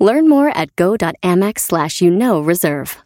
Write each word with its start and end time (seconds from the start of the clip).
Learn 0.00 0.28
more 0.28 0.48
at 0.48 0.74
go.amex 0.76 1.60
slash 1.60 2.00
you 2.00 2.10
know 2.10 2.40
reserve. 2.40 2.96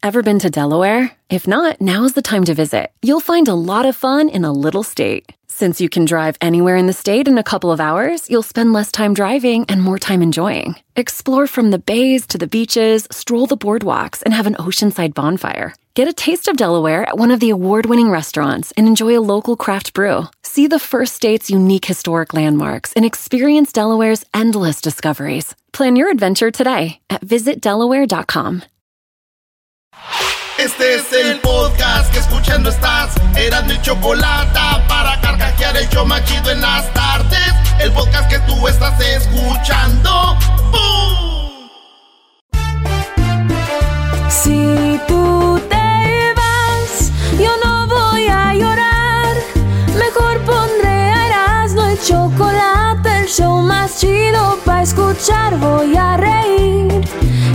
Ever 0.00 0.22
been 0.22 0.38
to 0.38 0.48
Delaware? 0.48 1.10
If 1.28 1.48
not, 1.48 1.80
now's 1.80 2.12
the 2.12 2.22
time 2.22 2.44
to 2.44 2.54
visit. 2.54 2.92
You'll 3.02 3.18
find 3.18 3.48
a 3.48 3.54
lot 3.54 3.84
of 3.84 3.96
fun 3.96 4.28
in 4.28 4.44
a 4.44 4.52
little 4.52 4.84
state. 4.84 5.32
Since 5.48 5.80
you 5.80 5.88
can 5.88 6.04
drive 6.04 6.36
anywhere 6.40 6.76
in 6.76 6.86
the 6.86 6.92
state 6.92 7.26
in 7.26 7.36
a 7.36 7.42
couple 7.42 7.72
of 7.72 7.80
hours, 7.80 8.30
you'll 8.30 8.44
spend 8.44 8.72
less 8.72 8.92
time 8.92 9.12
driving 9.12 9.66
and 9.68 9.82
more 9.82 9.98
time 9.98 10.22
enjoying. 10.22 10.76
Explore 10.94 11.48
from 11.48 11.72
the 11.72 11.80
bays 11.80 12.28
to 12.28 12.38
the 12.38 12.46
beaches, 12.46 13.08
stroll 13.10 13.48
the 13.48 13.56
boardwalks, 13.56 14.22
and 14.22 14.32
have 14.32 14.46
an 14.46 14.54
oceanside 14.54 15.14
bonfire. 15.14 15.74
Get 15.98 16.06
a 16.06 16.12
taste 16.12 16.46
of 16.46 16.56
Delaware 16.56 17.02
at 17.08 17.18
one 17.18 17.32
of 17.32 17.40
the 17.40 17.50
award 17.50 17.86
winning 17.86 18.08
restaurants 18.08 18.72
and 18.76 18.86
enjoy 18.86 19.18
a 19.18 19.26
local 19.34 19.56
craft 19.56 19.94
brew. 19.94 20.28
See 20.44 20.68
the 20.68 20.78
first 20.78 21.16
state's 21.16 21.50
unique 21.50 21.86
historic 21.86 22.32
landmarks 22.32 22.92
and 22.92 23.04
experience 23.04 23.72
Delaware's 23.72 24.24
endless 24.32 24.80
discoveries. 24.80 25.56
Plan 25.72 25.96
your 25.96 26.08
adventure 26.08 26.52
today 26.52 27.00
at 27.10 27.22
visitdelaware.com. 27.22 28.62
Este 30.56 30.94
es 30.94 31.12
el 31.12 31.40
podcast 31.40 32.12
que 32.12 32.20
escuchando 32.20 32.70
estás. 32.70 33.16
Eran 33.36 33.66
mi 33.66 33.76
chocolate 33.82 34.54
para 34.86 35.20
carcajear 35.20 35.76
el 35.78 35.88
yo 35.88 36.04
machido 36.04 36.52
en 36.52 36.60
las 36.60 36.94
tardes. 36.94 37.52
El 37.80 37.90
podcast 37.90 38.30
que 38.30 38.38
tú 38.46 38.68
estás 38.68 39.00
escuchando. 39.00 40.36
¡Bum! 40.70 41.68
Si 44.30 45.00
tú 45.08 45.18
te 45.18 45.26
vas, 45.48 45.57
yo 47.38 47.50
no 47.64 47.86
voy 47.86 48.26
a 48.26 48.52
llorar. 48.54 49.34
Mejor 49.96 50.38
pondré 50.40 50.88
a 50.88 51.26
Erasmo 51.26 51.82
el 51.84 51.98
chocolate, 52.00 53.20
el 53.20 53.26
show 53.26 53.62
más 53.62 53.98
chido 53.98 54.58
para 54.64 54.82
escuchar. 54.82 55.56
Voy 55.58 55.96
a 55.96 56.16
reír. 56.16 57.08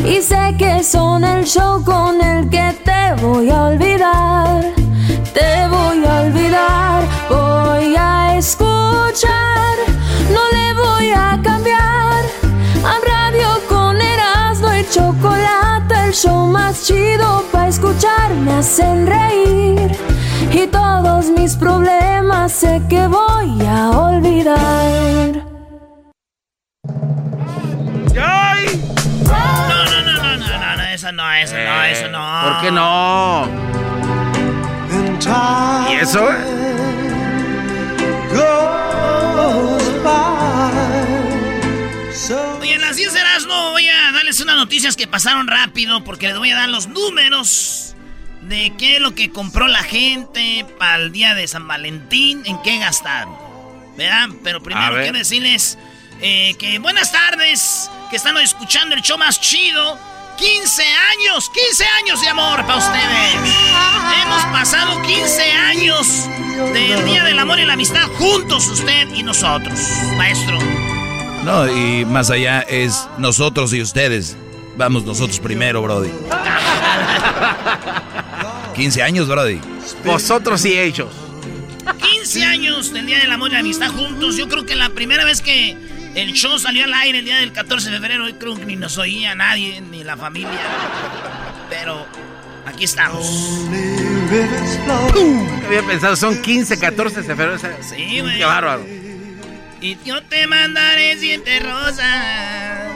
Y 0.05 0.21
sé 0.21 0.55
que 0.57 0.83
son 0.83 1.23
el 1.23 1.43
show 1.45 1.83
con 1.83 2.21
el 2.21 2.49
que 2.49 2.73
te 2.83 3.21
voy 3.21 3.49
a 3.49 3.63
olvidar. 3.65 4.63
Te 5.33 5.67
voy 5.67 6.05
a 6.05 6.21
olvidar. 6.21 7.03
Voy 7.29 7.95
a 7.97 8.37
escuchar. 8.37 9.75
No 10.31 10.41
le 10.57 10.73
voy 10.81 11.11
a 11.11 11.39
cambiar. 11.43 12.23
A 12.85 12.93
radio 13.11 13.49
con 13.67 13.99
Erasmo 14.01 14.73
y 14.73 14.87
chocolate. 14.89 15.72
El 16.13 16.19
show 16.19 16.45
más 16.45 16.85
chido 16.85 17.43
para 17.51 17.69
escuchar. 17.69 18.31
Me 18.35 18.53
hacen 18.53 19.07
reír. 19.07 19.97
Y 20.51 20.67
todos 20.67 21.31
mis 21.31 21.55
problemas 21.55 22.51
sé 22.51 22.83
que 22.87 23.07
voy 23.07 23.65
a 23.65 23.89
olvidar. 23.89 25.43
¡Ay! 28.15 28.79
No, 29.25 29.67
no, 29.69 29.85
no, 29.85 30.01
no, 30.03 30.13
no, 30.13 30.37
no, 30.37 30.75
no, 30.77 30.83
eso 30.83 31.11
no, 31.11 31.33
eso 31.33 31.55
no, 31.55 31.83
eso 31.83 32.07
no. 32.09 32.41
¿Por 32.43 32.61
qué 32.61 32.71
no? 32.71 33.47
¿Y 35.89 35.93
eso? 35.95 36.29
Oye, 38.33 38.82
noticias 44.63 44.95
que 44.95 45.07
pasaron 45.07 45.47
rápido 45.47 46.05
porque 46.05 46.27
les 46.27 46.37
voy 46.37 46.51
a 46.51 46.55
dar 46.55 46.69
los 46.69 46.87
números 46.87 47.95
de 48.43 48.71
qué 48.77 48.95
es 48.95 49.01
lo 49.01 49.13
que 49.13 49.29
compró 49.29 49.67
la 49.67 49.83
gente 49.83 50.65
para 50.79 50.95
el 51.03 51.11
día 51.11 51.35
de 51.35 51.45
San 51.49 51.67
Valentín, 51.67 52.43
en 52.45 52.61
qué 52.61 52.77
gastaron. 52.77 53.35
¿Verdad? 53.97 54.29
Pero 54.41 54.63
primero 54.63 54.95
quiero 55.01 55.17
decirles 55.17 55.77
eh, 56.21 56.55
que 56.57 56.79
buenas 56.79 57.11
tardes, 57.11 57.91
que 58.09 58.15
están 58.15 58.37
escuchando 58.37 58.95
el 58.95 59.01
show 59.01 59.17
más 59.17 59.41
chido. 59.41 59.99
15 60.37 60.81
años, 60.81 61.51
15 61.53 61.85
años 62.01 62.21
de 62.21 62.29
amor 62.29 62.65
para 62.65 62.77
ustedes. 62.77 63.35
Hemos 64.23 64.43
pasado 64.45 65.01
15 65.01 65.51
años 65.51 66.29
del 66.73 67.03
Día 67.05 67.25
del 67.25 67.37
Amor 67.37 67.59
y 67.59 67.65
la 67.65 67.73
Amistad 67.73 68.07
juntos, 68.17 68.65
usted 68.67 69.13
y 69.13 69.23
nosotros, 69.23 69.77
maestro. 70.15 70.57
No, 71.43 71.69
y 71.69 72.05
más 72.05 72.29
allá 72.31 72.61
es 72.61 73.09
nosotros 73.17 73.73
y 73.73 73.81
ustedes. 73.81 74.37
Vamos 74.75 75.05
nosotros 75.05 75.39
primero, 75.39 75.81
Brody. 75.81 76.09
15 78.75 79.03
años, 79.03 79.27
Brody. 79.27 79.59
Vosotros 80.03 80.65
y 80.65 80.77
ellos. 80.77 81.09
15 82.01 82.45
años 82.45 82.93
del 82.93 83.05
Día 83.05 83.19
del 83.19 83.31
Amor 83.31 83.49
y 83.49 83.53
la 83.53 83.59
Amistad 83.59 83.91
juntos. 83.91 84.35
Yo 84.37 84.47
creo 84.47 84.65
que 84.65 84.75
la 84.75 84.89
primera 84.89 85.25
vez 85.25 85.41
que 85.41 85.77
el 86.15 86.33
show 86.33 86.57
salió 86.57 86.85
al 86.85 86.93
aire 86.93 87.19
el 87.19 87.25
día 87.25 87.37
del 87.37 87.51
14 87.51 87.91
de 87.91 87.99
febrero, 87.99 88.27
yo 88.27 88.37
creo 88.37 88.55
que 88.55 88.65
ni 88.65 88.75
nos 88.75 88.97
oía 88.97 89.35
nadie, 89.35 89.81
ni 89.81 90.03
la 90.03 90.17
familia. 90.17 90.59
Pero 91.69 92.05
aquí 92.65 92.85
estamos. 92.85 93.27
Había 95.65 95.83
pensado, 95.83 96.15
son 96.15 96.41
15, 96.41 96.79
14 96.79 97.21
de 97.21 97.23
febrero. 97.23 97.57
Sí, 97.81 98.19
güey. 98.21 98.37
Qué 98.37 98.45
bárbaro. 98.45 98.85
Y 99.81 99.97
yo 100.05 100.23
te 100.23 100.47
mandaré 100.47 101.17
siete 101.19 101.59
rosas. 101.59 102.93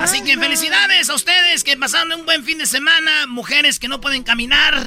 Así 0.00 0.22
que 0.22 0.36
felicidades 0.38 1.08
a 1.10 1.14
ustedes 1.14 1.64
que 1.64 1.76
pasaron 1.76 2.12
un 2.12 2.24
buen 2.26 2.44
fin 2.44 2.58
de 2.58 2.66
semana. 2.66 3.26
Mujeres 3.28 3.78
que 3.78 3.88
no 3.88 4.00
pueden 4.00 4.22
caminar. 4.22 4.86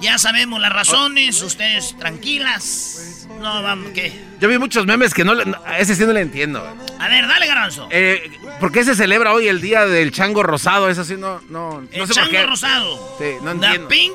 Ya 0.00 0.18
sabemos 0.18 0.60
las 0.60 0.72
razones. 0.72 1.40
Ustedes 1.42 1.96
tranquilas. 1.98 3.26
No, 3.40 3.62
vamos, 3.62 3.90
¿qué? 3.94 4.12
Yo 4.40 4.48
vi 4.48 4.58
muchos 4.58 4.86
memes 4.86 5.14
que 5.14 5.24
no, 5.24 5.34
le- 5.34 5.54
a 5.66 5.78
ese 5.78 5.94
sí 5.94 6.04
no 6.04 6.12
le 6.12 6.20
entiendo. 6.20 6.60
A 6.98 7.08
ver, 7.08 7.26
dale, 7.26 7.46
Garanzo. 7.46 7.88
Eh, 7.90 8.30
¿Por 8.60 8.70
qué 8.72 8.84
se 8.84 8.94
celebra 8.94 9.32
hoy 9.32 9.48
el 9.48 9.60
día 9.60 9.86
del 9.86 10.12
chango 10.12 10.42
rosado? 10.42 10.88
Eso 10.90 11.04
sí, 11.04 11.14
no, 11.16 11.40
no, 11.48 11.80
no 11.80 11.88
El 11.90 12.06
sé 12.06 12.06
por 12.06 12.14
chango 12.14 12.30
qué. 12.30 12.46
rosado. 12.46 13.16
Sí, 13.18 13.24
no 13.42 13.50
The 13.58 13.66
entiendo. 13.66 13.88
pink. 13.88 14.14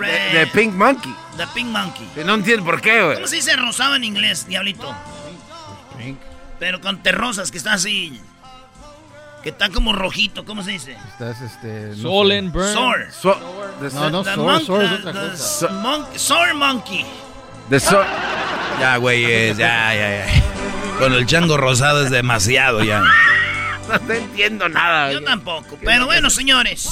De, 0.00 0.38
de 0.38 0.46
Pink 0.48 0.74
Monkey. 0.74 1.12
The 1.36 1.46
pink 1.54 1.66
monkey. 1.68 2.08
Sí, 2.14 2.20
no 2.24 2.34
entiendo 2.34 2.64
por 2.64 2.80
qué, 2.80 3.02
güey. 3.02 3.14
¿Cómo 3.16 3.26
se 3.26 3.36
dice 3.36 3.56
rosado 3.56 3.96
en 3.96 4.04
inglés, 4.04 4.46
diablito? 4.46 4.94
Pero 6.58 6.80
con 6.80 7.02
terrosas, 7.02 7.50
que 7.50 7.58
está 7.58 7.72
así. 7.74 8.20
Que 9.42 9.50
está 9.50 9.68
como 9.70 9.92
rojito, 9.92 10.44
¿cómo 10.44 10.62
se 10.64 10.72
dice? 10.72 10.96
Estás 11.12 11.40
este. 11.40 11.92
no 11.96 12.32
and 12.32 12.52
burn. 12.52 12.72
Sour. 12.72 13.06
So- 13.12 13.34
de 13.80 13.90
No, 13.90 14.10
no, 14.10 14.22
The 14.24 14.34
sour, 14.34 14.46
monk- 14.46 14.60
es 14.60 14.66
the- 14.66 14.94
otra 15.08 15.12
the 15.12 15.28
cosa. 15.30 15.68
monk- 15.68 16.18
monkey. 16.54 17.06
de 17.70 17.80
so- 17.80 18.04
Ya, 18.80 18.96
güey, 18.96 19.22
ya, 19.54 19.94
ya, 19.94 19.94
ya. 19.94 20.42
Con 20.98 21.12
el 21.12 21.26
chango 21.26 21.56
rosado 21.56 22.04
es 22.04 22.10
demasiado 22.10 22.82
ya. 22.82 23.00
no 23.00 24.12
entiendo 24.12 24.68
nada. 24.68 25.12
Yo 25.12 25.18
güey. 25.20 25.24
tampoco. 25.24 25.78
Pero 25.84 26.06
bueno, 26.06 26.30
señores. 26.30 26.88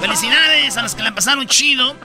Felicidades 0.00 0.76
a 0.76 0.82
los 0.82 0.94
que 0.94 1.02
la 1.02 1.14
pasaron 1.14 1.46
chido. 1.46 1.96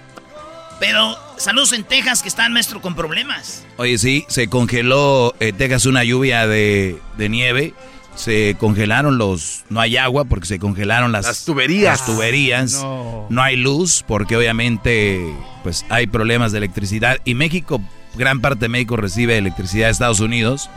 Pero 0.80 1.18
saludos 1.38 1.72
en 1.74 1.84
Texas 1.84 2.22
que 2.24 2.28
están, 2.28 2.52
maestro, 2.52 2.81
con 2.81 2.96
problemas. 2.96 3.63
Oye, 3.78 3.97
sí, 3.97 4.25
se 4.28 4.50
congeló 4.50 5.34
en 5.40 5.56
Texas 5.56 5.86
una 5.86 6.03
lluvia 6.03 6.47
de, 6.47 7.00
de 7.18 7.30
nieve. 7.30 7.74
Se 8.16 8.56
congelaron 8.59 9.18
los... 9.18 9.63
No 9.69 9.79
hay 9.79 9.97
agua 9.97 10.25
porque 10.25 10.46
se 10.46 10.59
congelaron 10.59 11.12
las... 11.12 11.25
Las 11.25 11.46
tuberías. 11.46 12.00
Las 12.00 12.06
tuberías. 12.06 12.74
No. 12.81 13.25
No 13.30 13.42
hay 13.42 13.56
luz 13.56 14.04
porque 14.07 14.38
obviamente 14.38 15.33
pues 15.63 15.86
hay 15.89 16.07
problemas 16.07 16.51
de 16.51 16.60
electricidad. 16.60 17.18
Y 17.25 17.33
México, 17.33 17.81
gran 18.15 18.39
parte 18.42 18.62
de 18.65 18.69
México 18.69 18.95
recibe 18.98 19.38
electricidad 19.38 19.88
de 19.88 19.92
Estados 19.94 20.19
Unidos. 20.19 20.69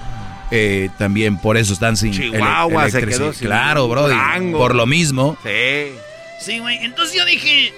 Eh, 0.50 0.88
también 0.96 1.38
por 1.38 1.56
eso 1.56 1.72
están 1.72 1.96
sin 1.96 2.14
ele- 2.14 2.30
Chihuahua 2.32 2.82
se 2.90 2.98
electricidad. 2.98 3.24
quedó 3.26 3.32
sin 3.32 3.46
Claro, 3.48 3.88
bro. 3.88 4.08
Por 4.52 4.74
lo 4.74 4.86
mismo. 4.86 5.36
Sí. 5.42 5.92
Sí, 6.40 6.58
güey. 6.60 6.78
Entonces 6.78 7.16
yo 7.16 7.24
dije. 7.24 7.72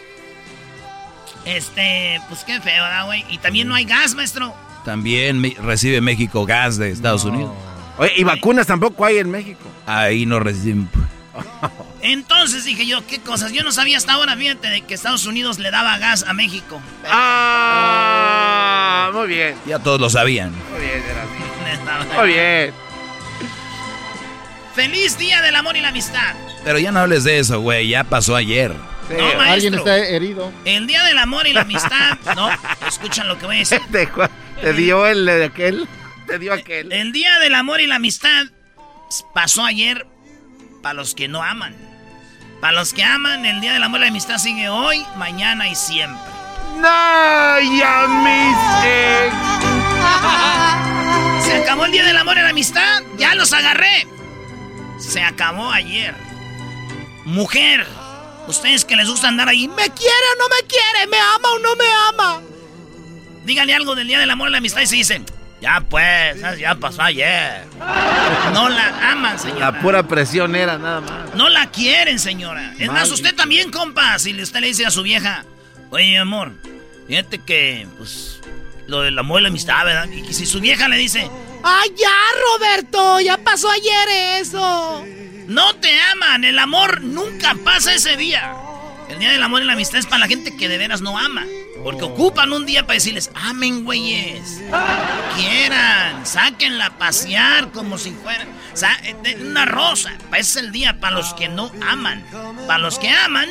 Este, 1.44 2.20
pues 2.28 2.44
qué 2.44 2.60
feo, 2.60 2.82
¿verdad, 2.82 3.06
güey? 3.06 3.24
Y 3.30 3.38
también 3.38 3.68
no 3.68 3.74
hay 3.74 3.84
gas, 3.84 4.14
maestro. 4.14 4.54
También 4.84 5.42
recibe 5.62 6.00
México 6.00 6.44
gas 6.44 6.76
de 6.76 6.90
Estados 6.90 7.24
Unidos. 7.24 7.52
Oye, 7.98 8.12
y 8.16 8.24
vacunas 8.24 8.66
tampoco 8.66 9.04
hay 9.04 9.18
en 9.18 9.30
México. 9.30 9.60
Ahí 9.86 10.24
no 10.26 10.40
reciben. 10.40 10.88
Entonces 12.02 12.64
dije 12.64 12.86
yo, 12.86 13.04
¿qué 13.06 13.20
cosas? 13.20 13.52
Yo 13.52 13.62
no 13.64 13.72
sabía 13.72 13.96
hasta 13.96 14.12
ahora, 14.14 14.36
fíjate, 14.36 14.68
de 14.70 14.80
que 14.82 14.94
Estados 14.94 15.26
Unidos 15.26 15.58
le 15.58 15.70
daba 15.70 15.98
gas 15.98 16.24
a 16.26 16.32
México. 16.32 16.80
Ah, 18.00 19.10
muy 19.12 19.26
bien. 19.28 19.54
Ya 19.66 19.78
todos 19.78 20.00
lo 20.00 20.08
sabían. 20.10 20.52
Muy 20.70 20.80
bien, 20.80 21.02
daba- 21.84 22.04
Muy 22.22 22.28
bien. 22.32 22.72
Feliz 24.74 25.18
Día 25.18 25.42
del 25.42 25.56
Amor 25.56 25.76
y 25.76 25.80
la 25.80 25.88
Amistad. 25.88 26.34
Pero 26.64 26.78
ya 26.78 26.92
no 26.92 27.00
hables 27.00 27.24
de 27.24 27.38
eso, 27.40 27.60
güey. 27.60 27.88
Ya 27.88 28.04
pasó 28.04 28.36
ayer. 28.36 28.72
No, 29.10 29.16
maestro. 29.16 29.40
Alguien 29.52 29.74
está 29.74 29.96
herido. 29.98 30.52
El 30.64 30.86
día 30.86 31.02
del 31.04 31.16
amor 31.18 31.46
y 31.46 31.52
la 31.54 31.62
amistad. 31.62 32.18
No, 32.36 32.50
escuchan 32.86 33.26
lo 33.26 33.38
que 33.38 33.46
voy 33.46 33.56
a 33.56 33.58
decir. 33.60 33.80
Te, 33.90 34.06
te 34.60 34.72
dio 34.74 35.06
el 35.06 35.24
de 35.24 35.44
aquel. 35.46 35.88
Te 36.28 36.38
dio 36.38 36.52
aquel. 36.52 36.92
El 36.92 37.12
día 37.12 37.38
del 37.38 37.54
amor 37.54 37.80
y 37.80 37.86
la 37.86 37.96
amistad 37.96 38.46
pasó 39.34 39.64
ayer 39.64 40.06
para 40.82 40.92
los 40.94 41.14
que 41.14 41.26
no 41.26 41.42
aman. 41.42 41.74
Para 42.60 42.74
los 42.74 42.92
que 42.92 43.02
aman, 43.02 43.46
el 43.46 43.60
día 43.62 43.72
del 43.72 43.82
amor 43.82 44.00
y 44.00 44.02
la 44.02 44.08
amistad 44.08 44.36
sigue 44.38 44.68
hoy, 44.68 45.04
mañana 45.16 45.68
y 45.68 45.74
siempre. 45.74 46.20
¡No! 46.76 47.60
¡Ya 47.60 48.06
mis! 48.08 48.56
Se 51.46 51.56
acabó 51.62 51.86
el 51.86 51.92
día 51.92 52.04
del 52.04 52.18
amor 52.18 52.36
y 52.36 52.42
la 52.42 52.50
amistad. 52.50 53.02
Ya 53.16 53.34
los 53.34 53.52
agarré. 53.54 54.06
Se 54.98 55.22
acabó 55.22 55.70
ayer. 55.70 56.14
Mujer, 57.24 57.86
ustedes 58.48 58.84
que 58.84 58.96
les 58.96 59.08
gusta 59.08 59.28
andar 59.28 59.48
ahí, 59.48 59.66
¿me 59.66 59.88
quiere 59.90 60.26
o 60.34 60.38
no 60.38 60.48
me 60.48 60.66
quiere? 60.66 61.06
¿Me 61.08 61.18
ama 61.18 61.48
o 61.52 61.58
no 61.58 61.76
me 61.76 61.84
ama? 62.08 62.42
Díganle 63.44 63.74
algo 63.74 63.94
del 63.94 64.08
día 64.08 64.18
del 64.18 64.30
amor 64.30 64.48
y 64.48 64.52
la 64.52 64.58
amistad 64.58 64.82
y 64.82 64.86
se 64.86 64.96
dicen, 64.96 65.24
ya 65.60 65.80
pues, 65.88 66.40
ya 66.58 66.74
pasó 66.76 67.02
ayer. 67.02 67.64
No 68.52 68.68
la 68.68 69.12
aman, 69.12 69.38
señora. 69.38 69.72
La 69.72 69.80
pura 69.80 70.02
presión 70.04 70.54
era 70.54 70.78
nada 70.78 71.00
más. 71.00 71.34
No 71.34 71.48
la 71.48 71.70
quieren, 71.70 72.18
señora. 72.18 72.74
Es 72.78 72.90
más, 72.90 73.10
usted 73.10 73.34
también, 73.34 73.70
compa. 73.70 74.18
Si 74.18 74.40
usted 74.40 74.60
le 74.60 74.68
dice 74.68 74.86
a 74.86 74.90
su 74.90 75.02
vieja, 75.02 75.44
oye, 75.90 76.18
amor, 76.18 76.52
fíjate 77.08 77.38
que, 77.38 77.86
pues, 77.96 78.40
lo 78.86 79.02
del 79.02 79.18
amor 79.18 79.40
y 79.40 79.42
la 79.42 79.48
amistad, 79.48 79.84
¿verdad? 79.84 80.08
Y 80.08 80.32
si 80.32 80.46
su 80.46 80.60
vieja 80.60 80.88
le 80.88 80.96
dice, 80.96 81.28
¡ay, 81.64 81.90
ya, 81.96 82.16
Roberto! 82.52 83.20
Ya 83.20 83.36
pasó 83.38 83.70
ayer 83.70 84.40
eso. 84.40 85.04
No 85.46 85.74
te 85.76 85.90
aman. 86.12 86.44
El 86.44 86.58
amor 86.58 87.02
nunca 87.02 87.56
pasa 87.64 87.94
ese 87.94 88.16
día. 88.16 88.54
El 89.08 89.18
día 89.18 89.32
del 89.32 89.42
amor 89.42 89.62
y 89.62 89.64
la 89.64 89.72
amistad 89.72 89.98
es 89.98 90.06
para 90.06 90.18
la 90.20 90.28
gente 90.28 90.56
que 90.56 90.68
de 90.68 90.78
veras 90.78 91.00
no 91.00 91.18
ama. 91.18 91.44
Porque 91.82 92.04
ocupan 92.04 92.52
un 92.52 92.66
día 92.66 92.82
para 92.82 92.94
decirles, 92.94 93.30
amen, 93.34 93.84
güeyes. 93.84 94.60
Quieran, 95.36 96.26
sáquenla 96.26 96.86
a 96.86 96.98
pasear 96.98 97.70
como 97.72 97.98
si 97.98 98.10
fuera 98.12 98.46
una 99.40 99.64
rosa. 99.64 100.12
Ese 100.32 100.40
es 100.40 100.56
el 100.56 100.72
día 100.72 101.00
para 101.00 101.16
los 101.16 101.34
que 101.34 101.48
no 101.48 101.70
aman. 101.86 102.24
Para 102.66 102.78
los 102.78 102.98
que 102.98 103.10
aman, 103.10 103.48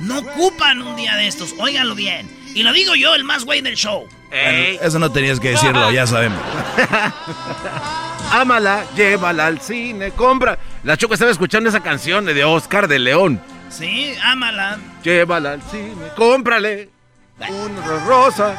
no 0.00 0.18
ocupan 0.18 0.82
un 0.82 0.96
día 0.96 1.16
de 1.16 1.26
estos. 1.26 1.54
Óiganlo 1.58 1.94
bien. 1.94 2.30
Y 2.54 2.62
lo 2.62 2.72
digo 2.72 2.94
yo, 2.94 3.14
el 3.14 3.24
más 3.24 3.44
güey 3.44 3.60
del 3.60 3.76
show. 3.76 4.06
eso 4.30 4.98
no 4.98 5.10
tenías 5.10 5.40
que 5.40 5.50
decirlo, 5.50 5.90
ya 5.90 6.06
sabemos. 6.06 6.40
Ámala, 8.32 8.84
llévala 8.96 9.46
al 9.46 9.60
cine, 9.60 10.12
compra. 10.12 10.56
La 10.84 10.96
Choco 10.96 11.14
estaba 11.14 11.32
escuchando 11.32 11.68
esa 11.68 11.80
canción 11.80 12.24
de 12.24 12.44
Oscar 12.44 12.86
de 12.86 13.00
León. 13.00 13.42
Sí, 13.70 14.14
ámala. 14.22 14.78
Llévala 15.02 15.54
al 15.54 15.62
cine, 15.62 16.08
cómprale. 16.16 16.90
Una 17.48 18.04
rosa. 18.04 18.56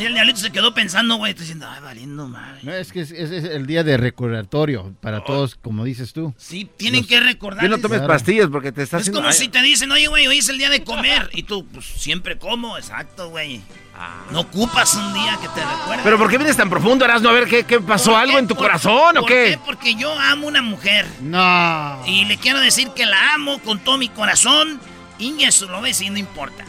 Y 0.00 0.06
el 0.06 0.14
diablito 0.14 0.38
se 0.38 0.50
quedó 0.50 0.72
pensando, 0.72 1.16
güey, 1.16 1.34
diciendo, 1.34 1.66
ay, 1.68 1.80
valiendo 1.82 2.26
madre. 2.26 2.60
No, 2.62 2.72
es 2.72 2.90
que 2.90 3.00
es, 3.00 3.12
el 3.12 3.66
día 3.66 3.84
de 3.84 3.98
recordatorio 3.98 4.94
para 5.00 5.18
oh. 5.18 5.24
todos, 5.24 5.56
como 5.56 5.84
dices 5.84 6.14
tú. 6.14 6.32
Sí, 6.38 6.66
tienen 6.76 7.06
que 7.06 7.20
recordar. 7.20 7.64
Y 7.64 7.68
no 7.68 7.78
tomes 7.78 8.00
pastillas 8.00 8.48
porque 8.48 8.72
te 8.72 8.82
estás 8.82 9.02
Es 9.02 9.10
como 9.10 9.30
si 9.32 9.48
te 9.48 9.60
dicen, 9.60 9.92
oye, 9.92 10.06
güey, 10.06 10.26
hoy 10.26 10.38
es 10.38 10.48
el 10.48 10.56
día 10.56 10.70
de 10.70 10.82
comer. 10.84 11.28
Y 11.34 11.42
tú, 11.42 11.66
pues, 11.66 11.84
siempre 11.84 12.38
como, 12.38 12.78
exacto, 12.78 13.28
güey. 13.28 13.60
Ah. 13.94 14.24
No 14.30 14.40
ocupas 14.40 14.94
un 14.94 15.12
día 15.12 15.38
que 15.42 15.48
te 15.48 15.60
recuerde. 15.60 16.02
¿Pero 16.02 16.16
por 16.16 16.30
qué 16.30 16.38
vienes 16.38 16.56
tan 16.56 16.70
profundo, 16.70 17.04
Erasmo? 17.04 17.28
A 17.28 17.32
ver, 17.32 17.46
¿qué, 17.46 17.64
qué 17.64 17.80
pasó? 17.80 18.16
¿Algo 18.16 18.38
en 18.38 18.48
tu 18.48 18.54
corazón 18.54 19.18
o 19.18 19.26
qué? 19.26 19.50
qué? 19.50 19.60
Porque 19.66 19.94
yo 19.96 20.18
amo 20.18 20.46
una 20.46 20.62
mujer. 20.62 21.06
No. 21.20 22.02
Y 22.06 22.24
le 22.24 22.38
quiero 22.38 22.60
decir 22.60 22.88
que 22.96 23.04
la 23.04 23.34
amo 23.34 23.58
con 23.58 23.80
todo 23.80 23.98
mi 23.98 24.08
corazón. 24.08 24.80
Y 25.18 25.44
eso 25.44 25.66
lo 25.66 25.82
ves 25.82 26.00
y 26.00 26.08
no 26.08 26.16
importa. 26.16 26.64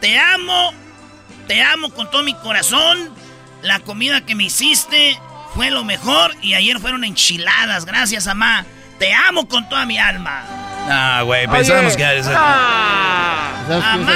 Te 0.00 0.16
amo 0.16 0.72
te 1.48 1.62
amo 1.62 1.90
con 1.90 2.08
todo 2.10 2.22
mi 2.22 2.34
corazón. 2.34 3.10
La 3.62 3.80
comida 3.80 4.20
que 4.20 4.36
me 4.36 4.44
hiciste 4.44 5.18
fue 5.54 5.70
lo 5.70 5.82
mejor 5.82 6.32
y 6.42 6.54
ayer 6.54 6.78
fueron 6.78 7.02
enchiladas. 7.02 7.86
Gracias, 7.86 8.26
mamá. 8.26 8.64
Te 9.00 9.12
amo 9.14 9.48
con 9.48 9.68
toda 9.68 9.84
mi 9.86 9.98
alma. 9.98 10.44
Ah, 10.90 11.22
güey, 11.24 11.46
pensábamos 11.48 11.96
que 11.96 12.02
era 12.02 12.22
ah, 12.34 13.52
Mamá, 13.68 14.12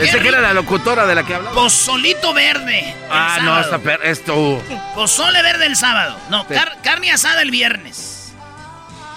Ese 0.00 0.20
que 0.20 0.28
era 0.28 0.40
la 0.40 0.54
locutora 0.54 1.06
de 1.06 1.14
la 1.14 1.24
que 1.24 1.34
hablaba. 1.34 1.54
Pozolito 1.54 2.32
verde. 2.34 2.94
Ah, 3.10 3.38
no, 3.42 3.58
esta 3.58 3.80
esto. 4.04 4.62
Pozole 4.94 5.42
verde 5.42 5.66
el 5.66 5.76
sábado. 5.76 6.16
No, 6.28 6.46
carne 6.82 7.10
asada 7.10 7.42
el 7.42 7.50
viernes. 7.50 8.32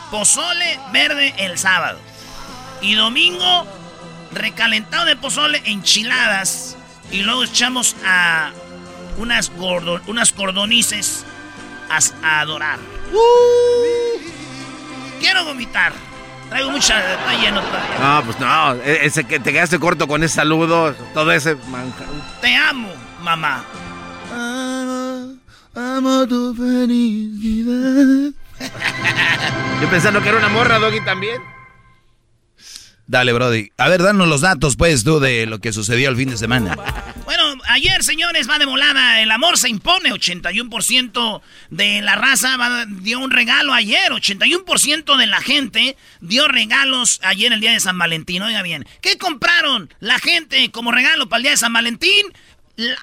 Pozole 0.09 0.79
verde 0.91 1.33
el 1.37 1.57
sábado. 1.57 1.99
Y 2.81 2.95
domingo, 2.95 3.67
recalentado 4.31 5.05
de 5.05 5.15
pozole, 5.15 5.61
enchiladas 5.65 6.77
y 7.11 7.23
luego 7.23 7.43
echamos 7.43 7.95
a 8.05 8.51
unas, 9.17 9.51
unas 10.07 10.31
cordonices 10.33 11.25
a, 11.89 12.41
adorar. 12.41 12.79
Uh. 13.13 14.19
quiero 15.19 15.45
vomitar. 15.45 15.93
Traigo 16.49 16.71
mucha. 16.71 16.99
Está 17.13 17.33
lleno 17.33 17.61
todavía. 17.61 17.99
No, 17.99 18.23
pues 18.23 18.39
no. 18.39 18.73
E, 18.75 19.05
ese 19.05 19.23
que 19.23 19.39
te 19.39 19.51
quedaste 19.51 19.79
corto 19.79 20.07
con 20.07 20.23
ese 20.23 20.35
saludo. 20.35 20.93
Todo 21.13 21.31
ese 21.31 21.57
Te 22.41 22.55
amo, 22.55 22.89
mamá. 23.21 23.63
amo 25.75 26.27
tu 26.27 26.53
felicidad. 26.55 28.31
Yo 29.81 29.89
pensando 29.89 30.21
que 30.21 30.29
era 30.29 30.37
una 30.37 30.49
morra, 30.49 30.79
Doggy, 30.79 31.03
también. 31.03 31.41
Dale, 33.07 33.33
Brody. 33.33 33.69
A 33.77 33.87
ver, 33.87 34.01
danos 34.01 34.27
los 34.27 34.41
datos, 34.41 34.75
pues, 34.75 35.03
tú, 35.03 35.19
de 35.19 35.45
lo 35.45 35.59
que 35.59 35.71
sucedió 35.71 36.09
el 36.09 36.15
fin 36.15 36.29
de 36.29 36.37
semana. 36.37 36.75
Bueno, 37.23 37.43
ayer, 37.67 38.03
señores, 38.03 38.49
va 38.49 38.57
de 38.57 38.65
volada. 38.65 39.21
El 39.21 39.29
amor 39.31 39.57
se 39.57 39.69
impone. 39.69 40.11
81% 40.11 41.41
de 41.69 42.01
la 42.01 42.15
raza 42.15 42.57
dio 42.87 43.19
un 43.19 43.29
regalo 43.29 43.73
ayer. 43.73 44.11
81% 44.11 45.17
de 45.17 45.27
la 45.27 45.41
gente 45.41 45.97
dio 46.19 46.47
regalos 46.47 47.19
ayer, 47.23 47.53
el 47.53 47.61
día 47.61 47.73
de 47.73 47.79
San 47.79 47.97
Valentín. 47.97 48.41
Oiga 48.41 48.63
bien, 48.63 48.87
¿qué 49.01 49.17
compraron 49.17 49.93
la 49.99 50.17
gente 50.17 50.71
como 50.71 50.91
regalo 50.91 51.29
para 51.29 51.37
el 51.37 51.43
día 51.43 51.51
de 51.51 51.57
San 51.57 51.73
Valentín? 51.73 52.25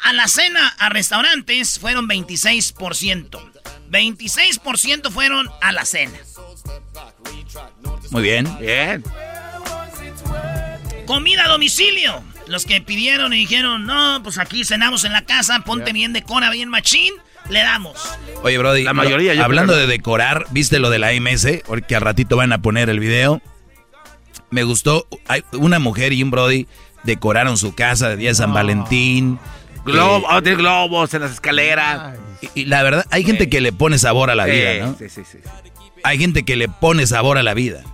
A 0.02 0.12
la 0.12 0.28
cena, 0.28 0.68
a 0.78 0.88
restaurantes, 0.88 1.78
fueron 1.78 2.08
26%. 2.08 3.52
26% 3.90 5.10
fueron 5.10 5.48
a 5.60 5.72
la 5.72 5.84
cena. 5.84 6.18
Muy 8.10 8.22
bien. 8.22 8.58
Bien. 8.60 9.02
Comida 11.12 11.44
a 11.44 11.48
domicilio. 11.48 12.22
Los 12.46 12.64
que 12.64 12.80
pidieron 12.80 13.34
y 13.34 13.36
dijeron, 13.36 13.84
no, 13.84 14.22
pues 14.22 14.38
aquí 14.38 14.64
cenamos 14.64 15.04
en 15.04 15.12
la 15.12 15.26
casa, 15.26 15.60
ponte 15.60 15.92
bien 15.92 16.14
decora, 16.14 16.48
bien 16.48 16.70
machín, 16.70 17.12
le 17.50 17.58
damos. 17.58 17.98
Oye, 18.42 18.56
Brody, 18.56 18.82
la 18.82 18.94
mayoría 18.94 19.44
hablando 19.44 19.76
de 19.76 19.86
decorar, 19.86 20.46
¿viste 20.52 20.78
lo 20.78 20.88
de 20.88 20.98
la 20.98 21.10
MS? 21.12 21.64
Porque 21.66 21.96
al 21.96 22.00
ratito 22.00 22.36
van 22.36 22.54
a 22.54 22.62
poner 22.62 22.88
el 22.88 22.98
video. 22.98 23.42
Me 24.48 24.62
gustó, 24.62 25.06
hay 25.28 25.44
una 25.52 25.78
mujer 25.78 26.14
y 26.14 26.22
un 26.22 26.30
Brody 26.30 26.66
decoraron 27.02 27.58
su 27.58 27.74
casa 27.74 28.08
de 28.08 28.16
día 28.16 28.30
de 28.30 28.34
San 28.34 28.54
Valentín. 28.54 29.38
Globo, 29.84 30.26
oh, 30.30 30.40
globos 30.40 31.12
en 31.12 31.20
las 31.20 31.32
escaleras. 31.32 32.18
Y, 32.54 32.64
la 32.64 32.82
verdad, 32.82 33.04
hay 33.10 33.22
gente 33.22 33.50
que 33.50 33.60
le 33.60 33.74
pone 33.74 33.98
sabor 33.98 34.30
a 34.30 34.34
la 34.34 34.46
vida, 34.46 34.86
¿no? 34.86 34.96
Sí, 34.98 35.10
sí, 35.10 35.24
sí. 35.30 35.36
Hay 36.04 36.16
gente 36.16 36.44
que 36.44 36.56
le 36.56 36.70
pone 36.70 37.06
sabor 37.06 37.36
a 37.36 37.42
la 37.42 37.52
vida. 37.52 37.84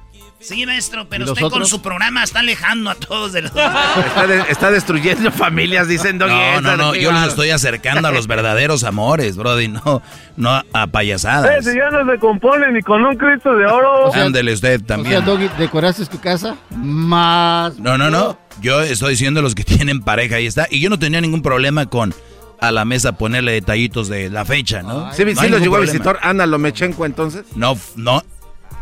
Sí, 0.40 0.64
maestro, 0.66 1.08
pero 1.08 1.24
usted 1.24 1.48
con 1.48 1.66
su 1.66 1.82
programa 1.82 2.22
está 2.22 2.38
alejando 2.38 2.90
a 2.90 2.94
todos 2.94 3.32
de 3.32 3.42
los... 3.42 3.52
Está, 4.48 4.70
destruyendo 4.70 5.32
familias, 5.32 5.88
dicen 5.88 6.16
No, 6.16 6.60
no, 6.60 6.76
no, 6.76 6.94
yo 6.94 7.10
los 7.10 7.28
estoy 7.28 7.50
acercando 7.50 8.06
a 8.06 8.12
los 8.12 8.28
verdaderos 8.28 8.84
amores, 8.84 9.36
brody, 9.36 9.68
no, 9.68 10.00
no 10.36 10.62
a 10.72 10.86
payasadas. 10.86 11.66
Eh, 11.66 11.70
si 11.70 11.76
ya 11.76 11.90
no 11.90 12.10
se 12.10 12.18
compone 12.20 12.70
ni 12.70 12.82
con 12.82 13.04
un 13.04 13.16
Cristo 13.16 13.56
de 13.56 13.66
oro. 13.66 14.14
Ándele 14.14 14.52
usted 14.52 14.80
también. 14.82 15.16
O 15.16 15.18
sea, 15.18 15.26
Doggy, 15.26 15.48
¿decoraste 15.58 16.06
tu 16.06 16.20
casa? 16.20 16.56
Más... 16.70 17.76
No, 17.78 17.98
no, 17.98 18.08
no, 18.08 18.38
yo 18.60 18.80
estoy 18.80 19.10
diciendo 19.10 19.42
los 19.42 19.56
que 19.56 19.64
tienen 19.64 20.02
pareja, 20.02 20.36
ahí 20.36 20.46
está. 20.46 20.68
Y 20.70 20.80
yo 20.80 20.88
no 20.88 21.00
tenía 21.00 21.20
ningún 21.20 21.42
problema 21.42 21.86
con 21.86 22.14
a 22.60 22.72
la 22.72 22.84
mesa 22.84 23.12
ponerle 23.12 23.52
detallitos 23.52 24.08
de 24.08 24.30
la 24.30 24.44
fecha, 24.44 24.82
¿no? 24.82 25.12
Sí, 25.12 25.24
sí 25.36 25.48
los 25.48 25.60
llegó 25.60 25.76
a 25.76 25.80
visitar 25.80 26.18
Ana 26.22 26.46
Lomechenko 26.46 27.06
entonces. 27.06 27.44
No, 27.54 27.78
no, 27.96 28.22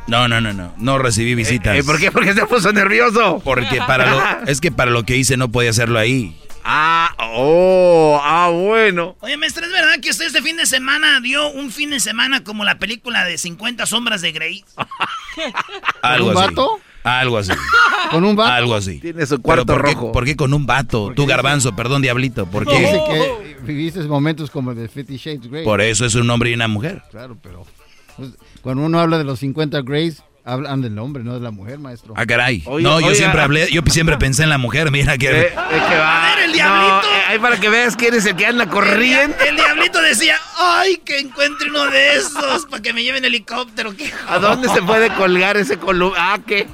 no, 0.06 0.28
no, 0.28 0.40
no, 0.40 0.52
no. 0.52 0.72
No 0.78 0.98
recibí 0.98 1.32
eh, 1.32 1.34
visitas. 1.34 1.78
¿Y 1.78 1.82
¿Por 1.82 1.98
qué? 1.98 2.12
Porque 2.12 2.34
se 2.34 2.46
puso 2.46 2.72
nervioso. 2.72 3.40
Porque 3.44 3.78
para 3.86 4.10
lo, 4.10 4.46
es 4.46 4.60
que 4.60 4.70
para 4.70 4.90
lo 4.90 5.04
que 5.04 5.16
hice 5.16 5.36
no 5.36 5.50
podía 5.50 5.70
hacerlo 5.70 5.98
ahí. 5.98 6.36
Ah, 6.68 7.14
oh, 7.18 8.20
ah, 8.22 8.50
bueno. 8.52 9.16
Oye, 9.20 9.36
maestro, 9.36 9.64
¿es 9.64 9.70
verdad 9.70 10.00
que 10.02 10.10
usted 10.10 10.26
este 10.26 10.42
fin 10.42 10.56
de 10.56 10.66
semana 10.66 11.20
dio 11.20 11.48
un 11.50 11.70
fin 11.70 11.90
de 11.90 12.00
semana 12.00 12.42
como 12.42 12.64
la 12.64 12.78
película 12.78 13.24
de 13.24 13.38
50 13.38 13.86
sombras 13.86 14.20
de 14.20 14.32
Grey? 14.32 14.64
Algo 16.02 16.28
¿Un 16.30 16.34
vato? 16.34 16.80
Algo 17.04 17.38
así. 17.38 17.52
¿Con 18.10 18.24
un 18.24 18.34
vato? 18.34 18.52
Algo 18.52 18.74
así. 18.74 18.98
Tiene 18.98 19.26
su 19.26 19.40
cuarto 19.40 19.66
por 19.66 19.82
rojo. 19.82 20.06
Qué, 20.08 20.12
¿Por 20.12 20.24
qué 20.24 20.34
con 20.34 20.52
un 20.54 20.66
vato? 20.66 21.12
Tú, 21.14 21.24
garbanzo, 21.24 21.76
perdón, 21.76 22.02
diablito. 22.02 22.46
¿Por 22.46 22.66
qué? 22.66 22.80
Dice 22.80 23.00
que 23.08 23.56
viviste 23.62 24.00
momentos 24.02 24.50
como 24.50 24.72
el 24.72 24.76
de 24.76 24.88
Fifty 24.88 25.16
Shades 25.16 25.48
Grey. 25.48 25.64
Por 25.64 25.80
eso 25.80 26.04
es 26.04 26.16
un 26.16 26.28
hombre 26.30 26.50
y 26.50 26.54
una 26.54 26.66
mujer. 26.66 27.02
Claro, 27.12 27.38
pero... 27.40 27.64
Cuando 28.62 28.84
uno 28.84 29.00
habla 29.00 29.18
de 29.18 29.24
los 29.24 29.40
50 29.40 29.82
Grays, 29.82 30.22
Hablan 30.48 30.80
del 30.80 30.96
hombre, 31.00 31.24
no 31.24 31.34
de 31.34 31.40
la 31.40 31.50
mujer, 31.50 31.80
maestro. 31.80 32.14
Ah, 32.16 32.24
caray. 32.24 32.62
no, 32.64 33.00
yo 33.00 33.16
siempre 33.16 33.40
hablé, 33.40 33.68
yo 33.68 33.82
siempre 33.88 34.16
pensé 34.16 34.44
en 34.44 34.48
la 34.48 34.58
mujer, 34.58 34.92
mira 34.92 35.18
que... 35.18 35.28
Eh, 35.28 35.52
que 35.52 35.96
va. 35.96 36.22
A 36.22 36.36
ver, 36.36 36.44
el 36.44 36.52
diablito. 36.52 37.08
ahí 37.26 37.38
para 37.40 37.58
que 37.58 37.68
veas 37.68 37.96
quién 37.96 38.14
es 38.14 38.26
el 38.26 38.36
que 38.36 38.46
anda 38.46 38.68
corriendo. 38.68 39.36
El, 39.44 39.56
diablito 39.56 40.00
decía, 40.00 40.36
ay, 40.56 40.98
que 41.04 41.18
encuentre 41.18 41.68
uno 41.68 41.90
de 41.90 42.14
esos 42.14 42.64
para 42.66 42.80
que 42.80 42.92
me 42.92 43.02
lleven 43.02 43.24
helicóptero. 43.24 43.92
¿A 44.28 44.38
dónde 44.38 44.68
se 44.68 44.82
puede 44.82 45.12
colgar 45.14 45.56
ese 45.56 45.78
columna? 45.78 46.14
Ah, 46.16 46.38
¿qué? 46.46 46.68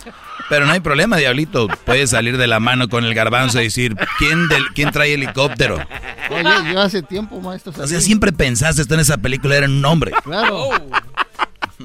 Pero 0.50 0.66
no 0.66 0.72
hay 0.72 0.80
problema, 0.80 1.16
diablito. 1.16 1.66
Puedes 1.86 2.10
salir 2.10 2.36
de 2.36 2.46
la 2.46 2.60
mano 2.60 2.90
con 2.90 3.06
el 3.06 3.14
garbanzo 3.14 3.58
y 3.58 3.64
decir, 3.64 3.96
¿quién, 4.18 4.48
del, 4.48 4.66
quién 4.74 4.90
trae 4.90 5.14
helicóptero? 5.14 5.78
yo, 6.70 6.78
hace 6.78 7.00
tiempo, 7.00 7.40
maestro. 7.40 7.72
O 7.74 7.86
sea, 7.86 8.02
siempre 8.02 8.32
pensaste 8.32 8.82
esto 8.82 8.92
en 8.92 9.00
esa 9.00 9.16
película, 9.16 9.56
era 9.56 9.66
un 9.66 9.82
hombre. 9.82 10.12
Claro. 10.22 10.68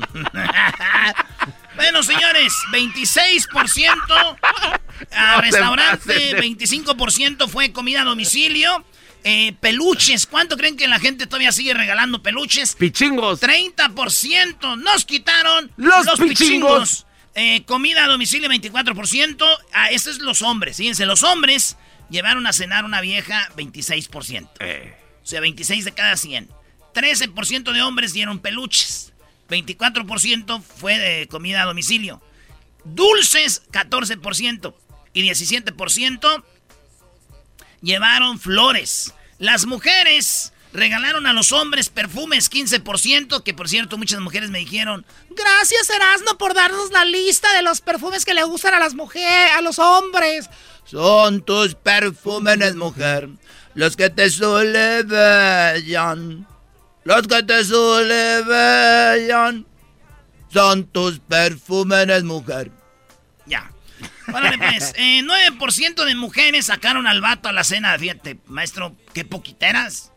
Bueno, 1.77 2.01
señores, 2.01 2.53
26% 2.71 4.37
a 5.11 5.41
restaurante, 5.41 6.35
25% 6.35 7.47
fue 7.47 7.71
comida 7.71 8.01
a 8.01 8.03
domicilio. 8.03 8.83
Eh, 9.23 9.53
peluches, 9.59 10.25
¿cuánto 10.25 10.57
creen 10.57 10.75
que 10.75 10.87
la 10.87 10.99
gente 10.99 11.27
todavía 11.27 11.51
sigue 11.51 11.75
regalando 11.75 12.23
peluches? 12.23 12.75
Pichingos. 12.75 13.41
30%. 13.41 14.77
Nos 14.77 15.05
quitaron 15.05 15.71
los, 15.77 16.19
pichingos. 16.19 17.05
Eh, 17.35 17.63
comida 17.65 18.05
a 18.05 18.07
domicilio, 18.07 18.49
24%. 18.49 19.45
Ah, 19.71 19.91
estos 19.91 20.15
es 20.15 20.21
los 20.21 20.41
hombres. 20.41 20.77
Fíjense, 20.77 21.05
los 21.05 21.21
hombres 21.21 21.77
llevaron 22.09 22.47
a 22.47 22.53
cenar 22.53 22.85
una 22.85 23.01
vieja 23.01 23.49
26%. 23.55 24.49
Eh. 24.61 24.97
O 25.23 25.27
sea, 25.27 25.41
26 25.41 25.85
de 25.85 25.91
cada 25.91 26.17
100. 26.17 26.49
13% 26.95 27.71
de 27.71 27.81
hombres 27.83 28.13
dieron 28.13 28.39
peluches. 28.39 29.13
24% 29.47 30.61
fue 30.61 30.97
de 30.97 31.27
comida 31.27 31.63
a 31.63 31.65
domicilio. 31.65 32.21
Dulces, 32.83 33.63
14%. 33.71 34.73
Y 35.13 35.23
17% 35.23 36.43
llevaron 37.81 38.39
flores. 38.39 39.13
Las 39.39 39.65
mujeres 39.65 40.53
regalaron 40.73 41.25
a 41.25 41.33
los 41.33 41.51
hombres 41.51 41.89
perfumes, 41.89 42.51
15%, 42.51 43.43
que 43.43 43.53
por 43.53 43.69
cierto 43.69 43.97
muchas 43.97 44.19
mujeres 44.19 44.49
me 44.49 44.59
dijeron, 44.59 45.05
gracias 45.29 45.89
Erasmo 45.89 46.37
por 46.37 46.53
darnos 46.53 46.91
la 46.91 47.05
lista 47.05 47.51
de 47.55 47.63
los 47.63 47.81
perfumes 47.81 48.25
que 48.25 48.33
le 48.33 48.43
gustan 48.43 48.73
a 48.73 48.79
las 48.79 48.93
mujeres, 48.93 49.51
a 49.55 49.61
los 49.61 49.79
hombres. 49.79 50.49
Son 50.85 51.41
tus 51.41 51.75
perfumes, 51.75 52.75
mujer, 52.75 53.29
los 53.73 53.95
que 53.95 54.09
te 54.09 54.29
suelen 54.29 55.07
los 57.07 57.25
que 57.25 57.41
te 57.41 57.63
suelen 57.63 58.45
son 60.49 60.83
tus 60.87 61.19
perfumes, 61.19 62.23
mujer. 62.25 62.69
Ya. 63.45 63.71
Órale, 64.27 64.57
pues. 64.57 64.93
9% 64.97 66.03
de 66.03 66.15
mujeres 66.15 66.65
sacaron 66.65 67.07
al 67.07 67.21
vato 67.21 67.47
a 67.47 67.53
la 67.53 67.63
cena. 67.63 67.97
Fíjate, 67.97 68.39
maestro, 68.47 68.93
qué 69.13 69.23
poquiteras. 69.23 70.11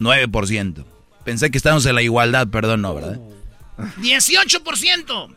9%. 0.00 0.84
Pensé 1.22 1.52
que 1.52 1.58
estábamos 1.58 1.86
en 1.86 1.94
la 1.94 2.02
igualdad, 2.02 2.48
perdón, 2.48 2.82
no, 2.82 2.96
¿verdad? 2.96 3.20
18% 3.98 5.36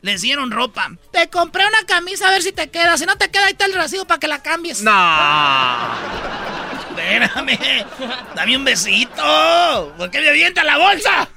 les 0.00 0.22
dieron 0.22 0.50
ropa. 0.50 0.92
Te 1.12 1.28
compré 1.28 1.66
una 1.66 1.84
camisa 1.86 2.28
a 2.28 2.30
ver 2.30 2.42
si 2.42 2.52
te 2.52 2.70
queda. 2.70 2.96
Si 2.96 3.04
no 3.04 3.18
te 3.18 3.30
queda, 3.30 3.44
ahí 3.44 3.52
está 3.52 3.66
el 3.66 3.74
recibo 3.74 4.06
para 4.06 4.18
que 4.18 4.28
la 4.28 4.42
cambies. 4.42 4.82
No. 4.82 4.92
Espérame. 6.96 7.86
Dame 8.34 8.56
un 8.56 8.64
besito. 8.64 9.94
¿Por 9.96 10.10
qué 10.10 10.20
me 10.20 10.28
avienta 10.28 10.64
la 10.64 10.78
bolsa? 10.78 11.28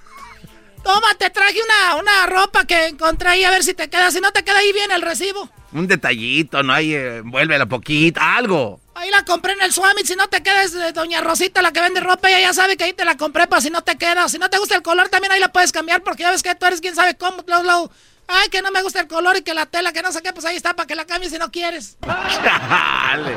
Toma, 0.83 1.15
te 1.17 1.29
traje 1.31 1.57
una, 1.63 1.95
una 1.95 2.25
ropa 2.27 2.65
que 2.65 2.87
encontré 2.87 3.29
ahí 3.29 3.43
a 3.43 3.49
ver 3.49 3.63
si 3.63 3.73
te 3.73 3.89
queda. 3.89 4.11
Si 4.11 4.21
no 4.21 4.31
te 4.31 4.43
queda 4.43 4.59
ahí 4.59 4.71
bien 4.71 4.91
el 4.91 5.01
recibo. 5.01 5.49
Un 5.71 5.87
detallito, 5.87 6.63
¿no? 6.63 6.73
Ahí 6.73 6.93
eh, 6.93 7.23
la 7.23 7.65
poquita, 7.65 8.35
algo. 8.35 8.79
Ahí 8.93 9.09
la 9.09 9.25
compré 9.25 9.53
en 9.53 9.61
el 9.61 9.73
Swami. 9.73 10.03
Si 10.05 10.15
no 10.15 10.27
te 10.27 10.41
queda 10.41 10.63
es 10.63 10.73
de 10.73 10.93
Doña 10.93 11.21
Rosita, 11.21 11.61
la 11.61 11.73
que 11.73 11.81
vende 11.81 11.99
ropa. 11.99 12.29
Ella 12.29 12.39
ya 12.39 12.53
sabe 12.53 12.77
que 12.77 12.85
ahí 12.85 12.93
te 12.93 13.03
la 13.03 13.17
compré 13.17 13.47
para 13.47 13.61
si 13.61 13.69
no 13.69 13.81
te 13.81 13.97
queda. 13.97 14.29
Si 14.29 14.37
no 14.37 14.49
te 14.49 14.57
gusta 14.57 14.75
el 14.75 14.83
color, 14.83 15.09
también 15.09 15.33
ahí 15.33 15.39
la 15.39 15.51
puedes 15.51 15.71
cambiar 15.71 16.01
porque 16.01 16.23
ya 16.23 16.31
ves 16.31 16.43
que 16.43 16.55
tú 16.55 16.65
eres 16.65 16.79
quien 16.81 16.95
sabe 16.95 17.17
cómo. 17.17 17.43
Lo, 17.45 17.91
Ay, 18.27 18.49
que 18.49 18.61
no 18.61 18.71
me 18.71 18.81
gusta 18.81 18.99
el 18.99 19.07
color 19.07 19.37
y 19.37 19.43
que 19.43 19.53
la 19.53 19.65
tela, 19.67 19.93
que 19.93 20.01
no 20.01 20.11
sé 20.11 20.21
qué, 20.21 20.33
pues 20.33 20.45
ahí 20.45 20.55
está 20.55 20.75
para 20.75 20.87
que 20.87 20.95
la 20.95 21.05
cambies 21.05 21.31
si 21.31 21.37
no 21.37 21.51
quieres. 21.51 21.97
Dale. 22.01 23.35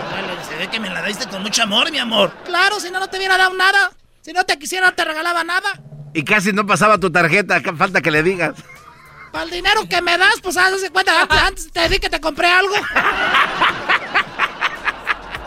Se 0.48 0.56
ve 0.56 0.68
que 0.68 0.80
me 0.80 0.88
la 0.88 1.02
diste 1.02 1.28
con 1.28 1.42
mucho 1.42 1.62
amor, 1.62 1.90
mi 1.90 1.98
amor. 1.98 2.32
Claro, 2.44 2.80
si 2.80 2.90
no, 2.90 2.98
no 2.98 3.08
te 3.08 3.18
hubiera 3.18 3.36
dado 3.36 3.54
nada. 3.54 3.90
Si 4.22 4.32
no 4.32 4.44
te 4.44 4.58
quisiera, 4.58 4.86
no 4.86 4.94
te 4.94 5.04
regalaba 5.04 5.44
nada. 5.44 5.80
Y 6.14 6.24
casi 6.24 6.52
no 6.52 6.66
pasaba 6.66 6.98
tu 6.98 7.10
tarjeta, 7.10 7.60
falta 7.76 8.00
que 8.00 8.10
le 8.10 8.22
digas. 8.22 8.54
Para 9.32 9.44
el 9.44 9.50
dinero 9.50 9.86
que 9.88 10.00
me 10.00 10.16
das, 10.16 10.40
pues 10.42 10.56
hazte 10.56 10.90
cuenta, 10.90 11.26
antes, 11.46 11.70
te 11.70 11.86
di 11.88 11.98
que 11.98 12.08
te 12.08 12.20
compré 12.20 12.48
algo. 12.48 12.74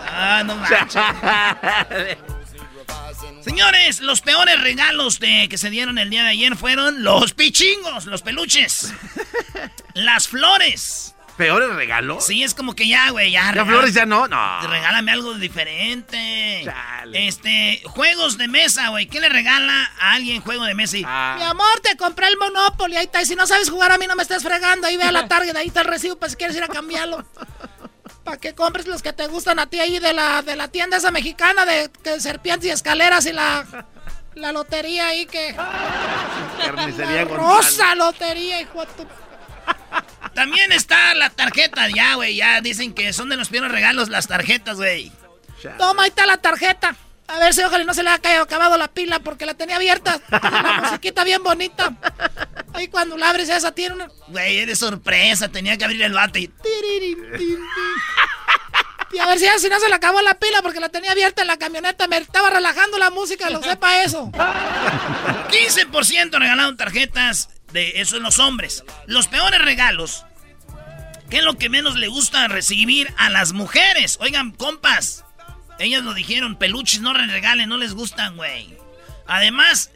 ah, 0.07 0.43
no 0.45 0.55
manches. 0.55 1.01
Señores, 3.43 4.01
los 4.01 4.21
peores 4.21 4.61
regalos 4.61 5.19
de, 5.19 5.47
que 5.49 5.57
se 5.57 5.69
dieron 5.69 5.97
el 5.97 6.09
día 6.09 6.23
de 6.23 6.29
ayer 6.29 6.55
fueron 6.55 7.03
los 7.03 7.33
pichingos, 7.33 8.05
los 8.05 8.21
peluches, 8.21 8.93
las 9.93 10.27
flores. 10.27 11.15
¿Peores 11.37 11.73
regalos? 11.73 12.25
Sí, 12.25 12.43
es 12.43 12.53
como 12.53 12.75
que 12.75 12.87
ya, 12.87 13.09
güey, 13.09 13.31
ya. 13.31 13.51
¿Ya 13.53 13.65
flores 13.65 13.93
ya 13.95 14.05
no? 14.05 14.27
No. 14.27 14.67
Regálame 14.67 15.11
algo 15.11 15.33
diferente. 15.35 16.71
Este, 17.13 17.81
juegos 17.85 18.37
de 18.37 18.47
mesa, 18.47 18.89
güey. 18.89 19.07
¿Qué 19.07 19.19
le 19.19 19.29
regala 19.29 19.91
a 19.99 20.13
alguien 20.13 20.41
juego 20.41 20.65
de 20.65 20.75
mesa? 20.75 20.97
Ah. 21.05 21.35
Mi 21.37 21.43
amor, 21.43 21.79
te 21.81 21.97
compré 21.97 22.27
el 22.27 22.37
Monopoly. 22.37 22.97
Ahí 22.97 23.05
está. 23.05 23.21
Y 23.21 23.25
si 23.25 23.35
no 23.35 23.47
sabes 23.47 23.69
jugar 23.71 23.91
a 23.91 23.97
mí, 23.97 24.05
no 24.05 24.15
me 24.15 24.21
estés 24.21 24.43
fregando. 24.43 24.85
Ahí 24.85 24.97
ve 24.97 25.03
a 25.03 25.11
la 25.11 25.27
Target, 25.29 25.55
ahí 25.55 25.67
está 25.67 25.81
el 25.81 25.87
recibo 25.87 26.15
para 26.17 26.29
si 26.29 26.35
quieres 26.35 26.55
ir 26.55 26.63
a 26.63 26.67
cambiarlo. 26.67 27.25
Para 28.23 28.37
que 28.37 28.53
compres 28.53 28.87
los 28.87 29.01
que 29.01 29.13
te 29.13 29.27
gustan 29.27 29.59
a 29.59 29.67
ti 29.67 29.79
ahí 29.79 29.99
de 29.99 30.13
la, 30.13 30.41
de 30.41 30.55
la 30.55 30.67
tienda 30.67 30.97
esa 30.97 31.11
mexicana 31.11 31.65
de, 31.65 31.89
serpientes 32.19 32.67
y 32.67 32.71
escaleras 32.71 33.25
y 33.25 33.33
la, 33.33 33.65
la 34.35 34.51
lotería 34.51 35.07
ahí 35.07 35.25
que... 35.25 35.55
Carnicería 36.63 37.25
Rosa 37.25 37.95
lotería, 37.95 38.61
hijo 38.61 38.85
de 38.85 38.93
tu... 38.93 39.07
También 40.35 40.71
está 40.71 41.15
la 41.15 41.29
tarjeta, 41.29 41.87
ya, 41.89 42.15
güey, 42.15 42.35
ya 42.35 42.61
dicen 42.61 42.93
que 42.93 43.11
son 43.11 43.29
de 43.29 43.37
los 43.37 43.49
primeros 43.49 43.73
regalos 43.73 44.09
las 44.09 44.27
tarjetas, 44.27 44.77
güey. 44.77 45.11
Toma, 45.77 46.03
ahí 46.03 46.09
está 46.09 46.25
la 46.25 46.37
tarjeta. 46.37 46.95
A 47.31 47.39
ver 47.39 47.53
si 47.53 47.63
ojalá 47.63 47.85
no 47.85 47.93
se 47.93 48.03
le 48.03 48.09
haya 48.09 48.41
acabado 48.41 48.77
la 48.77 48.89
pila 48.89 49.19
porque 49.19 49.45
la 49.45 49.53
tenía 49.53 49.77
abierta. 49.77 50.19
La 50.29 50.81
musiquita 50.83 51.23
bien 51.23 51.41
bonita. 51.41 51.93
Ahí 52.73 52.89
cuando 52.89 53.17
la 53.17 53.29
abres 53.29 53.47
esa 53.47 53.71
tiene 53.71 53.95
una... 53.95 54.09
Güey, 54.27 54.59
eres 54.59 54.79
sorpresa. 54.79 55.47
Tenía 55.47 55.77
que 55.77 55.85
abrir 55.85 56.01
el 56.01 56.13
bate 56.13 56.41
y... 56.41 56.51
Y 59.13 59.19
a 59.19 59.27
ver 59.27 59.39
si, 59.39 59.45
si 59.59 59.69
no 59.69 59.79
se 59.79 59.89
le 59.89 59.95
acabó 59.95 60.21
la 60.21 60.35
pila 60.35 60.61
porque 60.61 60.79
la 60.79 60.89
tenía 60.89 61.11
abierta 61.11 61.41
en 61.41 61.47
la 61.47 61.57
camioneta. 61.57 62.07
Me 62.07 62.17
estaba 62.17 62.49
relajando 62.49 62.97
la 62.97 63.09
música, 63.09 63.49
lo 63.49 63.63
sepa 63.63 64.03
eso. 64.03 64.31
15% 64.31 66.37
regalaron 66.37 66.77
tarjetas 66.77 67.49
de 67.71 68.01
eso 68.01 68.17
en 68.17 68.23
los 68.23 68.39
hombres. 68.39 68.83
Los 69.07 69.27
peores 69.27 69.61
regalos. 69.61 70.25
¿Qué 71.29 71.37
es 71.37 71.43
lo 71.43 71.57
que 71.57 71.69
menos 71.69 71.95
le 71.95 72.09
gusta 72.09 72.49
recibir 72.49 73.13
a 73.17 73.29
las 73.29 73.53
mujeres? 73.53 74.17
Oigan, 74.19 74.51
compas. 74.51 75.23
Ellas 75.81 76.03
lo 76.03 76.13
dijeron, 76.13 76.57
peluches 76.57 77.01
no 77.01 77.13
regalen, 77.13 77.67
no 77.67 77.77
les 77.77 77.93
gustan, 77.93 78.35
güey. 78.35 78.77
Además, 79.25 79.91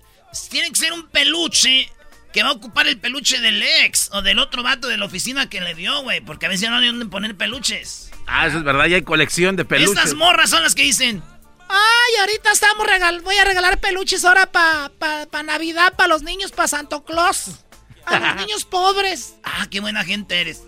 tiene 0.49 0.69
que 0.69 0.75
ser 0.75 0.93
un 0.93 1.07
peluche 1.07 1.91
que 2.33 2.43
va 2.43 2.49
a 2.49 2.53
ocupar 2.53 2.87
el 2.87 2.97
peluche 2.97 3.39
del 3.39 3.61
ex 3.61 4.09
o 4.11 4.21
del 4.21 4.39
otro 4.39 4.63
vato 4.63 4.87
de 4.87 4.97
la 4.97 5.05
oficina 5.05 5.47
que 5.47 5.61
le 5.61 5.75
dio, 5.75 6.01
güey. 6.01 6.21
Porque 6.21 6.47
a 6.47 6.49
veces 6.49 6.69
no 6.69 6.77
hay 6.77 6.87
dónde 6.87 7.05
poner 7.05 7.37
peluches. 7.37 8.11
Ah, 8.25 8.47
eso 8.47 8.57
es 8.57 8.63
verdad, 8.63 8.87
ya 8.87 8.95
hay 8.95 9.03
colección 9.03 9.55
de 9.55 9.63
peluches. 9.63 9.95
Estas 9.95 10.15
morras 10.15 10.49
son 10.49 10.63
las 10.63 10.73
que 10.73 10.83
dicen. 10.83 11.21
Ay, 11.69 12.15
ahorita 12.19 12.51
estamos 12.51 12.85
regal 12.87 13.21
voy 13.21 13.37
a 13.37 13.43
regalar 13.43 13.79
peluches 13.79 14.23
ahora 14.25 14.51
para 14.51 14.89
pa, 14.89 15.43
Navidad, 15.43 15.93
para 15.95 16.09
los 16.09 16.23
niños, 16.23 16.51
para 16.51 16.67
Santo 16.67 17.03
Claus. 17.05 17.63
A 18.05 18.19
los 18.19 18.35
niños 18.45 18.65
pobres. 18.65 19.35
Ah, 19.43 19.67
qué 19.69 19.79
buena 19.79 20.03
gente 20.03 20.41
eres. 20.41 20.63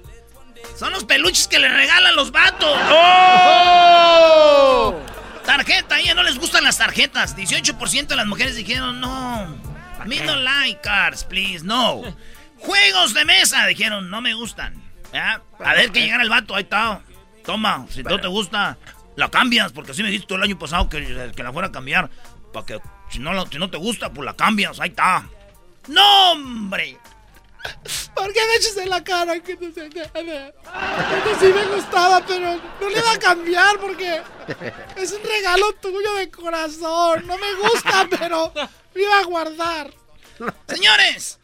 Son 0.78 0.92
los 0.94 1.06
peluches 1.06 1.48
que 1.48 1.60
le 1.60 1.70
regalan 1.70 2.16
los 2.16 2.32
vatos. 2.32 2.80
¡Oh! 2.92 4.28
Tarjeta, 5.46 5.96
a 5.96 6.00
ella 6.00 6.14
no 6.14 6.24
les 6.24 6.38
gustan 6.38 6.64
las 6.64 6.78
tarjetas. 6.78 7.36
18% 7.36 8.08
de 8.08 8.16
las 8.16 8.28
mujeres 8.28 8.56
dijeron 8.56 9.02
no. 9.02 9.58
Me 10.06 10.20
no 10.22 10.36
like 10.36 10.80
cards, 10.82 11.24
please, 11.24 11.66
no. 11.66 12.04
Juegos 12.60 13.14
de 13.14 13.26
mesa, 13.26 13.66
dijeron, 13.68 14.10
no 14.10 14.22
me 14.22 14.34
gustan. 14.34 14.82
A 15.14 15.42
ver 15.74 15.92
que 15.92 16.02
llegara 16.02 16.24
el 16.24 16.30
vato, 16.30 16.56
ahí 16.56 16.64
está. 16.64 17.02
Toma, 17.44 17.86
si 17.90 18.04
no 18.04 18.20
te 18.20 18.28
gusta, 18.28 18.78
la 19.16 19.30
cambias, 19.30 19.72
porque 19.72 19.92
así 19.92 20.04
me 20.04 20.10
dijiste 20.10 20.34
el 20.34 20.44
año 20.44 20.58
pasado 20.60 20.90
que, 20.90 21.32
que 21.36 21.44
la 21.44 21.52
fuera 21.52 21.70
a 21.70 21.72
cambiar. 21.72 22.10
Para 22.54 22.66
que 22.66 22.80
si 23.10 23.20
no, 23.20 23.46
si 23.48 23.58
no 23.58 23.70
te 23.70 23.78
gusta, 23.78 24.12
pues 24.12 24.26
la 24.26 24.36
cambias, 24.36 24.80
ahí 24.80 24.90
está. 24.90 25.24
¡No, 25.88 26.32
hombre! 26.32 26.98
¿Por 28.28 28.34
qué 28.34 28.42
me 28.46 28.56
echas 28.56 28.76
en 28.76 28.90
la 28.90 29.02
cara 29.02 29.40
que 29.40 29.56
no 29.56 29.72
sí 29.72 31.54
me 31.54 31.66
gustaba, 31.74 32.26
pero 32.28 32.60
no 32.82 32.90
le 32.90 33.00
iba 33.00 33.12
a 33.14 33.20
cambiar 33.20 33.80
porque 33.80 34.22
es 34.98 35.14
un 35.14 35.24
regalo 35.24 35.72
tuyo 35.76 36.14
de 36.16 36.30
corazón. 36.30 37.26
No 37.26 37.38
me 37.38 37.54
gusta, 37.54 38.06
pero 38.20 38.52
lo 38.94 39.02
iba 39.02 39.18
a 39.18 39.24
guardar. 39.24 39.94
Señores, 40.68 41.40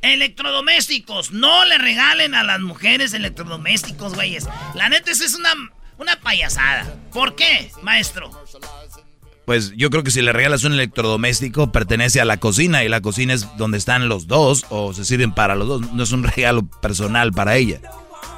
Electrodomésticos. 0.00 1.32
No 1.32 1.64
le 1.64 1.78
regalen 1.78 2.36
a 2.36 2.44
las 2.44 2.60
mujeres 2.60 3.12
electrodomésticos, 3.12 4.14
güeyes. 4.14 4.46
La 4.74 4.88
neta, 4.88 5.10
esa 5.10 5.24
es 5.24 5.34
una, 5.34 5.52
una 5.98 6.20
payasada. 6.20 6.86
¿Por 7.12 7.34
qué, 7.34 7.72
maestro? 7.82 8.30
Pues 9.44 9.72
yo 9.76 9.90
creo 9.90 10.02
que 10.02 10.10
si 10.10 10.22
le 10.22 10.32
regalas 10.32 10.64
un 10.64 10.72
electrodoméstico, 10.72 11.70
pertenece 11.70 12.20
a 12.20 12.24
la 12.24 12.38
cocina 12.38 12.82
y 12.82 12.88
la 12.88 13.02
cocina 13.02 13.34
es 13.34 13.56
donde 13.56 13.76
están 13.78 14.08
los 14.08 14.26
dos 14.26 14.64
o 14.70 14.94
se 14.94 15.04
sirven 15.04 15.32
para 15.32 15.54
los 15.54 15.68
dos. 15.68 15.92
No 15.92 16.02
es 16.02 16.12
un 16.12 16.22
regalo 16.36 16.66
personal 16.80 17.32
para 17.32 17.56
ella. 17.56 17.80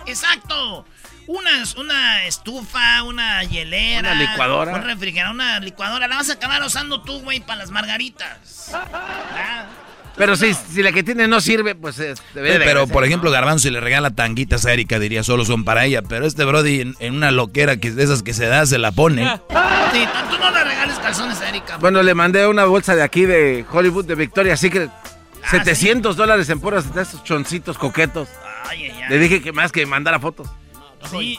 Exacto. 0.07 0.85
Una, 1.29 1.51
una 1.79 2.25
estufa, 2.25 3.03
una 3.03 3.43
hielera. 3.45 4.13
Una 4.13 4.31
licuadora. 4.31 4.75
Un 4.75 4.83
refrigerador, 4.83 5.35
una 5.35 5.61
licuadora. 5.61 6.07
La 6.07 6.17
vas 6.17 6.31
a 6.31 6.35
acabar 6.35 6.63
usando 6.63 7.03
tú, 7.03 7.21
güey, 7.21 7.41
para 7.41 7.61
las 7.61 7.71
margaritas. 7.71 8.73
Pero 10.17 10.35
si, 10.37 10.55
si 10.55 10.83
la 10.83 10.93
que 10.93 11.03
tiene 11.03 11.29
no 11.29 11.41
sirve, 11.41 11.75
pues 11.75 11.99
eh, 12.01 12.15
debe 12.35 12.59
de 12.59 12.65
Pero, 12.65 12.87
por 12.87 13.05
ejemplo, 13.05 13.31
Garbanzo, 13.31 13.65
si 13.65 13.71
le 13.71 13.81
regala 13.81 14.11
tanguitas 14.11 14.65
a 14.65 14.73
Erika, 14.73 14.99
diría, 14.99 15.23
solo 15.23 15.45
son 15.45 15.65
para 15.65 15.85
ella. 15.85 16.03
Pero 16.03 16.27
este 16.27 16.45
Brody, 16.45 16.95
en, 16.99 17.15
una 17.15 17.31
loquera 17.31 17.77
que 17.77 17.91
de 17.91 18.03
esas 18.03 18.23
que 18.23 18.33
se 18.33 18.47
da, 18.47 18.65
se 18.67 18.79
la 18.79 18.93
pone. 18.93 19.41
Sí, 19.93 20.05
tú 20.31 20.39
no 20.39 20.51
le 20.51 20.65
regales 20.65 20.99
calzones 20.99 21.41
a 21.41 21.49
Erika. 21.49 21.77
Bueno, 21.77 22.03
le 22.03 22.13
mandé 22.13 22.47
una 22.49 22.65
bolsa 22.65 22.97
de 22.97 23.03
aquí 23.03 23.25
de 23.25 23.65
Hollywood, 23.71 24.05
de 24.05 24.17
Victoria 24.17 24.57
Secret. 24.57 24.91
Ah, 25.45 25.51
700 25.51 26.17
dólares 26.17 26.51
en 26.51 26.59
puras 26.59 26.93
de 26.93 27.03
estos 27.03 27.23
choncitos 27.23 27.79
coquetos. 27.79 28.29
Ay, 28.69 28.87
ay, 28.87 28.91
ay. 28.91 29.11
Le 29.11 29.19
dije 29.19 29.41
que 29.41 29.53
más 29.53 29.71
que 29.71 29.87
mandara 29.87 30.19
fotos. 30.19 30.49
Sí, 31.09 31.39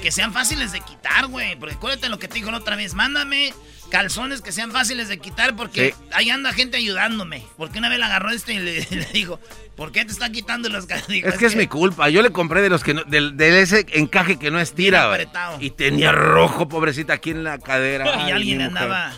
que, 0.00 0.10
sean 0.10 0.32
fáciles 0.32 0.72
de 0.72 0.80
quitar, 0.80 1.26
güey. 1.26 1.56
Porque 1.56 1.74
acuérdate 1.74 2.08
lo 2.08 2.18
que 2.18 2.28
te 2.28 2.34
dijo 2.34 2.50
la 2.50 2.58
otra 2.58 2.74
vez. 2.74 2.94
Mándame 2.94 3.52
calzones 3.92 4.40
que 4.40 4.52
sean 4.52 4.72
fáciles 4.72 5.10
de 5.10 5.18
quitar 5.18 5.54
porque 5.54 5.94
ahí 6.12 6.30
anda 6.30 6.50
gente 6.54 6.78
ayudándome. 6.78 7.44
Porque 7.58 7.78
una 7.78 7.90
vez 7.90 7.98
la 7.98 8.06
agarró 8.06 8.30
este 8.30 8.54
y 8.54 8.58
le, 8.58 8.80
dijo, 9.12 9.38
¿por 9.76 9.92
qué 9.92 10.06
te 10.06 10.12
están 10.12 10.32
quitando 10.32 10.70
los 10.70 10.86
calzones? 10.86 11.22
Es 11.24 11.34
que 11.36 11.44
es 11.44 11.54
mi 11.54 11.66
culpa. 11.66 12.08
Yo 12.08 12.22
le 12.22 12.32
compré 12.32 12.62
de 12.62 12.70
los 12.70 12.82
que 12.82 12.94
no, 12.94 13.04
de, 13.04 13.60
ese 13.60 13.84
encaje 13.92 14.38
que 14.38 14.50
no 14.50 14.58
estira. 14.58 15.18
Y 15.60 15.70
tenía 15.70 16.10
rojo, 16.10 16.68
pobrecita, 16.68 17.12
aquí 17.12 17.30
en 17.30 17.44
la 17.44 17.58
cadera. 17.58 18.24
y 18.28 18.30
alguien 18.30 18.62
andaba... 18.62 19.12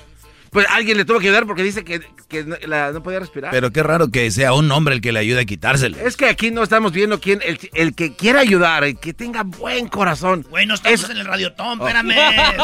Pues 0.54 0.66
alguien 0.70 0.96
le 0.96 1.04
tuvo 1.04 1.18
que 1.18 1.26
ayudar 1.26 1.46
porque 1.46 1.64
dice 1.64 1.82
que, 1.82 1.98
no, 2.44 3.02
podía 3.02 3.18
respirar. 3.18 3.50
Pero 3.50 3.72
qué 3.72 3.82
raro 3.82 4.12
que 4.12 4.30
sea 4.30 4.52
un 4.52 4.70
hombre 4.70 4.94
el 4.94 5.00
que 5.00 5.10
le 5.10 5.18
ayude 5.18 5.40
a 5.40 5.44
quitárselo. 5.44 5.98
Es 5.98 6.16
que 6.16 6.26
aquí 6.26 6.52
no 6.52 6.62
estamos 6.62 6.92
viendo 6.92 7.20
quién, 7.20 7.40
el, 7.42 7.94
que 7.96 8.14
quiera 8.14 8.38
ayudar, 8.38 8.84
el 8.84 9.00
que 9.00 9.12
tenga 9.12 9.42
buen 9.42 9.88
corazón. 9.88 10.46
Bueno, 10.50 10.74
estamos 10.74 11.10
en 11.10 11.16
el 11.16 11.24
radiotón, 11.24 11.80
oh. 11.80 11.88
espérame. 11.88 12.14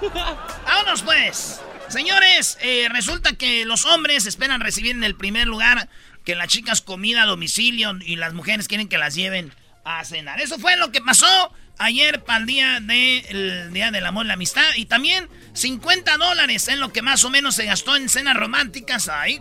Vámonos 0.64 1.02
pues. 1.02 1.60
Señores, 1.88 2.56
eh, 2.60 2.86
resulta 2.88 3.32
que 3.32 3.64
los 3.64 3.86
hombres 3.86 4.26
esperan 4.26 4.60
recibir 4.60 4.92
en 4.92 5.02
el 5.02 5.16
primer 5.16 5.48
lugar 5.48 5.88
que 6.24 6.36
las 6.36 6.46
chicas 6.46 6.80
comida 6.80 7.24
a 7.24 7.26
domicilio 7.26 7.98
y 8.06 8.14
las 8.14 8.34
mujeres 8.34 8.68
quieren 8.68 8.88
que 8.88 8.98
las 8.98 9.16
lleven 9.16 9.52
a 9.84 10.04
cenar. 10.04 10.40
Eso 10.40 10.60
fue 10.60 10.76
lo 10.76 10.92
que 10.92 11.00
pasó 11.00 11.52
ayer 11.80 12.22
para 12.22 12.38
el 12.38 12.46
día, 12.46 12.78
de, 12.80 13.68
día 13.72 13.90
del 13.90 14.06
amor 14.06 14.26
y 14.26 14.28
la 14.28 14.34
amistad. 14.34 14.62
Y 14.76 14.86
también 14.86 15.28
50 15.52 16.16
dólares 16.16 16.68
en 16.68 16.80
lo 16.80 16.92
que 16.92 17.02
más 17.02 17.24
o 17.24 17.30
menos 17.30 17.54
se 17.54 17.66
gastó 17.66 17.96
en 17.96 18.08
cenas 18.08 18.36
románticas. 18.36 19.08
Ay, 19.08 19.38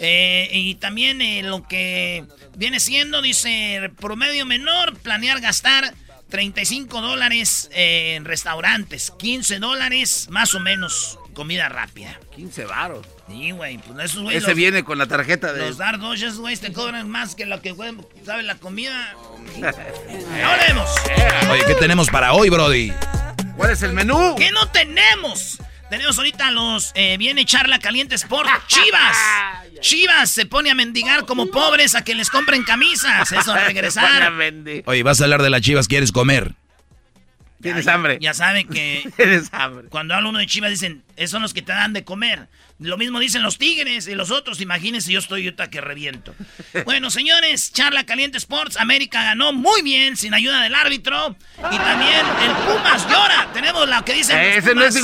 eh, 0.00 0.48
y 0.52 0.74
también 0.76 1.20
eh, 1.20 1.42
lo 1.42 1.66
que 1.66 2.24
viene 2.56 2.80
siendo, 2.80 3.22
dice, 3.22 3.90
promedio 4.00 4.46
menor, 4.46 4.96
planear 4.98 5.40
gastar 5.40 5.94
35 6.30 7.00
dólares 7.02 7.68
en 7.72 8.24
restaurantes, 8.24 9.12
15 9.18 9.58
dólares 9.58 10.28
más 10.30 10.54
o 10.54 10.60
menos 10.60 11.18
comida 11.34 11.68
rápida. 11.68 12.18
15 12.34 12.64
varos. 12.66 13.06
Sí, 13.28 13.50
güey, 13.50 13.78
pues 13.78 14.10
esos 14.10 14.22
güey. 14.22 14.36
Ese 14.36 14.54
viene 14.54 14.84
con 14.84 14.98
la 14.98 15.06
tarjeta 15.06 15.52
de. 15.52 15.70
Los 15.70 15.80
esos 16.14 16.38
güey, 16.38 16.56
te 16.56 16.72
cobran 16.72 17.08
más 17.08 17.34
que 17.34 17.46
lo 17.46 17.60
que 17.60 17.74
sabe 18.24 18.42
la 18.42 18.56
comida. 18.56 19.14
Ahora 19.62 20.64
vemos. 20.68 20.90
Oye, 21.50 21.62
¿qué 21.66 21.74
tenemos 21.74 22.08
para 22.08 22.32
hoy, 22.32 22.48
Brody? 22.50 22.92
¿Cuál 23.56 23.70
es 23.70 23.82
el 23.82 23.92
menú? 23.92 24.34
¿Qué 24.36 24.50
no 24.50 24.68
tenemos? 24.68 25.58
Tenemos 25.90 26.16
ahorita 26.16 26.50
los. 26.50 26.92
Eh, 26.94 27.16
viene 27.18 27.44
Charla 27.44 27.78
Caliente 27.78 28.14
Sport. 28.14 28.48
¡Chivas! 28.66 29.16
Chivas 29.80 30.30
se 30.30 30.46
pone 30.46 30.70
a 30.70 30.74
mendigar 30.74 31.26
como 31.26 31.50
pobres 31.50 31.94
a 31.94 32.02
que 32.02 32.14
les 32.14 32.30
compren 32.30 32.64
camisas. 32.64 33.30
Eso, 33.30 33.52
a 33.54 33.64
regresar. 33.64 34.32
Oye, 34.86 35.02
vas 35.02 35.20
a 35.20 35.24
hablar 35.24 35.42
de 35.42 35.50
las 35.50 35.60
chivas, 35.60 35.88
¿quieres 35.88 36.12
comer? 36.12 36.54
Tienes 37.62 37.86
hambre. 37.86 38.18
Ya, 38.20 38.34
saben 38.34 38.68
que. 38.68 39.08
hambre. 39.52 39.88
Cuando 39.88 40.14
habla 40.14 40.28
uno 40.28 40.38
de 40.38 40.46
chivas 40.46 40.70
dicen, 40.70 41.02
esos 41.16 41.30
son 41.30 41.42
los 41.42 41.54
que 41.54 41.62
te 41.62 41.72
dan 41.72 41.92
de 41.92 42.04
comer. 42.04 42.48
Lo 42.78 42.98
mismo 42.98 43.20
dicen 43.20 43.42
los 43.42 43.58
tigres 43.58 44.08
y 44.08 44.14
los 44.14 44.30
otros. 44.30 44.60
Imagínense, 44.60 45.12
yo 45.12 45.20
estoy 45.20 45.44
yuta 45.44 45.70
que 45.70 45.80
reviento. 45.80 46.34
bueno, 46.84 47.10
señores, 47.10 47.72
charla 47.72 48.04
caliente 48.04 48.38
Sports. 48.38 48.76
América 48.76 49.22
ganó 49.22 49.52
muy 49.52 49.82
bien 49.82 50.16
sin 50.16 50.34
ayuda 50.34 50.62
del 50.62 50.74
árbitro. 50.74 51.36
Y 51.58 51.76
también 51.76 52.26
el 52.42 52.52
Pumas 52.66 53.08
llora. 53.08 53.48
Tenemos 53.54 53.88
la 53.88 54.04
que 54.04 54.14
dice. 54.14 54.56
ese 54.56 54.74
no 54.74 54.82
es, 54.84 54.98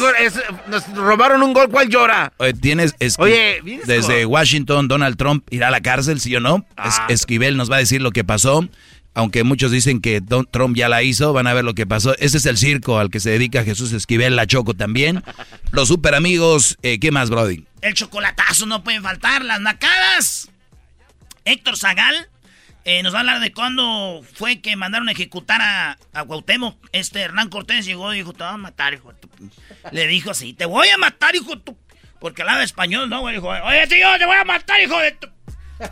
Nos 0.67 0.89
robaron 0.95 1.43
un 1.43 1.53
gol. 1.53 1.69
¿Cuál 1.71 1.89
llora? 1.89 2.33
Oye, 2.39 2.55
tienes. 2.55 2.95
Oye, 3.19 3.61
desde 3.85 4.27
Washington, 4.27 4.89
Donald 4.89 5.17
Trump 5.17 5.47
irá 5.51 5.69
a 5.69 5.71
la 5.71 5.81
cárcel, 5.81 6.21
¿sí 6.21 6.35
o 6.35 6.41
no? 6.41 6.67
Ah. 6.77 7.07
Esquivel 7.09 7.57
nos 7.57 7.71
va 7.71 7.77
a 7.77 7.81
decir 7.81 8.03
lo 8.03 8.11
que 8.11 8.25
pasó 8.25 8.69
aunque 9.15 9.45
muchos 9.45 9.71
dicen 9.73 10.01
que 10.01 10.21
Trump 10.21 10.77
ya 10.77 10.89
la 10.89 11.03
hizo, 11.03 11.33
van 11.33 11.47
a 11.47 11.55
ver 11.55 11.65
lo 11.65 11.75
que 11.75 11.87
pasó. 11.87 12.17
Este 12.19 12.39
es 12.39 12.47
el 12.47 12.57
circo 12.57 12.99
al 12.99 13.11
que 13.11 13.21
se 13.21 13.31
dedica 13.31 13.65
Jesús 13.65 13.93
Esquivel, 13.93 14.37
la 14.37 14.47
Choco 14.47 14.75
también. 14.75 15.23
Los 15.73 15.89
super 15.89 16.15
amigos, 16.15 16.79
eh, 16.83 16.99
¿qué 17.01 17.11
más, 17.11 17.31
Brody? 17.31 17.65
El 17.81 17.95
chocolatazo 17.95 18.67
no 18.67 18.85
puede 18.85 19.01
faltar, 19.01 19.45
las 19.45 19.61
nacadas. 19.61 20.51
Héctor 21.45 21.77
Zagal 21.77 22.29
eh, 22.85 23.03
nos 23.03 23.13
va 23.13 23.19
a 23.19 23.21
hablar 23.21 23.41
de 23.41 23.53
cuándo 23.53 24.25
fue 24.33 24.61
que 24.61 24.75
mandaron 24.75 25.09
a 25.09 25.13
ejecutar 25.13 25.61
a, 25.61 25.99
a 26.13 26.25
Cuauhtémoc. 26.25 26.79
Este 26.93 27.21
Hernán 27.21 27.51
Cortés 27.51 27.85
llegó 27.85 28.15
y 28.15 28.17
dijo, 28.17 28.33
te 28.33 28.45
voy 28.45 28.55
a 28.55 28.57
matar, 28.57 28.95
hijo 28.95 29.13
de 29.13 29.19
tu... 29.19 29.29
Le 29.93 30.07
dijo 30.07 30.31
así, 30.31 30.55
te 30.55 30.65
voy 30.65 30.89
a 30.89 30.97
matar, 30.97 31.37
hijo 31.37 31.55
de 31.55 31.61
tu... 31.61 31.77
Porque 32.19 32.43
hablaba 32.43 32.63
español, 32.63 33.11
¿no? 33.11 33.27
Dijo, 33.29 33.49
oye, 33.49 33.87
tío, 33.89 34.07
te 34.19 34.25
voy 34.25 34.37
a 34.37 34.45
matar, 34.45 34.81
hijo 34.81 34.99
de 35.01 35.13
tu... 35.13 35.29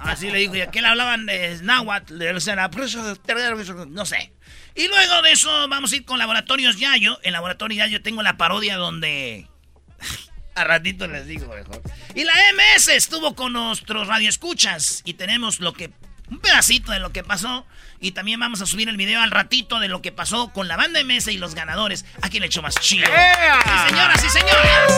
Así 0.01 0.31
le 0.31 0.38
dijo, 0.38 0.55
y 0.57 0.59
le 0.59 0.87
hablaban 0.87 1.27
de 1.27 1.59
náhuatl, 1.62 2.18
de 2.18 2.33
no 2.33 4.07
sé. 4.07 4.33
Y 4.75 4.88
luego 4.88 5.22
de 5.22 5.33
eso 5.33 5.68
vamos 5.68 5.92
a 5.92 5.96
ir 5.96 6.05
con 6.05 6.18
Laboratorios 6.18 6.77
Yayo. 6.77 7.18
En 7.22 7.33
Laboratorios 7.33 7.79
Yayo 7.79 8.03
tengo 8.03 8.22
la 8.22 8.37
parodia 8.37 8.77
donde... 8.77 9.49
a 10.55 10.64
ratito 10.64 11.07
les 11.07 11.27
digo 11.27 11.55
mejor. 11.55 11.83
Y 12.14 12.25
la 12.25 12.33
MS 12.55 12.88
estuvo 12.88 13.35
con 13.35 13.53
nuestros 13.53 14.09
radioescuchas 14.09 15.03
y 15.05 15.14
tenemos 15.14 15.61
lo 15.61 15.72
que... 15.72 15.90
Un 16.29 16.40
pedacito 16.40 16.90
de 16.90 16.99
lo 16.99 17.12
que 17.12 17.22
pasó. 17.22 17.66
Y 18.01 18.11
también 18.11 18.40
vamos 18.40 18.61
a 18.61 18.66
subir 18.66 18.88
el 18.88 18.96
video 18.96 19.22
al 19.22 19.31
ratito 19.31 19.79
de 19.79 19.87
lo 19.88 20.03
que 20.03 20.11
pasó 20.11 20.53
con 20.53 20.66
la 20.66 20.77
banda 20.77 21.03
MS 21.05 21.29
y 21.29 21.38
los 21.38 21.55
ganadores. 21.55 22.05
Aquí 22.20 22.40
le 22.40 22.46
echo 22.46 22.62
más 22.62 22.75
chido. 22.81 23.07
Sí, 23.07 23.12
señoras 23.88 24.25
y 24.25 24.29
señores. 24.29 24.92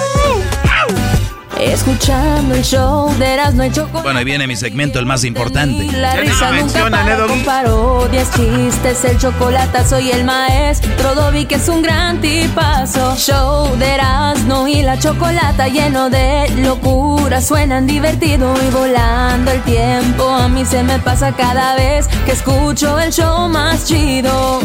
Escuchando 1.60 2.54
el 2.54 2.62
show 2.62 3.12
de 3.18 3.34
Erasmo 3.34 3.64
y 3.64 3.72
Chocolate. 3.72 4.02
Bueno, 4.02 4.20
ahí 4.20 4.24
viene 4.24 4.46
mi 4.46 4.54
segmento, 4.54 5.00
el 5.00 5.06
más 5.06 5.24
importante. 5.24 5.90
La 5.92 6.14
risa 6.14 6.52
nunca 6.52 6.88
para 6.88 7.26
con 7.26 7.44
parodias, 7.44 8.30
chistes, 8.32 9.04
el 9.04 9.18
chocolate, 9.18 9.84
soy 9.84 10.10
el 10.10 10.24
maestro 10.24 11.16
Dobby, 11.16 11.46
que 11.46 11.56
es 11.56 11.68
un 11.68 11.82
gran 11.82 12.20
tipazo. 12.20 13.16
Show 13.16 13.76
de 13.76 13.94
Erasmo 13.94 14.68
y 14.68 14.82
la 14.82 15.00
Chocolata 15.00 15.66
lleno 15.66 16.10
de 16.10 16.48
locura, 16.58 17.40
suenan 17.40 17.88
divertido 17.88 18.54
y 18.64 18.70
volando 18.70 19.50
el 19.50 19.60
tiempo. 19.62 20.28
A 20.28 20.48
mí 20.48 20.64
se 20.64 20.84
me 20.84 21.00
pasa 21.00 21.32
cada 21.32 21.74
vez 21.74 22.06
que 22.24 22.32
escucho 22.32 23.00
el 23.00 23.12
show 23.12 23.48
más 23.48 23.84
chido. 23.84 24.60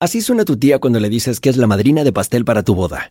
Así 0.00 0.20
suena 0.20 0.44
tu 0.44 0.56
tía 0.56 0.80
cuando 0.80 0.98
le 0.98 1.08
dices 1.08 1.38
que 1.38 1.50
es 1.50 1.56
la 1.56 1.68
madrina 1.68 2.02
de 2.02 2.12
pastel 2.12 2.44
para 2.44 2.64
tu 2.64 2.74
boda. 2.74 3.10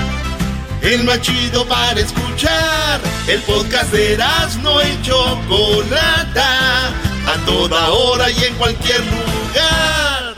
el 0.81 1.03
más 1.03 1.21
chido 1.21 1.65
para 1.67 1.99
escuchar. 1.99 2.99
El 3.27 3.41
podcast 3.41 3.91
de 3.91 4.17
no 4.61 4.81
y 4.81 5.01
Chocolata, 5.01 6.87
a 6.87 7.45
toda 7.45 7.89
hora 7.89 8.29
y 8.29 8.43
en 8.43 8.55
cualquier 8.55 9.01
lugar. 9.05 10.35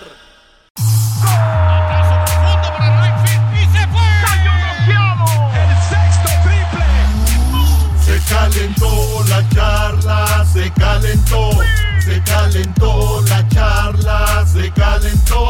Se 8.05 8.19
calentó 8.29 9.25
la 9.29 9.49
charla, 9.49 10.45
se 10.51 10.71
calentó, 10.71 11.51
se 12.03 12.21
calentó 12.23 13.21
la 13.27 13.47
charla, 13.49 14.45
se 14.45 14.71
calentó. 14.71 15.49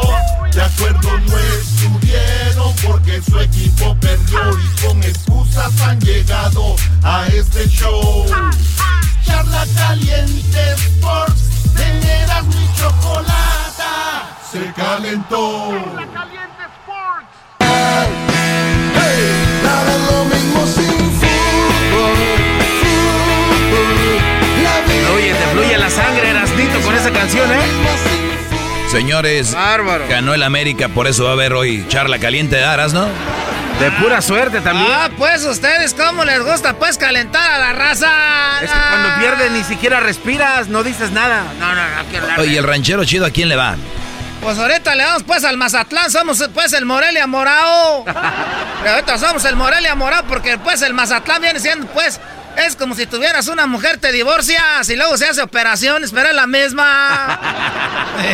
De 0.52 0.62
acuerdo 0.62 1.18
no 1.18 1.38
estuvieron 1.38 2.74
porque 2.86 3.20
su 3.22 3.38
equipo 3.40 3.96
perdió 4.00 4.40
y 4.58 4.86
con 4.86 5.02
excusas 5.02 5.80
han 5.80 6.00
llegado 6.00 6.76
a 7.02 7.26
este 7.26 7.68
show. 7.68 8.24
Charla 9.24 9.66
caliente 9.74 10.72
Sports, 10.74 11.72
teneras 11.74 12.44
mi 12.44 12.68
chocolata, 12.76 14.38
se 14.50 14.72
calentó. 14.74 15.70
Charla 15.70 16.06
caliente 16.12 16.64
esa 27.04 27.12
canción, 27.12 27.52
¿eh? 27.52 27.60
Señores, 28.90 29.54
ganó 30.08 30.32
el 30.32 30.42
América, 30.42 30.88
por 30.88 31.06
eso 31.06 31.24
va 31.24 31.30
a 31.30 31.32
haber 31.34 31.52
hoy 31.52 31.84
charla 31.88 32.18
caliente 32.18 32.56
de 32.56 32.64
Aras, 32.64 32.94
¿no? 32.94 33.06
De 33.78 33.90
pura 34.00 34.22
suerte 34.22 34.62
también. 34.62 34.90
Ah, 34.90 35.10
pues 35.18 35.44
ustedes, 35.44 35.92
¿cómo 35.92 36.24
les 36.24 36.42
gusta 36.42 36.78
pues 36.78 36.96
calentar 36.96 37.52
a 37.52 37.58
la 37.58 37.72
raza? 37.74 38.08
Es 38.62 38.70
que 38.70 38.78
cuando 38.88 39.18
pierdes 39.18 39.52
ni 39.52 39.64
siquiera 39.64 40.00
respiras, 40.00 40.68
no 40.68 40.82
dices 40.82 41.10
nada. 41.10 41.42
No, 41.60 41.74
no, 41.74 41.82
no 41.82 42.04
quiero 42.08 42.24
hablar. 42.24 42.40
Oye, 42.40 42.56
el 42.56 42.64
ranchero 42.64 43.04
chido, 43.04 43.26
¿a 43.26 43.30
quién 43.30 43.50
le 43.50 43.56
va? 43.56 43.76
Pues 44.40 44.58
ahorita 44.58 44.94
le 44.94 45.02
damos 45.02 45.24
pues 45.24 45.44
al 45.44 45.58
Mazatlán, 45.58 46.10
somos 46.10 46.42
pues 46.54 46.72
el 46.72 46.86
Morelia 46.86 47.26
Morado. 47.26 48.06
ahorita 48.88 49.18
somos 49.18 49.44
el 49.44 49.56
Morelia 49.56 49.94
Morado 49.94 50.24
porque 50.26 50.56
pues 50.56 50.80
el 50.80 50.94
Mazatlán 50.94 51.42
viene 51.42 51.60
siendo 51.60 51.86
pues 51.88 52.18
es 52.56 52.76
como 52.76 52.94
si 52.94 53.06
tuvieras 53.06 53.48
una 53.48 53.66
mujer, 53.66 53.98
te 53.98 54.12
divorcias 54.12 54.88
y 54.88 54.96
luego 54.96 55.16
se 55.16 55.26
hace 55.26 55.42
operación, 55.42 56.04
espera 56.04 56.32
la 56.32 56.46
misma. 56.46 57.40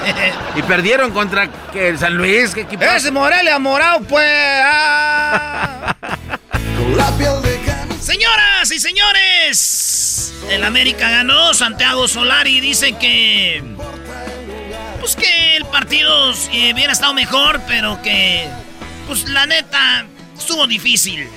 y 0.56 0.62
perdieron 0.62 1.12
contra 1.12 1.48
el 1.74 1.98
San 1.98 2.14
Luis, 2.16 2.54
¿qué 2.54 2.62
equipo? 2.62 2.82
Es 2.82 3.10
Morelia 3.10 3.58
Morado, 3.58 4.00
pues. 4.02 4.26
Ah. 4.64 5.96
Señoras 8.00 8.70
y 8.72 8.78
señores, 8.78 10.32
el 10.48 10.64
América 10.64 11.10
ganó. 11.10 11.54
Santiago 11.54 12.08
Solari 12.08 12.60
dice 12.60 12.92
que. 12.92 13.62
Pues 15.00 15.16
que 15.16 15.56
el 15.56 15.64
partido 15.66 16.32
eh, 16.52 16.72
hubiera 16.74 16.92
estado 16.92 17.14
mejor, 17.14 17.60
pero 17.66 18.00
que. 18.02 18.48
Pues 19.06 19.28
la 19.28 19.46
neta, 19.46 20.06
estuvo 20.36 20.66
difícil. 20.66 21.28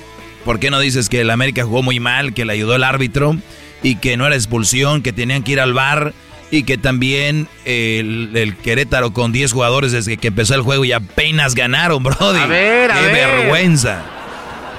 ¿Por 0.44 0.60
qué 0.60 0.70
no 0.70 0.78
dices 0.78 1.08
que 1.08 1.20
el 1.20 1.30
América 1.30 1.64
jugó 1.64 1.82
muy 1.82 2.00
mal, 2.00 2.34
que 2.34 2.44
le 2.44 2.52
ayudó 2.52 2.74
el 2.76 2.84
árbitro 2.84 3.36
y 3.82 3.96
que 3.96 4.16
no 4.16 4.26
era 4.26 4.34
expulsión, 4.34 5.02
que 5.02 5.12
tenían 5.12 5.42
que 5.42 5.52
ir 5.52 5.60
al 5.60 5.72
bar 5.72 6.12
y 6.50 6.64
que 6.64 6.78
también 6.78 7.48
el, 7.64 8.56
Querétaro 8.62 9.12
con 9.12 9.32
10 9.32 9.52
jugadores 9.52 9.92
desde 9.92 10.16
que 10.16 10.28
empezó 10.28 10.54
el 10.54 10.62
juego 10.62 10.84
y 10.84 10.92
apenas 10.92 11.54
ganaron, 11.54 12.02
Brody? 12.02 12.40
A 12.40 12.46
ver, 12.46 12.90
a 12.90 13.00
¡Qué 13.00 13.06
vergüenza! 13.06 14.02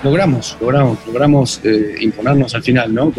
Logramos, 0.06 0.56
logramos, 0.62 1.00
logramos 1.08 1.62
eh, 1.64 1.96
imponernos 2.00 2.54
al 2.54 2.62
final, 2.62 2.94
¿no? 2.94 3.12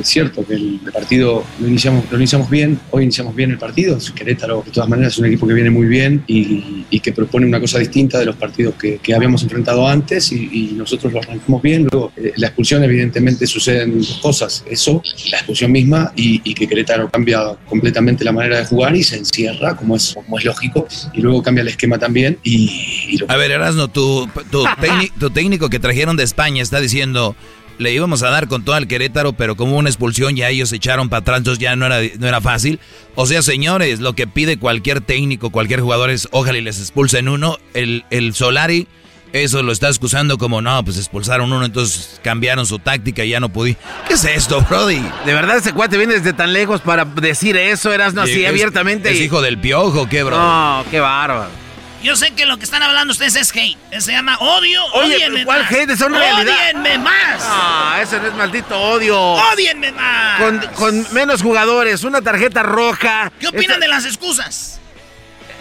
Es 0.00 0.08
cierto 0.08 0.44
que 0.44 0.54
el 0.54 0.80
partido 0.92 1.44
lo 1.60 1.68
iniciamos, 1.68 2.04
lo 2.10 2.18
iniciamos 2.18 2.50
bien, 2.50 2.80
hoy 2.90 3.04
iniciamos 3.04 3.34
bien 3.36 3.52
el 3.52 3.58
partido. 3.58 3.96
Querétaro, 4.12 4.64
de 4.66 4.72
todas 4.72 4.88
maneras, 4.88 5.12
es 5.12 5.18
un 5.20 5.26
equipo 5.26 5.46
que 5.46 5.54
viene 5.54 5.70
muy 5.70 5.86
bien 5.86 6.24
y, 6.26 7.00
que 7.00 7.12
propone 7.12 7.46
una 7.46 7.58
cosa 7.58 7.80
distinta 7.80 8.18
de 8.20 8.26
los 8.26 8.36
partidos 8.36 8.74
que, 8.74 9.00
habíamos 9.14 9.42
enfrentado 9.42 9.86
antes 9.86 10.32
y, 10.32 10.72
nosotros 10.76 11.12
lo 11.12 11.20
arrancamos 11.20 11.62
bien. 11.62 11.86
Luego, 11.90 12.12
eh, 12.16 12.32
la 12.36 12.48
expulsión, 12.48 12.82
evidentemente, 12.82 13.46
suceden 13.46 13.98
dos 13.98 14.18
cosas: 14.20 14.64
eso, 14.68 15.00
la 15.30 15.38
expulsión 15.38 15.70
misma 15.70 16.12
y, 16.16 16.40
que 16.54 16.66
Querétaro 16.66 17.08
cambia 17.08 17.56
completamente 17.66 18.24
la 18.24 18.32
manera 18.32 18.58
de 18.58 18.64
jugar 18.64 18.96
y 18.96 19.04
se 19.04 19.16
encierra, 19.16 19.76
como 19.76 19.96
es, 19.96 20.14
como 20.14 20.38
es 20.38 20.44
lógico, 20.44 20.88
y 21.14 21.20
luego 21.20 21.42
cambia 21.42 21.62
el 21.62 21.68
esquema 21.68 21.98
también. 21.98 22.38
Y, 22.42 23.18
A 23.28 23.36
ver, 23.36 23.52
Erasno, 23.52 23.88
tu, 23.88 24.28
tu, 24.50 24.64
tu 25.20 25.30
técnico 25.30 25.70
que 25.70 25.78
trajeron 25.78 26.16
de 26.16 26.24
España 26.32 26.62
está 26.62 26.80
diciendo, 26.80 27.36
le 27.76 27.92
íbamos 27.92 28.22
a 28.22 28.30
dar 28.30 28.48
con 28.48 28.64
todo 28.64 28.74
al 28.74 28.88
Querétaro, 28.88 29.34
pero 29.34 29.54
como 29.54 29.76
una 29.76 29.90
expulsión 29.90 30.34
ya 30.34 30.48
ellos 30.48 30.70
se 30.70 30.76
echaron 30.76 31.10
para 31.10 31.20
atrás, 31.20 31.38
entonces 31.38 31.60
ya 31.60 31.76
no 31.76 31.84
era, 31.84 32.00
no 32.18 32.26
era 32.26 32.40
fácil. 32.40 32.80
O 33.16 33.26
sea, 33.26 33.42
señores, 33.42 34.00
lo 34.00 34.14
que 34.14 34.26
pide 34.26 34.58
cualquier 34.58 35.02
técnico, 35.02 35.50
cualquier 35.50 35.80
jugador 35.80 36.08
es, 36.08 36.26
ojalá 36.30 36.56
y 36.56 36.62
les 36.62 36.78
expulsen 36.80 37.28
uno. 37.28 37.58
El, 37.74 38.06
el 38.08 38.34
Solari, 38.34 38.86
eso 39.34 39.62
lo 39.62 39.72
está 39.72 39.88
excusando 39.88 40.38
como, 40.38 40.62
no, 40.62 40.82
pues 40.84 40.96
expulsaron 40.96 41.52
uno, 41.52 41.66
entonces 41.66 42.18
cambiaron 42.24 42.64
su 42.64 42.78
táctica 42.78 43.24
y 43.24 43.30
ya 43.30 43.40
no 43.40 43.50
pude. 43.50 43.76
¿Qué 44.08 44.14
es 44.14 44.24
esto, 44.24 44.64
Brody? 44.70 45.02
De 45.26 45.34
verdad 45.34 45.58
ese 45.58 45.74
cuate 45.74 45.98
viene 45.98 46.14
desde 46.14 46.32
tan 46.32 46.54
lejos 46.54 46.80
para 46.80 47.04
decir 47.04 47.58
eso, 47.58 47.92
eras 47.92 48.14
no 48.14 48.22
así 48.22 48.46
abiertamente. 48.46 49.10
¿Es 49.10 49.20
hijo 49.20 49.42
del 49.42 49.58
piojo 49.58 50.08
qué, 50.08 50.22
bro? 50.22 50.38
No, 50.38 50.84
qué 50.90 50.98
bárbaro. 50.98 51.61
Yo 52.02 52.16
sé 52.16 52.32
que 52.32 52.46
lo 52.46 52.58
que 52.58 52.64
están 52.64 52.82
hablando 52.82 53.12
ustedes 53.12 53.36
es 53.36 53.52
hate. 53.54 53.78
Se 53.98 54.10
llama 54.10 54.36
odio. 54.38 54.84
Oye, 54.94 55.16
odienme 55.16 55.44
¿cuál 55.44 55.62
más. 55.62 55.72
hate? 55.72 55.88
Realidad. 55.88 56.40
¡Odienme 56.40 56.98
más! 56.98 57.42
Ah, 57.42 58.00
ese 58.02 58.18
no 58.18 58.26
es 58.26 58.34
maldito 58.34 58.78
odio. 58.78 59.18
¡Odienme 59.18 59.92
más! 59.92 60.40
Con, 60.74 61.06
menos 61.12 61.42
jugadores, 61.42 62.02
una 62.02 62.20
tarjeta 62.20 62.64
roja. 62.64 63.30
¿Qué 63.38 63.48
opinan 63.48 63.78
de 63.78 63.86
las 63.86 64.04
excusas? 64.04 64.80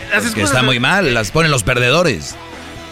Las 0.10 0.24
excusas 0.24 0.34
que 0.34 0.42
está 0.42 0.64
muy 0.64 0.80
mal, 0.80 1.14
las 1.14 1.30
ponen 1.30 1.52
los 1.52 1.62
perdedores. 1.64 2.36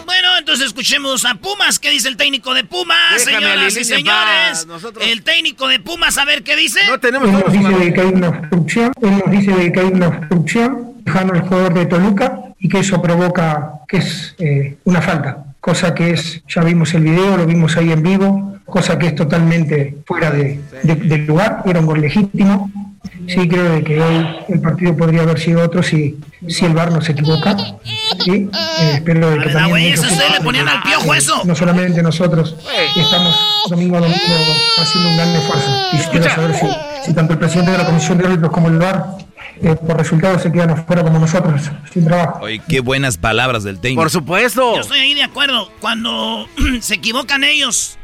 Bueno, 0.06 0.28
entonces 0.38 0.66
escuchemos 0.66 1.24
a 1.24 1.34
Pumas. 1.34 1.78
¿Qué 1.80 1.90
dice 1.90 2.08
el 2.08 2.16
técnico 2.16 2.54
de 2.54 2.64
Pumas, 2.64 3.22
señoras 3.22 3.76
y 3.76 3.84
señores? 3.84 4.66
El 5.00 5.22
técnico 5.22 5.66
de 5.66 5.80
Pumas, 5.80 6.18
a 6.18 6.24
ver 6.24 6.44
qué 6.44 6.54
dice. 6.54 6.80
No 6.86 7.00
tenemos. 7.00 7.28
Él 7.28 7.34
nos 7.34 7.52
dice 7.52 7.94
que 7.94 8.00
hay 8.00 8.06
una 8.06 8.28
obstrucción. 8.28 8.92
Él 9.02 9.22
nos 9.24 9.30
dice 9.30 9.72
que 9.72 9.80
hay 9.80 9.86
una 9.86 10.08
obstrucción. 10.08 10.86
Dejando 11.02 11.34
el 11.34 11.40
jugador 11.40 11.74
de 11.74 11.86
Toluca 11.86 12.49
y 12.60 12.68
que 12.68 12.78
eso 12.80 13.00
provoca 13.00 13.80
que 13.88 13.96
es 13.96 14.34
eh, 14.38 14.76
una 14.84 15.00
falta, 15.00 15.44
cosa 15.60 15.94
que 15.94 16.10
es, 16.10 16.42
ya 16.46 16.62
vimos 16.62 16.92
el 16.94 17.02
video, 17.02 17.38
lo 17.38 17.46
vimos 17.46 17.76
ahí 17.76 17.90
en 17.90 18.02
vivo, 18.02 18.58
cosa 18.66 18.98
que 18.98 19.08
es 19.08 19.14
totalmente 19.14 19.98
fuera 20.06 20.30
de, 20.30 20.60
del 20.82 21.26
lugar, 21.26 21.62
era 21.64 21.80
un 21.80 21.86
gol 21.86 22.00
legítimo. 22.00 22.70
Sí, 23.26 23.48
creo 23.48 23.74
de 23.74 23.84
que 23.84 24.00
hoy 24.00 24.26
el 24.48 24.60
partido 24.60 24.96
podría 24.96 25.22
haber 25.22 25.38
sido 25.38 25.62
otro 25.62 25.82
si, 25.82 26.18
si 26.48 26.64
el 26.64 26.74
VAR 26.74 26.90
no 26.90 27.00
se 27.00 27.12
equivoca. 27.12 27.56
Sí, 28.24 28.50
eh, 28.52 28.92
espero 28.94 29.30
de 29.30 29.38
que 29.38 29.50
también... 29.50 29.94
le 29.94 30.40
ponían 30.42 30.68
al 30.68 30.82
piojo 30.82 31.14
eso. 31.14 31.42
No 31.44 31.54
solamente 31.54 32.02
nosotros, 32.02 32.56
estamos 32.96 33.38
domingo 33.68 33.96
a 33.96 34.00
domingo 34.00 34.18
haciendo 34.78 35.10
un 35.10 35.16
gran 35.16 35.28
esfuerzo. 35.30 35.70
Y 35.92 35.96
quiero 36.10 36.30
saber 36.30 36.54
si, 36.54 36.66
si 37.04 37.14
tanto 37.14 37.34
el 37.34 37.38
presidente 37.38 37.72
de 37.72 37.78
la 37.78 37.86
Comisión 37.86 38.18
de 38.18 38.26
Árbitros 38.26 38.52
como 38.52 38.68
el 38.68 38.78
VAR 38.78 39.06
eh, 39.62 39.76
por 39.86 39.96
resultados 39.96 40.42
se 40.42 40.50
quedan 40.52 40.70
afuera 40.70 41.02
como 41.02 41.18
nosotros, 41.18 41.62
sin 41.92 42.04
trabajo. 42.04 42.40
Oye, 42.42 42.60
qué 42.68 42.80
buenas 42.80 43.16
palabras 43.18 43.62
del 43.64 43.78
técnico. 43.80 44.02
Por 44.02 44.10
supuesto. 44.10 44.74
Yo 44.74 44.80
estoy 44.80 45.00
ahí 45.00 45.14
de 45.14 45.22
acuerdo. 45.22 45.70
Cuando 45.80 46.48
se 46.80 46.94
equivocan 46.94 47.44
ellos, 47.44 47.96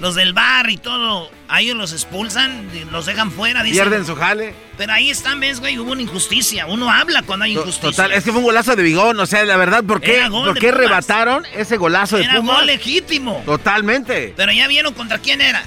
los 0.00 0.14
del 0.14 0.32
bar 0.34 0.68
y 0.70 0.76
todo, 0.76 1.30
a 1.48 1.60
ellos 1.60 1.76
los 1.76 1.92
expulsan, 1.92 2.68
los 2.92 3.06
dejan 3.06 3.30
fuera. 3.30 3.62
Dicen, 3.62 3.82
Pierden 3.84 4.04
su 4.06 4.14
jale. 4.16 4.54
Pero 4.76 4.92
ahí 4.92 5.10
están, 5.10 5.40
ves, 5.40 5.60
güey, 5.60 5.78
hubo 5.78 5.92
una 5.92 6.02
injusticia. 6.02 6.66
Uno 6.66 6.90
habla 6.90 7.22
cuando 7.22 7.44
hay 7.46 7.52
injusticia. 7.52 7.90
Total, 7.90 8.12
es 8.12 8.22
que 8.24 8.30
fue 8.30 8.40
un 8.40 8.44
golazo 8.46 8.76
de 8.76 8.82
Bigón, 8.82 9.18
o 9.18 9.26
sea, 9.26 9.44
la 9.44 9.56
verdad, 9.56 9.84
¿por 9.84 10.00
qué, 10.00 10.26
¿por 10.30 10.58
qué 10.58 10.70
rebataron 10.72 11.44
ese 11.54 11.76
golazo 11.78 12.16
de 12.18 12.24
Era 12.24 12.36
Pumas? 12.36 12.56
gol 12.58 12.66
legítimo. 12.66 13.42
Totalmente. 13.46 14.34
Pero 14.36 14.52
ya 14.52 14.68
vieron 14.68 14.92
contra 14.92 15.18
quién 15.18 15.40
era. 15.40 15.62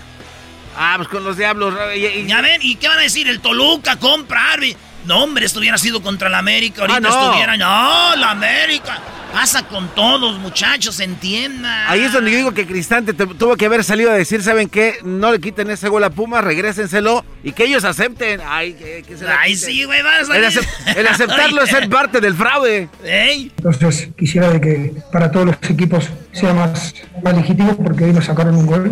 Ah, 0.77 0.93
pues 0.97 1.09
con 1.09 1.23
los 1.23 1.35
diablos. 1.35 1.73
Y, 1.95 2.05
y- 2.05 2.27
Ya 2.27 2.41
ven, 2.41 2.61
¿y 2.61 2.75
qué 2.75 2.87
van 2.87 2.99
a 2.99 3.01
decir? 3.01 3.27
El 3.27 3.39
Toluca 3.41 3.97
compra 3.97 4.53
Arby. 4.53 4.75
No, 5.05 5.23
hombre, 5.23 5.45
esto 5.45 5.59
hubiera 5.59 5.77
sido 5.77 6.01
contra 6.01 6.29
la 6.29 6.37
América. 6.39 6.81
Ahorita 6.81 6.97
Ah, 6.97 7.01
no. 7.01 7.09
estuviera. 7.25 7.57
No, 7.57 8.15
la 8.15 8.31
América. 8.31 8.99
Pasa 9.31 9.61
con 9.67 9.89
todos, 9.89 10.39
muchachos, 10.39 10.99
entiendan. 10.99 11.85
Ahí 11.87 12.01
es 12.01 12.11
donde 12.11 12.31
yo 12.31 12.37
digo 12.37 12.51
que 12.51 12.65
Cristante 12.65 13.13
te- 13.13 13.27
tuvo 13.27 13.55
que 13.57 13.67
haber 13.67 13.83
salido 13.83 14.09
a 14.09 14.15
decir, 14.15 14.41
¿saben 14.41 14.67
qué? 14.69 14.95
No 15.03 15.31
le 15.31 15.39
quiten 15.39 15.69
ese 15.69 15.87
gol 15.87 16.03
a 16.03 16.09
Pumas, 16.09 16.43
regrésenselo 16.43 17.23
y 17.43 17.51
que 17.51 17.65
ellos 17.65 17.83
acepten. 17.85 18.41
Ay, 18.43 18.73
que, 18.73 19.03
que 19.07 19.17
se 19.17 19.25
la 19.25 19.39
Ay, 19.39 19.55
sí, 19.55 19.83
güey, 19.83 20.01
vas 20.01 20.27
a 20.31 20.35
El, 20.35 20.45
acep- 20.45 20.95
el 20.97 21.07
aceptarlo 21.07 21.61
es 21.61 21.69
ser 21.69 21.87
parte 21.91 22.19
del 22.21 22.33
fraude. 22.33 22.89
Entonces 23.03 24.09
quisiera 24.17 24.49
de 24.49 24.59
que 24.61 24.93
para 25.11 25.31
todos 25.31 25.45
los 25.45 25.55
equipos 25.69 26.09
sea 26.31 26.53
más, 26.55 26.95
más 27.23 27.35
legítimo 27.35 27.77
porque 27.77 28.05
hoy 28.05 28.13
nos 28.13 28.25
sacaron 28.25 28.55
un 28.55 28.65
gol 28.65 28.91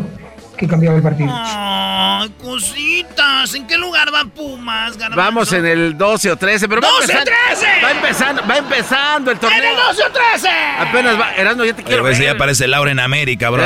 que 0.58 0.67
cambiaba 0.67 0.98
el 0.98 1.04
partido. 1.04 1.30
Ay, 1.34 2.30
cositas. 2.41 3.54
¿En 3.54 3.67
qué 3.67 3.78
lugar 3.78 4.13
va 4.13 4.26
Pumas, 4.26 4.98
garbanzo? 4.98 5.15
Vamos 5.15 5.54
en 5.54 5.65
el 5.65 5.98
12 5.98 6.32
o 6.32 6.36
13, 6.36 6.67
pero 6.67 6.82
va 6.82 6.88
12 6.89 7.00
o 7.00 7.02
empezando, 7.20 7.32
13. 7.48 7.65
va 7.84 7.91
empezando, 7.91 8.48
va 8.48 8.58
empezando 8.58 9.32
el 9.32 9.39
torneo. 9.39 9.60
¡En 9.63 9.70
el 9.70 9.76
12 9.76 10.04
o 10.04 10.12
13! 10.12 10.50
Apenas 10.80 11.20
va, 11.20 11.32
Erasmo, 11.36 11.63
ya 11.63 11.74
te 11.74 11.82
Oye, 11.82 11.88
quiero 11.88 12.04
pues 12.04 12.20
ver. 12.20 12.28
ya 12.34 12.38
parece 12.38 12.67
Laura 12.67 12.91
en 12.91 13.00
América, 13.00 13.50
bro. 13.50 13.63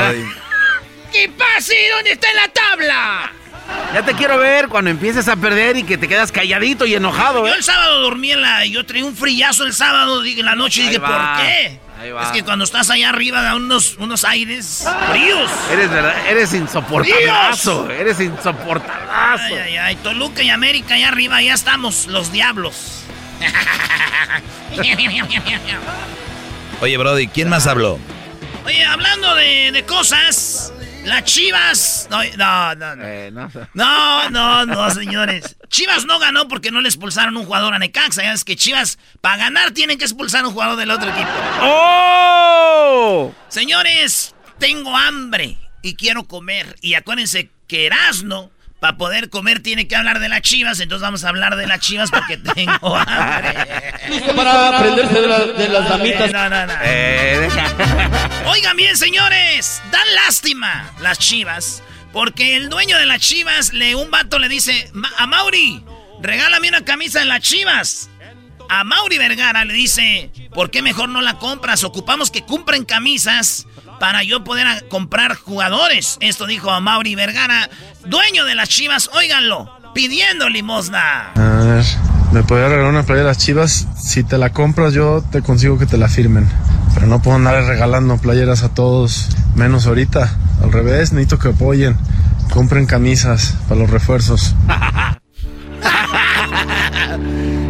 ¿Qué 1.12 1.30
pasa? 1.36 1.74
¿Y 1.74 1.88
¿Dónde 1.94 2.12
está 2.12 2.30
en 2.30 2.36
la 2.36 2.48
tabla? 2.48 3.32
Ya 3.94 4.02
te 4.02 4.14
quiero 4.14 4.38
ver 4.38 4.68
cuando 4.68 4.90
empieces 4.90 5.28
a 5.28 5.36
perder 5.36 5.76
y 5.76 5.82
que 5.84 5.98
te 5.98 6.08
quedas 6.08 6.32
calladito 6.32 6.86
y 6.86 6.94
enojado, 6.94 7.46
Yo 7.46 7.52
¿eh? 7.52 7.56
el 7.58 7.62
sábado 7.62 8.00
dormí 8.00 8.32
en 8.32 8.40
la... 8.40 8.64
Yo 8.64 8.86
traía 8.86 9.04
un 9.04 9.14
frillazo 9.14 9.64
el 9.64 9.74
sábado 9.74 10.24
en 10.24 10.44
la 10.44 10.54
noche 10.54 10.80
y 10.80 10.86
dije, 10.86 10.98
va, 10.98 11.36
¿por 11.36 11.44
qué? 11.44 11.78
ahí 12.00 12.10
va. 12.10 12.24
Es 12.24 12.30
que 12.30 12.42
cuando 12.42 12.64
estás 12.64 12.88
allá 12.88 13.10
arriba 13.10 13.42
da 13.42 13.54
unos, 13.54 13.96
unos 13.98 14.24
aires 14.24 14.86
fríos. 15.10 15.50
Eres 15.70 15.90
verdad, 15.90 16.14
eres 16.26 16.54
insoportablazo, 16.54 17.90
eres 17.90 18.18
insoportablazo. 18.18 19.44
Ay, 19.44 19.54
ay, 19.54 19.76
ay. 19.76 19.96
Toluca 19.96 20.42
y 20.42 20.48
América 20.48 20.94
allá 20.94 21.08
arriba, 21.08 21.42
ya 21.42 21.52
estamos, 21.52 22.06
los 22.06 22.32
diablos. 22.32 23.02
Oye, 26.80 26.96
Brody, 26.96 27.28
¿quién 27.28 27.48
más 27.48 27.66
habló? 27.66 27.98
Oye, 28.64 28.84
hablando 28.84 29.34
de, 29.34 29.70
de 29.72 29.84
cosas, 29.84 30.72
las 31.04 31.24
chivas. 31.24 32.08
No, 32.10 32.18
no, 32.36 32.74
no. 32.76 32.96
No, 32.96 33.04
Eh, 33.04 33.30
no 33.32 33.50
sé. 33.50 33.60
no, 33.74 34.30
no, 34.30 34.66
no, 34.66 34.90
señores. 34.90 35.56
Chivas 35.68 36.04
no 36.04 36.18
ganó 36.18 36.48
porque 36.48 36.70
no 36.70 36.80
le 36.80 36.88
expulsaron 36.88 37.36
un 37.36 37.44
jugador 37.44 37.74
a 37.74 37.78
Necaxa. 37.78 38.22
Ya 38.22 38.32
es 38.32 38.44
que 38.44 38.56
Chivas, 38.56 38.98
para 39.20 39.36
ganar, 39.38 39.72
tienen 39.72 39.98
que 39.98 40.04
expulsar 40.04 40.44
a 40.44 40.48
un 40.48 40.52
jugador 40.54 40.76
del 40.76 40.90
otro 40.90 41.08
equipo. 41.10 41.30
¡Oh! 41.60 43.34
Señores, 43.48 44.34
tengo 44.58 44.96
hambre 44.96 45.56
y 45.82 45.94
quiero 45.96 46.24
comer. 46.24 46.76
Y 46.80 46.94
acuérdense 46.94 47.50
que 47.66 47.86
Erasno, 47.86 48.50
para 48.82 48.96
poder 48.96 49.30
comer, 49.30 49.62
tiene 49.62 49.86
que 49.86 49.94
hablar 49.94 50.18
de 50.18 50.28
las 50.28 50.40
chivas. 50.42 50.80
Entonces 50.80 51.02
vamos 51.02 51.22
a 51.22 51.28
hablar 51.28 51.54
de 51.54 51.68
las 51.68 51.78
chivas 51.78 52.10
porque 52.10 52.36
tengo 52.54 52.96
hambre. 52.96 53.54
para 54.34 54.76
aprenderse 54.76 55.20
de, 55.20 55.28
la- 55.28 55.38
de 55.46 55.68
las 55.68 55.88
damitas. 55.88 56.32
No, 56.32 56.50
no, 56.50 56.66
no. 56.66 56.72
Eh. 56.82 57.48
Oigan 58.46 58.76
bien, 58.76 58.96
señores, 58.96 59.80
dan 59.92 60.14
lástima 60.16 60.90
las 61.00 61.20
chivas. 61.20 61.80
Porque 62.12 62.56
el 62.56 62.68
dueño 62.70 62.98
de 62.98 63.06
las 63.06 63.20
chivas, 63.20 63.72
le, 63.72 63.94
un 63.94 64.10
vato 64.10 64.40
le 64.40 64.48
dice 64.48 64.90
"Ma- 64.94 65.12
a 65.16 65.28
Mauri, 65.28 65.84
regálame 66.20 66.68
una 66.68 66.84
camisa 66.84 67.20
de 67.20 67.26
las 67.26 67.40
chivas. 67.40 68.10
A 68.68 68.82
Mauri 68.84 69.16
Vergara 69.18 69.64
le 69.64 69.74
dice, 69.74 70.30
¿por 70.54 70.70
qué 70.72 70.82
mejor 70.82 71.08
no 71.08 71.20
la 71.20 71.34
compras? 71.38 71.84
Ocupamos 71.84 72.30
que 72.32 72.44
compren 72.44 72.84
camisas 72.84 73.66
para 73.98 74.22
yo 74.22 74.44
poder 74.44 74.66
comprar 74.88 75.34
jugadores. 75.36 76.18
Esto 76.20 76.46
dijo 76.46 76.70
a 76.70 76.80
Mauri 76.80 77.14
Vergara, 77.14 77.68
dueño 78.04 78.44
de 78.44 78.54
las 78.54 78.68
chivas, 78.68 79.10
óiganlo, 79.14 79.70
pidiendo 79.94 80.48
limosna. 80.48 81.32
A 81.34 81.64
ver, 81.64 81.84
¿me 82.32 82.42
podría 82.42 82.68
regalar 82.68 82.90
una 82.90 83.02
playa 83.04 83.22
de 83.22 83.28
las 83.28 83.38
chivas? 83.38 83.86
Si 83.96 84.24
te 84.24 84.38
la 84.38 84.50
compras, 84.50 84.94
yo 84.94 85.22
te 85.30 85.42
consigo 85.42 85.78
que 85.78 85.86
te 85.86 85.98
la 85.98 86.08
firmen. 86.08 86.48
Pero 86.94 87.06
no 87.06 87.22
puedo 87.22 87.36
andar 87.36 87.62
regalando 87.64 88.18
playeras 88.18 88.62
a 88.62 88.74
todos, 88.74 89.28
menos 89.54 89.86
ahorita. 89.86 90.36
Al 90.62 90.72
revés, 90.72 91.12
necesito 91.12 91.38
que 91.38 91.48
apoyen. 91.48 91.96
Compren 92.52 92.86
camisas 92.86 93.54
para 93.68 93.80
los 93.80 93.90
refuerzos. 93.90 94.54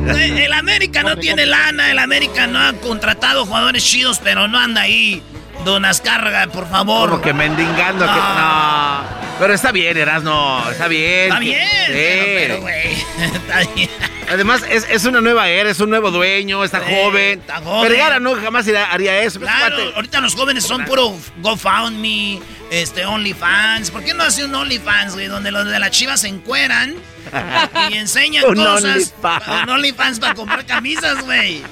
Eh, 0.05 0.45
El 0.47 0.53
América 0.53 1.03
no 1.03 1.17
tiene 1.17 1.47
lana, 1.47 1.91
el 1.91 1.99
América 1.99 2.47
no 2.47 2.59
ha 2.59 2.73
contratado 2.75 3.47
jugadores 3.47 3.85
chidos, 3.85 4.21
pero 4.23 4.49
no 4.49 4.59
anda 4.59 4.83
ahí. 4.83 5.23
Don 5.65 5.85
Azcárraga, 5.85 6.47
por 6.49 6.69
favor. 6.69 7.11
Como 7.11 7.23
que 7.23 7.33
mendigando. 7.33 8.05
que- 8.05 8.11
no. 8.13 9.23
Pero 9.39 9.55
está 9.55 9.73
bien, 9.73 9.97
Erasno, 9.97 10.71
está 10.71 10.89
bien. 10.89 11.25
Está 11.25 11.39
bien, 11.41 11.69
Sí. 11.87 11.93
pero, 11.93 12.25
pero, 12.25 12.61
güey, 12.61 12.93
está 13.35 13.73
bien. 13.75 13.91
Además, 14.31 14.63
es, 14.69 14.87
es 14.89 15.05
una 15.05 15.21
nueva 15.21 15.49
era, 15.49 15.71
es 15.71 15.81
un 15.81 15.91
nuevo 15.91 16.11
dueño, 16.11 16.63
está 16.65 16.81
joven. 16.81 17.41
está 17.41 17.57
joven. 17.61 17.91
Vergara 17.91 18.21
no 18.21 18.35
jamás 18.37 18.67
haría 18.69 19.21
eso. 19.23 19.41
Claro, 19.41 19.77
Fíjate. 19.77 19.95
ahorita 19.97 20.21
los 20.21 20.35
jóvenes 20.35 20.65
son 20.65 20.85
puro 20.85 21.17
GoFundMe, 21.39 22.41
este, 22.71 23.05
OnlyFans. 23.05 23.91
¿Por 23.91 24.05
qué 24.05 24.15
no 24.15 24.23
hace 24.25 24.45
un 24.45 24.55
OnlyFans, 24.55 25.15
güey? 25.15 25.27
Donde 25.27 25.51
los 25.51 25.67
de 25.67 25.79
las 25.79 25.91
chivas 25.91 26.21
se 26.21 26.29
encueran 26.29 26.95
y 27.91 27.95
enseñan 27.97 28.45
Un 28.47 28.55
cosas. 28.57 28.85
OnlyFans. 28.85 29.63
Un 29.65 29.71
OnlyFans 29.71 30.21
para 30.21 30.35
comprar 30.35 30.65
camisas, 30.67 31.23
güey. 31.25 31.63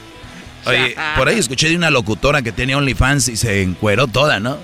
Oye, 0.67 0.95
por 1.17 1.29
ahí 1.29 1.39
escuché 1.39 1.69
de 1.69 1.77
una 1.77 1.91
locutora 1.91 2.43
que 2.43 2.53
tiene 2.53 2.75
OnlyFans 2.75 3.29
y 3.29 3.37
se 3.37 3.63
encueró 3.63 4.07
toda, 4.07 4.41
¿no? 4.41 4.59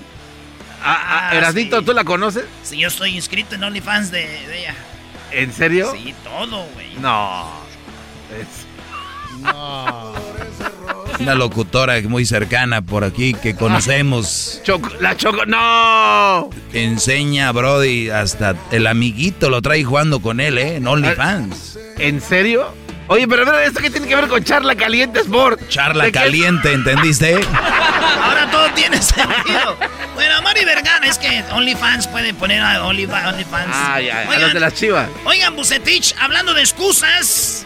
Ah, 0.83 1.29
ah, 1.31 1.35
Erasnito, 1.35 1.81
¿tú 1.81 1.93
la 1.93 2.03
conoces? 2.03 2.45
Sí, 2.63 2.77
yo 2.77 2.87
estoy 2.87 3.15
inscrito 3.15 3.55
en 3.55 3.63
OnlyFans 3.63 4.11
de, 4.11 4.19
de 4.27 4.59
ella. 4.59 4.75
¿En 5.31 5.51
serio? 5.51 5.91
Sí, 5.93 6.13
todo, 6.23 6.65
güey. 6.73 6.93
No. 7.01 7.51
Es- 8.31 8.65
Una 11.19 11.35
locutora 11.35 11.99
muy 12.03 12.25
cercana 12.25 12.81
por 12.81 13.03
aquí 13.03 13.33
que 13.33 13.55
conocemos. 13.55 14.61
Choco- 14.63 14.93
la 14.99 15.17
Choco, 15.17 15.45
no. 15.45 16.49
Enseña 16.73 17.49
a 17.49 17.51
Brody 17.51 18.09
hasta 18.09 18.55
el 18.71 18.87
amiguito 18.87 19.49
lo 19.49 19.61
trae 19.61 19.83
jugando 19.83 20.19
con 20.21 20.39
él, 20.39 20.57
¿eh? 20.57 20.75
En 20.77 20.87
OnlyFans. 20.87 21.77
¿En 21.97 22.21
serio? 22.21 22.73
Oye, 23.09 23.27
pero, 23.27 23.45
pero 23.45 23.59
¿esto 23.59 23.79
qué 23.81 23.89
tiene 23.89 24.07
que 24.07 24.15
ver 24.15 24.27
con 24.27 24.43
Charla 24.43 24.75
Caliente 24.75 25.21
Sport? 25.21 25.69
Charla 25.69 26.11
caliente, 26.11 26.73
¿entendiste? 26.73 27.39
Ahora 28.21 28.49
todo 28.51 28.69
tiene 28.71 29.01
sentido. 29.01 29.77
Bueno, 30.13 30.41
Mari 30.41 30.65
Vergara, 30.65 31.07
es 31.07 31.17
que 31.17 31.43
OnlyFans 31.51 32.07
puede 32.07 32.33
poner 32.33 32.61
a 32.61 32.81
Onlyfa- 32.83 33.29
OnlyFans. 33.29 33.69
Ah, 33.73 34.01
ya, 34.01 34.23
a 34.23 34.27
Oigan, 34.27 34.41
los 34.41 34.53
de 34.53 34.59
las 34.59 34.73
chivas. 34.73 35.07
Oigan, 35.23 35.55
Bucetich, 35.55 36.15
hablando 36.19 36.53
de 36.53 36.61
excusas, 36.61 37.65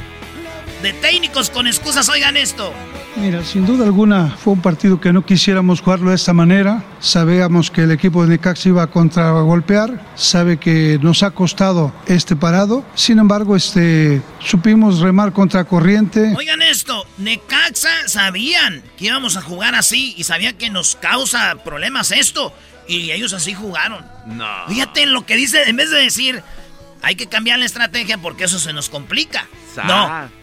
de 0.82 0.94
técnicos 0.94 1.50
con 1.50 1.68
excusas, 1.68 2.10
oigan 2.10 2.38
esto. 2.38 2.74
Mira, 3.18 3.44
sin 3.44 3.66
duda 3.66 3.84
alguna 3.86 4.30
fue 4.30 4.54
un 4.54 4.62
partido 4.62 5.00
que 5.02 5.12
no 5.12 5.26
quisiéramos 5.26 5.82
jugarlo 5.82 6.10
de 6.12 6.16
esta 6.16 6.32
manera. 6.34 6.84
Sabíamos 7.02 7.70
que 7.70 7.84
el 7.84 7.92
equipo 7.92 8.24
de 8.24 8.30
Necaxa 8.30 8.70
iba 8.70 8.84
a 8.84 8.88
contragolpear, 8.88 10.00
sabe 10.16 10.58
que 10.58 10.98
nos 11.02 11.22
ha 11.24 11.32
costado 11.32 11.94
este 12.08 12.36
parado. 12.38 12.86
Sin 12.96 13.20
embargo, 13.20 13.56
este, 13.58 14.22
supimos 14.40 15.00
remar 15.00 15.34
contra 15.34 15.66
corriente. 15.66 16.34
Oigan 16.38 16.62
esto, 16.62 17.06
Necaxa 17.18 18.08
sabían 18.08 18.82
que 18.98 19.06
íbamos 19.08 19.36
a 19.36 19.42
jugar 19.42 19.76
así 19.76 20.14
y 20.18 20.24
sabían 20.24 20.56
que 20.56 20.70
nos 20.70 20.96
causa 20.96 21.56
problemas 21.64 22.12
esto. 22.12 22.54
Y 22.88 23.12
ellos 23.12 23.34
así 23.34 23.54
jugaron. 23.54 24.06
No. 24.26 24.48
Fíjate 24.70 25.04
en 25.04 25.14
lo 25.14 25.26
que 25.26 25.36
dice, 25.36 25.64
en 25.70 25.76
vez 25.76 25.90
de 25.92 25.98
decir, 26.00 26.42
hay 27.02 27.16
que 27.16 27.28
cambiar 27.28 27.60
la 27.60 27.66
estrategia 27.66 28.18
porque 28.18 28.46
eso 28.46 28.58
se 28.58 28.72
nos 28.74 28.90
complica. 28.90 29.48
Sa- 29.76 29.84
No. 29.84 30.41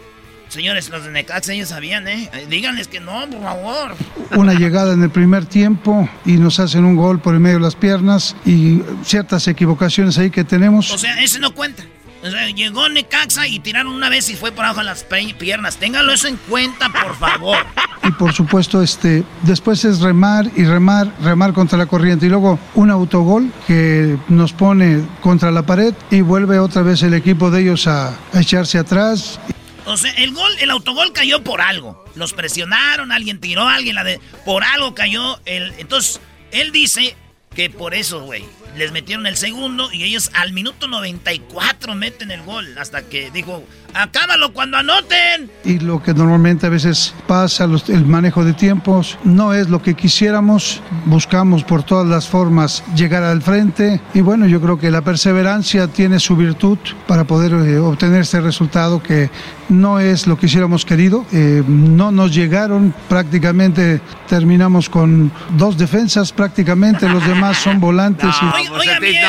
Señores, 0.48 0.88
los 0.88 1.04
de 1.04 1.10
Necaxa 1.10 1.52
ellos 1.52 1.68
sabían, 1.68 2.08
¿eh? 2.08 2.30
Díganles 2.48 2.88
que 2.88 3.00
no, 3.00 3.28
por 3.28 3.42
favor. 3.42 3.94
Una 4.34 4.54
llegada 4.54 4.94
en 4.94 5.02
el 5.02 5.10
primer 5.10 5.44
tiempo 5.44 6.08
y 6.24 6.32
nos 6.32 6.58
hacen 6.58 6.84
un 6.84 6.96
gol 6.96 7.20
por 7.20 7.34
el 7.34 7.40
medio 7.40 7.56
de 7.56 7.62
las 7.62 7.76
piernas 7.76 8.34
y 8.46 8.82
ciertas 9.04 9.46
equivocaciones 9.46 10.16
ahí 10.18 10.30
que 10.30 10.44
tenemos. 10.44 10.90
O 10.90 10.98
sea, 10.98 11.22
ese 11.22 11.38
no 11.38 11.54
cuenta. 11.54 11.84
O 12.22 12.30
sea, 12.30 12.48
llegó 12.50 12.88
Necaxa 12.88 13.46
y 13.46 13.60
tiraron 13.60 13.92
una 13.92 14.08
vez 14.08 14.28
y 14.30 14.34
fue 14.34 14.50
por 14.50 14.64
abajo 14.64 14.80
de 14.80 14.86
las 14.86 15.04
piernas. 15.38 15.76
Ténganlo 15.76 16.12
eso 16.12 16.26
en 16.26 16.36
cuenta, 16.48 16.88
por 16.88 17.14
favor. 17.16 17.58
Y 18.04 18.10
por 18.12 18.32
supuesto, 18.32 18.80
este, 18.80 19.22
después 19.42 19.84
es 19.84 20.00
remar 20.00 20.50
y 20.56 20.64
remar, 20.64 21.12
remar 21.20 21.52
contra 21.52 21.76
la 21.76 21.84
corriente. 21.84 22.24
Y 22.24 22.30
luego 22.30 22.58
un 22.74 22.90
autogol 22.90 23.52
que 23.66 24.16
nos 24.28 24.54
pone 24.54 25.02
contra 25.20 25.50
la 25.50 25.62
pared 25.66 25.92
y 26.10 26.22
vuelve 26.22 26.58
otra 26.58 26.80
vez 26.80 27.02
el 27.02 27.12
equipo 27.12 27.50
de 27.50 27.60
ellos 27.60 27.86
a, 27.86 28.16
a 28.32 28.40
echarse 28.40 28.78
atrás. 28.78 29.38
O 29.88 29.96
sea, 29.96 30.12
el 30.12 30.32
gol, 30.32 30.52
el 30.60 30.70
autogol 30.70 31.12
cayó 31.12 31.42
por 31.42 31.62
algo. 31.62 32.04
Los 32.14 32.34
presionaron, 32.34 33.10
alguien 33.10 33.40
tiró, 33.40 33.66
alguien 33.66 33.94
la 33.94 34.04
de. 34.04 34.20
Por 34.44 34.62
algo 34.62 34.94
cayó 34.94 35.40
el. 35.46 35.72
Entonces, 35.78 36.20
él 36.52 36.72
dice 36.72 37.16
que 37.54 37.70
por 37.70 37.94
eso, 37.94 38.20
güey. 38.20 38.44
les 38.76 38.92
metieron 38.92 39.26
el 39.26 39.36
segundo 39.36 39.90
y 39.90 40.04
ellos 40.04 40.30
al 40.34 40.52
minuto 40.52 40.88
94 40.88 41.94
meten 41.94 42.30
el 42.30 42.42
gol. 42.42 42.76
Hasta 42.76 43.02
que 43.08 43.30
dijo, 43.30 43.64
acábalo 43.94 44.52
cuando 44.52 44.76
anoten. 44.76 45.50
Y 45.64 45.78
lo 45.78 46.02
que 46.02 46.14
normalmente 46.14 46.66
a 46.66 46.70
veces 46.70 47.14
pasa, 47.26 47.64
el 47.64 48.06
manejo 48.06 48.44
de 48.44 48.52
tiempos, 48.52 49.18
no 49.24 49.54
es 49.54 49.68
lo 49.68 49.82
que 49.82 49.94
quisiéramos. 49.94 50.80
Buscamos 51.04 51.64
por 51.64 51.82
todas 51.82 52.06
las 52.06 52.28
formas 52.28 52.82
llegar 52.94 53.22
al 53.22 53.42
frente. 53.42 54.00
Y 54.14 54.20
bueno, 54.20 54.46
yo 54.46 54.60
creo 54.60 54.78
que 54.78 54.90
la 54.90 55.02
perseverancia 55.02 55.88
tiene 55.88 56.20
su 56.20 56.36
virtud 56.36 56.78
para 57.06 57.24
poder 57.24 57.52
eh, 57.52 57.78
obtener 57.78 58.22
este 58.22 58.40
resultado 58.40 59.02
que 59.02 59.30
no 59.68 60.00
es 60.00 60.26
lo 60.26 60.38
que 60.38 60.46
hubiéramos 60.46 60.84
querido. 60.84 61.26
Eh, 61.32 61.62
no 61.66 62.10
nos 62.10 62.34
llegaron, 62.34 62.94
prácticamente 63.08 64.00
terminamos 64.28 64.88
con 64.88 65.30
dos 65.56 65.76
defensas, 65.76 66.32
prácticamente 66.32 67.08
los 67.08 67.26
demás 67.26 67.58
son 67.58 67.80
volantes. 67.80 68.34
y... 68.42 68.68
Oiga, 68.78 68.98
bien, 69.00 69.24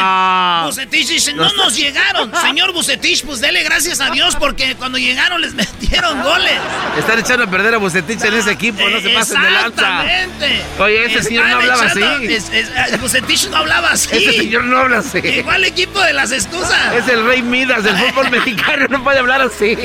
Bucetich 0.66 1.08
dice, 1.08 1.34
no 1.34 1.52
nos 1.54 1.76
llegaron. 1.76 2.32
Señor 2.42 2.74
Bucetich, 2.74 3.26
pues 3.26 3.42
dele 3.42 3.64
gracias 3.64 4.02
a 4.02 4.10
Dios 4.12 4.36
porque 4.50 4.76
cuando 4.78 4.98
llegaron 4.98 5.40
les 5.42 5.54
metieron 5.54 6.24
goles. 6.24 6.54
Están 6.98 7.20
echando 7.20 7.44
a 7.44 7.48
perder 7.48 7.76
a 7.76 7.78
Bucetich 7.78 8.20
en 8.24 8.34
ese 8.34 8.50
equipo, 8.50 8.82
no 8.90 9.00
se 9.00 9.10
pasen 9.10 9.40
de 9.44 9.52
lanza. 9.52 10.04
Exactamente. 10.04 10.62
Oye, 10.80 11.06
ese 11.06 11.22
señor 11.22 11.46
no 11.50 11.58
hablaba 11.58 11.86
así. 11.86 12.02
Eh, 12.02 12.98
Bucetich 13.00 13.48
no 13.50 13.58
hablaba 13.58 13.92
así. 13.92 14.10
Ese 14.12 14.34
señor 14.34 14.64
no 14.64 14.80
habla 14.80 14.98
así. 15.00 15.20
Igual 15.20 15.66
equipo 15.66 16.02
de 16.02 16.14
las 16.14 16.32
excusas. 16.32 16.96
Es 16.96 17.08
el 17.10 17.28
rey 17.28 17.44
Midas 17.44 17.84
del 17.84 17.96
fútbol 17.96 18.32
mexicano, 18.32 18.88
no 18.90 19.04
puede 19.04 19.20
hablar 19.20 19.42
así. 19.42 19.78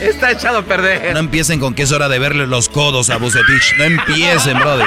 Está 0.00 0.30
echado 0.30 0.58
a 0.58 0.62
perder. 0.62 1.12
No 1.12 1.18
empiecen 1.18 1.58
con 1.58 1.74
que 1.74 1.82
es 1.82 1.90
hora 1.90 2.08
de 2.08 2.20
verle 2.20 2.46
los 2.46 2.68
codos 2.68 3.10
a 3.10 3.16
Bucetich. 3.16 3.74
No 3.78 3.84
empiecen, 3.84 4.60
brother. 4.60 4.86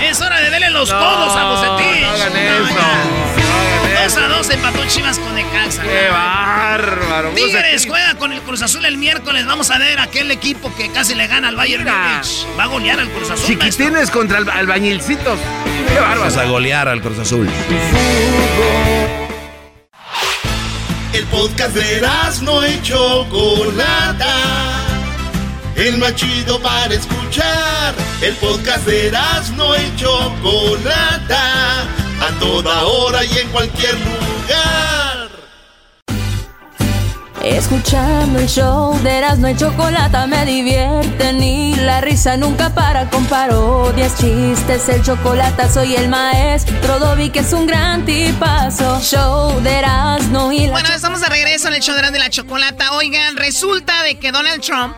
Es 0.00 0.20
hora 0.20 0.40
de 0.40 0.50
verle 0.50 0.70
los 0.70 0.88
codos 0.88 1.36
a 1.36 1.44
Bucetich. 1.50 2.02
No 2.02 2.10
hagan 2.12 2.36
eso. 2.36 3.41
2 4.02 4.16
a 4.16 4.28
2 4.28 4.50
empató 4.50 4.84
Chivas 4.88 5.16
con 5.20 5.32
Necaxa. 5.32 5.80
Qué 5.84 6.08
bárbaro. 6.10 7.30
Tigres 7.36 7.86
juega 7.86 8.16
con 8.16 8.32
el 8.32 8.40
Cruz 8.40 8.60
Azul 8.60 8.84
el 8.84 8.96
miércoles. 8.98 9.46
Vamos 9.46 9.70
a 9.70 9.78
ver 9.78 10.00
aquel 10.00 10.28
equipo 10.32 10.74
que 10.74 10.90
casi 10.90 11.14
le 11.14 11.28
gana 11.28 11.46
al 11.48 11.54
Bayern 11.54 11.84
Múnich. 11.84 12.46
Va 12.58 12.64
a 12.64 12.66
golear 12.66 12.98
al 12.98 13.08
Cruz 13.10 13.30
Azul. 13.30 13.46
Chiquitines 13.46 14.10
contra 14.10 14.38
el 14.38 14.50
albañilcitos. 14.50 15.38
Qué 15.88 16.00
bárbaro. 16.00 16.22
Vas 16.22 16.36
a 16.36 16.44
golear 16.46 16.88
al 16.88 17.00
Cruz 17.00 17.20
Azul. 17.20 17.48
El 21.12 21.24
podcast 21.26 21.76
de 21.76 22.02
no 22.42 22.66
y 22.66 22.82
Chocolata. 22.82 24.34
El 25.76 25.98
más 25.98 26.16
chido 26.16 26.60
para 26.60 26.92
escuchar. 26.92 27.94
El 28.20 28.34
podcast 28.34 28.84
de 28.84 29.12
no 29.56 29.76
y 29.76 29.94
Chocolata. 29.94 31.86
A 32.22 32.30
toda 32.38 32.84
hora 32.84 33.24
y 33.24 33.36
en 33.36 33.48
cualquier 33.48 33.94
lugar. 33.94 35.28
Escuchando 37.42 38.38
el 38.38 38.46
show 38.48 38.96
de 39.02 39.18
Erasmo 39.18 39.48
y 39.48 39.56
Chocolata 39.56 40.28
me 40.28 40.46
divierte 40.46 41.32
ni 41.32 41.74
la 41.74 42.00
risa 42.00 42.36
nunca 42.36 42.72
para 42.72 43.10
con 43.10 43.26
parodias, 43.26 44.16
chistes, 44.16 44.88
el 44.88 45.02
chocolate 45.02 45.68
soy 45.68 45.96
el 45.96 46.08
maestro 46.08 47.00
Dobby 47.00 47.30
que 47.30 47.40
es 47.40 47.52
un 47.52 47.66
gran 47.66 48.04
tipazo. 48.04 49.00
Show 49.00 49.60
de 49.60 49.78
Erasmo 49.78 50.52
y 50.52 50.66
la 50.66 50.72
Bueno, 50.74 50.90
estamos 50.94 51.20
de 51.20 51.26
regreso 51.26 51.66
en 51.66 51.74
el 51.74 51.80
show 51.80 51.94
de 51.94 52.02
Erasmo 52.02 52.18
y 52.18 52.20
la 52.20 52.30
Chocolata. 52.30 52.92
Oigan, 52.92 53.36
resulta 53.36 54.04
de 54.04 54.20
que 54.20 54.30
Donald 54.30 54.62
Trump 54.62 54.96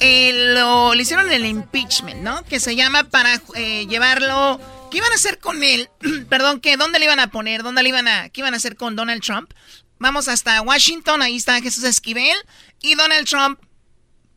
eh, 0.00 0.54
lo, 0.54 0.94
le 0.94 1.02
hicieron 1.02 1.30
el 1.30 1.44
impeachment, 1.44 2.22
¿no? 2.22 2.42
Que 2.44 2.60
se 2.60 2.74
llama 2.74 3.04
para 3.04 3.38
eh, 3.56 3.86
llevarlo... 3.90 4.58
¿Qué 4.92 4.98
iban 4.98 5.10
a 5.10 5.14
hacer 5.14 5.38
con 5.38 5.62
él? 5.62 5.88
Perdón, 6.28 6.60
¿qué? 6.60 6.76
¿Dónde 6.76 6.98
le 6.98 7.06
iban 7.06 7.18
a 7.18 7.30
poner? 7.30 7.62
¿Dónde 7.62 7.82
le 7.82 7.88
iban 7.88 8.06
a... 8.06 8.28
¿Qué 8.28 8.42
iban 8.42 8.52
a 8.52 8.58
hacer 8.58 8.76
con 8.76 8.94
Donald 8.94 9.22
Trump? 9.22 9.50
Vamos 9.98 10.28
hasta 10.28 10.60
Washington, 10.60 11.22
ahí 11.22 11.36
está 11.36 11.62
Jesús 11.62 11.84
Esquivel. 11.84 12.36
¿Y 12.82 12.94
Donald 12.94 13.26
Trump 13.26 13.58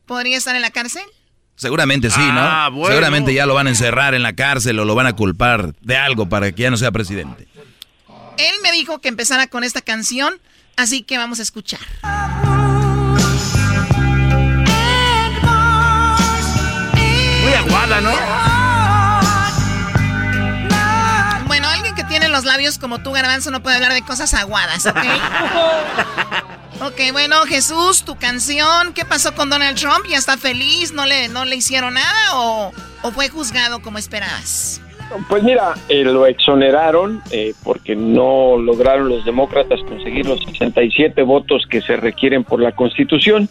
podría 0.05 0.37
estar 0.37 0.55
en 0.55 0.61
la 0.61 0.71
cárcel? 0.71 1.03
Seguramente 1.57 2.09
sí, 2.09 2.21
¿no? 2.21 2.39
Ah, 2.39 2.69
bueno. 2.71 2.87
Seguramente 2.87 3.33
ya 3.33 3.45
lo 3.45 3.53
van 3.53 3.67
a 3.67 3.71
encerrar 3.71 4.15
en 4.15 4.23
la 4.23 4.33
cárcel 4.33 4.79
o 4.79 4.85
lo 4.85 4.95
van 4.95 5.07
a 5.07 5.13
culpar 5.13 5.75
de 5.81 5.97
algo 5.97 6.29
para 6.29 6.49
que 6.53 6.61
ya 6.61 6.71
no 6.71 6.77
sea 6.77 6.91
presidente. 6.91 7.49
Él 8.37 8.55
me 8.63 8.71
dijo 8.71 9.01
que 9.01 9.09
empezara 9.09 9.47
con 9.47 9.65
esta 9.65 9.81
canción, 9.81 10.39
así 10.77 11.01
que 11.01 11.17
vamos 11.17 11.39
a 11.39 11.43
escuchar. 11.43 11.81
Muy 17.43 17.53
aguada, 17.53 17.99
¿no? 17.99 18.44
Los 22.35 22.43
labios 22.43 22.77
como 22.77 22.99
tú, 22.99 23.13
Garbanzo, 23.13 23.49
no 23.49 23.63
puede 23.63 23.77
hablar 23.77 23.93
de 23.93 24.01
cosas 24.01 24.33
aguadas, 24.33 24.85
¿ok? 24.85 24.97
ok, 26.81 27.13
bueno, 27.13 27.37
Jesús, 27.43 28.03
tu 28.03 28.17
canción, 28.17 28.93
¿qué 28.93 29.05
pasó 29.05 29.33
con 29.33 29.49
Donald 29.49 29.79
Trump? 29.79 30.05
¿Ya 30.09 30.17
está 30.17 30.37
feliz? 30.37 30.91
¿No 30.91 31.05
le, 31.05 31.29
no 31.29 31.45
le 31.45 31.55
hicieron 31.55 31.93
nada 31.93 32.35
o, 32.35 32.73
o 33.03 33.11
fue 33.11 33.29
juzgado 33.29 33.81
como 33.81 33.97
esperabas? 33.99 34.81
Pues 35.29 35.43
mira, 35.43 35.75
eh, 35.87 36.03
lo 36.03 36.25
exoneraron 36.25 37.21
eh, 37.31 37.53
porque 37.63 37.95
no 37.95 38.57
lograron 38.57 39.07
los 39.07 39.23
demócratas 39.23 39.79
conseguir 39.87 40.25
los 40.25 40.43
67 40.43 41.21
votos 41.21 41.65
que 41.69 41.81
se 41.81 41.95
requieren 41.95 42.43
por 42.43 42.61
la 42.61 42.73
Constitución. 42.73 43.47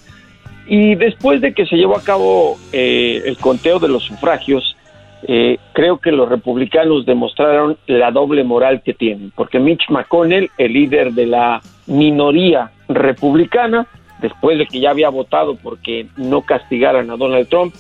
Y 0.66 0.94
después 0.94 1.40
de 1.40 1.54
que 1.54 1.64
se 1.64 1.76
llevó 1.76 1.96
a 1.96 2.02
cabo 2.02 2.58
eh, 2.72 3.22
el 3.24 3.38
conteo 3.38 3.78
de 3.78 3.88
los 3.88 4.02
sufragios, 4.02 4.76
eh, 5.26 5.58
creo 5.72 5.98
que 5.98 6.12
los 6.12 6.28
republicanos 6.28 7.06
demostraron 7.06 7.78
la 7.86 8.10
doble 8.10 8.44
moral 8.44 8.82
que 8.82 8.92
tienen, 8.92 9.32
porque 9.34 9.58
Mitch 9.58 9.88
McConnell, 9.88 10.50
el 10.58 10.72
líder 10.74 11.12
de 11.12 11.26
la 11.26 11.62
minoría 11.86 12.70
republicana, 12.88 13.86
después 14.20 14.58
de 14.58 14.66
que 14.66 14.80
ya 14.80 14.90
había 14.90 15.08
votado 15.08 15.56
porque 15.56 16.08
no 16.18 16.42
castigaran 16.42 17.10
a 17.10 17.16
Donald 17.16 17.48
Trump, 17.48 17.74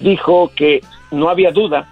dijo 0.00 0.50
que 0.56 0.80
no 1.10 1.28
había 1.28 1.52
duda, 1.52 1.86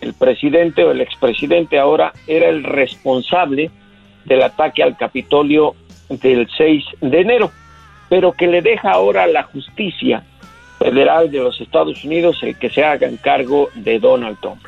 el 0.00 0.14
presidente 0.14 0.82
o 0.82 0.92
el 0.92 1.02
expresidente 1.02 1.78
ahora 1.78 2.12
era 2.26 2.48
el 2.48 2.64
responsable 2.64 3.70
del 4.24 4.42
ataque 4.42 4.82
al 4.82 4.96
Capitolio 4.96 5.74
del 6.08 6.48
6 6.56 6.84
de 7.02 7.20
enero, 7.20 7.50
pero 8.08 8.32
que 8.32 8.46
le 8.46 8.62
deja 8.62 8.92
ahora 8.92 9.26
la 9.26 9.42
justicia 9.42 10.24
federal 10.82 11.30
de 11.30 11.38
los 11.38 11.60
Estados 11.60 12.04
Unidos 12.04 12.38
el 12.42 12.58
que 12.58 12.70
se 12.70 12.84
haga 12.84 13.08
cargo 13.20 13.70
de 13.74 13.98
Donald 13.98 14.38
Trump. 14.40 14.60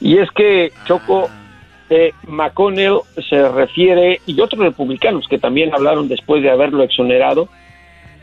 Y 0.00 0.18
es 0.18 0.30
que 0.30 0.72
Choco 0.86 1.28
eh, 1.90 2.12
McConnell 2.26 3.00
se 3.28 3.48
refiere, 3.48 4.20
y 4.26 4.40
otros 4.40 4.62
republicanos 4.62 5.26
que 5.28 5.38
también 5.38 5.74
hablaron 5.74 6.08
después 6.08 6.42
de 6.42 6.50
haberlo 6.50 6.82
exonerado, 6.82 7.48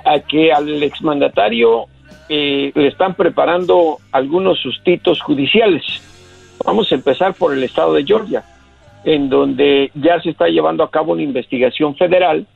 a 0.06 0.20
que 0.20 0.52
al 0.52 0.82
exmandatario 0.82 1.86
eh, 2.30 2.72
le 2.74 2.88
están 2.88 3.14
preparando 3.14 3.98
algunos 4.12 4.60
sustitos 4.60 5.22
judiciales. 5.22 5.84
Vamos 6.66 6.92
a 6.92 6.96
empezar 6.96 7.34
por 7.34 7.54
el 7.54 7.64
estado 7.64 7.94
de 7.94 8.06
Georgia, 8.06 8.44
en 9.04 9.30
donde 9.30 9.92
ya 9.94 10.20
se 10.22 10.32
está 10.32 10.48
llevando 10.48 10.84
a 10.84 10.90
cabo 10.90 11.12
una 11.12 11.22
investigación 11.22 11.96
federal 11.96 12.48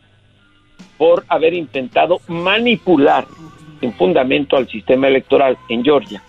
por 0.98 1.24
haber 1.28 1.54
intentado 1.54 2.20
manipular 2.28 3.26
en 3.82 3.94
fundamento 3.94 4.56
al 4.56 4.67
sistema 4.67 5.08
electoral 5.08 5.58
en 5.70 5.84
Georgia. 5.84 6.22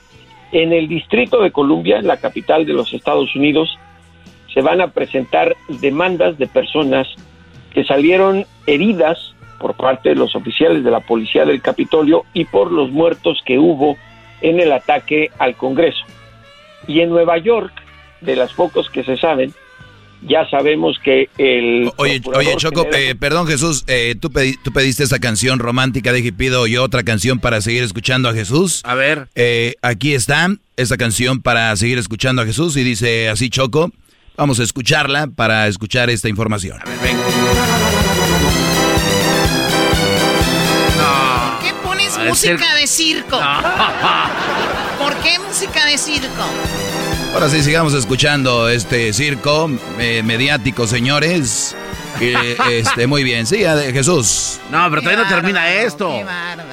En 0.52 0.72
el 0.72 0.88
Distrito 0.88 1.42
de 1.42 1.50
Columbia, 1.50 2.02
la 2.02 2.18
capital 2.18 2.66
de 2.66 2.72
los 2.72 2.92
Estados 2.92 3.34
Unidos, 3.34 3.78
se 4.52 4.60
van 4.60 4.80
a 4.80 4.88
presentar 4.88 5.56
demandas 5.68 6.38
de 6.38 6.46
personas 6.46 7.08
que 7.72 7.84
salieron 7.84 8.44
heridas 8.66 9.34
por 9.58 9.74
parte 9.74 10.10
de 10.10 10.14
los 10.16 10.34
oficiales 10.34 10.84
de 10.84 10.90
la 10.90 11.00
policía 11.00 11.44
del 11.44 11.62
Capitolio 11.62 12.24
y 12.34 12.44
por 12.44 12.70
los 12.70 12.90
muertos 12.90 13.40
que 13.46 13.58
hubo 13.58 13.96
en 14.40 14.60
el 14.60 14.72
ataque 14.72 15.30
al 15.38 15.54
Congreso. 15.56 16.04
Y 16.86 17.00
en 17.00 17.10
Nueva 17.10 17.38
York, 17.38 17.72
de 18.20 18.36
las 18.36 18.52
pocos 18.52 18.90
que 18.90 19.04
se 19.04 19.16
saben, 19.16 19.54
ya 20.28 20.48
sabemos 20.50 20.98
que 21.02 21.28
el... 21.38 21.90
Oye, 21.96 22.20
oye 22.34 22.54
Choco, 22.56 22.86
eh, 22.92 23.14
perdón 23.14 23.46
Jesús, 23.46 23.84
eh, 23.86 24.14
¿tú, 24.20 24.30
pedi 24.30 24.56
tú, 24.62 24.72
pediste 24.72 25.02
esta 25.02 25.18
canción 25.18 25.58
romántica 25.58 26.12
de 26.12 26.22
pido 26.32 26.66
yo 26.66 26.82
otra 26.82 27.02
canción 27.02 27.38
para 27.38 27.60
seguir 27.60 27.82
escuchando 27.82 28.28
a 28.28 28.34
Jesús. 28.34 28.82
A 28.84 28.94
ver. 28.94 29.28
Eh, 29.34 29.74
aquí 29.82 30.14
está 30.14 30.48
esta 30.76 30.96
canción 30.96 31.42
para 31.42 31.74
seguir 31.76 31.98
escuchando 31.98 32.42
a 32.42 32.46
Jesús 32.46 32.76
y 32.76 32.82
dice 32.82 33.28
así 33.28 33.50
Choco, 33.50 33.90
vamos 34.36 34.60
a 34.60 34.62
escucharla 34.62 35.28
para 35.28 35.66
escuchar 35.68 36.10
esta 36.10 36.28
información. 36.28 36.78
A 36.80 36.88
ver, 36.88 36.98
venga. 37.02 38.01
¿Por 42.28 42.38
qué 42.38 42.48
pones 42.48 42.58
música 42.58 42.74
de 42.74 42.86
circo? 42.86 43.40
¿Por 44.98 45.14
qué 45.16 45.38
música 45.38 45.86
de 45.86 45.98
circo? 45.98 46.44
Ahora 47.34 47.48
sí, 47.48 47.62
sigamos 47.62 47.94
escuchando 47.94 48.68
este 48.68 49.12
circo 49.12 49.70
eh, 49.98 50.22
mediático, 50.22 50.86
señores. 50.86 51.74
Eh, 52.20 52.56
este, 52.70 53.06
muy 53.06 53.24
bien, 53.24 53.46
sí, 53.46 53.58
Jesús. 53.92 54.60
No, 54.70 54.88
pero 54.90 55.02
todavía 55.02 55.24
no 55.24 55.30
termina 55.30 55.72
esto. 55.72 56.08
Qué 56.08 56.24
barba. 56.24 56.64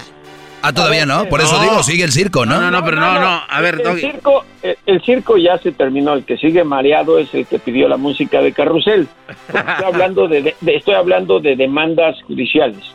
Ah, 0.62 0.74
todavía 0.74 1.06
no, 1.06 1.26
por 1.30 1.40
eso 1.40 1.58
digo, 1.62 1.82
sigue 1.84 2.04
el 2.04 2.12
circo, 2.12 2.46
¿no? 2.46 2.60
No, 2.60 2.70
no, 2.70 2.84
pero 2.84 2.98
no, 3.00 3.18
no, 3.18 3.42
a 3.48 3.62
ver, 3.62 3.82
el, 3.82 3.98
circo, 3.98 4.44
el, 4.62 5.02
circo 5.04 5.38
ya 5.38 5.58
se 5.58 5.72
terminó, 5.72 6.14
el 6.14 6.26
que 6.26 6.36
sigue 6.36 6.66
mareado 6.66 7.18
es 7.18 7.34
el 7.34 7.46
que 7.46 7.60
pidió 7.60 7.88
la 7.88 7.96
música 7.96 8.42
de 8.42 8.52
Carrusel. 8.52 9.08
Estoy 9.48 9.86
hablando 9.86 10.28
de, 10.28 10.54
estoy 10.66 10.96
hablando 10.96 11.40
de 11.40 11.56
demandas 11.56 12.22
judiciales. 12.24 12.94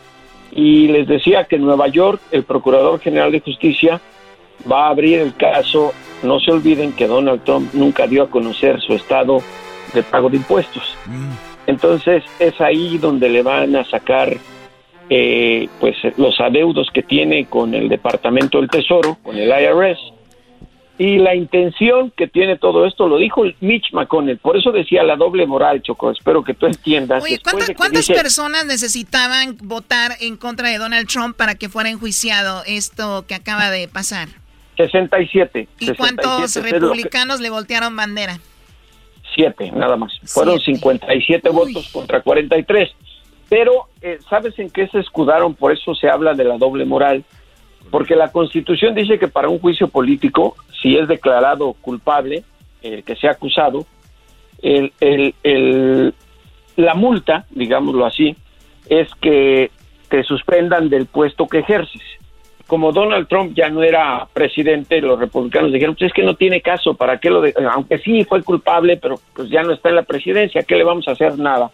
Y 0.55 0.87
les 0.87 1.07
decía 1.07 1.43
que 1.43 1.57
en 1.57 1.65
Nueva 1.65 1.89
York 1.89 2.21
el 2.31 2.43
Procurador 2.43 2.99
General 2.99 3.31
de 3.31 3.41
Justicia 3.41 4.01
va 4.71 4.87
a 4.87 4.89
abrir 4.89 5.19
el 5.19 5.35
caso. 5.35 5.93
No 6.23 6.39
se 6.39 6.51
olviden 6.51 6.93
que 6.93 7.07
Donald 7.07 7.43
Trump 7.43 7.73
nunca 7.73 8.07
dio 8.07 8.23
a 8.23 8.29
conocer 8.29 8.79
su 8.81 8.93
estado 8.93 9.39
de 9.93 10.01
pago 10.01 10.29
de 10.29 10.37
impuestos. 10.37 10.97
Mm. 11.05 11.31
Entonces 11.67 12.23
es 12.39 12.59
ahí 12.61 12.97
donde 12.97 13.29
le 13.29 13.43
van 13.43 13.75
a 13.75 13.83
sacar 13.83 14.35
eh, 15.09 15.67
pues 15.79 15.95
los 16.17 16.39
adeudos 16.39 16.89
que 16.93 17.03
tiene 17.03 17.45
con 17.45 17.75
el 17.75 17.89
Departamento 17.89 18.59
del 18.59 18.69
Tesoro, 18.69 19.17
con 19.21 19.37
el 19.37 19.49
IRS. 19.49 20.14
Y 20.97 21.17
la 21.17 21.35
intención 21.35 22.11
que 22.11 22.27
tiene 22.27 22.57
todo 22.57 22.85
esto 22.85 23.07
lo 23.09 23.17
dijo 23.17 23.43
Mitch 23.59 23.91
McConnell. 23.91 24.37
Por 24.37 24.55
eso 24.55 24.71
decía 24.71 25.03
la 25.03 25.17
doble 25.17 25.45
moral, 25.45 25.81
Choco. 25.81 26.09
Espero 26.09 26.41
que 26.43 26.53
tú 26.53 26.67
entiendas. 26.67 27.21
Oye, 27.21 27.39
¿cuántas 27.75 28.07
personas 28.07 28.65
necesitaban 28.65 29.57
votar 29.61 30.13
en 30.21 30.37
contra 30.37 30.69
de 30.69 30.77
Donald 30.77 31.07
Trump 31.07 31.35
para 31.35 31.55
que 31.55 31.67
fuera 31.67 31.89
enjuiciado 31.89 32.63
esto 32.65 33.25
que 33.27 33.35
acaba 33.35 33.71
de 33.71 33.89
pasar? 33.89 34.29
67. 34.77 35.67
¿Y 35.79 35.93
cuántos 35.95 36.55
republicanos 36.55 37.41
le 37.41 37.49
voltearon 37.49 37.95
bandera? 37.95 38.39
Siete, 39.35 39.71
nada 39.71 39.97
más. 39.97 40.13
Fueron 40.23 40.59
57 40.61 41.49
votos 41.49 41.89
contra 41.91 42.21
43. 42.21 42.89
Pero, 43.49 43.89
eh, 44.01 44.19
¿sabes 44.29 44.57
en 44.59 44.69
qué 44.69 44.87
se 44.87 44.99
escudaron? 44.99 45.55
Por 45.55 45.73
eso 45.73 45.93
se 45.93 46.09
habla 46.09 46.33
de 46.33 46.45
la 46.45 46.57
doble 46.57 46.85
moral. 46.85 47.25
Porque 47.91 48.15
la 48.15 48.31
Constitución 48.31 48.95
dice 48.95 49.19
que 49.19 49.27
para 49.27 49.49
un 49.49 49.59
juicio 49.59 49.87
político, 49.87 50.55
si 50.85 50.95
es 50.95 51.07
declarado 51.07 51.73
culpable, 51.81 52.43
el 52.83 53.03
que 53.03 53.15
sea 53.15 53.31
acusado, 53.31 53.87
el, 54.61 54.93
el, 54.99 56.13
la 56.75 56.93
multa, 56.93 57.45
digámoslo 57.49 58.05
así, 58.05 58.35
es 58.87 59.09
que 59.19 59.71
te 60.09 60.23
suspendan 60.23 60.89
del 60.89 61.07
puesto 61.07 61.47
que 61.47 61.59
ejerces. 61.59 62.03
Como 62.67 62.91
Donald 62.91 63.27
Trump 63.27 63.53
ya 63.55 63.67
no 63.69 63.81
era 63.81 64.27
presidente, 64.31 65.01
los 65.01 65.19
republicanos 65.19 65.73
dijeron, 65.73 65.95
pues 65.95 66.11
es 66.11 66.13
que 66.13 66.21
no 66.21 66.35
tiene 66.35 66.61
caso, 66.61 66.93
¿para 66.93 67.17
qué 67.17 67.31
lo 67.31 67.41
de 67.41 67.55
aunque 67.71 67.97
sí 67.97 68.23
fue 68.23 68.43
culpable, 68.43 68.97
pero 68.97 69.15
pues 69.35 69.49
ya 69.49 69.63
no 69.63 69.73
está 69.73 69.89
en 69.89 69.95
la 69.95 70.03
presidencia, 70.03 70.61
¿qué 70.61 70.75
le 70.75 70.83
vamos 70.83 71.07
a 71.07 71.13
hacer? 71.13 71.35
Nada 71.39 71.71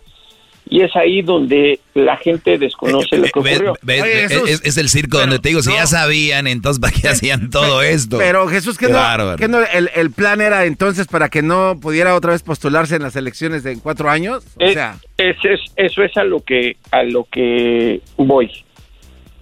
y 0.71 0.83
es 0.83 0.95
ahí 0.95 1.21
donde 1.21 1.81
la 1.93 2.15
gente 2.15 2.57
desconoce 2.57 3.17
lo 3.17 3.25
que 3.25 3.39
ocurrió. 3.39 3.73
es, 3.85 4.77
el 4.77 4.87
circo 4.87 5.19
donde 5.19 5.37
te 5.39 5.49
digo, 5.49 5.61
si 5.61 5.73
ya 5.73 5.85
sabían, 5.85 6.47
entonces 6.47 6.79
¿para 6.79 6.93
qué 6.93 7.09
hacían 7.09 7.49
todo 7.49 7.81
esto? 7.81 8.17
Pero 8.17 8.47
Jesús, 8.47 8.77
¿qué, 8.77 8.87
no, 8.87 9.59
el, 9.93 10.11
plan 10.11 10.39
era 10.39 10.63
entonces 10.63 11.07
para 11.07 11.27
que 11.27 11.41
no 11.41 11.77
pudiera 11.81 12.15
otra 12.15 12.31
vez 12.31 12.41
postularse 12.41 12.95
en 12.95 13.03
las 13.03 13.17
elecciones 13.17 13.63
de 13.63 13.77
cuatro 13.79 14.09
años? 14.09 14.45
O 14.55 14.63
eh, 14.63 14.73
sea... 14.73 14.95
eso 15.17 16.03
es 16.03 16.15
a 16.15 16.23
lo 16.23 16.39
que, 16.39 16.77
a 16.89 17.03
lo 17.03 17.25
que 17.25 17.99
voy. 18.15 18.49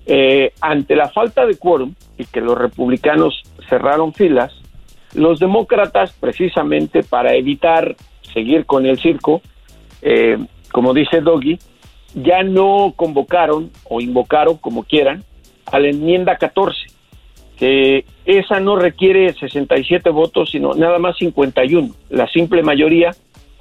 Eh, 0.07 0.51
ante 0.61 0.95
la 0.95 1.09
falta 1.09 1.45
de 1.45 1.57
quórum 1.57 1.93
y 2.17 2.25
que 2.25 2.41
los 2.41 2.57
republicanos 2.57 3.43
cerraron 3.69 4.15
filas, 4.15 4.51
los 5.13 5.39
demócratas, 5.39 6.11
precisamente 6.19 7.03
para 7.03 7.35
evitar 7.35 7.95
seguir 8.33 8.65
con 8.65 8.87
el 8.87 8.97
circo, 8.97 9.43
eh, 10.01 10.39
como 10.71 10.93
dice 10.93 11.21
Doggy, 11.21 11.59
ya 12.15 12.43
no 12.43 12.93
convocaron 12.95 13.71
o 13.85 14.01
invocaron, 14.01 14.57
como 14.57 14.83
quieran, 14.83 15.23
a 15.65 15.79
la 15.79 15.89
enmienda 15.89 16.37
14, 16.37 16.77
que 17.57 18.05
esa 18.25 18.59
no 18.59 18.75
requiere 18.75 19.33
67 19.33 20.09
votos, 20.09 20.51
sino 20.51 20.73
nada 20.73 20.99
más 20.99 21.17
51, 21.17 21.89
la 22.09 22.27
simple 22.27 22.63
mayoría 22.63 23.11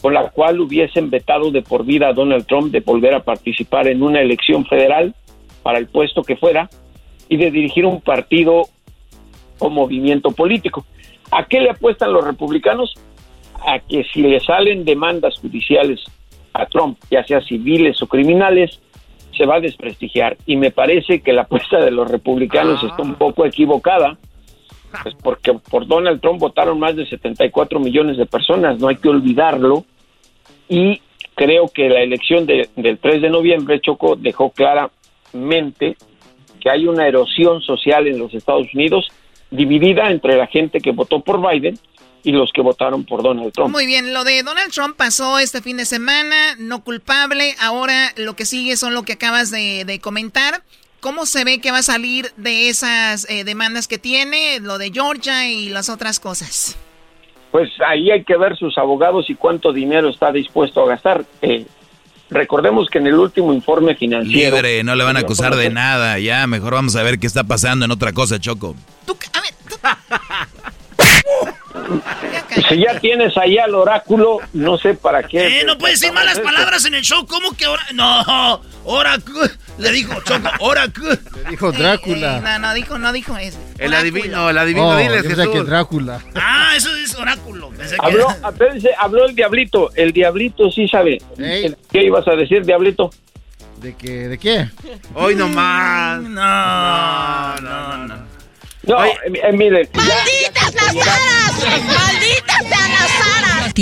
con 0.00 0.14
la 0.14 0.30
cual 0.30 0.60
hubiesen 0.60 1.10
vetado 1.10 1.50
de 1.50 1.62
por 1.62 1.84
vida 1.84 2.08
a 2.08 2.12
Donald 2.12 2.46
Trump 2.46 2.70
de 2.70 2.80
volver 2.80 3.14
a 3.14 3.24
participar 3.24 3.88
en 3.88 4.02
una 4.02 4.20
elección 4.20 4.64
federal 4.64 5.14
para 5.62 5.78
el 5.78 5.88
puesto 5.88 6.22
que 6.22 6.36
fuera 6.36 6.70
y 7.28 7.36
de 7.36 7.50
dirigir 7.50 7.84
un 7.84 8.00
partido 8.00 8.68
o 9.58 9.70
movimiento 9.70 10.30
político. 10.30 10.86
¿A 11.32 11.46
qué 11.46 11.60
le 11.60 11.70
apuestan 11.70 12.12
los 12.12 12.24
republicanos? 12.24 12.94
A 13.66 13.80
que 13.80 14.04
si 14.04 14.22
le 14.22 14.38
salen 14.40 14.84
demandas 14.84 15.36
judiciales 15.40 16.00
a 16.52 16.66
Trump, 16.66 16.98
ya 17.10 17.24
sea 17.24 17.40
civiles 17.40 18.00
o 18.02 18.06
criminales, 18.06 18.80
se 19.36 19.46
va 19.46 19.56
a 19.56 19.60
desprestigiar. 19.60 20.36
Y 20.46 20.56
me 20.56 20.70
parece 20.70 21.20
que 21.20 21.32
la 21.32 21.42
apuesta 21.42 21.78
de 21.78 21.90
los 21.90 22.10
republicanos 22.10 22.82
está 22.82 23.02
un 23.02 23.14
poco 23.14 23.46
equivocada, 23.46 24.18
pues 25.02 25.14
porque 25.22 25.54
por 25.70 25.86
Donald 25.86 26.20
Trump 26.20 26.40
votaron 26.40 26.78
más 26.78 26.96
de 26.96 27.06
74 27.06 27.78
millones 27.78 28.16
de 28.16 28.26
personas, 28.26 28.78
no 28.78 28.88
hay 28.88 28.96
que 28.96 29.08
olvidarlo. 29.08 29.84
Y 30.68 31.00
creo 31.34 31.68
que 31.68 31.88
la 31.88 32.00
elección 32.00 32.46
del 32.46 32.98
3 32.98 33.22
de 33.22 33.30
noviembre, 33.30 33.80
Choco, 33.80 34.16
dejó 34.16 34.50
claramente 34.50 35.96
que 36.60 36.70
hay 36.70 36.86
una 36.86 37.06
erosión 37.06 37.62
social 37.62 38.08
en 38.08 38.18
los 38.18 38.34
Estados 38.34 38.66
Unidos 38.74 39.08
dividida 39.50 40.10
entre 40.10 40.36
la 40.36 40.46
gente 40.46 40.80
que 40.80 40.90
votó 40.90 41.20
por 41.20 41.40
Biden 41.40 41.78
y 42.22 42.32
los 42.32 42.50
que 42.52 42.60
votaron 42.60 43.04
por 43.04 43.22
Donald 43.22 43.52
Trump. 43.52 43.70
Muy 43.70 43.86
bien, 43.86 44.12
lo 44.12 44.24
de 44.24 44.42
Donald 44.42 44.72
Trump 44.72 44.96
pasó 44.96 45.38
este 45.38 45.62
fin 45.62 45.76
de 45.76 45.84
semana, 45.84 46.56
no 46.58 46.82
culpable, 46.82 47.54
ahora 47.60 48.12
lo 48.16 48.34
que 48.36 48.44
sigue 48.44 48.76
son 48.76 48.94
lo 48.94 49.02
que 49.02 49.14
acabas 49.14 49.50
de, 49.50 49.98
comentar. 50.02 50.62
¿Cómo 51.00 51.26
se 51.26 51.44
ve 51.44 51.60
que 51.60 51.70
va 51.70 51.78
a 51.78 51.82
salir 51.82 52.32
de 52.36 52.68
esas 52.68 53.28
eh, 53.30 53.44
demandas 53.44 53.86
que 53.86 53.98
tiene, 53.98 54.58
lo 54.60 54.78
de 54.78 54.90
Georgia 54.90 55.48
y 55.48 55.68
las 55.68 55.88
otras 55.88 56.18
cosas? 56.18 56.76
Pues 57.52 57.70
ahí 57.86 58.10
hay 58.10 58.24
que 58.24 58.36
ver 58.36 58.56
sus 58.56 58.76
abogados 58.76 59.30
y 59.30 59.34
cuánto 59.34 59.72
dinero 59.72 60.08
está 60.08 60.32
dispuesto 60.32 60.82
a 60.82 60.88
gastar. 60.88 61.24
Eh, 61.40 61.66
recordemos 62.30 62.90
que 62.90 62.98
en 62.98 63.06
el 63.06 63.14
último 63.14 63.52
informe 63.52 63.94
financiero... 63.94 64.56
Libre, 64.56 64.82
no 64.82 64.96
le 64.96 65.04
van 65.04 65.16
a 65.16 65.20
acusar 65.20 65.54
de 65.54 65.70
nada, 65.70 66.18
ya, 66.18 66.46
mejor 66.46 66.74
vamos 66.74 66.96
a 66.96 67.02
ver 67.02 67.18
qué 67.18 67.26
está 67.28 67.44
pasando 67.44 67.84
en 67.84 67.90
otra 67.92 68.12
cosa, 68.12 68.40
Choco. 68.40 68.74
Tú, 69.06 69.16
a 69.32 69.40
ver, 69.40 69.54
Si 72.68 72.78
ya 72.78 72.98
tienes 73.00 73.36
ahí 73.36 73.58
al 73.58 73.74
oráculo, 73.74 74.38
no 74.52 74.78
sé 74.78 74.94
para 74.94 75.22
qué. 75.22 75.60
Eh, 75.60 75.64
no 75.64 75.78
puedes 75.78 76.00
decir 76.00 76.12
malas 76.12 76.38
palabras 76.40 76.84
en 76.84 76.94
el 76.94 77.02
show. 77.02 77.26
¿Cómo 77.26 77.56
que 77.56 77.64
ahora? 77.64 77.82
No, 77.94 78.60
oráculo. 78.84 79.46
Le 79.78 79.92
dijo 79.92 80.14
Choco, 80.24 80.48
oráculo. 80.60 81.10
Le 81.44 81.50
dijo 81.50 81.72
Drácula. 81.72 82.38
Eh, 82.38 82.40
no, 82.42 82.58
no 82.58 82.74
dijo, 82.74 82.98
no 82.98 83.12
dijo 83.12 83.36
eso. 83.36 83.58
El 83.78 83.94
adivino, 83.94 84.50
el 84.50 84.58
adivino, 84.58 84.88
oh, 84.88 84.96
dile 84.96 85.22
que 85.22 85.62
Drácula. 85.62 86.20
Ah, 86.34 86.72
eso 86.76 86.94
es 86.96 87.14
oráculo. 87.14 87.70
Habló, 88.00 88.28
habló 88.98 89.26
el 89.26 89.34
diablito. 89.34 89.90
El 89.94 90.12
diablito 90.12 90.70
sí 90.70 90.88
sabe. 90.88 91.22
¿Qué 91.36 92.04
ibas 92.04 92.26
a 92.26 92.32
decir, 92.32 92.64
diablito? 92.64 93.10
¿De 93.80 93.94
qué? 93.94 94.28
¿De 94.28 94.38
qué? 94.38 94.68
Hoy 95.14 95.36
nomás. 95.36 96.20
No, 96.22 97.54
no, 97.60 98.06
no. 98.06 98.06
No, 98.08 98.37
eh, 98.96 99.12
eh, 99.24 99.52
miren. 99.52 99.88
¡Malditas 99.92 100.74
las 100.74 101.06
aras! 101.06 101.84
¡Malditas 101.86 102.66
sean 102.66 102.90
las 102.92 103.12
aras! 103.36 103.74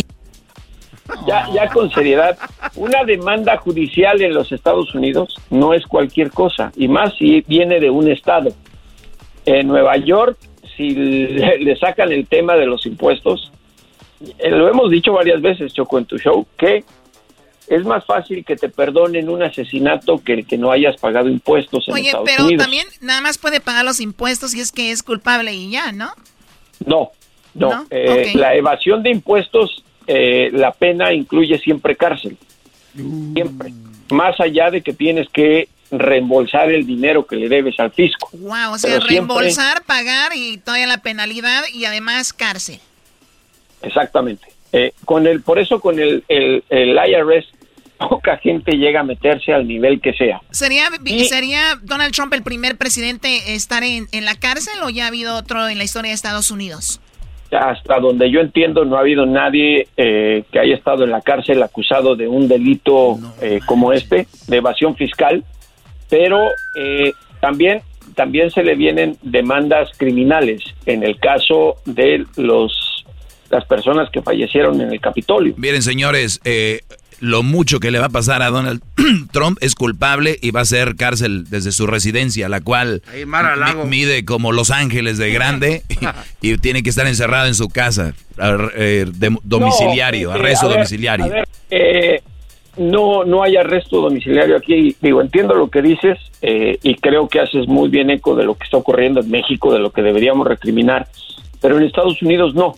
Ya, 1.27 1.49
ya 1.53 1.69
con 1.69 1.91
seriedad, 1.91 2.37
una 2.75 3.05
demanda 3.05 3.57
judicial 3.57 4.21
en 4.23 4.35
los 4.35 4.51
Estados 4.53 4.95
Unidos 4.95 5.37
no 5.51 5.75
es 5.75 5.87
cualquier 5.87 6.31
cosa, 6.31 6.73
y 6.77 6.89
más 6.89 7.15
si 7.17 7.43
viene 7.47 7.81
de 7.81 7.91
un 7.91 8.11
estado. 8.11 8.51
En 9.45 9.69
Nueva 9.69 9.97
York, 9.97 10.37
si 10.77 10.91
le, 10.91 11.77
sacan 11.77 12.11
el 12.11 12.27
tema 12.27 12.55
de 12.55 12.67
los 12.67 12.85
impuestos, 12.85 13.53
eh, 14.39 14.51
lo 14.51 14.69
hemos 14.69 14.91
dicho 14.91 15.13
varias 15.13 15.41
veces, 15.41 15.73
Choco, 15.73 15.99
en 15.99 16.07
tu 16.07 16.19
show, 16.19 16.45
que 16.59 16.85
es 17.69 17.85
más 17.85 18.05
fácil 18.05 18.45
que 18.45 18.57
te 18.57 18.69
perdonen 18.69 19.29
un 19.29 19.43
asesinato 19.43 20.23
que 20.23 20.35
el 20.35 20.47
que 20.47 20.57
no 20.57 20.71
hayas 20.71 20.97
pagado 20.97 21.29
impuestos 21.29 21.89
en 21.89 21.95
Oye, 21.95 22.13
pero 22.25 22.49
también 22.57 22.87
nada 23.01 23.21
más 23.21 23.39
puede 23.39 23.61
pagar 23.61 23.85
los 23.85 24.01
impuestos 24.01 24.53
si 24.53 24.61
es 24.61 24.73
que 24.73 24.91
es 24.91 25.03
culpable 25.03 25.53
y 25.53 25.71
ya, 25.71 25.93
¿no? 25.93 26.11
No, 26.85 27.11
no. 27.55 27.87
Eh, 27.91 28.33
la 28.35 28.55
evasión 28.55 29.03
de 29.03 29.11
impuestos, 29.11 29.83
eh, 30.07 30.51
la 30.53 30.73
pena 30.73 31.13
incluye 31.13 31.59
siempre 31.59 31.97
cárcel. 31.97 32.37
Siempre. 32.95 33.73
Más 34.11 34.39
allá 34.41 34.71
de 34.71 34.83
que 34.83 34.93
tienes 34.93 35.29
que 35.29 35.69
reembolsar 35.91 36.71
el 36.71 36.87
dinero 36.87 37.27
que 37.27 37.37
le 37.37 37.49
debes 37.49 37.79
al 37.79 37.93
fisco. 37.93 38.29
Wow, 38.33 38.73
o 38.73 38.79
sea, 38.79 38.99
reembolsar, 39.01 39.83
pagar 39.85 40.33
y 40.35 40.59
todavía 40.59 40.87
la 40.87 40.99
penalidad 40.99 41.65
y 41.73 41.85
además 41.85 42.33
cárcel. 42.33 42.81
Exactamente. 43.83 44.56
Eh, 44.73 44.93
con 45.05 45.27
el, 45.27 45.43
por 45.43 45.59
eso 45.59 45.81
con 45.81 45.99
el, 45.99 46.25
el, 46.29 46.65
el 46.69 46.99
IRS 47.09 47.47
poca 47.99 48.37
gente 48.39 48.73
llega 48.77 49.01
a 49.01 49.05
meterse 49.05 49.53
al 49.53 49.67
nivel 49.67 50.01
que 50.01 50.13
sea. 50.13 50.41
¿Sería, 50.51 50.85
¿sería 51.29 51.61
Donald 51.83 52.13
Trump 52.13 52.33
el 52.35 52.43
primer 52.43 52.77
presidente 52.77 53.55
estar 53.55 53.83
en, 53.83 54.07
en, 54.13 54.25
la 54.25 54.35
cárcel 54.35 54.75
o 54.83 54.91
ya 54.91 55.05
ha 55.05 55.09
habido 55.09 55.37
otro 55.37 55.69
en 55.69 55.79
la 55.79 55.85
historia 55.85 56.11
de 56.11 56.15
Estados 56.15 56.51
Unidos? 56.51 57.01
Hasta 57.51 58.01
donde 58.01 58.31
yo 58.31 58.41
entiendo 58.41 58.85
no 58.85 58.97
ha 58.97 59.01
habido 59.01 59.25
nadie 59.25 59.87
eh, 59.97 60.45
que 60.51 60.59
haya 60.59 60.75
estado 60.75 61.05
en 61.05 61.11
la 61.11 61.21
cárcel 61.21 61.63
acusado 61.63 62.17
de 62.17 62.27
un 62.27 62.49
delito 62.49 63.19
eh, 63.41 63.61
como 63.67 63.93
este, 63.93 64.27
de 64.49 64.57
evasión 64.57 64.97
fiscal, 64.97 65.45
pero 66.11 66.39
eh, 66.77 67.13
también 67.41 67.83
también 68.15 68.51
se 68.51 68.63
le 68.63 68.77
vienen 68.77 69.17
demandas 69.23 69.91
criminales 69.99 70.63
en 70.87 71.03
el 71.03 71.19
caso 71.19 71.77
de 71.85 72.25
los 72.37 72.96
las 73.51 73.65
personas 73.65 74.11
que 74.11 74.23
fallecieron 74.23 74.81
en 74.81 74.93
el 74.93 75.01
Capitolio. 75.01 75.55
Miren, 75.57 75.83
señores, 75.83 76.41
eh, 76.45 76.81
lo 77.21 77.43
mucho 77.43 77.81
que 77.81 77.91
le 77.91 77.99
va 77.99 78.07
a 78.07 78.11
pasar 78.11 78.43
a 78.43 78.51
Donald 78.51 78.83
Trump 79.33 79.59
es 79.61 79.75
culpable 79.75 80.39
y 80.41 80.51
va 80.51 80.61
a 80.61 80.65
ser 80.65 80.97
cárcel 80.97 81.45
desde 81.49 81.73
su 81.73 81.87
residencia, 81.87 82.49
la 82.49 82.61
cual 82.61 83.03
mide 83.87 84.25
como 84.25 84.53
Los 84.53 84.71
Ángeles 84.71 85.19
de 85.19 85.33
grande 85.33 85.83
y, 86.41 86.57
tiene 86.59 86.83
que 86.83 86.91
estar 86.91 87.07
encerrado 87.07 87.47
en 87.47 87.55
su 87.55 87.69
casa, 87.69 88.15
eh, 88.77 89.07
domiciliario, 89.43 90.31
eh, 90.31 90.35
arresto 90.35 90.69
domiciliario. 90.69 91.33
eh, 91.71 92.21
no, 92.77 93.25
no 93.25 93.43
hay 93.43 93.57
arresto 93.57 94.01
domiciliario 94.01 94.57
aquí. 94.57 94.97
Digo, 95.01 95.21
entiendo 95.21 95.55
lo 95.55 95.69
que 95.69 95.83
dices 95.83 96.19
eh, 96.43 96.79
y 96.83 96.97
creo 96.97 97.29
que 97.29 97.41
haces 97.41 97.67
muy 97.67 97.89
bien 97.89 98.11
eco 98.11 98.35
de 98.35 98.45
lo 98.45 98.55
que 98.55 98.65
está 98.65 98.77
ocurriendo 98.77 99.21
en 99.21 99.31
México, 99.31 99.73
de 99.73 99.79
lo 99.79 99.91
que 99.91 100.03
deberíamos 100.03 100.47
recriminar, 100.47 101.09
pero 101.61 101.79
en 101.79 101.85
Estados 101.85 102.21
Unidos 102.23 102.55
no. 102.55 102.75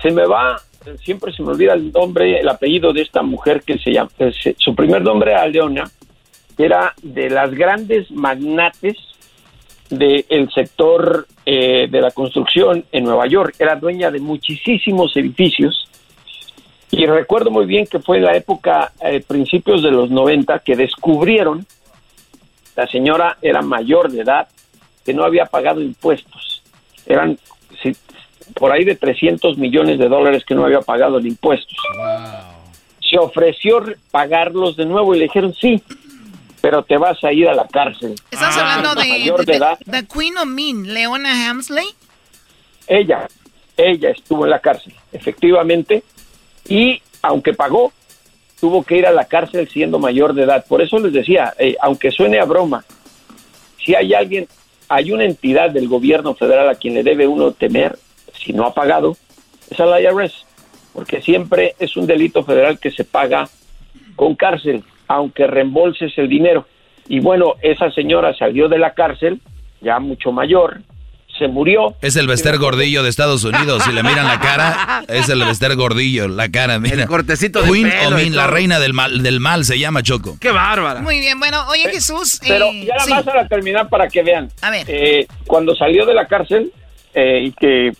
Se 0.00 0.10
me 0.10 0.26
va, 0.26 0.60
siempre 1.02 1.32
se 1.32 1.42
me 1.42 1.50
olvida 1.50 1.74
el 1.74 1.92
nombre, 1.92 2.40
el 2.40 2.48
apellido 2.48 2.92
de 2.92 3.02
esta 3.02 3.22
mujer 3.22 3.62
que 3.62 3.78
se 3.78 3.92
llama, 3.92 4.10
su 4.56 4.74
primer 4.74 5.02
nombre 5.02 5.32
era 5.32 5.46
Leona, 5.46 5.90
era 6.56 6.94
de 7.02 7.28
las 7.28 7.50
grandes 7.52 8.10
magnates 8.10 8.96
del 9.90 10.50
sector 10.54 11.26
eh, 11.44 11.88
de 11.90 12.00
la 12.00 12.10
construcción 12.12 12.84
en 12.92 13.04
Nueva 13.04 13.26
York, 13.26 13.56
era 13.58 13.76
dueña 13.76 14.10
de 14.10 14.20
muchísimos 14.20 15.14
edificios 15.16 15.88
y 16.92 17.06
recuerdo 17.06 17.50
muy 17.50 17.64
bien 17.64 17.86
que 17.86 18.00
fue 18.00 18.18
en 18.18 18.24
la 18.24 18.36
época, 18.36 18.92
eh, 19.00 19.24
principios 19.26 19.82
de 19.82 19.90
los 19.90 20.10
90, 20.10 20.58
que 20.58 20.76
descubrieron, 20.76 21.66
la 22.76 22.86
señora 22.86 23.38
era 23.40 23.62
mayor 23.62 24.12
de 24.12 24.20
edad, 24.20 24.46
que 25.02 25.14
no 25.14 25.24
había 25.24 25.46
pagado 25.46 25.80
impuestos. 25.80 26.62
Eran 27.06 27.38
por 28.54 28.72
ahí 28.72 28.84
de 28.84 28.94
300 28.94 29.58
millones 29.58 29.98
de 29.98 30.08
dólares 30.08 30.44
que 30.44 30.54
no 30.54 30.64
había 30.64 30.80
pagado 30.80 31.18
en 31.18 31.26
impuestos. 31.26 31.76
Se 33.00 33.18
ofreció 33.18 33.84
pagarlos 34.10 34.76
de 34.76 34.86
nuevo 34.86 35.14
y 35.14 35.18
le 35.18 35.24
dijeron 35.24 35.54
sí, 35.54 35.82
pero 36.60 36.82
te 36.82 36.96
vas 36.96 37.22
a 37.24 37.32
ir 37.32 37.48
a 37.48 37.54
la 37.54 37.66
cárcel. 37.66 38.14
¿Estás 38.30 38.56
hablando 38.56 38.94
de, 38.94 39.44
de, 39.44 39.56
edad. 39.56 39.78
de, 39.84 40.06
Queen 40.06 40.36
of 40.38 40.46
Mean, 40.46 40.94
Leona 40.94 41.50
Hamsley? 41.50 41.86
Ella, 42.86 43.28
ella 43.76 44.10
estuvo 44.10 44.44
en 44.44 44.50
la 44.50 44.60
cárcel, 44.60 44.94
efectivamente 45.12 46.02
y 46.68 47.02
aunque 47.22 47.54
pagó, 47.54 47.92
tuvo 48.60 48.82
que 48.84 48.96
ir 48.96 49.06
a 49.06 49.12
la 49.12 49.24
cárcel 49.24 49.68
siendo 49.68 49.98
mayor 49.98 50.34
de 50.34 50.44
edad. 50.44 50.64
Por 50.66 50.82
eso 50.82 50.98
les 50.98 51.12
decía, 51.12 51.52
eh, 51.58 51.76
aunque 51.80 52.10
suene 52.10 52.38
a 52.38 52.44
broma, 52.44 52.84
si 53.84 53.94
hay 53.94 54.14
alguien, 54.14 54.46
hay 54.88 55.12
una 55.12 55.24
entidad 55.24 55.70
del 55.70 55.88
gobierno 55.88 56.34
federal 56.34 56.68
a 56.68 56.76
quien 56.76 56.94
le 56.94 57.02
debe 57.02 57.26
uno 57.26 57.52
temer, 57.52 57.98
si 58.44 58.52
no 58.52 58.66
ha 58.66 58.74
pagado, 58.74 59.16
es 59.70 59.78
a 59.80 59.86
la 59.86 60.00
IRS, 60.00 60.46
porque 60.92 61.22
siempre 61.22 61.74
es 61.78 61.96
un 61.96 62.06
delito 62.06 62.44
federal 62.44 62.78
que 62.78 62.90
se 62.90 63.04
paga 63.04 63.48
con 64.16 64.34
cárcel, 64.34 64.84
aunque 65.08 65.46
reembolses 65.46 66.16
el 66.18 66.28
dinero. 66.28 66.66
Y 67.08 67.20
bueno, 67.20 67.54
esa 67.62 67.90
señora 67.90 68.34
salió 68.34 68.68
de 68.68 68.78
la 68.78 68.94
cárcel, 68.94 69.40
ya 69.80 69.98
mucho 69.98 70.32
mayor, 70.32 70.80
se 71.38 71.48
murió. 71.48 71.94
Es 72.02 72.16
el 72.16 72.26
Bester 72.26 72.58
Gordillo 72.58 73.02
de 73.02 73.08
Estados 73.08 73.44
Unidos. 73.44 73.82
Si 73.84 73.92
le 73.92 74.02
miran 74.02 74.26
la 74.26 74.38
cara, 74.38 75.04
es 75.08 75.28
el 75.28 75.40
Bester 75.44 75.74
Gordillo, 75.76 76.28
la 76.28 76.50
cara, 76.50 76.78
mira. 76.78 77.02
El 77.02 77.06
cortecito 77.06 77.62
de 77.62 77.70
Queen 77.70 77.90
pelo 77.90 78.16
Omin, 78.16 78.36
la 78.36 78.46
reina 78.46 78.78
del 78.78 78.92
mal, 78.92 79.22
del 79.22 79.40
mal 79.40 79.64
se 79.64 79.78
llama 79.78 80.02
Choco. 80.02 80.36
¡Qué 80.40 80.50
bárbara! 80.50 81.00
Muy 81.00 81.20
bien, 81.20 81.38
bueno, 81.38 81.66
oye 81.68 81.90
Jesús. 81.90 82.40
Pero 82.46 82.66
eh, 82.66 82.84
ya 82.86 82.94
nada 82.94 83.04
sí. 83.04 83.10
más 83.10 83.24
para 83.24 83.48
terminar, 83.48 83.88
para 83.88 84.08
que 84.08 84.22
vean. 84.22 84.50
A 84.60 84.70
ver. 84.70 84.84
Eh, 84.88 85.26
cuando 85.46 85.74
salió 85.74 86.06
de 86.06 86.14
la 86.14 86.26
cárcel 86.26 86.72
eh, 87.14 87.40
y 87.44 87.52
que 87.52 87.92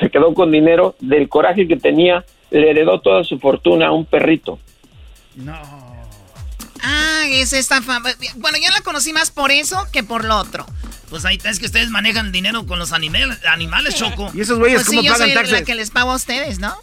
se 0.00 0.10
quedó 0.10 0.34
con 0.34 0.50
dinero, 0.50 0.94
del 1.00 1.28
coraje 1.28 1.66
que 1.68 1.76
tenía, 1.76 2.24
le 2.50 2.70
heredó 2.70 3.00
toda 3.00 3.24
su 3.24 3.38
fortuna 3.38 3.88
a 3.88 3.92
un 3.92 4.04
perrito. 4.06 4.58
Ah, 6.82 7.22
es 7.28 7.52
esta 7.52 7.82
fama. 7.82 8.10
Bueno, 8.36 8.58
yo 8.58 8.70
la 8.72 8.80
conocí 8.82 9.12
más 9.12 9.30
por 9.30 9.50
eso 9.50 9.84
que 9.92 10.02
por 10.02 10.24
lo 10.24 10.36
otro. 10.38 10.64
Pues 11.10 11.24
ahí 11.24 11.36
está, 11.36 11.48
es 11.50 11.58
que 11.58 11.66
ustedes 11.66 11.88
manejan 11.90 12.32
dinero 12.32 12.66
con 12.66 12.78
los 12.78 12.92
animales, 12.92 13.38
animales 13.46 13.94
Choco. 13.94 14.30
¿Y 14.34 14.42
esos 14.42 14.58
güeyes 14.58 14.80
Pues 14.80 14.86
cómo 14.88 15.00
sí, 15.00 15.06
yo 15.06 15.12
pagan 15.14 15.26
soy 15.28 15.34
taxes? 15.34 15.52
la 15.60 15.64
que 15.64 15.74
les 15.74 15.90
pago 15.90 16.12
a 16.12 16.16
ustedes, 16.16 16.58
¿no? 16.58 16.76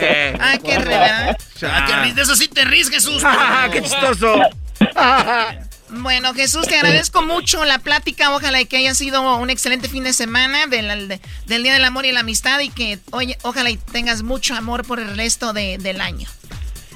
Eh, 0.00 0.36
Ah, 0.40 0.58
qué 0.62 0.78
re, 0.78 0.84
¿verdad? 0.84 1.36
Ah, 1.62 1.84
qué 1.86 1.94
ris- 2.04 2.14
de 2.14 2.22
eso 2.22 2.36
sí 2.36 2.48
te 2.48 2.64
ríes, 2.64 2.90
Jesús. 2.90 3.22
Ah, 3.26 3.68
¡Qué 3.72 3.82
chistoso! 3.82 4.40
Bueno, 5.90 6.34
Jesús, 6.34 6.66
te 6.66 6.76
agradezco 6.76 7.22
mucho 7.22 7.64
la 7.64 7.78
plática. 7.78 8.34
Ojalá 8.34 8.60
y 8.60 8.66
que 8.66 8.76
haya 8.76 8.94
sido 8.94 9.36
un 9.38 9.50
excelente 9.50 9.88
fin 9.88 10.04
de 10.04 10.12
semana 10.12 10.66
del, 10.66 11.08
de- 11.08 11.20
del 11.46 11.62
Día 11.62 11.72
del 11.74 11.84
Amor 11.84 12.04
y 12.06 12.12
la 12.12 12.20
Amistad 12.20 12.60
y 12.60 12.68
que 12.70 12.98
oye, 13.10 13.38
ojalá 13.42 13.70
y 13.70 13.76
tengas 13.76 14.22
mucho 14.22 14.54
amor 14.54 14.86
por 14.86 15.00
el 15.00 15.16
resto 15.16 15.52
de- 15.52 15.78
del 15.78 16.00
año. 16.00 16.28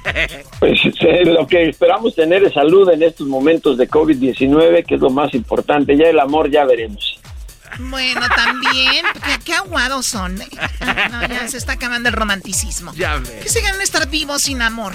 Pues 0.59 0.79
eh, 0.99 1.23
lo 1.25 1.47
que 1.47 1.69
esperamos 1.69 2.13
tener 2.15 2.43
es 2.43 2.53
salud 2.53 2.89
en 2.89 3.03
estos 3.03 3.25
momentos 3.27 3.77
de 3.77 3.89
COVID-19, 3.89 4.85
que 4.85 4.95
es 4.95 5.01
lo 5.01 5.09
más 5.09 5.33
importante. 5.33 5.95
Ya 5.97 6.09
el 6.09 6.19
amor 6.19 6.49
ya 6.51 6.65
veremos. 6.65 7.19
Bueno, 7.79 8.21
también, 8.35 9.05
qué, 9.25 9.39
qué 9.45 9.53
aguados 9.53 10.05
son. 10.05 10.41
¿eh? 10.41 10.47
No, 11.11 11.27
ya 11.27 11.47
se 11.47 11.57
está 11.57 11.73
acabando 11.73 12.09
el 12.09 12.15
romanticismo. 12.15 12.93
Ya 12.95 13.17
ves. 13.17 13.29
Que 13.43 13.49
se 13.49 13.61
ganan 13.61 13.81
estar 13.81 14.07
vivos 14.09 14.43
sin 14.43 14.61
amor. 14.61 14.93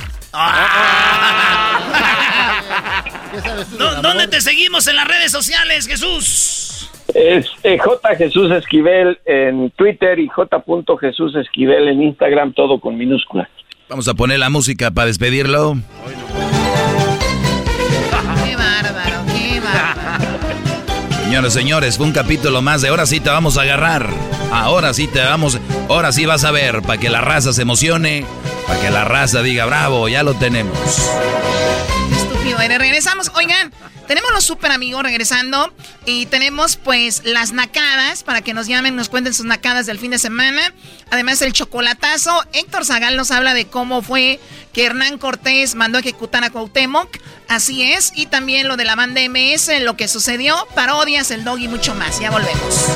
¿Dó- 3.79 4.03
¿Dónde 4.03 4.29
te 4.29 4.41
seguimos 4.41 4.87
en 4.87 4.97
las 4.97 5.07
redes 5.09 5.31
sociales, 5.33 5.87
Jesús? 5.87 6.91
Es 7.15 7.47
eh, 7.63 7.79
J. 7.79 8.17
Jesús 8.17 8.51
Esquivel 8.53 9.19
en 9.25 9.71
Twitter 9.73 10.19
y 10.19 10.29
J. 10.29 10.63
Jesús 11.01 11.35
Esquivel 11.37 11.89
en 11.89 12.03
Instagram, 12.03 12.53
todo 12.53 12.81
con 12.81 12.97
minúscula. 12.99 13.49
Vamos 13.89 14.07
a 14.09 14.15
poner 14.15 14.39
la 14.39 14.51
música 14.51 14.91
para 14.91 15.07
despedirlo. 15.07 15.77
Qué 16.07 17.08
Señores, 21.29 21.53
señores, 21.53 21.97
fue 21.99 22.07
un 22.07 22.13
capítulo 22.13 22.63
más 22.63 22.81
de 22.81 22.89
ahora 22.89 23.05
sí 23.05 23.21
te 23.21 23.29
vamos 23.29 23.59
a 23.59 23.61
agarrar. 23.61 24.09
Ahora 24.51 24.95
sí 24.95 25.07
te 25.09 25.21
vamos, 25.21 25.59
ahora 25.91 26.11
sí 26.11 26.25
vas 26.25 26.43
a 26.45 26.51
ver, 26.53 26.81
para 26.81 26.99
que 26.99 27.11
la 27.11 27.21
raza 27.21 27.53
se 27.53 27.61
emocione, 27.61 28.25
para 28.67 28.81
que 28.81 28.89
la 28.89 29.05
raza 29.05 29.43
diga, 29.43 29.67
bravo, 29.67 30.09
ya 30.09 30.23
lo 30.23 30.33
tenemos. 30.33 30.75
Estúpido. 32.17 32.57
Regresamos. 32.79 33.31
Oigan, 33.35 33.71
tenemos 34.09 34.33
los 34.33 34.45
super 34.45 34.73
amigos 34.73 35.03
regresando. 35.05 35.73
Y 36.05 36.27
tenemos 36.27 36.77
pues 36.77 37.23
las 37.25 37.53
nacadas 37.53 38.25
para 38.25 38.43
que 38.43 38.55
nos 38.55 38.67
llamen, 38.67 38.97
nos 38.97 39.09
cuenten 39.09 39.35
sus 39.35 39.47
nacadas 39.47 39.87
del 39.87 39.99
fin 39.99 40.11
de 40.11 40.19
semana. 40.19 40.75
Además 41.11 41.41
el 41.43 41.53
chocolatazo. 41.53 42.43
Héctor 42.53 42.85
Zagal 42.85 43.17
nos 43.17 43.31
habla 43.31 43.55
de 43.55 43.67
cómo 43.67 44.03
fue 44.03 44.41
que 44.73 44.87
Hernán 44.87 45.19
Cortés 45.19 45.75
mandó 45.75 45.99
a 45.99 46.01
ejecutar 46.01 46.43
a 46.43 46.51
Cuauhtémoc. 46.51 47.19
Así 47.47 47.85
es. 47.85 48.13
Y 48.17 48.27
también 48.27 48.67
lo 48.67 48.77
de 48.77 48.85
la 48.85 48.97
banda 48.97 49.21
MS, 49.29 49.71
lo 49.83 49.97
que 49.97 50.09
sucedió, 50.09 50.67
parodias, 50.75 51.31
el 51.31 51.45
dog 51.45 51.61
y 51.61 51.69
mucho 51.69 51.95
más. 51.95 52.19
Ya 52.19 52.31
volvemos. 52.31 52.87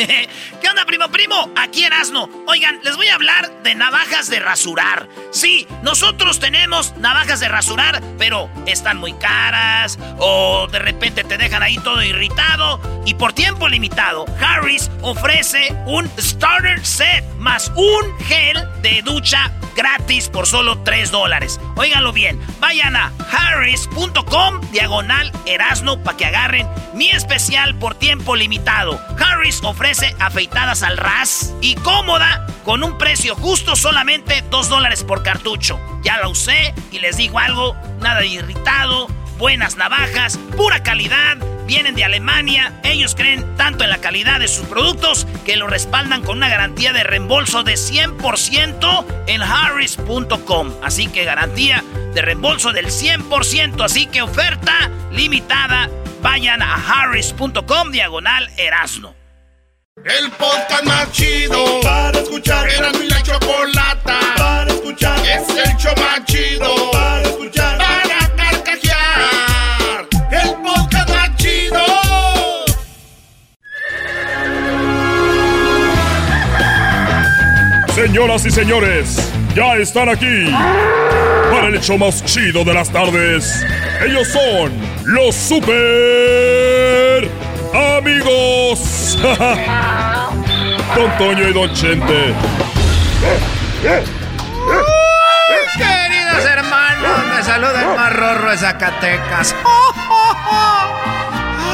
¿Qué 0.60 0.68
onda, 0.68 0.84
primo, 0.86 1.08
primo? 1.10 1.50
Aquí 1.56 1.84
Erasno. 1.84 2.28
Oigan, 2.46 2.80
les 2.82 2.96
voy 2.96 3.08
a 3.08 3.14
hablar 3.14 3.62
de 3.62 3.74
navajas 3.74 4.30
de 4.30 4.40
rasurar. 4.40 5.08
Sí, 5.30 5.66
nosotros 5.82 6.40
tenemos 6.40 6.96
navajas 6.96 7.40
de 7.40 7.48
rasurar, 7.48 8.02
pero 8.18 8.48
están 8.66 8.98
muy 8.98 9.12
caras 9.14 9.98
o 10.18 10.68
de 10.68 10.78
repente 10.78 11.24
te 11.24 11.36
dejan 11.36 11.62
ahí 11.62 11.76
todo 11.78 12.02
irritado. 12.02 12.80
Y 13.04 13.14
por 13.14 13.32
tiempo 13.32 13.68
limitado, 13.68 14.24
Harris 14.40 14.90
ofrece 15.02 15.74
un 15.86 16.10
starter 16.18 16.84
set 16.84 17.24
más 17.36 17.70
un 17.74 18.18
gel 18.26 18.56
de 18.82 19.02
ducha 19.02 19.52
gratis 19.76 20.28
por 20.28 20.46
solo 20.46 20.78
3 20.82 21.10
dólares. 21.10 21.60
Óiganlo 21.76 22.12
bien, 22.12 22.40
vayan 22.60 22.96
a 22.96 23.12
harris.com 23.30 24.60
diagonal 24.72 25.32
erasno 25.46 26.02
para 26.02 26.16
que 26.16 26.26
agarren 26.26 26.68
mi 26.94 27.10
especial 27.10 27.74
por 27.78 27.94
tiempo 27.94 28.36
limitado. 28.36 29.00
Harris 29.18 29.60
ofrece 29.62 29.89
afeitadas 30.20 30.84
al 30.84 30.96
ras 30.96 31.52
y 31.60 31.74
cómoda 31.74 32.46
con 32.64 32.84
un 32.84 32.96
precio 32.96 33.34
justo 33.34 33.74
solamente 33.74 34.44
2 34.48 34.68
dólares 34.68 35.02
por 35.02 35.24
cartucho. 35.24 35.80
Ya 36.04 36.18
la 36.18 36.28
usé 36.28 36.74
y 36.92 37.00
les 37.00 37.16
digo 37.16 37.40
algo, 37.40 37.76
nada 38.00 38.24
irritado, 38.24 39.08
buenas 39.36 39.76
navajas, 39.76 40.38
pura 40.56 40.84
calidad. 40.84 41.38
Vienen 41.66 41.96
de 41.96 42.04
Alemania, 42.04 42.72
ellos 42.84 43.16
creen 43.16 43.56
tanto 43.56 43.82
en 43.82 43.90
la 43.90 43.98
calidad 43.98 44.38
de 44.38 44.46
sus 44.46 44.66
productos 44.66 45.26
que 45.44 45.56
lo 45.56 45.66
respaldan 45.66 46.22
con 46.22 46.36
una 46.36 46.48
garantía 46.48 46.92
de 46.92 47.02
reembolso 47.02 47.64
de 47.64 47.74
100% 47.74 49.04
en 49.26 49.42
harris.com. 49.42 50.72
Así 50.84 51.08
que 51.08 51.24
garantía 51.24 51.82
de 52.14 52.22
reembolso 52.22 52.72
del 52.72 52.86
100%, 52.86 53.84
así 53.84 54.06
que 54.06 54.22
oferta 54.22 54.90
limitada. 55.10 55.90
Vayan 56.22 56.62
a 56.62 56.74
harris.com 56.74 57.90
diagonal 57.90 58.48
erasno. 58.56 59.19
El 60.02 60.30
podcast 60.30 60.84
más 60.84 61.12
chido 61.12 61.80
para 61.82 62.18
escuchar. 62.18 62.66
Era 62.70 62.90
mi 62.92 63.06
la 63.06 63.22
chocolata 63.22 64.18
para 64.38 64.72
escuchar. 64.72 65.18
Es 65.18 65.46
el 65.50 65.76
show 65.76 65.92
más 65.98 66.24
chido. 66.24 66.90
Para 66.90 67.22
escuchar. 67.22 67.76
Para 67.76 68.34
carcajear. 68.34 70.08
El 70.30 70.54
podcast 70.62 71.10
más 71.10 71.36
chido. 71.36 71.84
Señoras 77.94 78.46
y 78.46 78.50
señores, 78.50 79.32
ya 79.54 79.76
están 79.76 80.08
aquí 80.08 80.46
para 81.50 81.66
el 81.66 81.74
hecho 81.74 81.98
más 81.98 82.24
chido 82.24 82.64
de 82.64 82.72
las 82.72 82.90
tardes. 82.90 83.66
Ellos 84.02 84.28
son 84.28 84.72
los 85.04 85.34
super 85.34 86.79
amigos. 87.74 89.18
Don 90.94 91.18
Toño 91.18 91.48
y 91.48 91.52
Don 91.52 91.72
Chente. 91.72 92.34
Queridos 95.76 96.44
hermanos, 96.44 97.18
me 97.34 97.42
saluda 97.42 97.82
el 97.82 97.96
más 97.96 98.12
de 98.50 98.56
Zacatecas. 98.58 99.54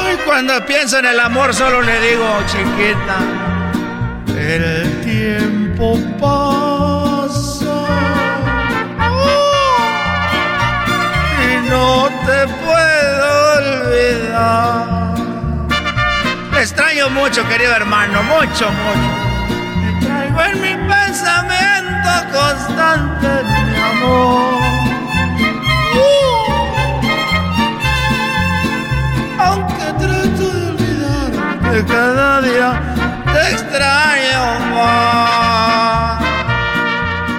Ay, 0.05 0.17
cuando 0.25 0.65
pienso 0.65 0.99
en 0.99 1.05
el 1.05 1.19
amor 1.19 1.53
solo 1.53 1.81
le 1.81 1.99
digo, 1.99 2.25
chiquita, 2.45 3.17
el 4.37 5.01
tiempo 5.01 5.97
pasa 6.19 7.85
y 11.43 11.69
no 11.69 12.07
te 12.25 12.47
puedo 12.63 13.27
olvidar. 13.57 15.06
Extraño 16.69 17.09
mucho, 17.11 17.47
querido 17.47 17.73
hermano, 17.73 18.21
mucho, 18.23 18.69
mucho. 18.69 19.09
Te 20.01 20.05
traigo 20.05 20.41
en 20.41 20.61
mi 20.61 20.75
pensamiento 20.93 22.09
constante, 22.33 23.27
mi 23.45 23.77
amor. 23.77 24.63
Aunque 29.39 29.85
trato 29.97 30.51
de 30.51 30.67
olvidarte 30.67 31.85
cada 31.85 32.41
día, 32.41 32.81
te 33.33 33.51
extraño 33.53 34.59
más. 34.75 36.21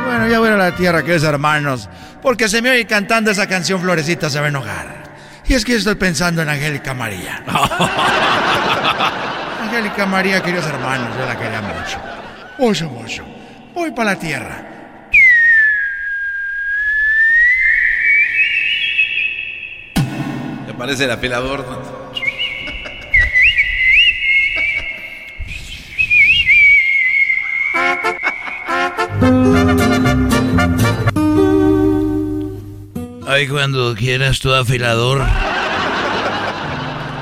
Bueno, 0.06 0.26
ya 0.26 0.38
voy 0.38 0.48
a 0.48 0.56
la 0.56 0.74
tierra, 0.74 1.02
queridos 1.02 1.24
hermanos, 1.24 1.90
porque 2.22 2.48
se 2.48 2.62
me 2.62 2.70
oye 2.70 2.86
cantando 2.86 3.30
esa 3.30 3.46
canción 3.46 3.78
Florecita 3.82 4.30
se 4.30 4.40
va 4.40 4.46
a 4.46 4.48
enojar. 4.48 5.07
Y 5.48 5.54
es 5.54 5.64
que 5.64 5.76
estoy 5.76 5.94
pensando 5.94 6.42
en 6.42 6.50
Angélica 6.50 6.92
María. 6.92 7.42
Angélica 9.62 10.04
María, 10.04 10.42
queridos 10.42 10.66
hermanos, 10.66 11.08
yo 11.18 11.24
la 11.24 11.38
quería 11.38 11.62
mucho. 11.62 11.98
Mucho, 12.58 12.90
mucho. 12.90 13.24
Voy 13.74 13.90
para 13.92 14.12
la 14.12 14.18
tierra. 14.18 14.62
¿Te 20.66 20.74
parece 20.74 21.04
el 21.04 21.12
afilador? 21.12 21.64
Ay, 33.30 33.46
cuando 33.46 33.94
quieras 33.94 34.40
tu 34.40 34.54
afilador. 34.54 35.22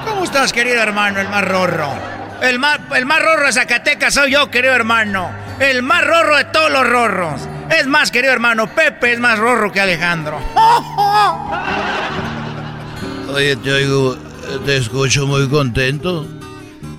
¿Cómo 0.05 0.23
estás, 0.23 0.53
querido 0.53 0.81
hermano, 0.81 1.21
el 1.21 1.29
más 1.29 1.45
rorro? 1.45 1.93
El 2.41 2.61
más, 2.61 2.79
el 2.95 3.07
más 3.07 3.21
rorro 3.21 3.47
de 3.47 3.53
Zacatecas 3.53 4.15
soy 4.15 4.31
yo, 4.31 4.49
querido 4.49 4.73
hermano. 4.73 5.33
El 5.59 5.83
más 5.83 6.07
rorro 6.07 6.37
de 6.37 6.45
todos 6.45 6.71
los 6.71 6.89
rorros. 6.89 7.41
Es 7.77 7.89
más, 7.89 8.13
querido 8.13 8.33
hermano, 8.33 8.73
Pepe 8.73 9.15
es 9.15 9.19
más 9.19 9.37
rorro 9.37 9.73
que 9.73 9.81
Alejandro. 9.81 10.39
Oye, 13.35 13.57
te 13.57 13.73
oigo, 13.73 14.17
te 14.65 14.77
escucho 14.77 15.27
muy 15.27 15.49
contento. 15.49 16.25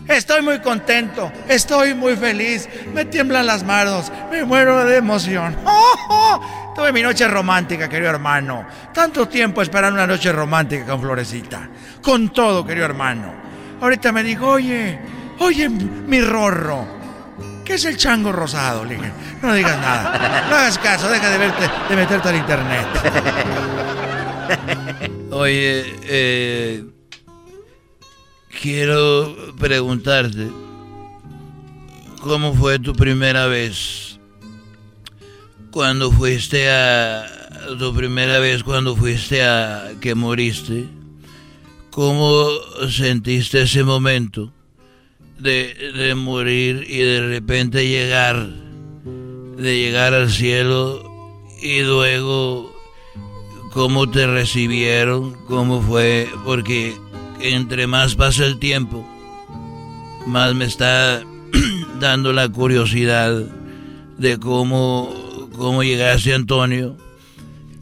Estoy 0.10 0.42
muy 0.42 0.60
contento, 0.60 1.32
estoy 1.48 1.94
muy 1.94 2.18
feliz, 2.18 2.68
me 2.94 3.06
tiemblan 3.06 3.46
las 3.46 3.64
manos, 3.64 4.12
me 4.30 4.44
muero 4.44 4.84
de 4.84 4.98
emoción. 4.98 5.56
Tuve 6.78 6.92
mi 6.92 7.02
noche 7.02 7.28
romántica, 7.28 7.90
querido 7.90 8.12
hermano. 8.12 8.68
Tanto 8.94 9.28
tiempo 9.28 9.64
esperando 9.64 9.96
una 9.96 10.06
noche 10.06 10.32
romántica 10.32 10.86
con 10.86 11.02
Florecita. 11.02 11.68
Con 12.04 12.30
todo, 12.30 12.64
querido 12.64 12.86
hermano. 12.86 13.34
Ahorita 13.82 14.12
me 14.12 14.22
dijo, 14.22 14.48
oye, 14.48 15.00
oye, 15.40 15.70
mi 15.70 16.22
rorro. 16.22 16.86
¿Qué 17.66 17.74
es 17.74 17.86
el 17.86 17.98
chango 17.98 18.32
rosado? 18.32 18.86
Le 18.86 18.96
no 19.42 19.54
digas 19.56 19.82
nada. 19.82 20.46
No 20.52 20.56
hagas 20.56 20.78
caso, 20.78 21.10
deja 21.10 21.32
de 21.32 21.40
verte, 21.40 21.68
de 21.90 21.96
meterte 21.96 22.30
al 22.30 22.36
internet. 22.36 22.88
Oye, 25.32 25.96
eh, 26.04 26.86
quiero 28.62 29.36
preguntarte, 29.58 30.48
¿cómo 32.22 32.54
fue 32.54 32.78
tu 32.78 32.94
primera 32.94 33.48
vez? 33.48 34.17
Cuando 35.72 36.12
fuiste 36.12 36.70
a... 36.70 37.26
Tu 37.80 37.94
primera 37.94 38.40
vez 38.40 38.64
cuando 38.64 38.96
fuiste 38.96 39.44
a... 39.44 39.92
que 40.00 40.16
moriste. 40.16 40.86
¿Cómo 41.90 42.48
sentiste 42.90 43.64
ese 43.64 43.84
momento 43.84 44.54
de, 45.40 45.74
de 45.96 46.16
morir 46.16 46.86
y 46.88 47.00
de 47.00 47.28
repente 47.28 47.88
llegar, 47.88 48.48
de 49.58 49.78
llegar 49.78 50.14
al 50.14 50.30
cielo 50.30 51.04
y 51.62 51.82
luego 51.82 52.76
cómo 53.74 54.10
te 54.10 54.28
recibieron, 54.28 55.36
cómo 55.48 55.82
fue, 55.82 56.30
porque 56.46 56.96
entre 57.40 57.88
más 57.88 58.16
pasa 58.16 58.46
el 58.46 58.60
tiempo, 58.60 59.08
más 60.26 60.56
me 60.56 60.66
está 60.66 61.22
dando 62.00 62.34
la 62.34 62.50
curiosidad 62.50 63.44
de 64.18 64.40
cómo, 64.40 65.14
cómo 65.58 65.84
llegaste 65.84 66.34
Antonio 66.34 66.96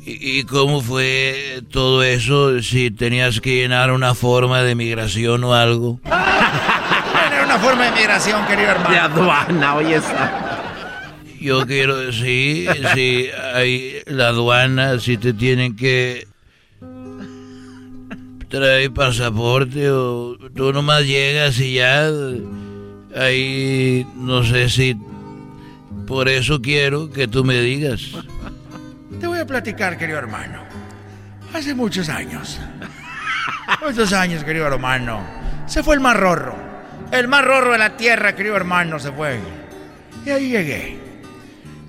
y, 0.05 0.39
y 0.39 0.43
cómo 0.43 0.81
fue 0.81 1.61
todo 1.71 2.03
eso, 2.03 2.61
si 2.61 2.91
tenías 2.91 3.41
que 3.41 3.55
llenar 3.55 3.91
una 3.91 4.13
forma 4.15 4.61
de 4.61 4.75
migración 4.75 5.43
o 5.43 5.53
algo. 5.53 5.99
Era 6.05 7.43
una 7.43 7.59
forma 7.59 7.85
de 7.85 7.91
migración, 7.91 8.45
querido 8.45 8.69
hermano. 8.69 8.89
De 8.89 8.99
aduana, 8.99 9.75
oye 9.75 9.95
esa. 9.95 10.61
Yo 11.39 11.65
quiero, 11.67 12.11
sí, 12.11 12.65
sí, 12.95 13.27
hay 13.53 14.01
la 14.07 14.29
aduana, 14.29 14.99
si 14.99 15.17
te 15.17 15.33
tienen 15.33 15.75
que 15.75 16.27
traer 18.49 18.91
pasaporte 18.91 19.91
o 19.91 20.37
tú 20.55 20.71
nomás 20.71 21.03
llegas 21.05 21.59
y 21.59 21.73
ya, 21.75 22.09
ahí 23.15 24.07
no 24.15 24.43
sé 24.43 24.69
si, 24.69 24.95
por 26.07 26.29
eso 26.29 26.61
quiero 26.61 27.09
que 27.09 27.27
tú 27.27 27.43
me 27.43 27.59
digas. 27.61 28.11
Te 29.19 29.27
voy 29.27 29.39
a 29.39 29.45
platicar, 29.45 29.97
querido 29.97 30.19
hermano. 30.19 30.63
Hace 31.53 31.73
muchos 31.73 32.09
años. 32.09 32.59
Muchos 33.81 34.13
años, 34.13 34.43
querido 34.43 34.67
hermano. 34.67 35.25
Se 35.65 35.83
fue 35.83 35.95
el 35.95 36.01
más 36.01 36.17
rorro. 36.17 36.55
El 37.11 37.27
más 37.27 37.43
rorro 37.45 37.71
de 37.71 37.77
la 37.77 37.97
tierra, 37.97 38.35
querido 38.35 38.55
hermano, 38.55 38.99
se 38.99 39.11
fue. 39.11 39.39
Y 40.25 40.29
ahí 40.29 40.49
llegué. 40.49 40.99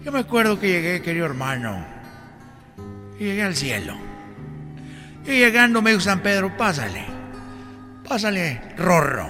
Yo 0.05 0.13
me 0.13 0.21
acuerdo 0.21 0.59
que 0.59 0.69
llegué, 0.69 1.03
querido 1.03 1.27
hermano. 1.27 1.85
Y 3.19 3.25
llegué 3.25 3.43
al 3.43 3.57
cielo. 3.57 3.97
Y 5.25 5.39
llegando 5.39 5.83
me 5.83 5.91
dijo 5.91 6.03
San 6.03 6.21
Pedro, 6.21 6.57
pásale. 6.57 7.05
Pásale, 8.09 8.61
rorro. 8.77 9.29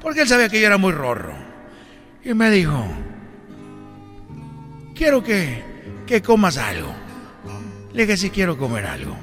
Porque 0.00 0.20
él 0.22 0.28
sabía 0.28 0.48
que 0.48 0.60
yo 0.60 0.66
era 0.66 0.76
muy 0.76 0.92
rorro. 0.92 1.34
Y 2.22 2.34
me 2.34 2.50
dijo, 2.50 2.86
quiero 5.00 5.24
que, 5.24 5.62
que 6.06 6.20
comas 6.20 6.58
algo. 6.58 6.94
Le 7.94 8.02
dije, 8.04 8.18
sí 8.18 8.28
quiero 8.28 8.58
comer 8.58 8.84
algo. 8.84 9.16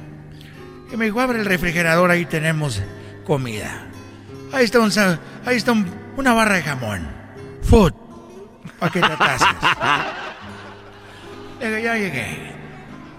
Y 0.91 0.97
me 0.97 1.05
dijo, 1.05 1.21
abre 1.21 1.37
el 1.37 1.45
refrigerador, 1.45 2.09
ahí 2.09 2.25
tenemos 2.25 2.81
comida. 3.27 3.85
Ahí 4.51 4.65
está, 4.65 4.79
un, 4.79 4.91
ahí 5.45 5.55
está 5.55 5.73
un- 5.73 5.87
una 6.17 6.33
barra 6.33 6.55
de 6.55 6.63
jamón. 6.63 7.07
Food. 7.61 7.93
Para 8.79 8.91
que 8.91 8.99
te 9.01 9.05
atases. 9.05 9.47
Le 11.59 11.69
dije, 11.69 11.83
ya 11.83 11.95
llegué. 11.95 12.51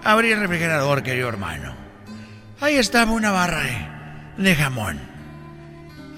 Abrí 0.03 0.31
el 0.33 0.39
refrigerador, 0.41 1.01
querido 1.01 1.29
hermano. 1.29 1.73
Ahí 2.59 2.75
estaba 2.75 3.11
una 3.13 3.31
barra 3.31 3.61
de, 3.63 4.43
de 4.43 4.55
jamón. 4.55 4.99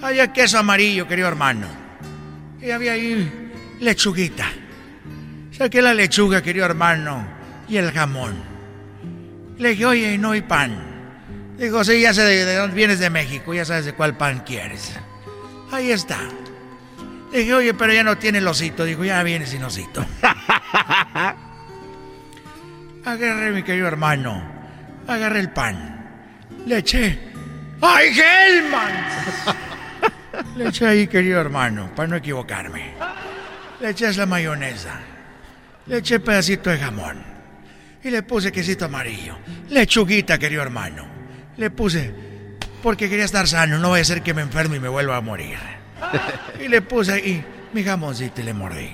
Había 0.02 0.32
queso 0.32 0.58
amarillo, 0.58 1.06
querido 1.06 1.28
hermano. 1.28 1.68
Y 2.60 2.72
había 2.72 2.92
ahí 2.94 3.52
lechuguita. 3.78 4.46
Saqué 5.62 5.80
la 5.80 5.94
lechuga, 5.94 6.42
querido 6.42 6.66
hermano, 6.66 7.24
y 7.68 7.76
el 7.76 7.92
jamón. 7.92 8.34
Le 9.58 9.68
dije, 9.68 9.86
oye, 9.86 10.18
no 10.18 10.32
hay 10.32 10.42
pan. 10.42 10.76
Dijo, 11.56 11.84
sí, 11.84 12.00
ya 12.00 12.12
sé 12.12 12.22
de, 12.22 12.44
de 12.44 12.56
dónde 12.56 12.74
vienes 12.74 12.98
de 12.98 13.08
México, 13.10 13.54
ya 13.54 13.64
sabes 13.64 13.84
de 13.84 13.92
cuál 13.92 14.16
pan 14.16 14.40
quieres. 14.40 14.92
Ahí 15.70 15.92
está. 15.92 16.18
Le 17.30 17.38
dije, 17.38 17.54
oye, 17.54 17.74
pero 17.74 17.92
ya 17.92 18.02
no 18.02 18.18
tiene 18.18 18.38
el 18.38 18.48
osito. 18.48 18.84
Dijo, 18.84 19.04
ya 19.04 19.22
viene 19.22 19.46
sin 19.46 19.62
osito. 19.62 20.04
agarré, 23.04 23.52
mi 23.52 23.62
querido 23.62 23.86
hermano, 23.86 24.42
agarré 25.06 25.38
el 25.38 25.50
pan, 25.50 26.40
le 26.66 26.78
eché, 26.78 27.20
¡ay, 27.80 28.12
Gelman! 28.12 28.92
le 30.56 30.66
eché 30.66 30.86
ahí, 30.88 31.06
querido 31.06 31.40
hermano, 31.40 31.88
para 31.94 32.08
no 32.08 32.16
equivocarme. 32.16 32.94
Le 33.78 33.90
eché 33.90 34.12
la 34.14 34.26
mayonesa, 34.26 35.11
le 35.86 35.98
eché 35.98 36.20
pedacito 36.20 36.70
de 36.70 36.78
jamón 36.78 37.22
y 38.04 38.10
le 38.10 38.22
puse 38.22 38.50
quesito 38.50 38.84
amarillo, 38.86 39.38
lechuguita, 39.70 40.38
querido 40.38 40.62
hermano. 40.62 41.06
Le 41.56 41.70
puse, 41.70 42.12
porque 42.82 43.08
quería 43.08 43.24
estar 43.24 43.46
sano, 43.46 43.78
no 43.78 43.90
vaya 43.90 44.02
a 44.02 44.06
ser 44.06 44.22
que 44.22 44.34
me 44.34 44.42
enferme 44.42 44.76
y 44.76 44.80
me 44.80 44.88
vuelva 44.88 45.16
a 45.16 45.20
morir. 45.20 45.58
Y 46.60 46.68
le 46.68 46.82
puse 46.82 47.12
ahí 47.12 47.44
mi 47.72 47.84
jamoncito 47.84 48.40
y 48.40 48.44
le 48.44 48.54
mordí. 48.54 48.90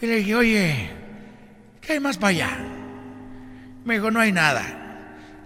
Y 0.00 0.06
le 0.06 0.16
dije, 0.16 0.34
oye, 0.34 0.90
¿qué 1.80 1.94
hay 1.94 2.00
más 2.00 2.18
para 2.18 2.28
allá? 2.28 2.58
Me 3.84 3.94
dijo, 3.94 4.10
no 4.10 4.20
hay 4.20 4.32
nada. 4.32 4.64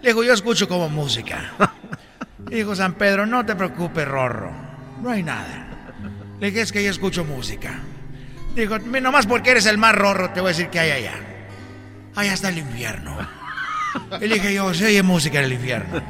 Le 0.03 0.09
digo, 0.11 0.23
yo 0.25 0.35
escucho 0.35 0.69
como 0.69 0.89
música. 0.89 1.53
Y 2.51 2.57
dijo 2.57 2.75
San 2.75 2.95
Pedro, 2.95 3.25
no 3.25 3.47
te 3.47 3.55
preocupes, 3.55 4.07
Rorro, 4.07 4.53
no 5.01 5.11
hay 5.11 5.23
nada. 5.23 5.67
Le 6.41 6.49
dije, 6.49 6.61
es 6.61 6.73
que 6.73 6.85
yo 6.85 6.91
escucho 6.91 7.25
música. 7.25 7.81
Dijo, 8.55 8.79
nomás 8.79 9.27
porque 9.27 9.51
eres 9.51 9.67
el 9.67 9.79
más 9.79 9.95
rorro, 9.95 10.31
te 10.31 10.41
voy 10.41 10.49
a 10.49 10.55
decir 10.55 10.69
que 10.69 10.79
hay 10.79 10.91
allá. 10.91 11.15
Allá 12.15 12.35
está 12.35 12.51
el 12.51 12.59
infierno. 12.59 13.17
Y 14.21 14.29
dije 14.29 14.55
yo, 14.55 14.73
se 14.75 14.87
oye 14.87 15.03
música 15.03 15.39
en 15.39 15.45
el 15.47 15.53
infierno. 15.55 16.03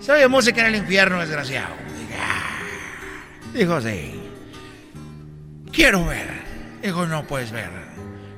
Se 0.00 0.12
oye 0.12 0.28
música 0.28 0.60
en 0.60 0.66
el 0.68 0.76
infierno, 0.76 1.18
desgraciado. 1.20 1.74
Dije, 1.98 2.20
ah". 2.20 3.52
Dijo, 3.52 3.80
sí. 3.80 4.20
Quiero 5.72 6.04
ver. 6.06 6.28
Dijo, 6.82 7.06
no 7.06 7.24
puedes 7.24 7.50
ver. 7.50 7.70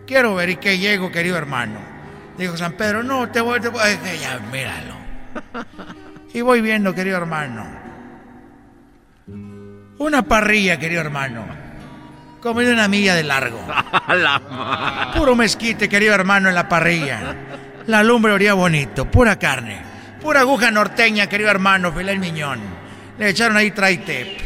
Quiero 0.06 0.34
ver 0.34 0.50
y 0.50 0.56
que 0.56 0.78
llego, 0.78 1.10
querido 1.10 1.36
hermano. 1.36 1.80
Dijo 2.38 2.56
San 2.56 2.72
Pedro, 2.72 3.02
no, 3.02 3.28
te 3.30 3.40
voy, 3.40 3.60
te 3.60 3.68
voy. 3.68 3.82
Dije, 4.02 4.18
ya, 4.18 4.38
míralo. 4.52 4.94
Y 6.32 6.40
voy 6.42 6.60
viendo, 6.60 6.94
querido 6.94 7.16
hermano. 7.16 7.66
Una 9.98 10.22
parrilla, 10.22 10.78
querido 10.78 11.00
hermano. 11.00 11.65
Como 12.46 12.60
de 12.60 12.72
una 12.72 12.86
milla 12.86 13.16
de 13.16 13.24
largo. 13.24 13.58
Puro 15.16 15.34
mezquite, 15.34 15.88
querido 15.88 16.14
hermano, 16.14 16.48
en 16.48 16.54
la 16.54 16.68
parrilla. 16.68 17.34
La 17.88 18.04
lumbre 18.04 18.34
olía 18.34 18.54
bonito, 18.54 19.04
pura 19.10 19.36
carne. 19.36 19.82
Pura 20.22 20.42
aguja 20.42 20.70
norteña, 20.70 21.26
querido 21.26 21.50
hermano, 21.50 21.90
filet 21.90 22.20
miñón. 22.20 22.60
Le 23.18 23.30
echaron 23.30 23.56
ahí 23.56 23.72
traite. 23.72 24.36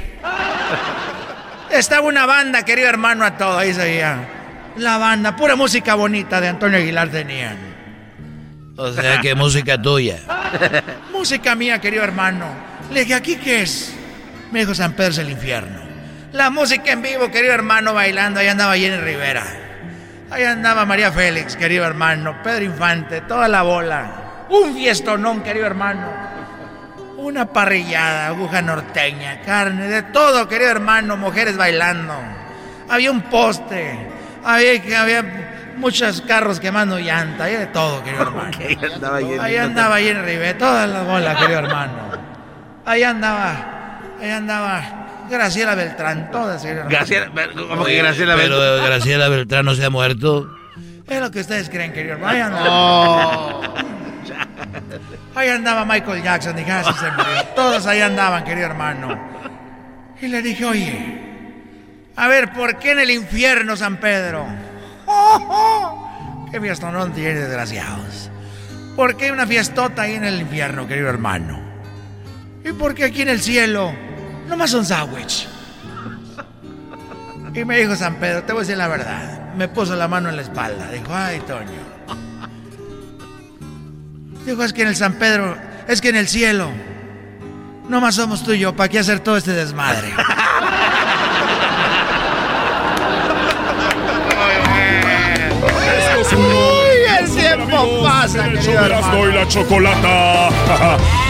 Estaba 1.70 2.08
una 2.08 2.24
banda, 2.24 2.64
querido 2.64 2.88
hermano, 2.88 3.22
a 3.22 3.36
todo. 3.36 3.58
Ahí 3.58 3.74
se 3.74 3.84
veía. 3.84 4.16
La 4.78 4.96
banda, 4.96 5.36
pura 5.36 5.54
música 5.54 5.94
bonita 5.94 6.40
de 6.40 6.48
Antonio 6.48 6.78
Aguilar 6.78 7.10
tenían. 7.10 7.58
O 8.78 8.90
sea, 8.92 9.20
que 9.20 9.34
música 9.34 9.76
tuya. 9.76 10.20
música 11.12 11.54
mía, 11.54 11.78
querido 11.82 12.02
hermano. 12.02 12.46
Le 12.90 13.00
dije, 13.00 13.12
¿aquí 13.12 13.36
qué 13.36 13.60
es? 13.60 13.94
Me 14.52 14.60
dijo 14.60 14.74
San 14.74 14.94
Pedro 14.94 15.10
es 15.10 15.18
el 15.18 15.28
infierno. 15.28 15.89
La 16.32 16.48
música 16.48 16.92
en 16.92 17.02
vivo, 17.02 17.28
querido 17.30 17.52
hermano, 17.52 17.92
bailando. 17.92 18.38
Ahí 18.38 18.46
andaba 18.46 18.76
Jenny 18.76 18.98
Rivera. 18.98 19.42
Ahí 20.30 20.44
andaba 20.44 20.84
María 20.86 21.10
Félix, 21.10 21.56
querido 21.56 21.84
hermano. 21.84 22.40
Pedro 22.44 22.64
Infante, 22.64 23.22
toda 23.22 23.48
la 23.48 23.62
bola. 23.62 24.46
Un 24.48 24.74
fiestonón, 24.74 25.42
querido 25.42 25.66
hermano. 25.66 26.06
Una 27.16 27.46
parrillada, 27.46 28.28
aguja 28.28 28.62
norteña, 28.62 29.40
carne, 29.42 29.88
de 29.88 30.02
todo, 30.04 30.48
querido 30.48 30.70
hermano. 30.70 31.16
Mujeres 31.16 31.56
bailando. 31.56 32.14
Había 32.88 33.10
un 33.10 33.22
poste. 33.22 33.98
Había, 34.44 35.02
había 35.02 35.72
muchos 35.78 36.20
carros 36.22 36.60
quemando 36.60 36.96
llanta. 37.00 37.44
Había 37.44 37.58
de 37.58 37.66
todo, 37.66 38.04
querido 38.04 38.22
hermano. 38.22 38.56
ahí 38.56 38.78
andaba 38.94 39.18
Jenny. 39.18 39.38
Ahí 39.40 39.56
andaba 39.56 39.98
Jenny 39.98 40.20
Rivera, 40.20 40.58
toda 40.58 40.86
la 40.86 41.02
bola, 41.02 41.36
querido 41.36 41.58
hermano. 41.58 42.10
Ahí 42.86 43.02
andaba. 43.02 44.00
Ahí 44.20 44.30
andaba. 44.30 44.99
Graciela 45.30 45.74
Beltrán, 45.74 46.30
todas. 46.30 46.64
Graciela, 46.64 47.30
¿Cómo 47.68 47.84
que 47.84 47.96
Graciela 47.96 48.34
Beltrán? 48.34 48.58
Pero 48.60 48.84
Graciela 48.84 49.28
Beltrán 49.28 49.64
no 49.64 49.74
se 49.74 49.84
ha 49.84 49.90
muerto. 49.90 50.54
Es 51.08 51.20
lo 51.20 51.30
que 51.30 51.40
ustedes 51.40 51.68
creen, 51.70 51.92
querido 51.92 52.14
hermano. 52.14 52.32
Ahí 52.32 52.40
andaba. 52.40 53.74
Ahí 55.34 55.48
andaba 55.48 55.84
Michael 55.84 56.22
Jackson, 56.22 56.56
dije, 56.56 56.70
así 56.70 56.92
se 56.98 57.10
murió. 57.10 57.44
Todos 57.54 57.86
ahí 57.86 58.00
andaban, 58.00 58.44
querido 58.44 58.66
hermano. 58.66 59.18
Y 60.20 60.28
le 60.28 60.42
dije, 60.42 60.64
oye, 60.64 61.20
a 62.16 62.28
ver, 62.28 62.52
¿por 62.52 62.78
qué 62.78 62.92
en 62.92 63.00
el 63.00 63.10
infierno, 63.10 63.76
San 63.76 63.96
Pedro? 63.96 64.46
¡Qué 66.50 66.60
fiestonón 66.60 67.12
tiene, 67.12 67.40
desgraciados! 67.40 68.30
¿Por 68.96 69.16
qué 69.16 69.26
hay 69.26 69.30
una 69.30 69.46
fiestota 69.46 70.02
ahí 70.02 70.14
en 70.14 70.24
el 70.24 70.40
infierno, 70.40 70.86
querido 70.86 71.08
hermano? 71.08 71.60
¿Y 72.64 72.72
por 72.72 72.94
qué 72.94 73.04
aquí 73.04 73.22
en 73.22 73.30
el 73.30 73.40
cielo 73.40 73.94
nomás 74.50 74.74
un 74.74 74.84
sándwich? 74.84 75.48
Y 77.54 77.64
me 77.64 77.78
dijo 77.78 77.96
San 77.96 78.16
Pedro, 78.16 78.42
te 78.42 78.52
voy 78.52 78.60
a 78.60 78.62
decir 78.62 78.76
la 78.76 78.88
verdad. 78.88 79.54
Me 79.56 79.68
puso 79.68 79.96
la 79.96 80.06
mano 80.06 80.28
en 80.28 80.36
la 80.36 80.42
espalda. 80.42 80.90
Dijo, 80.90 81.06
ay, 81.12 81.40
Toño. 81.40 81.70
Dijo, 84.44 84.62
es 84.62 84.72
que 84.72 84.82
en 84.82 84.88
el 84.88 84.96
San 84.96 85.14
Pedro, 85.14 85.56
es 85.88 86.00
que 86.00 86.10
en 86.10 86.16
el 86.16 86.28
cielo, 86.28 86.70
nomás 87.88 88.14
somos 88.14 88.42
tú 88.44 88.52
y 88.52 88.58
yo, 88.60 88.74
¿para 88.74 88.88
qué 88.88 88.98
hacer 88.98 89.20
todo 89.20 89.36
este 89.36 89.52
desmadre? 89.52 90.12
Uy, 96.32 97.18
el 97.18 97.30
tiempo 97.34 98.02
pasa, 98.04 98.44
querido 98.48 98.84
hermano. 98.84 99.28
y 99.28 99.32
la 99.32 99.48
chocolata. 99.48 100.48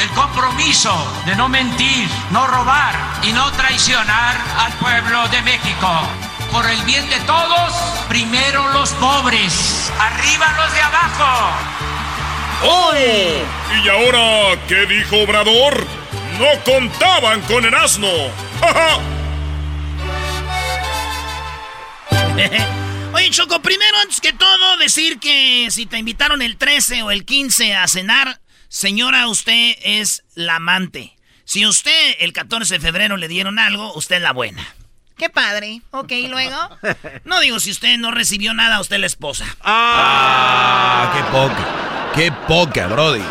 El 0.00 0.08
compromiso 0.10 0.92
de 1.26 1.36
no 1.36 1.48
mentir, 1.48 2.08
no 2.30 2.46
robar 2.46 2.94
y 3.22 3.32
no 3.32 3.50
traicionar 3.52 4.36
al 4.58 4.72
pueblo 4.74 5.28
de 5.28 5.42
México. 5.42 5.88
Por 6.52 6.68
el 6.68 6.80
bien 6.82 7.08
de 7.10 7.18
todos, 7.20 7.72
primero 8.08 8.68
los 8.72 8.90
pobres, 8.94 9.92
arriba 9.98 10.52
los 10.58 10.72
de 10.72 10.80
abajo. 10.80 11.52
¡Oh! 12.62 12.92
¿Y 13.82 13.88
ahora 13.88 14.58
qué 14.68 14.86
dijo 14.86 15.22
Obrador? 15.22 15.86
No 16.38 16.46
contaban 16.64 17.40
con 17.42 17.64
el 17.64 17.74
asno. 17.74 18.08
Oye, 23.12 23.30
Choco, 23.30 23.60
primero, 23.60 23.96
antes 24.02 24.20
que 24.20 24.32
todo, 24.32 24.76
decir 24.78 25.18
que 25.18 25.68
si 25.70 25.86
te 25.86 25.98
invitaron 25.98 26.42
el 26.42 26.56
13 26.56 27.02
o 27.02 27.10
el 27.10 27.24
15 27.24 27.74
a 27.74 27.86
cenar, 27.86 28.40
señora, 28.70 29.28
usted 29.28 29.74
es 29.82 30.22
la 30.34 30.56
amante. 30.56 31.16
Si 31.44 31.66
usted 31.66 32.14
el 32.20 32.32
14 32.32 32.74
de 32.74 32.80
febrero 32.80 33.16
le 33.18 33.28
dieron 33.28 33.58
algo, 33.58 33.92
usted 33.94 34.16
es 34.16 34.22
la 34.22 34.32
buena. 34.32 34.66
Qué 35.18 35.28
padre. 35.28 35.82
Ok, 35.90 36.12
¿y 36.12 36.28
luego? 36.28 36.56
No 37.24 37.40
digo, 37.40 37.60
si 37.60 37.70
usted 37.72 37.98
no 37.98 38.10
recibió 38.10 38.54
nada, 38.54 38.80
usted 38.80 38.96
es 38.96 39.00
la 39.00 39.06
esposa. 39.06 39.44
Ah, 39.60 41.12
qué 41.14 41.22
poca. 41.30 42.12
Qué 42.14 42.32
poca, 42.48 42.86
Brody. 42.86 43.22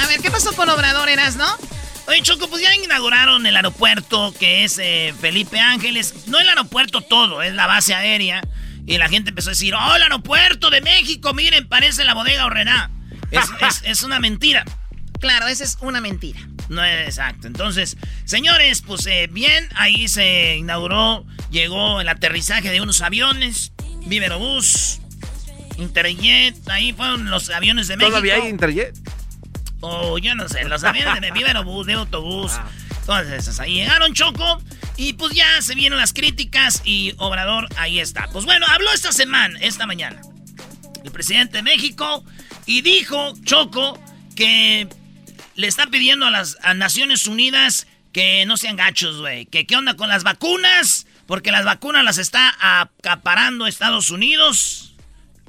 A 0.00 0.06
ver, 0.06 0.20
¿qué 0.20 0.30
pasó 0.30 0.52
con 0.52 0.68
Obrador, 0.68 1.08
Eras, 1.08 1.36
no? 1.36 1.46
Oye, 2.06 2.20
Choco, 2.22 2.48
pues 2.48 2.62
ya 2.62 2.74
inauguraron 2.74 3.46
el 3.46 3.56
aeropuerto 3.56 4.34
que 4.38 4.64
es 4.64 4.78
eh, 4.78 5.14
Felipe 5.18 5.58
Ángeles. 5.58 6.26
No 6.26 6.38
el 6.38 6.48
aeropuerto 6.48 7.00
todo, 7.00 7.40
es 7.42 7.54
la 7.54 7.66
base 7.66 7.94
aérea. 7.94 8.42
Y 8.86 8.98
la 8.98 9.08
gente 9.08 9.30
empezó 9.30 9.48
a 9.48 9.52
decir, 9.52 9.74
¡Oh, 9.74 9.94
el 9.94 10.02
aeropuerto 10.02 10.68
de 10.68 10.82
México! 10.82 11.32
Miren, 11.32 11.66
parece 11.68 12.04
la 12.04 12.12
bodega 12.12 12.44
Horrena. 12.44 12.90
Es, 13.34 13.50
es, 13.60 13.82
es 13.84 14.02
una 14.02 14.20
mentira. 14.20 14.64
Claro, 15.20 15.46
esa 15.46 15.64
es 15.64 15.78
una 15.80 16.00
mentira. 16.00 16.40
No 16.68 16.84
es 16.84 17.08
exacto. 17.08 17.46
Entonces, 17.46 17.96
señores, 18.24 18.82
pues 18.82 19.06
eh, 19.06 19.28
bien, 19.30 19.68
ahí 19.74 20.08
se 20.08 20.56
inauguró, 20.56 21.24
llegó 21.50 22.00
el 22.00 22.08
aterrizaje 22.08 22.70
de 22.70 22.80
unos 22.80 23.00
aviones, 23.00 23.72
Viverobús, 24.06 25.00
Interjet, 25.78 26.68
ahí 26.68 26.92
fueron 26.92 27.30
los 27.30 27.50
aviones 27.50 27.88
de 27.88 27.96
México. 27.96 28.10
¿Todavía 28.10 28.34
hay 28.34 28.48
Interjet? 28.48 28.96
Oh, 29.80 30.18
yo 30.18 30.34
no 30.34 30.48
sé, 30.48 30.64
los 30.64 30.84
aviones 30.84 31.20
de 31.20 31.30
Viverobús, 31.30 31.86
de 31.86 31.94
autobús, 31.94 32.52
ah. 32.54 32.68
todas 33.06 33.26
esas. 33.28 33.60
Ahí 33.60 33.74
llegaron 33.74 34.14
Choco 34.14 34.62
y 34.96 35.14
pues 35.14 35.34
ya 35.34 35.60
se 35.60 35.74
vienen 35.74 35.98
las 35.98 36.12
críticas 36.12 36.82
y 36.84 37.14
Obrador 37.18 37.68
ahí 37.76 37.98
está. 37.98 38.28
Pues 38.28 38.44
bueno, 38.44 38.66
habló 38.68 38.90
esta 38.92 39.12
semana, 39.12 39.58
esta 39.60 39.86
mañana, 39.86 40.20
el 41.04 41.10
presidente 41.10 41.58
de 41.58 41.62
México 41.62 42.24
y 42.66 42.82
dijo, 42.82 43.34
Choco, 43.44 43.98
que 44.36 44.88
le 45.54 45.66
está 45.66 45.86
pidiendo 45.86 46.26
a 46.26 46.30
las 46.30 46.56
Naciones 46.76 47.26
Unidas 47.26 47.86
que 48.12 48.46
no 48.46 48.56
sean 48.56 48.76
gachos, 48.76 49.18
güey. 49.18 49.46
Que 49.46 49.66
qué 49.66 49.76
onda 49.76 49.96
con 49.96 50.08
las 50.08 50.22
vacunas, 50.22 51.06
porque 51.26 51.50
las 51.50 51.64
vacunas 51.64 52.04
las 52.04 52.18
está 52.18 52.54
acaparando 52.60 53.66
Estados 53.66 54.10
Unidos. 54.10 54.94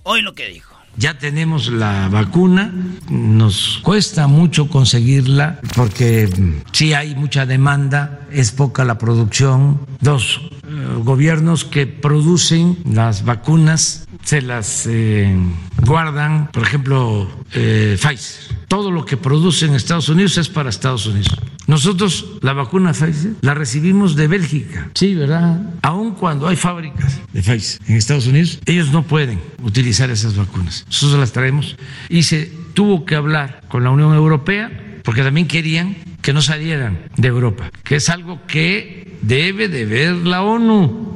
Hoy 0.03 0.22
lo 0.22 0.34
que 0.34 0.49
dijo. 0.49 0.76
Ya 0.97 1.18
tenemos 1.18 1.68
la 1.68 2.07
vacuna, 2.07 2.72
nos 3.09 3.80
cuesta 3.84 4.28
mucho 4.28 4.70
conseguirla 4.70 5.59
porque 5.76 6.30
sí 6.72 6.93
hay 6.93 7.16
mucha 7.16 7.45
demanda, 7.45 8.22
es 8.32 8.51
poca 8.51 8.86
la 8.86 8.97
producción. 8.97 9.86
Dos, 9.99 10.39
eh, 10.66 10.99
gobiernos 11.03 11.66
que 11.66 11.86
producen 11.86 12.78
las 12.86 13.26
vacunas 13.26 14.05
se 14.26 14.41
las 14.41 14.88
eh, 14.88 15.38
guardan, 15.86 16.49
por 16.51 16.63
ejemplo, 16.63 17.30
eh, 17.53 17.95
Pfizer. 18.01 18.57
Todo 18.67 18.91
lo 18.91 19.05
que 19.05 19.17
produce 19.17 19.67
en 19.67 19.76
Estados 19.76 20.09
Unidos 20.09 20.38
es 20.39 20.49
para 20.49 20.69
Estados 20.69 21.05
Unidos. 21.05 21.38
Nosotros 21.67 22.26
la 22.41 22.53
vacuna 22.53 22.91
Pfizer 22.93 23.34
la 23.41 23.53
recibimos 23.53 24.15
de 24.15 24.28
Bélgica, 24.28 24.89
sí, 24.95 25.13
¿verdad? 25.13 25.61
Aun 25.84 26.15
cuando 26.15 26.47
hay 26.47 26.55
fábricas 26.55 27.19
de 27.32 27.41
Pfizer 27.41 27.82
en 27.88 27.95
Estados 27.95 28.26
Unidos, 28.26 28.59
ellos 28.65 28.91
no 28.91 29.03
pueden 29.03 29.39
utilizar 29.63 30.09
esas 30.09 30.36
vacunas. 30.36 30.86
Nosotros 30.88 31.19
las 31.19 31.32
traemos 31.32 31.78
y 32.09 32.23
se 32.23 32.51
tuvo 32.73 33.05
que 33.05 33.15
hablar 33.15 33.61
con 33.67 33.84
la 33.84 33.91
Unión 33.91 34.13
Europea 34.13 34.99
porque 35.03 35.21
también 35.21 35.47
querían 35.47 35.97
que 36.23 36.34
no 36.34 36.41
salieran 36.41 36.99
de 37.15 37.28
Europa, 37.28 37.69
que 37.84 37.97
es 37.97 38.09
algo 38.09 38.41
que 38.47 39.19
debe 39.21 39.67
de 39.67 39.86
ver 39.86 40.15
la 40.15 40.41
ONU. 40.41 41.13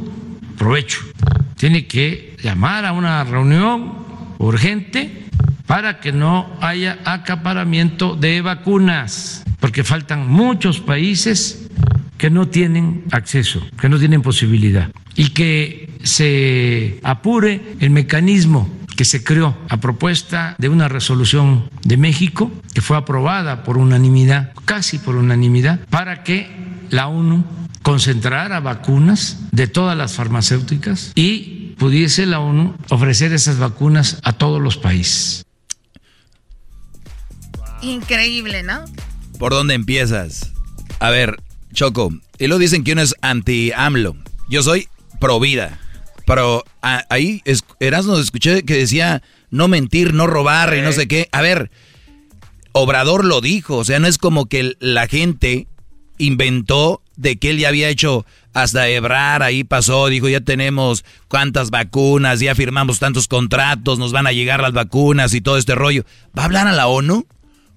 Provecho. 0.60 0.99
Tiene 1.60 1.88
que 1.88 2.38
llamar 2.41 2.86
a 2.86 2.93
una 2.93 3.22
reunión 3.26 3.93
urgente 4.38 5.26
para 5.68 5.99
que 5.99 6.14
no 6.14 6.49
haya 6.62 6.99
acaparamiento 7.03 8.16
de 8.16 8.39
vacunas, 8.39 9.43
porque 9.60 9.84
faltan 9.84 10.26
muchos 10.26 10.80
países 10.80 11.68
que 12.18 12.30
no 12.30 12.47
tienen 12.47 13.03
acceso, 13.12 13.62
que 13.78 13.89
no 13.89 13.99
tienen 13.99 14.22
posibilidad, 14.22 14.89
y 15.16 15.32
que 15.32 15.89
se 16.01 17.01
apure 17.03 17.62
el 17.82 17.89
mecanismo 17.89 18.70
que 18.95 19.03
se 19.03 19.22
creó 19.22 19.57
a 19.68 19.82
propuesta 19.82 20.55
de 20.60 20.70
una 20.70 20.88
resolución 20.88 21.70
de 21.84 21.97
México, 21.97 22.53
que 22.74 22.80
fue 22.80 22.95
aprobada 22.95 23.66
por 23.66 23.78
unanimidad, 23.78 24.53
casi 24.64 24.97
por 24.97 25.18
unanimidad, 25.18 25.82
para 25.89 26.24
que 26.24 26.49
la 26.89 27.07
ONU 27.07 27.43
concentrara 27.82 28.59
vacunas 28.59 29.38
de 29.51 29.67
todas 29.67 29.97
las 29.97 30.13
farmacéuticas 30.13 31.11
y 31.15 31.75
pudiese 31.77 32.25
la 32.25 32.39
ONU 32.39 32.75
ofrecer 32.89 33.34
esas 33.34 33.59
vacunas 33.59 34.19
a 34.23 34.34
todos 34.34 34.61
los 34.61 34.77
países. 34.77 35.45
Increíble, 37.82 38.63
¿no? 38.63 38.86
¿Por 39.38 39.53
dónde 39.53 39.73
empiezas? 39.73 40.51
A 40.99 41.09
ver, 41.09 41.38
Choco, 41.73 42.11
y 42.38 42.47
lo 42.47 42.57
dicen 42.57 42.84
que 42.84 42.93
uno 42.93 43.01
es 43.01 43.15
anti-AMLO. 43.21 44.15
Yo 44.49 44.63
soy 44.63 44.88
pro 45.19 45.39
vida. 45.39 45.80
Pero 46.25 46.63
ahí 46.82 47.41
Erasmo 47.80 48.17
escuché 48.17 48.63
que 48.63 48.75
decía 48.75 49.23
no 49.49 49.67
mentir, 49.67 50.13
no 50.13 50.27
robar 50.27 50.75
y 50.77 50.82
no 50.82 50.91
sé 50.91 51.07
qué. 51.07 51.27
A 51.32 51.41
ver, 51.41 51.71
Obrador 52.71 53.25
lo 53.25 53.41
dijo, 53.41 53.77
o 53.77 53.84
sea, 53.84 53.99
no 53.99 54.07
es 54.07 54.17
como 54.17 54.45
que 54.45 54.75
la 54.80 55.07
gente 55.07 55.67
inventó 56.19 57.01
de 57.20 57.38
que 57.38 57.49
él 57.49 57.59
ya 57.59 57.67
había 57.67 57.89
hecho 57.89 58.26
hasta 58.53 58.88
Ebrar, 58.88 59.43
ahí 59.43 59.65
pasó, 59.65 60.07
dijo, 60.07 60.30
ya 60.30 60.39
tenemos 60.39 61.03
cuántas 61.28 61.70
vacunas, 61.70 62.39
ya 62.39 62.55
firmamos 62.55 62.99
tantos 62.99 63.28
contratos, 63.28 63.99
nos 63.99 64.13
van 64.13 64.26
a 64.26 64.32
llegar 64.32 64.61
las 64.61 64.72
vacunas 64.72 65.34
y 65.34 65.41
todo 65.41 65.57
este 65.57 65.76
rollo. 65.76 66.05
¿Va 66.38 66.43
a 66.43 66.45
hablar 66.45 66.67
a 66.67 66.72
la 66.72 66.88
ONU? 66.88 67.28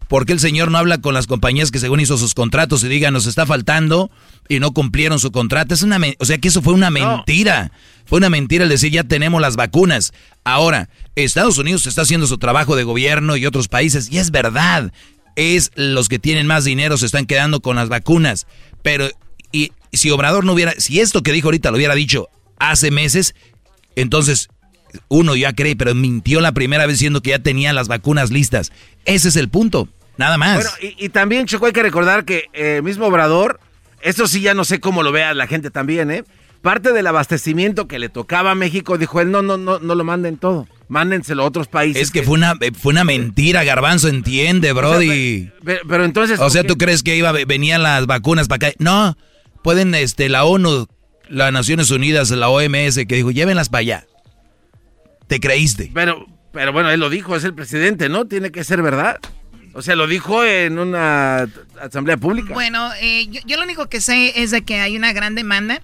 ¿Por 0.08 0.26
qué 0.26 0.32
el 0.32 0.40
señor 0.40 0.70
no 0.70 0.78
habla 0.78 0.98
con 0.98 1.14
las 1.14 1.26
compañías 1.26 1.70
que 1.70 1.78
según 1.78 1.98
hizo 1.98 2.18
sus 2.18 2.34
contratos 2.34 2.84
y 2.84 2.88
diga 2.88 3.10
nos 3.10 3.26
está 3.26 3.46
faltando 3.46 4.10
y 4.48 4.60
no 4.60 4.72
cumplieron 4.72 5.18
su 5.18 5.32
contrato? 5.32 5.74
Es 5.74 5.82
una, 5.82 5.98
o 6.18 6.24
sea 6.24 6.38
que 6.38 6.48
eso 6.48 6.62
fue 6.62 6.74
una 6.74 6.90
mentira. 6.90 7.72
Fue 8.04 8.18
una 8.18 8.30
mentira 8.30 8.64
el 8.64 8.70
decir 8.70 8.92
ya 8.92 9.04
tenemos 9.04 9.40
las 9.40 9.56
vacunas. 9.56 10.12
Ahora, 10.44 10.88
Estados 11.16 11.58
Unidos 11.58 11.86
está 11.86 12.02
haciendo 12.02 12.26
su 12.26 12.38
trabajo 12.38 12.76
de 12.76 12.84
gobierno 12.84 13.36
y 13.36 13.46
otros 13.46 13.68
países 13.68 14.08
y 14.12 14.18
es 14.18 14.30
verdad. 14.30 14.92
Es 15.34 15.72
los 15.74 16.08
que 16.08 16.18
tienen 16.18 16.46
más 16.46 16.64
dinero 16.64 16.96
se 16.96 17.06
están 17.06 17.26
quedando 17.26 17.60
con 17.60 17.76
las 17.76 17.88
vacunas. 17.88 18.46
Pero 18.82 19.08
si 19.92 20.10
Obrador 20.10 20.44
no 20.44 20.52
hubiera, 20.52 20.72
si 20.78 21.00
esto 21.00 21.22
que 21.22 21.32
dijo 21.32 21.48
ahorita 21.48 21.70
lo 21.70 21.76
hubiera 21.76 21.94
dicho 21.94 22.28
hace 22.58 22.90
meses, 22.90 23.34
entonces 23.96 24.48
uno 25.08 25.36
ya 25.36 25.52
cree, 25.52 25.76
pero 25.76 25.94
mintió 25.94 26.40
la 26.40 26.52
primera 26.52 26.86
vez 26.86 26.96
diciendo 26.98 27.22
que 27.22 27.30
ya 27.30 27.38
tenía 27.38 27.72
las 27.72 27.88
vacunas 27.88 28.30
listas. 28.30 28.72
Ese 29.04 29.28
es 29.28 29.36
el 29.36 29.48
punto. 29.48 29.88
Nada 30.16 30.36
más. 30.36 30.56
Bueno, 30.56 30.94
y, 30.98 31.08
también, 31.08 31.46
Choco, 31.46 31.66
hay 31.66 31.72
que 31.72 31.82
recordar 31.82 32.24
que 32.24 32.44
eh, 32.52 32.80
mismo 32.84 33.06
Obrador, 33.06 33.60
esto 34.02 34.26
sí 34.26 34.40
ya 34.40 34.54
no 34.54 34.64
sé 34.64 34.78
cómo 34.78 35.02
lo 35.02 35.10
vea 35.10 35.32
la 35.34 35.46
gente 35.46 35.70
también, 35.70 36.10
¿eh? 36.10 36.24
Parte 36.60 36.92
del 36.92 37.06
abastecimiento 37.06 37.88
que 37.88 37.98
le 37.98 38.08
tocaba 38.08 38.52
a 38.52 38.54
México, 38.54 38.98
dijo 38.98 39.20
él, 39.20 39.30
no, 39.30 39.42
no, 39.42 39.56
no, 39.56 39.80
no 39.80 39.94
lo 39.94 40.04
manden 40.04 40.36
todo. 40.36 40.68
Mándenselo 40.86 41.42
a 41.42 41.46
otros 41.46 41.66
países. 41.66 42.02
Es 42.02 42.10
que, 42.10 42.22
fue 42.22 42.34
una 42.34 42.54
fue 42.78 42.92
una 42.92 43.02
mentira, 43.02 43.64
Garbanzo, 43.64 44.08
entiende, 44.08 44.72
Brody. 44.72 45.50
pero, 45.64 46.04
entonces. 46.04 46.38
O 46.38 46.50
sea, 46.50 46.64
¿tú 46.64 46.76
crees 46.76 47.02
que 47.02 47.16
iba 47.16 47.32
venían 47.32 47.82
las 47.82 48.06
vacunas 48.06 48.46
para 48.46 48.68
acá? 48.68 48.76
No, 48.78 49.16
pueden, 49.62 49.94
este, 49.94 50.28
la 50.28 50.44
ONU, 50.44 50.88
las 51.28 51.52
Naciones 51.52 51.90
Unidas, 51.90 52.30
la 52.30 52.48
OMS, 52.48 52.96
que 53.08 53.14
dijo, 53.14 53.30
llévenlas 53.30 53.68
para 53.68 53.80
allá. 53.80 54.06
¿Te 55.26 55.40
creíste? 55.40 55.90
Pero, 55.94 56.26
pero 56.52 56.72
bueno, 56.72 56.90
él 56.90 57.00
lo 57.00 57.08
dijo, 57.08 57.36
es 57.36 57.44
el 57.44 57.54
presidente, 57.54 58.08
¿no? 58.08 58.26
Tiene 58.26 58.50
que 58.50 58.64
ser 58.64 58.82
verdad. 58.82 59.18
O 59.74 59.80
sea, 59.80 59.96
lo 59.96 60.06
dijo 60.06 60.44
en 60.44 60.78
una 60.78 61.48
asamblea 61.80 62.18
pública. 62.18 62.52
Bueno, 62.52 62.90
eh, 63.00 63.26
yo, 63.26 63.56
lo 63.56 63.62
único 63.62 63.88
que 63.88 64.00
sé 64.00 64.42
es 64.42 64.50
de 64.50 64.62
que 64.62 64.80
hay 64.80 64.96
una 64.96 65.12
gran 65.12 65.34
demanda 65.34 65.80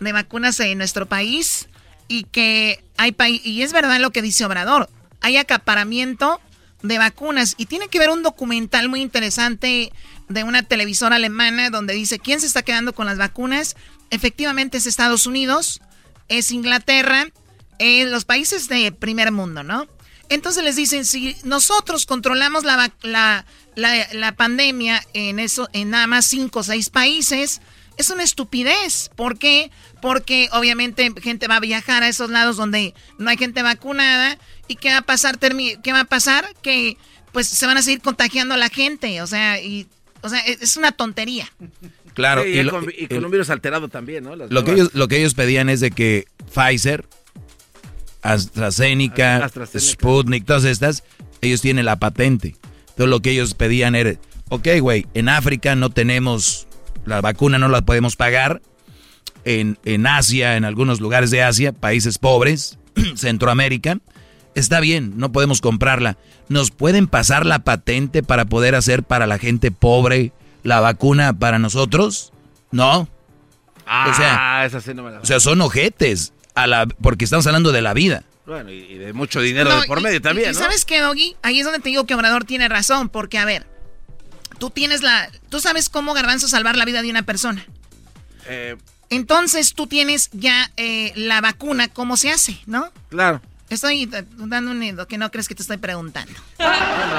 de 0.00 0.12
vacunas 0.12 0.58
en 0.60 0.78
nuestro 0.78 1.06
país 1.06 1.68
y 2.08 2.24
que 2.24 2.82
hay 2.96 3.14
y 3.44 3.62
es 3.62 3.72
verdad 3.72 4.00
lo 4.00 4.10
que 4.10 4.22
dice 4.22 4.44
Obrador, 4.44 4.88
hay 5.20 5.36
acaparamiento 5.36 6.40
de 6.82 6.98
vacunas 6.98 7.54
y 7.56 7.66
tiene 7.66 7.88
que 7.88 7.98
ver 7.98 8.10
un 8.10 8.22
documental 8.22 8.88
muy 8.88 9.00
interesante 9.00 9.92
de 10.30 10.44
una 10.44 10.62
televisora 10.62 11.16
alemana 11.16 11.70
donde 11.70 11.92
dice 11.92 12.18
quién 12.18 12.40
se 12.40 12.46
está 12.46 12.62
quedando 12.62 12.94
con 12.94 13.04
las 13.04 13.18
vacunas. 13.18 13.76
Efectivamente 14.10 14.78
es 14.78 14.86
Estados 14.86 15.26
Unidos, 15.26 15.82
es 16.28 16.52
Inglaterra, 16.52 17.26
es 17.78 18.08
los 18.08 18.24
países 18.24 18.68
de 18.68 18.92
primer 18.92 19.32
mundo, 19.32 19.62
¿no? 19.62 19.88
Entonces 20.28 20.62
les 20.62 20.76
dicen, 20.76 21.04
si 21.04 21.36
nosotros 21.42 22.06
controlamos 22.06 22.62
la, 22.62 22.92
la, 23.02 23.44
la, 23.74 24.32
pandemia 24.36 25.04
en, 25.12 25.40
eso, 25.40 25.68
en 25.72 25.90
nada 25.90 26.06
más 26.06 26.26
cinco 26.26 26.60
o 26.60 26.62
seis 26.62 26.88
países, 26.88 27.60
es 27.96 28.10
una 28.10 28.22
estupidez. 28.22 29.10
¿Por 29.16 29.36
qué? 29.36 29.72
Porque 30.00 30.48
obviamente 30.52 31.12
gente 31.20 31.48
va 31.48 31.56
a 31.56 31.60
viajar 31.60 32.04
a 32.04 32.08
esos 32.08 32.30
lados 32.30 32.56
donde 32.56 32.94
no 33.18 33.28
hay 33.28 33.36
gente 33.36 33.62
vacunada. 33.62 34.38
¿Y 34.68 34.76
qué 34.76 34.90
va 34.90 34.98
a 34.98 35.02
pasar? 35.02 35.40
¿Qué 35.40 35.92
va 35.92 36.00
a 36.00 36.04
pasar? 36.04 36.54
Que 36.62 36.96
pues 37.32 37.48
se 37.48 37.66
van 37.66 37.78
a 37.78 37.82
seguir 37.82 38.00
contagiando 38.00 38.54
a 38.54 38.58
la 38.58 38.68
gente. 38.68 39.20
O 39.22 39.26
sea, 39.26 39.60
y, 39.60 39.88
o 40.22 40.28
sea 40.28 40.40
es 40.40 40.76
una 40.76 40.92
tontería. 40.92 41.50
Claro. 42.14 42.46
y, 42.46 42.66
con, 42.66 43.24
un 43.24 43.30
virus 43.30 43.50
alterado 43.50 43.88
también, 43.88 44.24
¿no? 44.24 44.34
lo, 44.36 44.64
que 44.64 44.72
ellos, 44.72 44.90
lo 44.94 45.08
que 45.08 45.18
ellos 45.18 45.34
pedían 45.34 45.68
es 45.68 45.80
de 45.80 45.90
que 45.90 46.26
Pfizer 46.52 47.06
AstraZeneca, 48.22 49.50
Sputnik, 49.78 50.44
todas 50.44 50.64
estas, 50.64 51.04
ellos 51.40 51.60
tienen 51.60 51.84
la 51.84 51.98
patente. 51.98 52.56
Entonces 52.80 53.08
lo 53.08 53.20
que 53.20 53.30
ellos 53.30 53.54
pedían 53.54 53.94
era, 53.94 54.14
ok, 54.48 54.68
güey, 54.80 55.06
en 55.14 55.28
África 55.28 55.74
no 55.74 55.90
tenemos, 55.90 56.66
la 57.06 57.20
vacuna 57.20 57.58
no 57.58 57.68
la 57.68 57.82
podemos 57.82 58.16
pagar. 58.16 58.60
En, 59.46 59.78
en 59.86 60.06
Asia, 60.06 60.58
en 60.58 60.66
algunos 60.66 61.00
lugares 61.00 61.30
de 61.30 61.42
Asia, 61.42 61.72
países 61.72 62.18
pobres, 62.18 62.78
Centroamérica, 63.16 63.98
está 64.54 64.80
bien, 64.80 65.14
no 65.16 65.32
podemos 65.32 65.60
comprarla. 65.60 66.16
¿Nos 66.48 66.70
pueden 66.70 67.06
pasar 67.06 67.46
la 67.46 67.60
patente 67.60 68.22
para 68.22 68.44
poder 68.44 68.74
hacer 68.74 69.02
para 69.02 69.26
la 69.26 69.38
gente 69.38 69.70
pobre 69.70 70.32
la 70.62 70.80
vacuna 70.80 71.32
para 71.32 71.58
nosotros? 71.58 72.32
No. 72.70 73.08
Ah, 73.86 74.08
o 74.10 74.14
sea, 74.14 74.64
esa 74.66 74.94
no 74.94 75.02
me 75.02 75.10
la 75.10 75.20
o 75.20 75.24
sea, 75.24 75.40
son 75.40 75.60
ojetes 75.60 76.32
porque 77.00 77.24
estamos 77.24 77.46
hablando 77.46 77.72
de 77.72 77.82
la 77.82 77.94
vida. 77.94 78.24
Bueno, 78.46 78.70
y, 78.70 78.94
de 78.94 79.12
mucho 79.12 79.40
dinero 79.40 79.70
por 79.86 80.00
medio 80.00 80.20
también, 80.20 80.50
¿Y, 80.50 80.54
¿Sabes 80.54 80.84
qué, 80.84 81.00
Doggy? 81.00 81.36
Ahí 81.42 81.60
es 81.60 81.64
donde 81.64 81.78
te 81.78 81.88
digo 81.88 82.04
que 82.04 82.14
Obrador 82.14 82.44
tiene 82.44 82.68
razón, 82.68 83.08
porque 83.08 83.38
a 83.38 83.44
ver, 83.44 83.66
tú 84.58 84.70
tienes 84.70 85.02
la... 85.02 85.30
Tú 85.48 85.60
sabes 85.60 85.88
cómo, 85.88 86.14
Garbanzo, 86.14 86.48
salvar 86.48 86.76
la 86.76 86.84
vida 86.84 87.02
de 87.02 87.10
una 87.10 87.22
persona. 87.22 87.64
Eh, 88.46 88.76
Entonces 89.08 89.74
tú 89.74 89.86
tienes 89.86 90.30
ya 90.32 90.70
eh, 90.76 91.12
la 91.14 91.40
vacuna, 91.40 91.88
¿cómo 91.88 92.16
se 92.16 92.30
hace, 92.32 92.58
no? 92.66 92.90
Claro. 93.08 93.40
Estoy 93.70 94.06
dando 94.06 94.72
un 94.72 94.80
nido 94.80 95.06
que 95.06 95.16
no 95.16 95.30
crees 95.30 95.48
que 95.48 95.54
te 95.54 95.62
estoy 95.62 95.78
preguntando. 95.78 96.34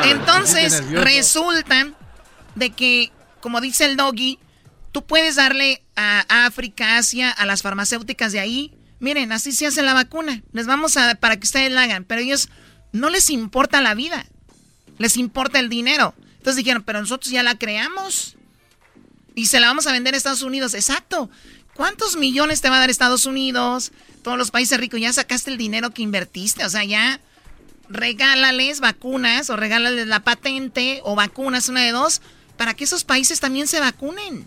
Entonces 0.03 0.87
resulta 0.91 1.91
de 2.55 2.71
que, 2.71 3.11
como 3.39 3.61
dice 3.61 3.85
el 3.85 3.95
doggy, 3.95 4.37
tú 4.91 5.05
puedes 5.05 5.35
darle 5.37 5.81
a 5.95 6.45
África, 6.45 6.97
Asia, 6.97 7.31
a 7.31 7.45
las 7.45 7.61
farmacéuticas 7.61 8.33
de 8.33 8.41
ahí. 8.41 8.73
Miren, 8.99 9.31
así 9.31 9.53
se 9.53 9.65
hace 9.65 9.81
la 9.81 9.93
vacuna. 9.93 10.43
Les 10.51 10.67
vamos 10.67 10.97
a 10.97 11.15
para 11.15 11.37
que 11.37 11.45
ustedes 11.45 11.71
la 11.71 11.83
hagan, 11.83 12.03
pero 12.03 12.21
ellos 12.21 12.49
no 12.91 13.09
les 13.09 13.29
importa 13.29 13.81
la 13.81 13.95
vida. 13.95 14.25
Les 14.97 15.17
importa 15.17 15.57
el 15.59 15.69
dinero. 15.69 16.13
Entonces 16.37 16.57
dijeron, 16.57 16.83
pero 16.83 16.99
nosotros 16.99 17.31
ya 17.31 17.43
la 17.43 17.57
creamos. 17.57 18.35
Y 19.35 19.45
se 19.45 19.59
la 19.61 19.67
vamos 19.67 19.87
a 19.87 19.93
vender 19.93 20.13
a 20.13 20.17
Estados 20.17 20.41
Unidos. 20.41 20.73
Exacto. 20.73 21.29
¿Cuántos 21.81 22.15
millones 22.15 22.61
te 22.61 22.69
va 22.69 22.75
a 22.75 22.79
dar 22.79 22.91
Estados 22.91 23.25
Unidos? 23.25 23.91
Todos 24.21 24.37
los 24.37 24.51
países 24.51 24.79
ricos. 24.79 24.99
Ya 24.99 25.11
sacaste 25.11 25.49
el 25.49 25.57
dinero 25.57 25.89
que 25.89 26.03
invertiste. 26.03 26.63
O 26.63 26.69
sea, 26.69 26.83
ya 26.83 27.19
regálales 27.89 28.81
vacunas 28.81 29.49
o 29.49 29.55
regálales 29.55 30.05
la 30.05 30.19
patente 30.19 31.01
o 31.03 31.15
vacunas, 31.15 31.69
una 31.69 31.81
de 31.81 31.89
dos, 31.89 32.21
para 32.55 32.75
que 32.75 32.83
esos 32.83 33.03
países 33.03 33.39
también 33.39 33.67
se 33.67 33.79
vacunen. 33.79 34.45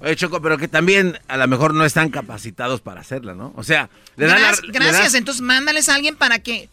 Oye, 0.00 0.14
Choco, 0.14 0.40
pero 0.40 0.56
que 0.56 0.68
también 0.68 1.18
a 1.26 1.36
lo 1.36 1.48
mejor 1.48 1.74
no 1.74 1.84
están 1.84 2.10
capacitados 2.10 2.80
para 2.80 3.00
hacerla, 3.00 3.34
¿no? 3.34 3.52
O 3.56 3.64
sea, 3.64 3.90
le 4.14 4.26
dan 4.26 4.40
Gracias, 4.68 5.14
entonces 5.14 5.42
mándales 5.42 5.88
a 5.88 5.96
alguien 5.96 6.14
para 6.14 6.38
que 6.38 6.68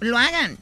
lo 0.00 0.18
hagan. 0.18 0.58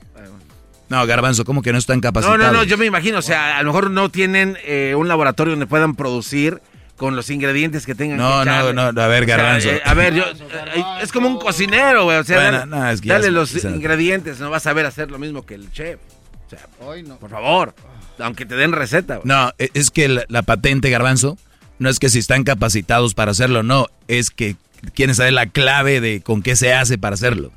No, 0.88 1.04
Garbanzo, 1.08 1.44
¿cómo 1.44 1.60
que 1.60 1.72
no 1.72 1.78
están 1.78 2.00
capacitados? 2.00 2.38
No, 2.38 2.52
no, 2.52 2.58
no, 2.58 2.62
yo 2.62 2.78
me 2.78 2.86
imagino, 2.86 3.18
o 3.18 3.22
sea, 3.22 3.58
a 3.58 3.62
lo 3.64 3.72
mejor 3.72 3.90
no 3.90 4.10
tienen 4.10 4.56
eh, 4.62 4.94
un 4.96 5.08
laboratorio 5.08 5.54
donde 5.54 5.66
puedan 5.66 5.96
producir 5.96 6.62
con 6.96 7.16
los 7.16 7.30
ingredientes 7.30 7.86
que 7.86 7.94
tengan. 7.94 8.18
No, 8.18 8.44
no, 8.44 8.72
no, 8.72 9.02
a 9.02 9.06
ver, 9.08 9.26
Garbanzo. 9.26 9.68
Eh, 9.70 9.82
a 9.84 9.94
ver, 9.94 10.14
yo, 10.14 10.24
eh, 10.24 10.84
es 11.02 11.12
como 11.12 11.28
un 11.28 11.38
cocinero, 11.38 12.04
güey, 12.04 12.18
o 12.18 12.24
sea, 12.24 12.66
dale, 12.66 13.30
los 13.30 13.64
ingredientes, 13.64 14.38
no 14.38 14.50
vas 14.50 14.66
a 14.66 14.72
ver 14.72 14.86
hacer 14.86 15.10
lo 15.10 15.18
mismo 15.18 15.44
que 15.44 15.54
el 15.54 15.70
chef. 15.72 15.98
O 16.46 16.50
sea, 16.50 16.60
por 17.18 17.30
favor, 17.30 17.74
aunque 18.18 18.46
te 18.46 18.54
den 18.54 18.72
receta. 18.72 19.20
No, 19.24 19.52
e, 19.58 19.70
es 19.74 19.90
que 19.90 20.08
la, 20.08 20.42
patente, 20.42 20.90
Garbanzo, 20.90 21.36
no 21.78 21.88
es 21.88 21.98
que 21.98 22.08
si 22.08 22.20
están 22.20 22.44
capacitados 22.44 23.14
para 23.14 23.32
hacerlo, 23.32 23.62
no, 23.62 23.86
es 24.06 24.30
que 24.30 24.56
quieren 24.94 25.14
saber 25.14 25.32
la 25.32 25.46
clave 25.46 26.00
de 26.00 26.20
con 26.20 26.42
qué 26.42 26.54
se 26.54 26.74
hace 26.74 26.98
para 26.98 27.14
hacerlo. 27.14 27.52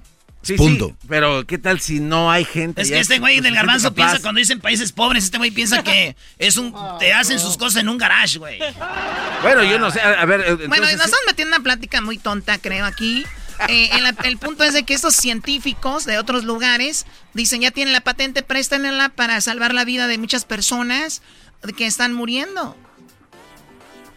Sí, 0.47 0.55
Punto. 0.55 0.87
Sí, 0.87 1.07
pero 1.09 1.45
¿qué 1.45 1.57
tal 1.57 1.81
si 1.81 1.99
no 1.99 2.31
hay 2.31 2.45
gente? 2.45 2.81
Es 2.81 2.89
que 2.89 2.99
este 2.99 3.19
güey 3.19 3.41
del 3.41 3.53
garbanzo 3.53 3.93
piensa, 3.93 4.21
cuando 4.21 4.39
dicen 4.39 4.61
países 4.61 4.93
pobres, 4.93 5.25
este 5.25 5.37
güey 5.37 5.51
piensa 5.51 5.83
que 5.83 6.15
es 6.37 6.55
un, 6.55 6.73
te 6.99 7.11
hacen 7.11 7.37
sus 7.37 7.57
cosas 7.57 7.81
en 7.81 7.89
un 7.89 7.97
garage, 7.97 8.39
güey. 8.39 8.57
Bueno, 9.41 9.63
yo 9.65 9.77
no 9.77 9.91
sé, 9.91 9.99
a, 9.99 10.23
ver. 10.23 10.55
bueno, 10.69 10.85
nos 10.85 10.93
estamos 10.93 11.17
metiendo 11.27 11.53
una 11.53 11.63
plática 11.63 11.99
muy 11.99 12.17
tonta, 12.17 12.59
creo, 12.59 12.85
aquí. 12.85 13.25
Eh, 13.67 13.89
el, 14.23 14.37
punto 14.37 14.63
es 14.63 14.73
de 14.73 14.83
que 14.83 14.93
estos 14.93 15.15
científicos 15.15 16.05
de 16.05 16.17
otros 16.17 16.45
lugares 16.45 17.05
dicen, 17.33 17.59
ya 17.59 17.71
tienen 17.71 17.91
la 17.91 18.01
patente, 18.01 18.41
préstenla 18.41 19.09
para 19.09 19.41
salvar 19.41 19.73
la 19.73 19.83
vida 19.83 20.07
de 20.07 20.17
muchas 20.17 20.45
personas 20.45 21.21
que 21.75 21.87
están 21.87 22.13
muriendo. 22.13 22.77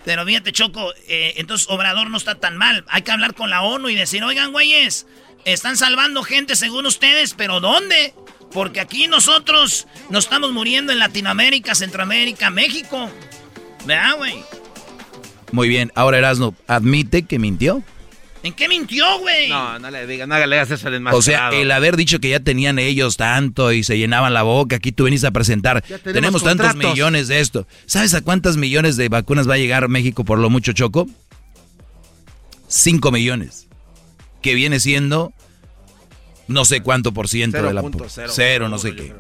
Pero 0.04 0.24
fíjate, 0.24 0.52
Choco, 0.52 0.92
eh, 1.08 1.34
entonces 1.38 1.66
Obrador 1.68 2.08
no 2.08 2.16
está 2.16 2.36
tan 2.36 2.56
mal. 2.56 2.84
Hay 2.88 3.02
que 3.02 3.10
hablar 3.10 3.34
con 3.34 3.50
la 3.50 3.62
ONU 3.62 3.88
y 3.88 3.94
decir, 3.94 4.22
oigan, 4.22 4.52
güeyes, 4.52 5.06
están 5.44 5.76
salvando 5.76 6.22
gente 6.22 6.56
según 6.56 6.86
ustedes, 6.86 7.34
pero 7.34 7.60
¿dónde? 7.60 8.14
Porque 8.52 8.80
aquí 8.80 9.06
nosotros 9.06 9.86
nos 10.08 10.24
estamos 10.24 10.52
muriendo 10.52 10.92
en 10.92 10.98
Latinoamérica, 10.98 11.74
Centroamérica, 11.74 12.50
México. 12.50 13.10
¿Verdad, 13.86 14.16
güey? 14.16 14.42
Muy 15.52 15.68
bien, 15.68 15.92
ahora 15.94 16.18
Erasno, 16.18 16.54
¿admite 16.66 17.22
que 17.22 17.38
mintió? 17.38 17.82
¿En 18.42 18.54
qué 18.54 18.68
mintió, 18.68 19.04
güey? 19.18 19.50
No, 19.50 19.78
no 19.78 19.90
le 19.90 20.06
digas, 20.06 20.26
no 20.26 20.34
le 20.34 20.56
hagas 20.56 20.70
eso 20.70 20.88
al 20.88 21.06
O 21.08 21.20
sea, 21.20 21.50
el 21.50 21.70
haber 21.70 21.96
dicho 21.96 22.20
que 22.20 22.30
ya 22.30 22.40
tenían 22.40 22.78
ellos 22.78 23.16
tanto 23.16 23.72
y 23.72 23.84
se 23.84 23.98
llenaban 23.98 24.32
la 24.32 24.42
boca, 24.42 24.76
aquí 24.76 24.92
tú 24.92 25.04
venís 25.04 25.24
a 25.24 25.30
presentar, 25.30 25.82
tenemos, 25.82 26.42
tantos 26.42 26.74
millones 26.74 27.28
de 27.28 27.40
esto. 27.40 27.66
¿Sabes 27.86 28.14
a 28.14 28.22
cuántas 28.22 28.56
millones 28.56 28.96
de 28.96 29.08
vacunas 29.08 29.48
va 29.48 29.54
a 29.54 29.58
llegar 29.58 29.88
México 29.88 30.24
por 30.24 30.38
lo 30.38 30.48
mucho, 30.48 30.72
Choco? 30.72 31.06
Cinco 32.66 33.10
millones 33.10 33.69
que 34.42 34.54
viene 34.54 34.80
siendo 34.80 35.32
no 36.48 36.64
sé 36.64 36.82
cuánto 36.82 37.12
por 37.12 37.28
ciento 37.28 37.62
de 37.62 37.72
la 37.72 37.82
cero, 38.28 38.68
no 38.68 38.78
sé 38.78 38.94
qué. 38.96 39.14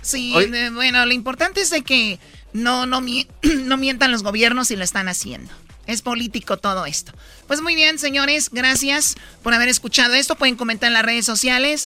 Sí, 0.00 0.32
bueno, 0.72 1.04
lo 1.04 1.12
importante 1.12 1.60
es 1.60 1.70
de 1.70 1.82
que 1.82 2.18
no, 2.52 2.86
no, 2.86 3.02
no 3.42 3.76
mientan 3.76 4.10
los 4.10 4.22
gobiernos 4.22 4.70
y 4.70 4.76
lo 4.76 4.84
están 4.84 5.08
haciendo. 5.08 5.52
Es 5.86 6.02
político 6.02 6.58
todo 6.58 6.86
esto. 6.86 7.12
Pues 7.46 7.60
muy 7.62 7.74
bien, 7.74 7.98
señores, 7.98 8.50
gracias 8.50 9.16
por 9.42 9.54
haber 9.54 9.68
escuchado 9.68 10.14
esto. 10.14 10.36
Pueden 10.36 10.56
comentar 10.56 10.88
en 10.88 10.94
las 10.94 11.04
redes 11.04 11.24
sociales. 11.24 11.87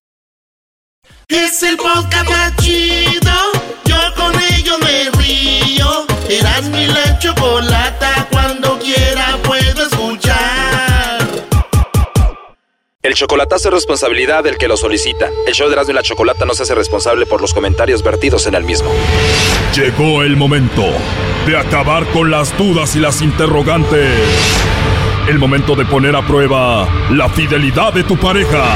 Es 1.31 1.63
el 1.63 1.77
podcast 1.77 2.29
más 2.29 2.55
chido. 2.57 3.31
Yo 3.85 3.95
con 4.17 4.33
ello 4.53 4.77
me 4.79 5.09
río. 5.17 6.05
Eras 6.29 6.63
mi 6.63 6.87
la 6.87 7.17
chocolata. 7.19 8.27
Cuando 8.29 8.77
quiera 8.77 9.37
puedo 9.41 9.81
escuchar. 9.81 11.25
El 13.01 13.13
chocolatazo 13.13 13.69
es 13.69 13.75
responsabilidad 13.75 14.43
del 14.43 14.57
que 14.57 14.67
lo 14.67 14.75
solicita. 14.75 15.29
El 15.47 15.53
show 15.53 15.67
de 15.69 15.73
Erasmo 15.73 15.91
y 15.91 15.95
la 15.95 16.03
Chocolata 16.03 16.45
no 16.45 16.53
se 16.53 16.63
hace 16.63 16.75
responsable 16.75 17.25
por 17.25 17.39
los 17.39 17.53
comentarios 17.53 18.03
vertidos 18.03 18.45
en 18.47 18.55
el 18.55 18.65
mismo. 18.65 18.91
Llegó 19.73 20.23
el 20.23 20.35
momento 20.35 20.83
de 21.47 21.57
acabar 21.57 22.05
con 22.07 22.29
las 22.29 22.55
dudas 22.57 22.95
y 22.97 22.99
las 22.99 23.21
interrogantes. 23.21 24.19
El 25.29 25.39
momento 25.39 25.75
de 25.75 25.85
poner 25.85 26.15
a 26.15 26.27
prueba 26.27 26.87
la 27.09 27.29
fidelidad 27.29 27.93
de 27.93 28.03
tu 28.03 28.17
pareja. 28.17 28.75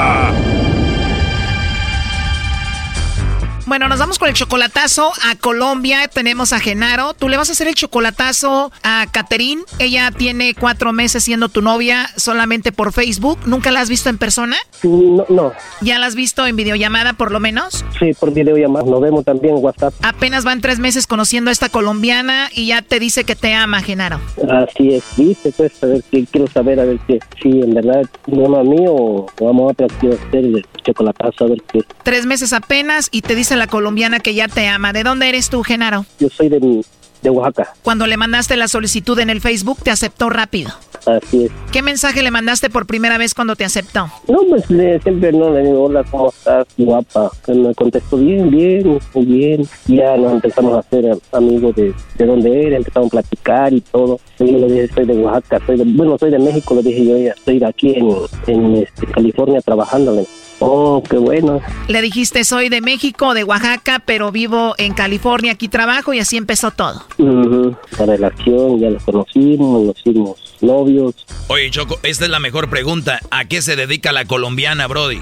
Bueno, 3.71 3.87
nos 3.87 3.99
vamos 3.99 4.19
con 4.19 4.27
el 4.27 4.33
chocolatazo 4.33 5.13
a 5.23 5.37
Colombia. 5.37 6.09
Tenemos 6.09 6.51
a 6.51 6.59
Genaro. 6.59 7.13
Tú 7.13 7.29
le 7.29 7.37
vas 7.37 7.47
a 7.47 7.53
hacer 7.53 7.69
el 7.69 7.73
chocolatazo 7.73 8.69
a 8.83 9.05
Caterín. 9.09 9.61
Ella 9.79 10.11
tiene 10.11 10.53
cuatro 10.53 10.91
meses 10.91 11.23
siendo 11.23 11.47
tu 11.47 11.61
novia 11.61 12.09
solamente 12.17 12.73
por 12.73 12.91
Facebook. 12.91 13.39
¿Nunca 13.45 13.71
la 13.71 13.79
has 13.79 13.87
visto 13.87 14.09
en 14.09 14.17
persona? 14.17 14.57
No, 14.83 15.25
no. 15.29 15.53
¿Ya 15.79 15.99
la 15.99 16.07
has 16.07 16.15
visto 16.15 16.45
en 16.45 16.57
videollamada 16.57 17.13
por 17.13 17.31
lo 17.31 17.39
menos? 17.39 17.85
Sí, 17.97 18.11
por 18.13 18.33
videollamada. 18.33 18.83
Nos 18.85 18.99
vemos 18.99 19.23
también 19.23 19.55
en 19.55 19.63
WhatsApp. 19.63 19.93
Apenas 20.01 20.43
van 20.43 20.59
tres 20.59 20.79
meses 20.79 21.07
conociendo 21.07 21.47
a 21.49 21.53
esta 21.53 21.69
colombiana 21.69 22.49
y 22.53 22.67
ya 22.67 22.81
te 22.81 22.99
dice 22.99 23.23
que 23.23 23.37
te 23.37 23.53
ama, 23.53 23.81
Genaro. 23.81 24.19
Así 24.49 24.95
es. 24.95 25.03
Viste, 25.15 25.53
pues, 25.55 25.81
a 25.81 25.85
ver, 25.85 26.03
quiero 26.29 26.47
saber, 26.47 26.77
a 26.81 26.83
ver 26.83 26.99
si, 27.07 27.19
si 27.41 27.61
en 27.61 27.73
verdad 27.73 28.03
no 28.27 28.53
a 28.53 28.65
mí 28.65 28.83
o 28.85 29.27
vamos 29.39 29.69
a 29.69 29.71
otra. 29.71 29.87
Quiero 30.01 30.17
el 30.33 30.67
chocolatazo, 30.83 31.45
a 31.45 31.47
ver 31.47 31.61
qué. 31.71 31.81
Tres 32.03 32.25
meses 32.25 32.53
apenas 32.53 33.09
y 33.11 33.21
te 33.21 33.35
dice 33.35 33.55
la 33.55 33.67
colombiana 33.67 34.19
que 34.19 34.33
ya 34.33 34.47
te 34.47 34.67
ama. 34.67 34.93
¿De 34.93 35.03
dónde 35.03 35.29
eres 35.29 35.49
tú, 35.49 35.63
Genaro? 35.63 36.05
Yo 36.19 36.29
soy 36.29 36.49
de, 36.49 36.83
de 37.21 37.29
Oaxaca. 37.29 37.73
Cuando 37.83 38.07
le 38.07 38.17
mandaste 38.17 38.55
la 38.57 38.67
solicitud 38.67 39.17
en 39.19 39.29
el 39.29 39.41
Facebook, 39.41 39.79
te 39.83 39.91
aceptó 39.91 40.29
rápido. 40.29 40.71
Así 41.05 41.45
es. 41.45 41.51
¿Qué 41.71 41.81
mensaje 41.81 42.21
le 42.21 42.29
mandaste 42.29 42.69
por 42.69 42.85
primera 42.85 43.17
vez 43.17 43.33
cuando 43.33 43.55
te 43.55 43.65
aceptó? 43.65 44.07
No, 44.27 44.39
pues 44.47 44.69
le, 44.69 44.99
siempre 45.01 45.31
no 45.31 45.51
le 45.51 45.63
digo, 45.63 45.85
hola, 45.85 46.03
¿cómo 46.03 46.29
estás? 46.29 46.67
Guapa. 46.77 47.31
Me 47.47 47.73
contestó, 47.73 48.17
bien, 48.17 48.51
bien, 48.51 48.99
muy 49.15 49.25
bien. 49.25 49.67
Ya 49.87 50.15
nos 50.17 50.33
empezamos 50.33 50.75
a 50.75 50.79
hacer 50.79 51.17
amigos 51.31 51.75
de, 51.75 51.93
de 52.19 52.25
donde 52.25 52.67
era, 52.67 52.77
empezamos 52.77 53.07
a 53.07 53.11
platicar 53.11 53.73
y 53.73 53.81
todo. 53.81 54.19
Yo 54.37 54.45
le 54.45 54.67
dije, 54.67 54.93
soy 54.93 55.05
de 55.05 55.13
Oaxaca, 55.13 55.59
soy 55.65 55.77
de, 55.77 55.83
bueno, 55.85 56.17
soy 56.19 56.29
de 56.29 56.39
México, 56.39 56.75
le 56.75 56.83
dije 56.83 57.03
yo, 57.03 57.17
ya 57.17 57.31
estoy 57.31 57.63
aquí 57.63 57.95
en, 57.95 58.11
en 58.45 58.75
este, 58.75 59.07
California 59.07 59.59
trabajándole. 59.61 60.27
Oh, 60.63 61.01
qué 61.09 61.17
bueno. 61.17 61.59
Le 61.87 62.01
dijiste, 62.03 62.43
soy 62.43 62.69
de 62.69 62.81
México, 62.81 63.33
de 63.33 63.43
Oaxaca, 63.43 64.01
pero 64.05 64.31
vivo 64.31 64.75
en 64.77 64.93
California, 64.93 65.53
aquí 65.53 65.67
trabajo 65.67 66.13
y 66.13 66.19
así 66.19 66.37
empezó 66.37 66.69
todo. 66.69 67.03
La 67.17 68.05
relación, 68.05 68.79
ya 68.79 68.91
nos 68.91 69.03
conocimos, 69.03 69.83
nos 69.83 69.99
hicimos 69.99 70.57
novios. 70.61 71.15
Oye, 71.47 71.71
Choco, 71.71 71.97
esta 72.03 72.25
es 72.25 72.31
la 72.31 72.39
mejor 72.39 72.69
pregunta. 72.69 73.19
¿A 73.31 73.45
qué 73.45 73.63
se 73.63 73.75
dedica 73.75 74.11
la 74.11 74.25
colombiana, 74.25 74.85
Brody? 74.85 75.19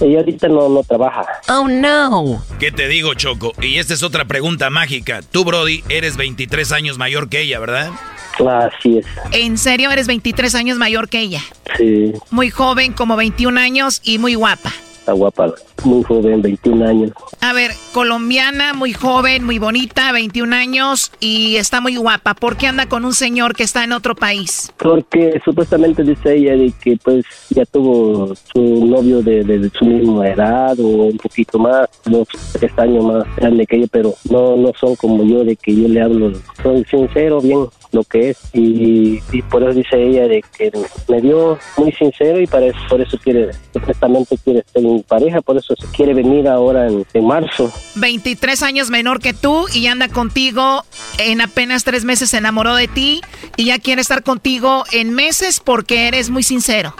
Ella 0.00 0.20
ahorita 0.20 0.48
no, 0.48 0.68
no 0.68 0.84
trabaja. 0.84 1.24
Oh, 1.48 1.66
no. 1.68 2.42
¿Qué 2.60 2.70
te 2.70 2.86
digo, 2.86 3.14
Choco? 3.14 3.52
Y 3.60 3.78
esta 3.78 3.92
es 3.92 4.04
otra 4.04 4.24
pregunta 4.26 4.70
mágica. 4.70 5.20
Tú, 5.22 5.44
Brody, 5.44 5.82
eres 5.88 6.16
23 6.16 6.70
años 6.70 6.96
mayor 6.96 7.28
que 7.28 7.40
ella, 7.40 7.58
¿verdad? 7.58 7.90
Así 8.38 8.98
es. 8.98 9.06
¿En 9.32 9.56
serio 9.56 9.90
eres 9.90 10.06
23 10.06 10.54
años 10.54 10.78
mayor 10.78 11.08
que 11.08 11.20
ella? 11.20 11.40
Sí. 11.78 12.12
Muy 12.30 12.50
joven, 12.50 12.92
como 12.92 13.16
21 13.16 13.58
años 13.58 14.00
y 14.04 14.18
muy 14.18 14.34
guapa. 14.34 14.72
Está 15.06 15.14
guapa, 15.14 15.54
muy 15.84 16.02
joven, 16.02 16.42
21 16.42 16.84
años. 16.84 17.12
A 17.40 17.52
ver, 17.52 17.70
colombiana, 17.94 18.74
muy 18.74 18.92
joven, 18.92 19.44
muy 19.44 19.60
bonita, 19.60 20.10
21 20.10 20.56
años 20.56 21.12
y 21.20 21.54
está 21.58 21.80
muy 21.80 21.94
guapa. 21.94 22.34
¿Por 22.34 22.56
qué 22.56 22.66
anda 22.66 22.88
con 22.88 23.04
un 23.04 23.14
señor 23.14 23.54
que 23.54 23.62
está 23.62 23.84
en 23.84 23.92
otro 23.92 24.16
país? 24.16 24.72
Porque 24.78 25.40
supuestamente 25.44 26.02
dice 26.02 26.34
ella 26.34 26.56
de 26.56 26.72
que 26.82 26.96
pues 26.96 27.24
ya 27.50 27.64
tuvo 27.66 28.34
su 28.52 28.84
novio 28.84 29.22
de, 29.22 29.44
de 29.44 29.70
su 29.78 29.84
misma 29.84 30.28
edad 30.28 30.76
o 30.80 30.88
un 30.88 31.18
poquito 31.18 31.56
más, 31.56 31.88
dos, 32.06 32.26
tres 32.58 32.76
años 32.76 33.04
más 33.04 33.36
grande 33.36 33.64
que 33.64 33.76
ella, 33.76 33.86
pero 33.92 34.12
no, 34.28 34.56
no 34.56 34.72
son 34.74 34.96
como 34.96 35.22
yo 35.22 35.44
de 35.44 35.54
que 35.54 35.72
yo 35.72 35.86
le 35.86 36.02
hablo, 36.02 36.32
soy 36.60 36.84
sincero, 36.90 37.40
bien 37.40 37.68
lo 37.96 38.04
que 38.04 38.30
es 38.30 38.38
y, 38.52 39.22
y 39.32 39.42
por 39.42 39.62
eso 39.62 39.72
dice 39.72 39.96
ella 40.00 40.28
de 40.28 40.44
que 40.56 40.70
me 41.08 41.20
dio 41.20 41.58
muy 41.78 41.90
sincero 41.92 42.40
y 42.40 42.46
para 42.46 42.66
eso, 42.66 42.78
por 42.88 43.00
eso 43.00 43.18
quiere, 43.18 43.50
supuestamente 43.72 44.36
quiere 44.44 44.60
estar 44.60 44.82
en 44.82 45.02
pareja, 45.02 45.40
por 45.40 45.56
eso 45.56 45.74
se 45.76 45.86
quiere 45.88 46.12
venir 46.12 46.46
ahora 46.46 46.86
en, 46.86 47.06
en 47.14 47.26
marzo. 47.26 47.72
23 47.96 48.62
años 48.62 48.90
menor 48.90 49.20
que 49.20 49.32
tú 49.32 49.66
y 49.74 49.86
anda 49.86 50.08
contigo 50.08 50.84
en 51.18 51.40
apenas 51.40 51.84
tres 51.84 52.04
meses 52.04 52.30
se 52.30 52.36
enamoró 52.36 52.74
de 52.74 52.88
ti 52.88 53.22
y 53.56 53.64
ya 53.66 53.78
quiere 53.78 54.02
estar 54.02 54.22
contigo 54.22 54.84
en 54.92 55.14
meses 55.14 55.60
porque 55.60 56.06
eres 56.06 56.28
muy 56.28 56.42
sincero. 56.42 56.94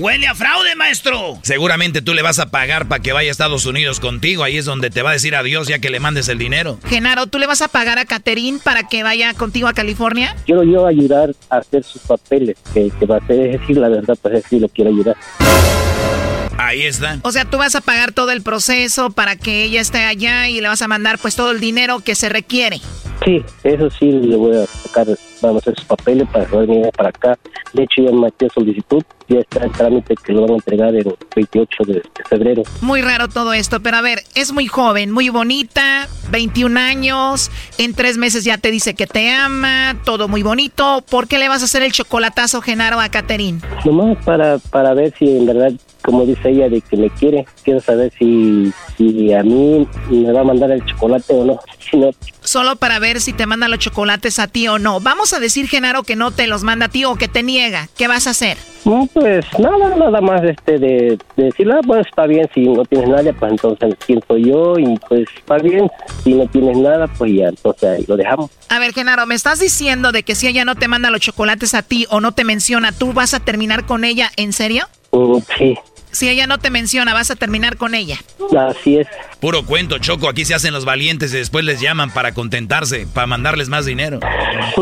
Huele 0.00 0.26
a 0.28 0.34
fraude, 0.34 0.74
maestro. 0.76 1.38
Seguramente 1.42 2.00
tú 2.00 2.14
le 2.14 2.22
vas 2.22 2.38
a 2.38 2.50
pagar 2.50 2.88
para 2.88 3.02
que 3.02 3.12
vaya 3.12 3.28
a 3.28 3.32
Estados 3.32 3.66
Unidos 3.66 4.00
contigo. 4.00 4.42
Ahí 4.42 4.56
es 4.56 4.64
donde 4.64 4.88
te 4.88 5.02
va 5.02 5.10
a 5.10 5.12
decir 5.12 5.36
adiós 5.36 5.68
ya 5.68 5.78
que 5.78 5.90
le 5.90 6.00
mandes 6.00 6.28
el 6.30 6.38
dinero. 6.38 6.78
Genaro, 6.86 7.26
¿tú 7.26 7.38
le 7.38 7.46
vas 7.46 7.60
a 7.60 7.68
pagar 7.68 7.98
a 7.98 8.06
Caterín 8.06 8.60
para 8.60 8.88
que 8.88 9.02
vaya 9.02 9.34
contigo 9.34 9.68
a 9.68 9.74
California? 9.74 10.34
Quiero 10.46 10.64
yo 10.64 10.86
ayudar 10.86 11.34
a 11.50 11.58
hacer 11.58 11.84
sus 11.84 12.00
papeles, 12.00 12.56
que, 12.72 12.90
que 12.98 13.04
va 13.04 13.16
a 13.16 13.18
es 13.18 13.60
decir, 13.60 13.76
la 13.76 13.90
verdad, 13.90 14.16
pues 14.22 14.42
sí 14.48 14.58
lo 14.58 14.70
quiero 14.70 14.88
ayudar. 14.88 15.16
Ahí 16.60 16.82
está. 16.82 17.18
O 17.22 17.32
sea, 17.32 17.46
tú 17.46 17.56
vas 17.56 17.74
a 17.74 17.80
pagar 17.80 18.12
todo 18.12 18.32
el 18.32 18.42
proceso 18.42 19.08
para 19.10 19.34
que 19.36 19.64
ella 19.64 19.80
esté 19.80 20.04
allá 20.04 20.46
y 20.48 20.60
le 20.60 20.68
vas 20.68 20.82
a 20.82 20.88
mandar 20.88 21.18
pues 21.18 21.34
todo 21.34 21.52
el 21.52 21.60
dinero 21.60 22.00
que 22.00 22.14
se 22.14 22.28
requiere. 22.28 22.80
Sí, 23.24 23.42
eso 23.64 23.90
sí 23.90 24.10
le 24.10 24.36
voy 24.36 24.56
a 24.56 24.66
sacar, 24.66 25.06
vamos 25.40 25.56
a 25.56 25.58
hacer 25.60 25.74
sus 25.76 25.84
papeles 25.84 26.28
para 26.30 26.44
poder 26.46 26.68
venir 26.68 26.90
para 26.96 27.08
acá. 27.08 27.38
De 27.72 27.84
hecho, 27.84 28.02
ya 28.02 28.12
metí 28.12 28.46
solicitud, 28.52 29.02
ya 29.28 29.40
está 29.40 29.64
en 29.64 29.72
trámite 29.72 30.14
que 30.22 30.32
lo 30.32 30.42
van 30.42 30.50
a 30.50 30.54
entregar 30.54 30.94
el 30.94 31.16
28 31.34 31.84
de, 31.86 31.94
de 31.94 32.02
febrero. 32.28 32.62
Muy 32.82 33.00
raro 33.00 33.28
todo 33.28 33.52
esto, 33.54 33.80
pero 33.80 33.96
a 33.98 34.02
ver, 34.02 34.22
es 34.34 34.52
muy 34.52 34.66
joven, 34.66 35.10
muy 35.10 35.28
bonita, 35.28 36.08
21 36.30 36.78
años, 36.78 37.50
en 37.78 37.94
tres 37.94 38.16
meses 38.16 38.44
ya 38.44 38.58
te 38.58 38.70
dice 38.70 38.94
que 38.94 39.06
te 39.06 39.30
ama, 39.30 39.96
todo 40.04 40.28
muy 40.28 40.42
bonito. 40.42 41.02
¿Por 41.08 41.26
qué 41.26 41.38
le 41.38 41.48
vas 41.48 41.62
a 41.62 41.66
hacer 41.66 41.82
el 41.82 41.92
chocolatazo, 41.92 42.62
Genaro, 42.62 43.00
a 43.00 43.08
Caterín? 43.08 43.62
Nomás 43.84 44.22
para, 44.24 44.58
para 44.58 44.94
ver 44.94 45.14
si 45.18 45.38
en 45.38 45.46
verdad, 45.46 45.72
como 46.02 46.24
dice 46.24 46.50
ella, 46.50 46.68
de 46.68 46.80
que 46.80 46.96
me 46.96 47.10
quiere, 47.10 47.46
quiero 47.64 47.80
saber 47.80 48.12
si, 48.18 48.72
si 48.96 49.32
a 49.32 49.42
mí 49.42 49.86
me 50.10 50.32
va 50.32 50.40
a 50.40 50.44
mandar 50.44 50.70
el 50.70 50.84
chocolate 50.84 51.34
o 51.34 51.44
no. 51.44 51.60
Si 51.90 51.96
no, 51.96 52.10
Solo 52.42 52.76
para 52.76 52.98
ver 52.98 53.20
si 53.20 53.32
te 53.32 53.46
manda 53.46 53.68
los 53.68 53.80
chocolates 53.80 54.38
a 54.38 54.46
ti 54.46 54.68
o 54.68 54.78
no. 54.78 55.00
Vamos 55.00 55.32
a 55.32 55.40
decir, 55.40 55.68
Genaro, 55.68 56.04
que 56.04 56.14
no 56.14 56.30
te 56.30 56.46
los 56.46 56.62
manda 56.62 56.86
a 56.86 56.88
ti 56.88 57.04
o 57.04 57.16
que 57.16 57.26
te 57.26 57.42
niega. 57.42 57.88
¿Qué 57.96 58.06
vas 58.06 58.26
a 58.26 58.30
hacer? 58.30 58.56
Pues 59.12 59.44
nada, 59.58 59.94
nada 59.94 60.20
más 60.20 60.42
este 60.42 60.78
de, 60.78 61.18
de 61.36 61.44
decirle, 61.44 61.74
ah, 61.74 61.80
pues 61.86 62.06
está 62.06 62.26
bien, 62.26 62.48
si 62.54 62.66
no 62.66 62.84
tienes 62.84 63.08
nada, 63.08 63.32
pues 63.32 63.52
entonces 63.52 63.94
siento 64.06 64.38
yo 64.38 64.78
y 64.78 64.96
pues 65.08 65.28
está 65.36 65.58
bien, 65.58 65.90
si 66.24 66.32
no 66.32 66.46
tienes 66.46 66.78
nada, 66.78 67.06
pues 67.06 67.32
ya, 67.32 67.48
entonces 67.48 68.08
lo 68.08 68.16
dejamos. 68.16 68.50
A 68.70 68.78
ver, 68.78 68.94
Genaro, 68.94 69.26
¿me 69.26 69.34
estás 69.34 69.60
diciendo 69.60 70.12
de 70.12 70.22
que 70.22 70.34
si 70.34 70.46
ella 70.46 70.64
no 70.64 70.76
te 70.76 70.88
manda 70.88 71.10
los 71.10 71.20
chocolates 71.20 71.74
a 71.74 71.82
ti 71.82 72.06
o 72.10 72.20
no 72.20 72.32
te 72.32 72.44
menciona, 72.44 72.92
tú 72.92 73.12
vas 73.12 73.34
a 73.34 73.40
terminar 73.40 73.84
con 73.84 74.04
ella? 74.04 74.30
¿En 74.36 74.52
serio? 74.52 74.86
Mm, 75.12 75.38
sí, 75.58 75.76
Si 76.12 76.28
ella 76.28 76.46
no 76.46 76.58
te 76.58 76.70
menciona, 76.70 77.14
vas 77.14 77.30
a 77.30 77.36
terminar 77.36 77.76
con 77.76 77.94
ella. 77.94 78.18
así 78.68 78.98
es. 78.98 79.06
Puro 79.40 79.64
cuento, 79.64 79.98
Choco. 79.98 80.28
Aquí 80.28 80.44
se 80.44 80.54
hacen 80.54 80.72
los 80.72 80.84
valientes 80.84 81.32
y 81.32 81.36
después 81.36 81.64
les 81.64 81.80
llaman 81.80 82.10
para 82.10 82.32
contentarse, 82.32 83.06
para 83.12 83.26
mandarles 83.26 83.68
más 83.68 83.86
dinero. 83.86 84.20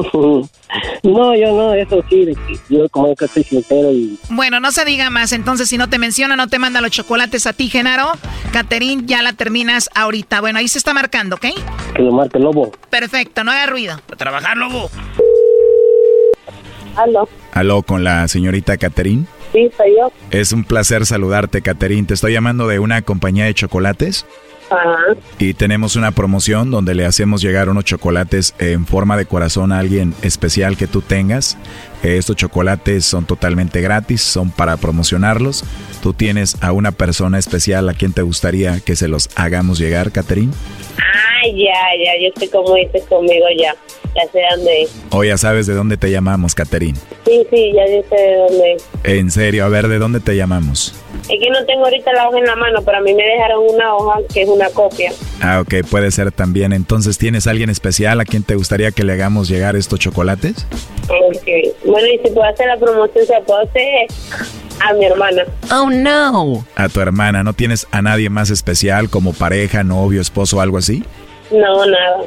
no, 1.03 1.35
yo 1.35 1.53
no, 1.53 1.75
eso 1.75 2.05
sí, 2.09 2.27
yo 2.69 2.89
como 2.89 3.15
que 3.15 3.29
soy 3.29 3.45
sincero 3.45 3.93
y 3.93 4.19
Bueno, 4.31 4.61
no 4.61 4.73
se 4.73 4.85
diga 4.85 5.11
más. 5.11 5.33
Entonces, 5.33 5.69
si 5.69 5.79
no 5.79 5.89
te 5.89 5.99
menciona, 5.99 6.37
no 6.37 6.49
te 6.49 6.59
manda 6.59 6.81
los 6.81 6.91
chocolates 6.91 7.47
a 7.47 7.53
ti, 7.53 7.69
Genaro. 7.69 8.13
Caterín, 8.53 9.07
ya 9.07 9.23
la 9.23 9.33
terminas 9.33 9.91
ahorita. 9.95 10.41
Bueno, 10.41 10.59
ahí 10.59 10.69
se 10.69 10.79
está 10.79 10.95
marcando, 10.95 11.37
¿ok? 11.37 11.47
que 11.95 12.03
lo 12.03 12.13
marque 12.13 12.39
lobo. 12.39 12.73
Perfecto, 12.91 13.45
no 13.45 13.51
haga 13.51 13.67
ruido. 13.67 14.01
A 14.13 14.17
trabajar, 14.17 14.57
lobo. 14.57 14.91
Aló, 16.97 17.29
Aló, 17.53 17.83
con 17.83 18.03
la 18.05 18.27
señorita 18.29 18.77
Caterín. 18.77 19.27
Sí, 19.59 19.71
soy 19.77 19.97
yo. 19.97 20.13
Es 20.31 20.53
un 20.53 20.65
placer 20.65 21.07
saludarte, 21.07 21.63
Caterín. 21.63 22.07
Te 22.07 22.15
estoy 22.15 22.33
llamando 22.33 22.69
de 22.69 22.79
una 22.79 23.03
compañía 23.03 23.45
de 23.47 23.55
chocolates. 23.55 24.27
Ajá. 24.71 24.99
Y 25.39 25.55
tenemos 25.55 25.97
una 25.97 26.11
promoción 26.11 26.71
donde 26.71 26.95
le 26.95 27.07
hacemos 27.07 27.41
llegar 27.41 27.71
unos 27.71 27.85
chocolates 27.85 28.55
en 28.59 28.87
forma 28.87 29.17
de 29.17 29.25
corazón 29.25 29.73
a 29.73 29.79
alguien 29.79 30.15
especial 30.21 30.77
que 30.77 30.87
tú 30.87 31.01
tengas. 31.01 31.57
Eh, 32.03 32.19
Estos 32.19 32.37
chocolates 32.37 33.07
son 33.07 33.25
totalmente 33.25 33.81
gratis, 33.81 34.21
son 34.21 34.51
para 34.51 34.77
promocionarlos. 34.77 35.65
¿Tú 36.03 36.13
tienes 36.13 36.63
a 36.63 36.73
una 36.73 36.93
persona 36.93 37.39
especial 37.39 37.89
a 37.89 37.95
quien 37.95 38.13
te 38.13 38.21
gustaría 38.21 38.81
que 38.81 38.95
se 38.95 39.09
los 39.09 39.31
hagamos 39.37 39.79
llegar, 39.79 40.13
Caterín? 40.13 40.53
Ay, 40.99 41.28
ya, 41.53 41.75
ya, 42.05 42.13
yo 42.21 42.31
sé 42.39 42.51
cómo 42.51 42.75
dices 42.75 43.05
conmigo 43.09 43.47
ya. 43.57 43.75
Ya 44.15 44.23
sé 44.33 44.41
dónde 44.51 44.83
es. 44.83 44.91
O 45.11 45.23
ya 45.23 45.37
sabes 45.37 45.67
de 45.67 45.75
dónde 45.75 45.97
te 45.97 46.11
llamamos, 46.11 46.55
Caterín. 46.55 46.97
Sí, 47.25 47.47
sí, 47.51 47.73
ya 47.75 47.87
yo 47.87 48.03
sé 48.09 48.17
de 48.17 48.37
dónde 48.37 48.73
es. 48.73 48.89
En 49.05 49.31
serio, 49.31 49.65
a 49.65 49.69
ver, 49.69 49.87
¿de 49.87 49.99
dónde 49.99 50.21
te 50.21 50.35
llamamos? 50.35 50.95
Es 51.29 51.39
que 51.41 51.51
no 51.51 51.65
tengo 51.67 51.85
ahorita 51.85 52.13
la 52.15 52.29
hoja 52.29 52.39
en 52.39 52.47
la 52.47 52.57
mano, 52.57 52.81
pero 52.83 52.99
a 52.99 53.01
mí 53.01 53.13
me 53.13 53.23
dejaron 53.23 53.65
una 53.69 53.95
hoja 53.95 54.21
que 54.33 54.43
es 54.43 54.49
una 54.49 54.71
copia. 54.71 55.13
Ah, 55.43 55.61
ok, 55.61 55.87
puede 55.89 56.11
ser 56.11 56.33
también. 56.33 56.73
Entonces, 56.73 57.19
¿tienes 57.19 57.47
alguien 57.47 57.71
especial 57.71 58.19
a 58.21 58.25
quien 58.25 58.43
te 58.43 58.55
gustaría 58.55 58.91
que 58.93 59.05
le 59.05 59.13
hagamos 59.13 59.49
llegar 59.49 59.77
estos 59.77 60.01
chocolates? 60.01 60.67
Ok. 61.09 61.49
Bueno, 61.85 62.09
y 62.09 62.19
si 62.19 62.33
puedo 62.33 62.45
hacer 62.45 62.67
la 62.67 62.77
promoción, 62.79 63.27
se 63.27 63.41
puede 63.47 63.65
hacer 63.65 64.07
a 64.81 64.95
mi 64.95 65.05
hermana. 65.05 65.45
Oh, 65.71 65.91
no. 65.91 66.65
A 66.77 66.89
tu 66.89 67.01
hermana, 67.01 67.45
¿no 67.45 67.53
tienes 67.53 67.87
a 67.91 68.03
nadie 68.03 68.31
más 68.31 68.51
especial 68.51 69.11
como 69.11 69.33
pareja, 69.33 69.85
novio, 69.85 70.21
esposo 70.21 70.57
o 70.57 70.61
algo 70.61 70.79
así? 70.79 71.05
No, 71.51 71.87
nada. 71.87 72.25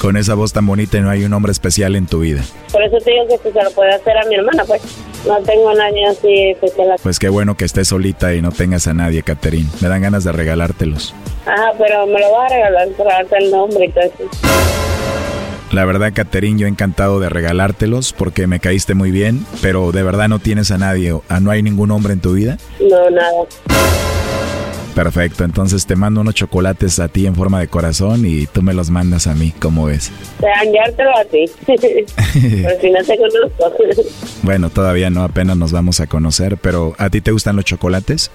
Con 0.00 0.16
esa 0.16 0.34
voz 0.34 0.52
tan 0.52 0.66
bonita 0.66 0.98
no 0.98 1.10
hay 1.10 1.24
un 1.24 1.32
hombre 1.32 1.52
especial 1.52 1.94
en 1.94 2.06
tu 2.06 2.20
vida. 2.20 2.42
Por 2.72 2.82
eso 2.82 2.96
te 3.04 3.12
digo 3.12 3.26
que 3.28 3.52
se 3.52 3.62
lo 3.62 3.70
puede 3.70 3.94
hacer 3.94 4.18
a 4.18 4.24
mi 4.26 4.34
hermana, 4.34 4.64
pues. 4.64 4.82
No 5.26 5.38
tengo 5.42 5.70
a 5.70 5.74
nadie 5.74 6.04
así 6.06 6.50
especial. 6.50 6.96
Pues 7.00 7.20
qué 7.20 7.28
bueno 7.28 7.56
que 7.56 7.64
estés 7.64 7.86
solita 7.86 8.34
y 8.34 8.42
no 8.42 8.50
tengas 8.50 8.88
a 8.88 8.94
nadie, 8.94 9.22
Caterín. 9.22 9.70
Me 9.80 9.88
dan 9.88 10.02
ganas 10.02 10.24
de 10.24 10.32
regalártelos. 10.32 11.14
Ajá, 11.46 11.72
pero 11.78 12.06
me 12.06 12.18
lo 12.18 12.32
vas 12.32 12.50
a 12.50 12.54
regalar 12.56 12.88
para 12.98 13.14
darte 13.14 13.36
el 13.38 13.50
nombre 13.52 13.84
y 13.84 13.88
todo 13.90 14.04
eso. 14.04 14.28
La 15.70 15.84
verdad, 15.84 16.12
Caterín, 16.12 16.58
yo 16.58 16.66
encantado 16.66 17.20
de 17.20 17.28
regalártelos 17.28 18.12
porque 18.12 18.46
me 18.46 18.60
caíste 18.60 18.94
muy 18.94 19.10
bien, 19.10 19.46
pero 19.62 19.92
de 19.92 20.02
verdad 20.02 20.28
no 20.28 20.38
tienes 20.38 20.70
a 20.70 20.78
nadie, 20.78 21.18
ah, 21.28 21.40
no 21.40 21.50
hay 21.50 21.62
ningún 21.62 21.92
hombre 21.92 22.12
en 22.12 22.20
tu 22.20 22.32
vida. 22.32 22.58
No, 22.80 23.08
nada. 23.08 23.46
Perfecto, 24.94 25.44
entonces 25.44 25.86
te 25.86 25.96
mando 25.96 26.20
unos 26.20 26.34
chocolates 26.34 26.98
a 26.98 27.08
ti 27.08 27.26
en 27.26 27.34
forma 27.34 27.60
de 27.60 27.68
corazón 27.68 28.26
y 28.26 28.46
tú 28.46 28.62
me 28.62 28.74
los 28.74 28.90
mandas 28.90 29.26
a 29.26 29.34
mí, 29.34 29.52
¿cómo 29.58 29.86
ves? 29.86 30.10
Enviártelo 30.62 31.16
a 31.16 31.24
ti. 31.24 31.44
Por 31.66 32.80
si 32.80 32.90
no 32.90 33.02
te 33.02 33.16
conozco. 33.16 33.72
Bueno, 34.42 34.68
todavía 34.68 35.08
no, 35.08 35.22
apenas 35.22 35.56
nos 35.56 35.72
vamos 35.72 36.00
a 36.00 36.06
conocer, 36.06 36.58
pero 36.58 36.94
¿a 36.98 37.08
ti 37.08 37.20
te 37.22 37.32
gustan 37.32 37.56
los 37.56 37.64
chocolates? 37.64 38.30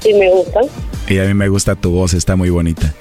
Si 0.00 0.12
me 0.12 0.30
gustan. 0.30 0.64
Y 1.08 1.18
a 1.18 1.24
mí 1.24 1.34
me 1.34 1.48
gusta 1.48 1.76
tu 1.76 1.90
voz, 1.90 2.12
está 2.12 2.36
muy 2.36 2.50
bonita. 2.50 2.94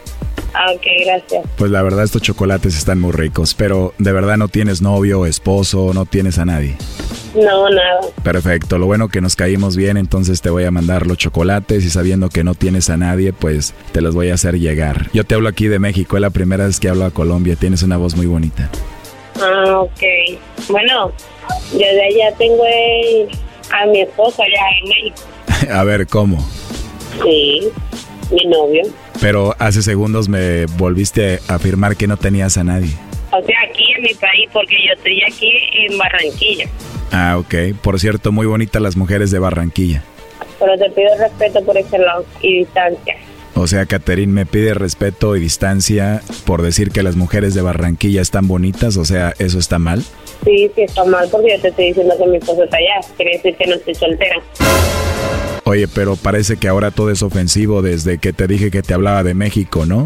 Ah, 0.64 0.74
ok, 0.74 0.84
gracias. 1.04 1.44
Pues 1.58 1.72
la 1.72 1.82
verdad 1.82 2.04
estos 2.04 2.22
chocolates 2.22 2.78
están 2.78 3.00
muy 3.00 3.14
ricos, 3.14 3.56
pero 3.56 3.96
de 3.98 4.12
verdad 4.12 4.38
no 4.38 4.48
tienes 4.48 4.84
novio, 4.84 5.26
esposo, 5.26 5.92
no 5.92 6.06
tienes 6.06 6.38
a 6.38 6.46
nadie. 6.46 6.76
No, 7.34 7.68
nada. 7.68 8.02
Perfecto, 8.24 8.78
lo 8.78 8.86
bueno 8.86 9.08
que 9.08 9.22
nos 9.22 9.36
caímos 9.36 9.76
bien, 9.76 9.98
entonces 9.98 10.42
te 10.42 10.52
voy 10.52 10.66
a 10.66 10.72
mandar 10.72 11.08
los 11.08 11.18
chocolates 11.18 11.84
y 11.84 11.90
sabiendo 11.90 12.30
que 12.30 12.44
no 12.44 12.54
tienes 12.54 12.92
a 12.92 12.98
nadie, 12.98 13.34
pues 13.34 13.74
te 13.92 14.02
los 14.02 14.14
voy 14.14 14.30
a 14.30 14.36
hacer 14.36 14.60
llegar. 14.60 15.10
Yo 15.14 15.24
te 15.24 15.34
hablo 15.34 15.50
aquí 15.50 15.68
de 15.68 15.80
México, 15.80 16.18
es 16.18 16.22
la 16.22 16.30
primera 16.30 16.68
vez 16.68 16.80
que 16.80 16.90
hablo 16.90 17.06
a 17.06 17.12
Colombia, 17.12 17.56
tienes 17.56 17.82
una 17.82 17.98
voz 17.98 18.16
muy 18.16 18.28
bonita. 18.28 18.70
Ah, 19.42 19.80
ok. 19.80 20.04
Bueno, 20.70 21.12
desde 21.72 22.06
allá 22.06 22.36
tengo 22.38 22.64
a 23.72 23.86
mi 23.88 24.02
esposa 24.02 24.44
allá 24.44 24.62
en 24.80 24.90
México. 24.90 25.72
a 25.74 25.84
ver, 25.84 26.06
¿cómo? 26.06 26.38
Sí, 27.24 27.72
mi 28.32 28.46
novio. 28.46 28.84
Pero 29.20 29.56
hace 29.60 29.82
segundos 29.82 30.30
me 30.30 30.66
volviste 30.78 31.40
a 31.48 31.56
afirmar 31.56 31.96
que 31.96 32.08
no 32.08 32.18
tenías 32.18 32.58
a 32.58 32.64
nadie. 32.64 32.92
O 33.32 33.42
sea, 33.46 33.56
aquí 33.70 33.92
en 33.96 34.02
mi 34.04 34.14
país, 34.16 34.50
porque 34.52 34.76
yo 34.86 34.94
estoy 34.94 35.22
aquí 35.24 35.52
en 35.88 35.98
Barranquilla. 35.98 36.66
Ah, 37.12 37.38
ok. 37.38 37.78
Por 37.82 38.00
cierto, 38.00 38.32
muy 38.32 38.46
bonitas 38.46 38.82
las 38.82 38.98
mujeres 38.98 39.32
de 39.32 39.40
Barranquilla. 39.40 40.04
Pero 40.60 40.78
te 40.78 40.90
pido 40.92 41.10
respeto 41.18 41.64
por 41.64 41.78
ese 41.78 41.98
lado 41.98 42.26
y 42.42 42.60
distancia. 42.60 43.16
O 43.56 43.68
sea, 43.68 43.86
Caterín 43.86 44.34
me 44.34 44.46
pide 44.46 44.74
respeto 44.74 45.36
y 45.36 45.40
distancia 45.42 46.22
por 46.46 46.62
decir 46.62 46.92
que 46.92 47.04
las 47.04 47.16
mujeres 47.16 47.54
de 47.54 47.62
Barranquilla 47.62 48.22
están 48.22 48.48
bonitas, 48.48 48.96
o 48.98 49.06
sea, 49.06 49.34
¿eso 49.40 49.60
está 49.60 49.78
mal? 49.78 50.02
Sí, 50.46 50.72
sí 50.74 50.82
está 50.82 51.04
mal 51.04 51.28
porque 51.30 51.52
yo 51.52 51.62
te 51.62 51.68
estoy 51.68 51.88
diciendo 51.88 52.16
que 52.18 52.26
mi 52.28 52.38
esposo 52.38 52.64
está 52.64 52.78
allá, 52.78 53.08
quiere 53.18 53.32
decir 53.34 53.56
que 53.56 53.68
no 53.68 53.76
estoy 53.76 53.96
soltera. 53.96 54.36
Oye, 55.64 55.88
pero 55.88 56.16
parece 56.16 56.58
que 56.58 56.68
ahora 56.68 56.92
todo 56.92 57.12
es 57.12 57.22
ofensivo 57.22 57.82
desde 57.82 58.18
que 58.18 58.34
te 58.34 58.48
dije 58.48 58.72
que 58.72 58.82
te 58.82 58.94
hablaba 58.94 59.24
de 59.24 59.36
México, 59.36 59.86
¿no? 59.86 60.06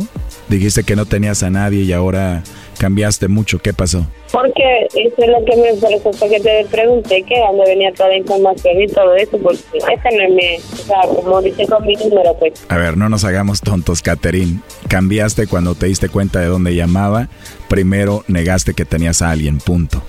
Dijiste 0.49 0.83
que 0.83 0.95
no 0.95 1.05
tenías 1.05 1.43
a 1.43 1.49
nadie 1.49 1.83
y 1.83 1.93
ahora 1.93 2.43
cambiaste 2.77 3.29
mucho. 3.29 3.59
¿Qué 3.59 3.73
pasó? 3.73 4.05
Porque 4.31 4.63
eso 4.93 5.15
es 5.17 5.29
lo 5.29 5.45
que 5.45 5.55
me 5.55 6.11
fue 6.11 6.29
que 6.29 6.39
te 6.41 6.65
pregunté 6.69 7.23
que 7.23 7.39
dónde 7.39 7.63
venía 7.67 7.93
toda 7.93 8.09
la 8.09 8.17
información 8.17 8.81
y 8.81 8.87
todo 8.87 9.15
eso, 9.15 9.37
porque 9.37 9.59
ese 9.77 10.17
no 10.17 10.23
es 10.23 10.29
mi, 10.29 10.55
o 10.57 10.85
sea, 10.85 11.01
como 11.07 11.41
dice 11.41 11.65
con 11.67 11.85
mi 11.85 11.95
número, 11.95 12.35
pues. 12.37 12.53
A 12.67 12.77
ver, 12.77 12.97
no 12.97 13.07
nos 13.07 13.23
hagamos 13.23 13.61
tontos, 13.61 14.01
Caterín. 14.01 14.61
Cambiaste 14.89 15.47
cuando 15.47 15.73
te 15.75 15.85
diste 15.85 16.09
cuenta 16.09 16.41
de 16.41 16.47
dónde 16.47 16.75
llamaba. 16.75 17.29
Primero 17.69 18.25
negaste 18.27 18.73
que 18.73 18.83
tenías 18.83 19.21
a 19.21 19.31
alguien, 19.31 19.59
punto. 19.59 20.03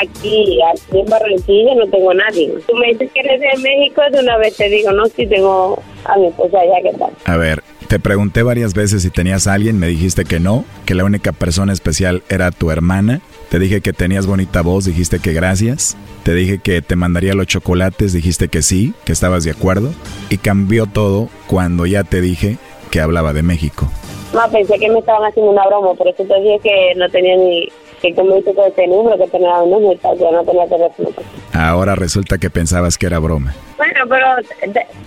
Aquí, 0.00 0.58
aquí 0.72 1.00
en 1.00 1.06
Barranquilla 1.06 1.74
no 1.76 1.86
tengo 1.86 2.10
a 2.10 2.14
nadie. 2.14 2.52
Tú 2.66 2.74
me 2.76 2.88
dices 2.88 3.10
que 3.12 3.20
eres 3.20 3.40
de 3.40 3.62
México, 3.62 4.02
de 4.12 4.20
una 4.20 4.36
vez 4.38 4.56
te 4.56 4.68
digo, 4.68 4.92
no, 4.92 5.06
si 5.06 5.26
tengo 5.26 5.82
a 6.04 6.16
mi 6.16 6.26
esposa 6.26 6.58
allá, 6.60 6.90
¿qué 6.90 6.98
tal? 6.98 7.10
A 7.24 7.36
ver, 7.36 7.62
te 7.88 7.98
pregunté 7.98 8.42
varias 8.42 8.74
veces 8.74 9.02
si 9.02 9.10
tenías 9.10 9.46
a 9.46 9.54
alguien, 9.54 9.78
me 9.78 9.86
dijiste 9.86 10.24
que 10.24 10.40
no, 10.40 10.64
que 10.84 10.94
la 10.94 11.04
única 11.04 11.32
persona 11.32 11.72
especial 11.72 12.22
era 12.28 12.50
tu 12.50 12.70
hermana. 12.70 13.20
Te 13.48 13.58
dije 13.58 13.80
que 13.80 13.92
tenías 13.92 14.26
bonita 14.26 14.62
voz, 14.62 14.84
dijiste 14.84 15.20
que 15.20 15.32
gracias. 15.32 15.96
Te 16.22 16.34
dije 16.34 16.58
que 16.58 16.82
te 16.82 16.96
mandaría 16.96 17.32
los 17.34 17.46
chocolates, 17.46 18.12
dijiste 18.12 18.48
que 18.48 18.62
sí, 18.62 18.92
que 19.04 19.12
estabas 19.12 19.44
de 19.44 19.52
acuerdo. 19.52 19.90
Y 20.28 20.38
cambió 20.38 20.86
todo 20.86 21.28
cuando 21.46 21.86
ya 21.86 22.04
te 22.04 22.20
dije 22.20 22.58
que 22.90 23.00
hablaba 23.00 23.32
de 23.32 23.42
México. 23.42 23.88
No, 24.34 24.40
pensé 24.50 24.78
que 24.78 24.90
me 24.90 24.98
estaban 24.98 25.24
haciendo 25.24 25.52
una 25.52 25.66
broma, 25.66 25.94
por 25.94 26.08
eso 26.08 26.22
te 26.24 26.40
dije 26.42 26.60
que 26.62 26.92
no 26.96 27.08
tenía 27.08 27.36
ni 27.36 27.68
que 28.00 28.14
como 28.14 28.34
dice 28.36 28.54
que 28.54 28.66
este 28.66 28.86
número, 28.86 29.18
que 29.18 29.28
tenía 29.28 29.62
un 29.62 29.70
número 29.70 29.98
yo 30.18 30.32
no 30.32 30.44
tenía 30.44 30.66
teléfono. 30.66 31.10
Ahora 31.52 31.94
resulta 31.94 32.38
que 32.38 32.50
pensabas 32.50 32.98
que 32.98 33.06
era 33.06 33.18
broma. 33.18 33.54
Bueno, 33.78 34.00
pero 34.08 34.26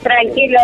tranquilo, 0.01 0.57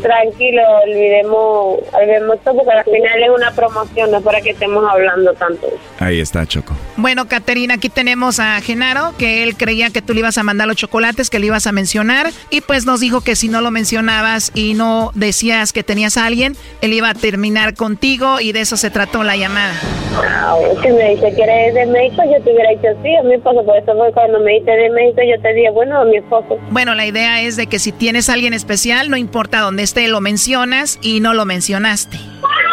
tranquilo, 0.00 0.62
olvidemos, 0.84 1.80
olvidemos 1.92 2.40
todo 2.42 2.56
porque 2.56 2.70
al 2.70 2.84
final 2.84 3.22
es 3.22 3.30
una 3.30 3.50
promoción, 3.50 4.10
no 4.10 4.18
es 4.18 4.24
para 4.24 4.40
que 4.40 4.50
estemos 4.50 4.82
hablando 4.90 5.34
tanto. 5.34 5.68
Ahí 6.00 6.18
está, 6.18 6.46
Choco. 6.46 6.74
Bueno, 6.96 7.28
Caterina, 7.28 7.74
aquí 7.74 7.90
tenemos 7.90 8.40
a 8.40 8.58
Genaro, 8.62 9.14
que 9.18 9.42
él 9.42 9.54
creía 9.56 9.90
que 9.90 10.00
tú 10.00 10.14
le 10.14 10.20
ibas 10.20 10.38
a 10.38 10.42
mandar 10.42 10.66
los 10.66 10.76
chocolates, 10.76 11.28
que 11.28 11.38
le 11.38 11.46
ibas 11.46 11.66
a 11.66 11.72
mencionar, 11.72 12.30
y 12.48 12.62
pues 12.62 12.86
nos 12.86 13.00
dijo 13.00 13.20
que 13.20 13.36
si 13.36 13.48
no 13.48 13.60
lo 13.60 13.70
mencionabas 13.70 14.50
y 14.54 14.72
no 14.72 15.10
decías 15.14 15.74
que 15.74 15.82
tenías 15.82 16.16
a 16.16 16.24
alguien, 16.24 16.56
él 16.80 16.94
iba 16.94 17.10
a 17.10 17.14
terminar 17.14 17.74
contigo 17.74 18.40
y 18.40 18.52
de 18.52 18.62
eso 18.62 18.78
se 18.78 18.90
trató 18.90 19.22
la 19.24 19.36
llamada. 19.36 19.74
Ah, 20.14 20.56
si 20.82 20.88
me 20.88 21.10
dice 21.10 21.34
que 21.34 21.42
eres 21.42 21.74
de 21.74 21.86
México, 21.86 22.22
yo 22.24 22.42
te 22.42 22.52
hubiera 22.52 22.70
dicho 22.70 22.88
sí, 23.02 23.14
a 23.14 23.22
mi 23.22 23.34
esposo, 23.34 23.64
por 23.64 23.76
eso 23.76 23.94
fue 23.94 24.12
cuando 24.12 24.40
me 24.40 24.52
dice 24.52 24.70
de 24.70 24.90
México, 24.90 25.20
yo 25.22 25.40
te 25.40 25.52
dije, 25.52 25.70
bueno, 25.70 26.00
a 26.00 26.04
mi 26.04 26.16
esposo. 26.16 26.58
Bueno, 26.70 26.94
la 26.94 27.06
idea 27.06 27.40
es 27.40 27.41
de 27.50 27.66
que 27.66 27.78
si 27.78 27.92
tienes 27.92 28.28
a 28.28 28.34
alguien 28.34 28.54
especial, 28.54 29.10
no 29.10 29.16
importa 29.16 29.60
dónde 29.60 29.82
esté, 29.82 30.06
lo 30.08 30.20
mencionas 30.20 30.98
y 31.02 31.20
no 31.20 31.34
lo 31.34 31.44
mencionaste. 31.44 32.18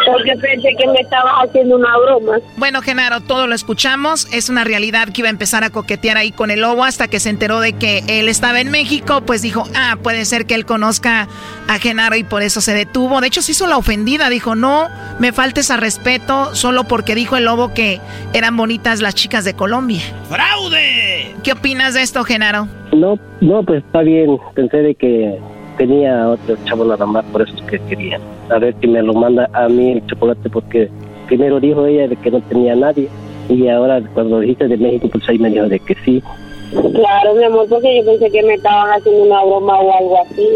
Porque 0.06 0.32
pensé 0.40 0.68
que 0.78 0.86
me 0.88 1.00
estabas 1.00 1.32
haciendo 1.44 1.76
una 1.76 1.96
broma. 1.98 2.38
Bueno, 2.56 2.80
Genaro, 2.82 3.20
todo 3.20 3.46
lo 3.46 3.54
escuchamos. 3.54 4.26
Es 4.32 4.48
una 4.48 4.64
realidad 4.64 5.08
que 5.08 5.20
iba 5.20 5.28
a 5.28 5.30
empezar 5.30 5.62
a 5.62 5.70
coquetear 5.70 6.16
ahí 6.16 6.32
con 6.32 6.50
el 6.50 6.60
lobo 6.60 6.84
hasta 6.84 7.08
que 7.08 7.20
se 7.20 7.28
enteró 7.28 7.60
de 7.60 7.74
que 7.74 8.02
él 8.08 8.28
estaba 8.28 8.60
en 8.60 8.70
México. 8.70 9.20
Pues 9.20 9.42
dijo, 9.42 9.68
ah, 9.74 9.98
puede 10.02 10.24
ser 10.24 10.46
que 10.46 10.54
él 10.54 10.64
conozca 10.64 11.28
a 11.68 11.78
Genaro 11.78 12.16
y 12.16 12.24
por 12.24 12.42
eso 12.42 12.60
se 12.60 12.74
detuvo. 12.74 13.20
De 13.20 13.26
hecho, 13.28 13.42
se 13.42 13.52
hizo 13.52 13.66
la 13.66 13.76
ofendida. 13.76 14.30
Dijo, 14.30 14.54
no, 14.54 14.88
me 15.18 15.32
faltes 15.32 15.70
a 15.70 15.76
respeto 15.76 16.54
solo 16.54 16.84
porque 16.84 17.14
dijo 17.14 17.36
el 17.36 17.44
lobo 17.44 17.74
que 17.74 18.00
eran 18.32 18.56
bonitas 18.56 19.00
las 19.00 19.14
chicas 19.14 19.44
de 19.44 19.54
Colombia. 19.54 20.02
¡Fraude! 20.28 21.36
¿Qué 21.44 21.52
opinas 21.52 21.94
de 21.94 22.02
esto, 22.02 22.24
Genaro? 22.24 22.68
No, 23.00 23.18
no, 23.40 23.62
pues 23.62 23.82
está 23.82 24.02
bien. 24.02 24.38
Pensé 24.54 24.76
de 24.78 24.94
que 24.94 25.38
tenía 25.78 26.28
otro 26.28 26.54
chavo 26.66 26.84
nada 26.84 27.06
más, 27.06 27.24
por 27.26 27.40
eso 27.40 27.54
es 27.56 27.62
que 27.62 27.78
quería. 27.88 28.20
A 28.50 28.58
ver 28.58 28.74
si 28.78 28.86
me 28.86 29.02
lo 29.02 29.14
manda 29.14 29.48
a 29.54 29.68
mí 29.68 29.92
el 29.92 30.06
chocolate, 30.06 30.50
porque 30.50 30.90
primero 31.26 31.58
dijo 31.58 31.86
ella 31.86 32.08
de 32.08 32.16
que 32.16 32.30
no 32.30 32.42
tenía 32.42 32.76
nadie, 32.76 33.08
y 33.48 33.68
ahora 33.68 34.02
cuando 34.12 34.40
dijiste 34.40 34.68
de 34.68 34.76
México, 34.76 35.08
pues 35.10 35.26
ahí 35.30 35.38
me 35.38 35.48
dijo 35.48 35.66
de 35.66 35.80
que 35.80 35.94
sí. 36.04 36.22
Claro, 36.70 37.34
mi 37.34 37.44
amor, 37.44 37.66
porque 37.68 37.96
yo 37.96 38.04
pensé 38.04 38.30
que 38.30 38.42
me 38.42 38.54
estaban 38.54 38.90
haciendo 38.90 39.24
una 39.24 39.42
broma 39.44 39.80
o 39.80 39.98
algo 39.98 40.18
así. 40.22 40.46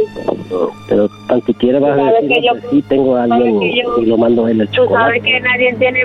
pero 0.89 1.09
tan 1.27 1.43
siquiera 1.43 1.81
vas 1.81 1.99
a 1.99 2.13
decir, 2.13 2.29
que 2.29 2.43
yo, 2.47 2.53
pues, 2.53 2.65
sí 2.71 2.83
tengo 2.83 3.17
a 3.17 3.25
alguien 3.25 3.63
y 3.63 4.07
lo 4.07 4.19
mando 4.19 4.47
en 4.47 4.61
el 4.61 4.71
chocolate. 4.71 4.95
Tú 4.95 4.95
sabes 4.95 5.23
que 5.23 5.41
nadie 5.41 5.75
tiene 5.77 6.03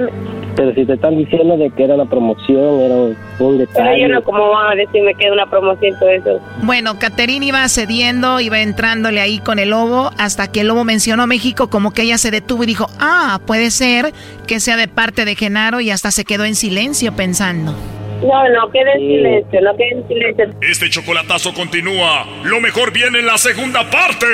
pero 0.55 0.73
si 0.73 0.85
te 0.85 0.93
están 0.93 1.17
diciendo 1.17 1.57
de 1.57 1.69
que 1.71 1.83
era 1.83 1.95
una 1.95 2.05
promoción, 2.05 2.81
era 2.81 2.95
un 3.39 3.57
detalle. 3.57 3.89
Pero 3.89 3.97
yo 3.97 4.07
no, 4.09 4.23
¿cómo 4.23 4.49
van 4.49 4.73
a 4.73 4.75
decirme 4.75 5.13
que 5.15 5.25
era 5.25 5.33
una 5.33 5.49
promoción 5.49 5.97
todo 5.99 6.09
eso? 6.09 6.39
Bueno, 6.63 6.99
Caterina 6.99 7.45
iba 7.45 7.67
cediendo, 7.69 8.39
iba 8.39 8.61
entrándole 8.61 9.21
ahí 9.21 9.39
con 9.39 9.59
el 9.59 9.69
lobo, 9.69 10.11
hasta 10.17 10.51
que 10.51 10.61
el 10.61 10.67
lobo 10.67 10.83
mencionó 10.83 11.27
México, 11.27 11.69
como 11.69 11.93
que 11.93 12.03
ella 12.03 12.17
se 12.17 12.31
detuvo 12.31 12.63
y 12.63 12.67
dijo, 12.67 12.87
ah, 12.99 13.39
puede 13.45 13.71
ser 13.71 14.13
que 14.47 14.59
sea 14.59 14.77
de 14.77 14.87
parte 14.87 15.25
de 15.25 15.35
Genaro, 15.35 15.79
y 15.79 15.91
hasta 15.91 16.11
se 16.11 16.25
quedó 16.25 16.45
en 16.45 16.55
silencio 16.55 17.15
pensando. 17.15 17.73
No, 18.21 18.49
no 18.49 18.69
quede 18.71 18.91
en 18.95 18.99
silencio, 18.99 19.61
no 19.61 19.77
quede 19.77 19.91
en 19.91 20.07
silencio. 20.07 20.45
Este 20.61 20.89
chocolatazo 20.89 21.53
continúa. 21.53 22.25
Lo 22.43 22.59
mejor 22.59 22.91
viene 22.91 23.19
en 23.19 23.25
la 23.25 23.37
segunda 23.37 23.89
parte. 23.89 24.25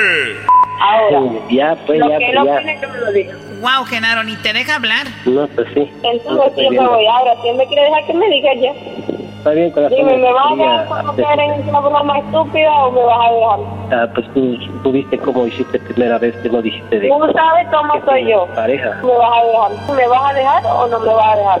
Ahora, 0.80 1.38
ya, 1.50 1.76
pues, 1.86 1.98
lo 2.00 2.08
ya, 2.08 2.18
que 2.18 2.24
pues, 2.26 2.34
lo 2.34 2.44
ya. 2.46 2.58
tiene 2.58 2.80
que 2.80 2.86
me 2.88 2.98
lo 2.98 3.12
diga. 3.12 3.34
Wow, 3.60 3.84
Genaro, 3.86 4.22
ni 4.22 4.36
te 4.36 4.52
deja 4.52 4.76
hablar. 4.76 5.06
No, 5.24 5.46
pues 5.48 5.66
sí. 5.74 5.90
Entonces 6.02 6.52
siempre 6.54 6.86
voy. 6.86 7.06
Ahora, 7.06 7.32
si 7.42 7.48
él 7.48 7.56
me 7.56 7.66
quiere 7.66 7.84
dejar 7.84 8.06
que 8.06 8.14
me 8.14 8.28
diga 8.28 8.54
ya. 8.54 8.72
Está 9.38 9.50
bien, 9.50 9.70
corazón. 9.70 9.96
Dime, 9.96 10.16
¿me 10.18 10.32
vas 10.32 10.44
a 10.46 10.48
quería 10.50 10.70
dejar 10.72 10.88
como 10.88 11.14
que 11.16 11.22
hacer- 11.24 11.40
eres 11.40 11.66
una 11.68 11.80
broma 11.80 12.18
estúpida 12.18 12.72
o 12.84 12.90
me 12.90 13.02
vas 13.04 13.18
a 13.18 13.32
dejar? 13.32 13.58
Ah, 13.92 14.10
pues 14.14 14.34
tú, 14.34 14.56
tú 14.82 14.92
viste 14.92 15.18
cómo 15.18 15.46
hiciste 15.46 15.78
primera 15.78 16.18
vez 16.18 16.34
que 16.42 16.48
no 16.48 16.60
dijiste 16.60 16.98
de 16.98 17.08
Tú 17.08 17.32
sabes 17.32 17.68
cómo 17.70 18.04
soy 18.04 18.28
yo. 18.28 18.46
pareja. 18.56 18.90
¿Me 19.02 19.12
vas 19.16 19.30
a 19.32 19.44
dejar? 19.46 19.96
¿Me 19.96 20.08
vas 20.08 20.30
a 20.30 20.34
dejar 20.34 20.66
o 20.66 20.86
no 20.88 20.98
me 21.00 21.14
vas 21.14 21.26
a 21.28 21.36
dejar? 21.36 21.60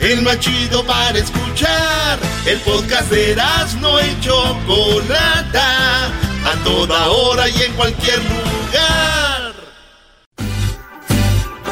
El 0.00 0.22
más 0.22 0.38
chido 0.40 0.84
para 0.84 1.18
escuchar. 1.18 2.18
El 2.46 2.58
podcast 2.60 3.10
de 3.10 3.36
no 3.80 4.00
y 4.00 4.20
Chocolata. 4.20 6.06
A 6.06 6.64
toda 6.64 7.08
hora 7.08 7.48
y 7.48 7.62
en 7.62 7.72
cualquier 7.72 8.18
lugar. 8.18 9.15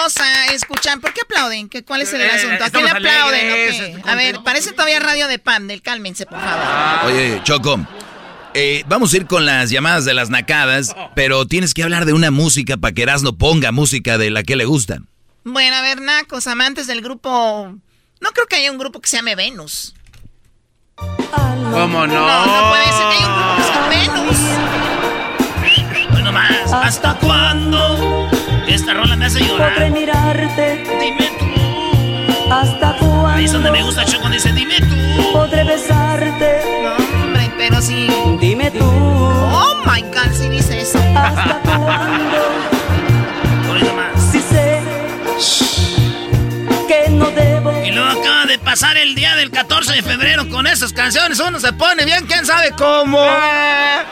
vamos 0.00 0.16
a 0.18 0.46
escuchar. 0.52 1.00
¿Por 1.00 1.12
qué 1.12 1.20
aplauden? 1.22 1.68
¿Qué, 1.68 1.84
¿Cuál 1.84 2.02
es 2.02 2.12
el 2.12 2.20
Eh, 2.22 2.30
asunto? 2.30 2.64
¿A 2.64 2.70
quién 2.70 2.84
le 2.84 2.90
aplauden? 2.90 3.40
alegres, 3.40 3.74
o 3.80 3.84
qué? 3.84 4.00
es 4.00 4.06
A 4.06 4.14
ver, 4.14 4.40
parece 4.44 4.72
todavía 4.72 4.98
radio 5.00 5.28
de 5.28 5.38
pan, 5.38 5.68
del 5.68 5.82
cálmense, 5.82 6.26
por 6.26 6.38
favor. 6.40 7.10
Oye, 7.12 7.40
Choco, 7.44 7.78
eh, 8.54 8.82
vamos 8.88 9.12
a 9.12 9.16
ir 9.18 9.26
con 9.26 9.44
las 9.46 9.70
llamadas 9.70 10.04
de 10.04 10.14
las 10.14 10.30
nacadas, 10.30 10.94
pero 11.14 11.46
tienes 11.46 11.74
que 11.74 11.82
hablar 11.82 12.04
de 12.04 12.12
una 12.12 12.30
música 12.30 12.76
para 12.76 12.92
que 12.92 13.02
Erasmo 13.02 13.36
ponga 13.36 13.72
música 13.72 14.18
de 14.18 14.30
la 14.30 14.42
que 14.42 14.56
le 14.56 14.64
gusta. 14.64 14.98
Bueno, 15.44 15.76
a 15.76 15.82
ver, 15.82 16.00
nacos, 16.00 16.46
amantes 16.46 16.86
del 16.86 17.00
grupo... 17.00 17.74
No 18.20 18.30
creo 18.32 18.46
que 18.46 18.56
haya 18.56 18.70
un 18.70 18.76
grupo 18.78 19.00
que 19.00 19.08
se 19.08 19.16
llame 19.16 19.34
Venus. 19.34 19.94
¿Cómo 20.96 22.06
no? 22.06 22.14
No, 22.14 22.46
no 22.46 22.68
puede 22.68 22.84
ser 22.84 23.08
que 23.08 23.16
haya 23.16 23.26
un 23.28 23.36
grupo 23.36 23.56
que 23.56 23.62
se 23.62 23.72
llame 23.72 23.96
Venus. 23.96 24.36
Bueno, 26.10 26.32
más. 26.32 26.72
¿Hasta 26.72 27.14
cuándo? 27.14 28.28
Esta 28.70 28.94
rola 28.94 29.16
me 29.16 29.26
hace 29.26 29.40
llorar. 29.40 29.74
Podré 29.74 29.90
mirarte. 29.90 30.84
Dime 31.00 31.30
tú. 31.38 32.52
¿Hasta 32.52 32.96
cuándo? 32.98 33.26
Ahí 33.28 33.44
es 33.44 33.52
donde 33.52 33.70
me 33.70 33.82
gusta 33.82 34.04
Choco, 34.04 34.28
dice, 34.28 34.52
dime 34.52 34.76
tú. 34.80 35.32
Podré 35.32 35.64
besarte. 35.64 36.62
No, 36.82 37.24
hombre, 37.24 37.50
pero 37.58 37.82
sí. 37.82 38.08
Dime 38.40 38.70
tú. 38.70 38.84
Oh 38.84 39.82
my 39.84 40.02
god, 40.02 40.32
sí 40.32 40.48
dice 40.48 40.80
eso. 40.80 40.98
¿Hasta 41.16 41.60
cuándo? 41.64 42.36
Nomás. 43.84 44.30
Si 44.30 44.40
sé 44.40 44.80
que 46.88 47.10
no 47.10 47.30
debo. 47.30 47.72
Y 47.84 47.90
luego 47.90 48.20
acaba 48.20 48.46
de 48.46 48.58
pasar 48.58 48.96
el 48.96 49.14
día 49.14 49.34
del 49.36 49.50
14 49.50 49.94
de 49.94 50.02
febrero 50.02 50.48
con 50.48 50.66
esas 50.66 50.92
canciones. 50.92 51.40
Uno 51.40 51.58
se 51.60 51.72
pone 51.72 52.04
bien, 52.04 52.24
quién 52.26 52.46
sabe 52.46 52.70
cómo. 52.72 53.20
A 53.20 54.04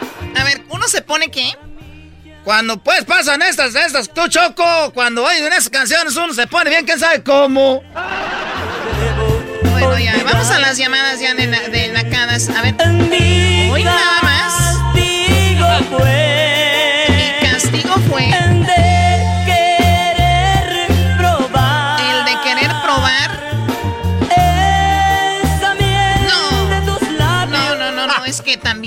ver, 0.44 0.62
¿uno 0.68 0.86
se 0.88 1.02
pone 1.02 1.28
qué? 1.30 1.52
Cuando 2.48 2.78
pues 2.78 3.04
pasan 3.04 3.42
estas, 3.42 3.74
estas, 3.74 4.08
tú 4.08 4.26
Choco, 4.26 4.90
cuando 4.94 5.22
oyen 5.22 5.52
esas 5.52 5.68
canciones 5.68 6.16
uno 6.16 6.32
se 6.32 6.46
pone 6.46 6.70
bien, 6.70 6.86
quién 6.86 6.98
sabe 6.98 7.22
cómo. 7.22 7.82
Bueno, 9.64 9.98
ya, 9.98 10.14
vamos 10.24 10.50
a 10.50 10.58
las 10.58 10.78
llamadas 10.78 11.20
ya 11.20 11.34
de, 11.34 11.46
de 11.46 11.88
nacadas. 11.88 12.48
A 12.48 12.62
ver. 12.62 12.74
Hoy 13.70 13.84
nada 13.84 14.22
más. 14.22 14.78
Castigo 14.94 15.98
fue. 15.98 17.04
Mi 17.10 17.50
castigo 17.50 17.94
fue. 18.08 18.30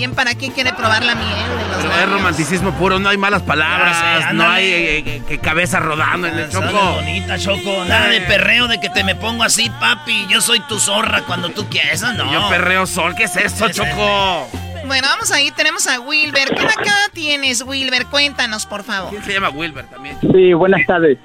También, 0.02 0.16
¿para 0.16 0.34
qué 0.36 0.52
quiere 0.52 0.74
probar 0.74 1.04
la 1.04 1.14
miel 1.14 1.30
de 1.30 1.68
los 1.68 1.78
Pero 1.84 1.94
es 1.94 2.10
romanticismo 2.10 2.72
puro, 2.74 2.98
no 2.98 3.10
hay 3.10 3.18
malas 3.18 3.44
palabras, 3.44 4.26
sé, 4.28 4.34
no 4.34 4.50
hay 4.50 4.66
eh, 4.66 4.98
eh, 5.06 5.22
que 5.28 5.38
cabeza 5.38 5.80
rodando 5.80 6.28
en 6.28 6.40
el 6.40 6.50
choco. 6.50 6.94
bonita, 6.96 7.38
Choco. 7.38 7.86
Nada 7.86 8.08
de 8.08 8.22
perreo 8.22 8.68
de 8.68 8.80
que 8.80 8.90
te 8.90 9.04
me 9.04 9.14
pongo 9.14 9.44
así, 9.44 9.70
papi. 9.80 10.26
Yo 10.28 10.42
soy 10.42 10.60
tu 10.62 10.80
zorra 10.80 11.22
cuando 11.22 11.50
tú 11.50 11.68
quieras. 11.70 12.02
No. 12.16 12.32
Yo 12.34 12.50
perreo 12.50 12.88
sol, 12.88 13.14
¿qué 13.16 13.26
es 13.26 13.36
eso, 13.36 13.68
Ese- 13.68 13.74
Choco? 13.76 14.50
Bueno, 14.88 15.08
vamos 15.08 15.32
ahí. 15.32 15.52
Tenemos 15.52 15.86
a 15.86 16.00
Wilber. 16.00 16.50
¿Qué 16.50 16.64
nacada 16.64 17.10
tienes, 17.14 17.62
Wilber? 17.62 18.08
Cuéntanos, 18.08 18.66
por 18.66 18.84
favor. 18.84 19.12
¿Quién 19.12 19.24
se 19.24 19.34
llama 19.34 19.50
Wilber 19.50 19.86
también? 19.86 20.18
Sí, 20.34 20.54
buenas 20.54 20.84
tardes. 20.88 21.20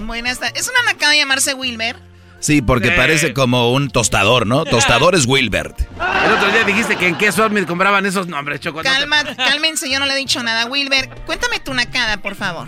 Buenas 0.00 0.40
tardes. 0.40 0.60
¿Es 0.60 0.68
una 0.68 0.92
nacada 0.92 1.14
llamarse 1.14 1.54
Wilber? 1.54 1.96
Sí, 2.40 2.62
porque 2.62 2.88
Sí. 2.88 2.94
parece 2.96 3.32
como 3.34 3.72
un 3.72 3.90
tostador, 3.90 4.46
¿no? 4.46 4.64
Tostador 4.66 5.14
es 5.14 5.26
Wilbert. 5.26 5.78
El 5.80 6.32
otro 6.32 6.50
día 6.50 6.64
dijiste 6.64 6.96
que 6.96 7.06
en 7.08 7.16
qué 7.16 7.30
me 7.50 7.64
compraban 7.66 8.04
esos 8.06 8.26
nombres, 8.26 8.60
Choco. 8.60 8.80
Calma, 8.82 9.16
cálmense, 9.36 9.90
yo 9.90 9.98
no 10.00 10.06
le 10.06 10.14
he 10.14 10.16
dicho 10.16 10.42
nada. 10.42 10.66
Wilber, 10.66 11.08
cuéntame 11.26 11.60
tu 11.60 11.72
nacada, 11.74 12.16
por 12.16 12.34
favor. 12.34 12.66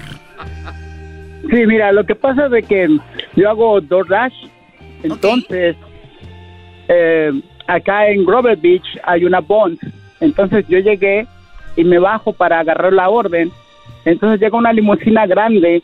Sí, 1.51 1.67
mira, 1.67 1.91
lo 1.93 2.05
que 2.07 2.15
pasa 2.15 2.47
es 2.47 2.53
de 2.53 2.63
que 2.63 2.87
yo 3.35 3.51
hago 3.51 3.81
DoorDash, 3.81 4.33
entonces 5.03 5.77
eh, 6.89 7.33
acá 7.67 8.09
en 8.09 8.25
Grover 8.25 8.57
Beach 8.57 8.85
hay 9.05 9.25
una 9.25 9.41
Bond, 9.41 9.79
entonces 10.21 10.65
yo 10.69 10.79
llegué 10.79 11.27
y 11.77 11.85
me 11.85 11.99
bajo 11.99 12.33
para 12.33 12.61
agarrar 12.61 12.93
la 12.93 13.09
orden, 13.09 13.51
entonces 14.05 14.41
llega 14.41 14.57
una 14.57 14.73
limusina 14.73 15.27
grande, 15.27 15.83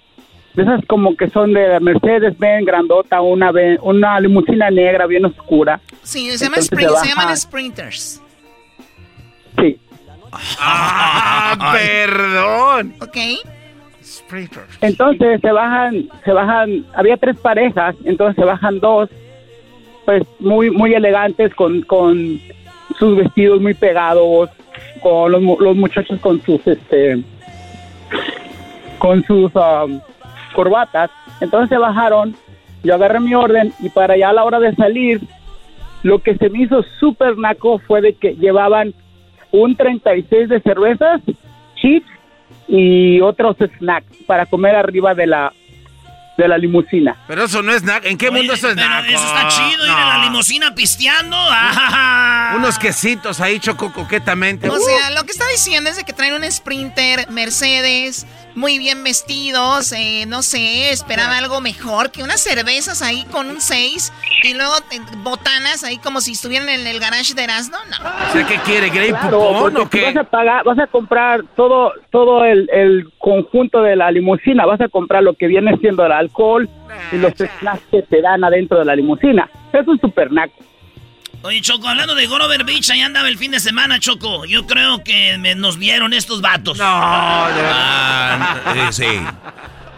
de 0.58 0.64
esas 0.64 0.84
como 0.86 1.16
que 1.16 1.30
son 1.30 1.52
de 1.54 1.78
Mercedes-Benz 1.80 2.66
grandota, 2.66 3.20
una 3.20 3.50
una 3.80 4.20
limusina 4.20 4.70
negra 4.70 5.06
bien 5.06 5.24
oscura. 5.24 5.80
Sí, 6.02 6.30
se, 6.36 6.44
llama 6.44 6.56
sprint- 6.58 6.94
se 6.96 7.00
se 7.00 7.08
llaman 7.08 7.36
sprinters. 7.36 8.22
Sí. 9.58 9.78
Ah, 10.60 11.72
perdón. 11.72 12.94
¿Ok? 13.00 13.16
Entonces 14.80 15.40
se 15.40 15.52
bajan, 15.52 16.08
se 16.24 16.32
bajan, 16.32 16.84
había 16.94 17.16
tres 17.16 17.36
parejas, 17.38 17.94
entonces 18.04 18.36
se 18.36 18.44
bajan 18.44 18.78
dos, 18.80 19.08
pues 20.04 20.22
muy, 20.38 20.70
muy 20.70 20.92
elegantes 20.94 21.54
con, 21.54 21.82
con 21.82 22.40
sus 22.98 23.16
vestidos 23.16 23.60
muy 23.60 23.74
pegados, 23.74 24.50
con 25.00 25.32
los, 25.32 25.40
mu- 25.42 25.58
los 25.60 25.76
muchachos 25.76 26.18
con 26.20 26.42
sus, 26.42 26.66
este, 26.66 27.22
con 28.98 29.24
sus 29.24 29.50
um, 29.54 30.00
corbatas. 30.58 31.08
Entonces 31.40 31.68
se 31.68 31.78
bajaron, 31.78 32.34
yo 32.82 32.94
agarré 32.96 33.20
mi 33.20 33.32
orden 33.34 33.72
y 33.78 33.88
para 33.90 34.14
allá 34.14 34.30
a 34.30 34.32
la 34.32 34.42
hora 34.44 34.58
de 34.58 34.74
salir, 34.74 35.20
lo 36.02 36.18
que 36.20 36.34
se 36.36 36.48
me 36.50 36.62
hizo 36.62 36.84
súper 36.98 37.38
naco 37.38 37.78
fue 37.86 38.00
de 38.00 38.14
que 38.14 38.34
llevaban 38.34 38.92
un 39.52 39.76
36 39.76 40.48
de 40.48 40.60
cervezas, 40.60 41.20
chips 41.80 42.10
y 42.66 43.20
otros 43.20 43.56
snacks 43.78 44.16
para 44.26 44.46
comer 44.46 44.74
arriba 44.74 45.14
de 45.14 45.26
la 45.28 45.52
de 46.36 46.46
la 46.46 46.56
limusina. 46.56 47.16
Pero 47.26 47.42
eso 47.44 47.62
no 47.64 47.72
es 47.72 47.82
naco. 47.82 48.06
¿En 48.06 48.16
qué 48.16 48.30
mundo 48.30 48.52
eso 48.52 48.68
es 48.68 48.76
naco? 48.76 49.06
eso 49.08 49.26
está 49.26 49.48
chido, 49.48 49.84
ir 49.84 49.90
en 49.90 50.08
la 50.08 50.18
No. 50.18 50.22
limusina 50.24 50.72
pisteando. 50.72 51.36
Ah. 51.36 52.54
Unos 52.56 52.78
quesitos 52.78 53.40
ahí, 53.40 53.58
Choco, 53.58 53.92
coquetamente. 53.92 54.68
O 54.68 54.74
Uh. 54.74 54.78
sea, 54.78 55.10
lo 55.10 55.24
que 55.24 55.32
está 55.32 55.44
diciendo 55.48 55.90
es 55.90 55.96
de 55.96 56.04
que 56.04 56.12
traen 56.12 56.34
un 56.34 56.44
Sprinter, 56.48 57.28
Mercedes, 57.30 58.24
muy 58.58 58.78
bien 58.78 59.04
vestidos, 59.04 59.92
eh, 59.92 60.24
no 60.26 60.42
sé, 60.42 60.90
esperaba 60.90 61.38
algo 61.38 61.60
mejor 61.60 62.10
que 62.10 62.22
unas 62.24 62.40
cervezas 62.40 63.02
ahí 63.02 63.24
con 63.30 63.48
un 63.48 63.60
6 63.60 64.12
y 64.42 64.54
luego 64.54 64.72
eh, 64.90 64.98
botanas 65.22 65.84
ahí 65.84 65.98
como 65.98 66.20
si 66.20 66.32
estuvieran 66.32 66.68
en 66.68 66.86
el 66.86 66.98
garage 66.98 67.34
de 67.34 67.44
Erasmo, 67.44 67.76
no. 67.88 68.08
O 68.28 68.32
sea, 68.32 68.46
¿qué 68.46 68.56
quiere? 68.64 68.90
¿Grey 68.90 69.10
Claro, 69.10 69.38
Pupón 69.38 69.76
o 69.76 69.88
qué? 69.88 70.06
vas 70.06 70.16
a 70.16 70.24
pagar, 70.24 70.64
vas 70.64 70.78
a 70.78 70.86
comprar 70.88 71.44
todo 71.54 71.92
todo 72.10 72.44
el, 72.44 72.68
el 72.72 73.08
conjunto 73.18 73.80
de 73.82 73.94
la 73.94 74.10
limusina, 74.10 74.66
vas 74.66 74.80
a 74.80 74.88
comprar 74.88 75.22
lo 75.22 75.34
que 75.34 75.46
viene 75.46 75.76
siendo 75.78 76.04
el 76.04 76.12
alcohol 76.12 76.68
y 77.12 77.16
los 77.16 77.32
snacks 77.34 77.82
que 77.90 78.02
te 78.02 78.20
dan 78.20 78.42
adentro 78.42 78.78
de 78.80 78.84
la 78.84 78.96
limusina. 78.96 79.48
Eso 79.72 79.94
es 79.94 80.00
súper 80.00 80.32
naco. 80.32 80.54
Oye, 81.42 81.60
Choco, 81.60 81.86
hablando 81.88 82.14
de 82.14 82.26
Grover 82.26 82.64
Beach, 82.64 82.90
ahí 82.90 83.00
andaba 83.00 83.28
el 83.28 83.38
fin 83.38 83.52
de 83.52 83.60
semana, 83.60 84.00
Choco. 84.00 84.44
Yo 84.44 84.66
creo 84.66 85.02
que 85.04 85.38
me- 85.38 85.54
nos 85.54 85.78
vieron 85.78 86.12
estos 86.12 86.40
vatos. 86.40 86.76
No, 86.78 87.46
de 87.48 87.62
verdad. 87.62 88.60
Ah, 88.66 88.88
sí, 88.90 89.04
sí. 89.04 89.20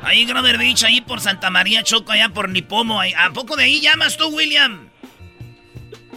Ahí 0.03 0.27
Grover 0.27 0.59
Beach, 0.59 0.85
ahí 0.85 1.01
por 1.01 1.21
Santa 1.21 1.49
María, 1.51 1.83
Choco, 1.83 2.13
allá 2.13 2.29
por 2.29 2.49
Nipomo. 2.51 3.01
ahí- 3.01 3.15
¿A 3.17 3.31
poco 3.31 3.57
de 3.57 3.65
ahí 3.65 3.81
llamas 3.81 4.17
tú, 4.19 4.29
William? 4.29 4.89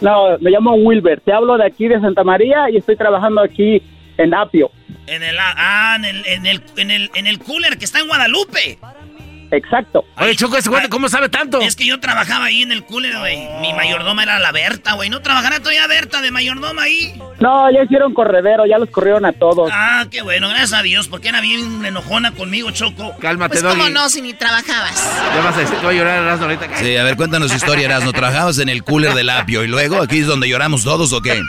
No, 0.00 0.36
me 0.40 0.50
llamo 0.50 0.74
Wilber, 0.74 1.20
te 1.20 1.32
hablo 1.32 1.56
de 1.56 1.66
aquí 1.66 1.88
de 1.88 1.98
Santa 2.00 2.22
María 2.24 2.68
y 2.70 2.76
estoy 2.76 2.96
trabajando 2.96 3.40
aquí 3.42 3.80
en 4.18 4.34
Apio. 4.34 4.70
En 5.06 5.22
el, 5.22 5.36
ah, 5.38 5.94
en 5.96 6.04
el, 6.04 6.26
en 6.26 6.46
el, 6.46 6.62
en 6.76 6.90
el, 6.90 7.10
en 7.14 7.26
el 7.26 7.38
cooler 7.38 7.78
que 7.78 7.84
está 7.86 8.00
en 8.00 8.08
Guadalupe. 8.08 8.78
Exacto. 9.56 10.04
Oye, 10.18 10.34
Choco, 10.36 10.56
ese 10.56 10.68
güey, 10.68 10.88
¿cómo 10.88 11.08
sabe 11.08 11.28
tanto? 11.28 11.60
Es 11.60 11.76
que 11.76 11.86
yo 11.86 12.00
trabajaba 12.00 12.46
ahí 12.46 12.62
en 12.62 12.72
el 12.72 12.84
cooler, 12.84 13.16
güey. 13.18 13.38
Mi 13.60 13.72
mayordoma 13.72 14.22
era 14.22 14.38
la 14.38 14.52
Berta, 14.52 14.94
güey. 14.94 15.10
¿No 15.10 15.20
trabajará 15.22 15.58
todavía 15.58 15.86
Berta 15.86 16.20
de 16.20 16.30
mayordoma 16.30 16.82
ahí? 16.82 17.20
No, 17.40 17.70
ya 17.70 17.82
hicieron 17.84 18.14
corredero, 18.14 18.64
ya 18.66 18.78
los 18.78 18.90
corrieron 18.90 19.24
a 19.26 19.32
todos. 19.32 19.70
Ah, 19.72 20.06
qué 20.10 20.22
bueno, 20.22 20.48
gracias 20.48 20.72
a 20.72 20.82
Dios, 20.82 21.08
porque 21.08 21.28
era 21.28 21.40
bien 21.40 21.84
enojona 21.84 22.32
conmigo, 22.32 22.70
Choco. 22.70 23.14
Cálmate, 23.20 23.60
Pues 23.60 23.74
cómo 23.74 23.88
no, 23.90 24.08
si 24.08 24.22
ni 24.22 24.32
trabajabas. 24.34 24.94
Ya 25.34 25.40
vas 25.42 25.56
a 25.56 25.60
decir 25.60 25.76
voy 25.82 25.94
a 25.94 25.98
llorar 25.98 26.22
Erasmo 26.22 26.46
ahorita. 26.46 26.76
Sí, 26.78 26.96
a 26.96 27.04
ver, 27.04 27.16
cuéntanos 27.16 27.50
tu 27.50 27.56
historia, 27.56 27.84
Erasmo. 27.86 28.12
¿Trabajabas 28.12 28.58
en 28.58 28.68
el 28.68 28.82
cooler 28.84 29.14
del 29.14 29.30
apio 29.30 29.64
y 29.64 29.68
luego 29.68 30.00
aquí 30.00 30.20
es 30.20 30.26
donde 30.26 30.48
lloramos 30.48 30.84
todos 30.84 31.12
o 31.12 31.20
qué? 31.20 31.40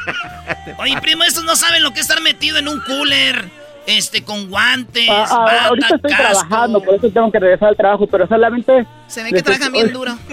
Oye, 0.78 1.00
primo, 1.02 1.24
estos 1.24 1.44
no 1.44 1.56
saben 1.56 1.84
lo 1.84 1.92
que 1.94 2.00
es 2.02 2.06
estar 2.10 2.22
metido 2.22 2.58
en 2.60 2.68
un 2.68 2.80
cooler, 2.82 3.46
este, 3.88 4.24
con 4.24 4.50
guantes, 4.50 5.08
Ah, 5.10 5.26
ah, 5.30 5.38
bata, 5.40 5.66
ahorita 5.66 5.96
estoy 5.96 6.12
casco. 6.12 6.24
trabajando, 6.48 6.82
por 6.82 6.96
eso 6.96 7.10
tengo 7.10 7.32
que 7.32 7.40
regresar 7.40 7.70
al 7.70 7.78
trabajo, 7.78 8.08
pero 8.08 8.28
solamente... 8.28 8.86
Se 9.08 9.24
ve 9.24 9.32
que 9.32 9.42
trabajan 9.44 9.72
bien 9.72 9.92
duro. 9.94 10.18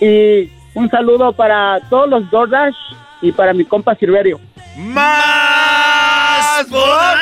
Y 0.00 0.50
un 0.74 0.90
saludo 0.90 1.32
para 1.32 1.80
todos 1.88 2.08
los 2.08 2.30
DoorDash 2.30 2.74
y 3.22 3.32
para 3.32 3.54
mi 3.54 3.64
compa 3.64 3.94
Silverio. 3.94 4.38
¡Más! 4.76 6.66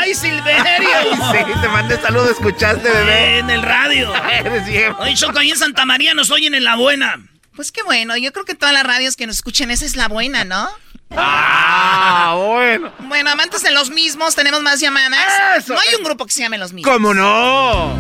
¡Ay, 0.01 0.13
Silverio! 0.15 0.89
sí, 1.33 1.61
te 1.63 1.69
mandé 1.69 1.97
saludo, 2.01 2.31
¿escuchaste, 2.31 2.91
bebé? 2.91 3.39
En 3.39 3.51
el 3.51 3.63
radio. 3.63 4.13
Oye, 4.99 5.15
Choco, 5.15 5.39
ahí 5.39 5.51
en 5.51 5.57
Santa 5.57 5.85
María 5.87 6.15
nos 6.15 6.31
oyen 6.33 6.55
en 6.55 6.65
La 6.65 6.75
Buena. 6.77 7.15
Pues 7.55 7.71
qué 7.71 7.85
bueno, 7.85 8.17
yo 8.17 8.33
creo 8.33 8.45
que 8.45 8.57
todas 8.57 8.75
las 8.75 8.83
radios 8.85 9.15
que 9.15 9.29
nos 9.29 9.37
escuchen, 9.37 9.71
esa 9.71 9.85
es 9.85 9.95
la 9.95 10.09
buena, 10.09 10.45
¿no? 10.45 10.69
Ah, 11.17 12.35
bueno. 12.37 12.93
Bueno, 13.09 13.31
amantes 13.31 13.63
de 13.63 13.71
los 13.71 13.91
mismos, 13.91 14.35
tenemos 14.35 14.63
más 14.63 14.81
llamadas. 14.81 15.69
no 15.69 15.79
hay 15.79 15.95
un 15.97 16.05
grupo 16.05 16.27
que 16.27 16.33
se 16.33 16.41
llame 16.43 16.59
Los 16.59 16.73
Mismos. 16.73 16.93
¿Cómo 16.93 17.15
no? 17.15 17.93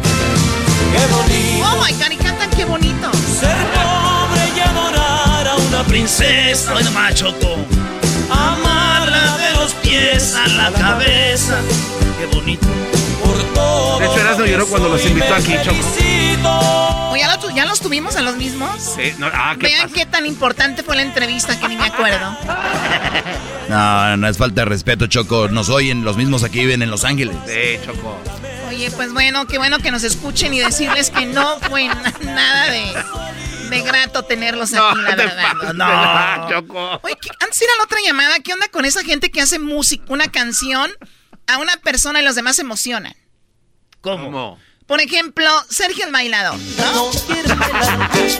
Qué 0.93 1.07
bonito. 1.13 1.67
Oh 1.67 1.85
my 1.85 1.93
God, 1.93 2.11
y 2.13 2.17
cantan 2.17 2.51
qué 2.51 2.65
bonito. 2.65 3.11
Ser 3.13 3.57
pobre 3.75 4.43
y 4.57 4.61
adorar 4.61 5.49
a 5.49 5.57
una 5.57 5.85
princesa. 5.85 6.73
Bueno, 6.73 6.91
más, 6.93 7.15
Choco. 7.15 7.57
Amarla 8.31 9.37
de 9.39 9.53
los 9.55 9.75
pies 9.75 10.35
a 10.35 10.47
la 10.49 10.71
cabeza. 10.73 11.59
Qué 12.19 12.27
bonito. 12.27 12.67
De 13.99 14.07
hecho, 14.07 14.21
Erasmo 14.21 14.45
lloró 14.45 14.67
cuando 14.67 14.89
los 14.89 15.05
invitó 15.07 15.35
aquí, 15.35 15.55
Choco. 15.65 15.79
¿O 17.11 17.17
ya, 17.17 17.37
lo, 17.37 17.51
ya 17.51 17.65
los 17.65 17.81
tuvimos 17.81 18.17
a 18.17 18.23
los 18.23 18.37
mismos? 18.37 18.95
Sí, 18.97 19.13
no, 19.19 19.29
ah, 19.33 19.55
¿qué 19.59 19.67
Vean 19.69 19.83
pasa? 19.83 19.95
qué 19.95 20.07
tan 20.07 20.27
importante 20.27 20.83
fue 20.83 20.97
la 20.97 21.03
entrevista 21.03 21.59
que 21.59 21.69
ni 21.69 21.77
me 21.77 21.87
acuerdo. 21.87 22.37
No, 23.67 24.17
no 24.19 24.29
es 24.29 24.37
falta 24.37 24.61
de 24.61 24.65
respeto, 24.67 25.07
Choco. 25.07 25.49
Nos 25.49 25.71
oyen, 25.71 26.05
los 26.05 26.19
mismos 26.19 26.45
aquí 26.45 26.59
viven 26.61 26.83
en 26.83 26.91
Los 26.91 27.03
Ángeles. 27.03 27.35
Sí, 27.47 27.79
Choco. 27.87 28.21
Oye, 28.69 28.91
pues 28.91 29.11
bueno, 29.15 29.47
qué 29.47 29.57
bueno 29.57 29.79
que 29.79 29.91
nos 29.91 30.05
escuchen 30.05 30.53
y 30.53 30.61
decirles 30.61 31.09
que 31.11 31.25
no 31.25 31.59
fue 31.61 31.87
na- 31.89 32.13
nada 32.25 32.67
de, 32.71 32.93
de 33.71 33.81
grato 33.81 34.23
tenerlos 34.25 34.75
aquí, 34.75 35.01
la 35.01 35.17
verdad. 35.17 35.53
pases 35.59 35.75
No. 35.75 35.87
la- 35.89 36.47
Choco. 36.51 37.01
Oye, 37.05 37.17
¿qué- 37.23 37.31
antes 37.41 37.59
de 37.59 37.65
ir 37.65 37.71
a 37.75 37.77
la 37.79 37.85
otra 37.85 37.99
llamada, 38.05 38.35
¿qué 38.41 38.53
onda 38.53 38.69
con 38.69 38.85
esa 38.85 39.03
gente 39.03 39.31
que 39.31 39.41
hace 39.41 39.59
música, 39.59 40.05
una 40.09 40.29
canción 40.29 40.91
a 41.47 41.59
una 41.59 41.77
persona 41.79 42.21
y 42.21 42.25
los 42.25 42.35
demás 42.35 42.57
se 42.57 42.63
emocionan? 42.63 43.15
¿Cómo? 44.01 44.59
Por 44.87 45.01
ejemplo, 45.01 45.49
Sergio 45.71 46.05
el 46.05 46.13
bailador, 46.13 46.59
¿no? 46.59 47.11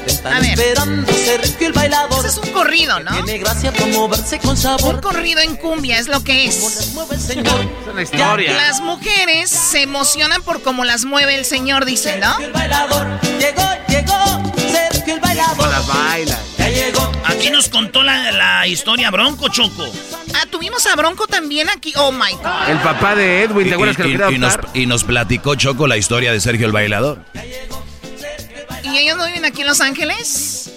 Están 0.07 0.45
esperando 0.45 1.11
Sergio 1.11 1.69
el 1.69 1.73
bailador. 1.73 2.19
Ese 2.19 2.29
es 2.29 2.47
un 2.47 2.53
corrido, 2.53 3.01
¿no? 3.01 3.13
Tiene 3.13 3.39
gracia 3.39 3.73
moverse 3.95 4.39
con 4.41 4.55
sabor. 4.55 4.97
Un 4.97 5.01
corrido 5.01 5.41
en 5.41 5.57
cumbia 5.57 5.99
es 5.99 6.07
lo 6.07 6.23
que 6.23 6.45
es. 6.45 6.57
Es 6.63 6.95
una 7.91 8.03
historia. 8.03 8.53
Las 8.53 8.83
mujeres 8.83 9.49
se 9.49 9.81
emocionan 9.83 10.43
por 10.43 10.61
cómo 10.63 10.85
las 10.85 11.07
mueve 11.07 11.35
el 11.35 11.47
señor, 11.47 11.87
dicen, 11.87 12.21
¿no? 12.21 12.39
El 12.39 12.53
bailador 12.53 13.21
llegó, 13.39 13.67
llegó. 13.89 14.53
Sergio 14.71 15.15
el 15.15 15.21
bailador. 15.21 15.71
Las 15.71 15.87
bailas. 15.87 16.54
Aquí 17.45 17.53
nos 17.53 17.69
contó 17.69 18.03
la, 18.03 18.33
la 18.33 18.67
historia 18.67 19.11
Bronco, 19.11 19.51
Choco. 19.51 19.87
Ah, 20.35 20.47
tuvimos 20.51 20.87
a 20.87 20.97
Bronco 20.97 21.27
también 21.27 21.69
aquí. 21.69 21.93
Oh 21.95 22.11
my 22.11 22.33
God. 22.43 22.71
El 22.71 22.79
papá 22.79 23.15
de 23.15 23.43
Edwin, 23.43 23.69
¿te 23.69 23.75
acuerdas 23.75 23.99
que 23.99 24.05
lo 24.05 24.09
quería 24.09 24.31
y 24.31 24.39
nos, 24.39 24.55
y 24.73 24.87
nos 24.87 25.05
platicó 25.05 25.55
Choco 25.55 25.87
la 25.87 25.99
historia 25.99 26.33
de 26.33 26.41
Sergio 26.41 26.65
el 26.65 26.73
Bailador. 26.73 27.19
¿Y 28.83 28.97
ellos 28.97 29.19
no 29.19 29.27
viven 29.27 29.45
aquí 29.45 29.61
en 29.61 29.67
Los 29.67 29.83
Ángeles? 29.83 30.71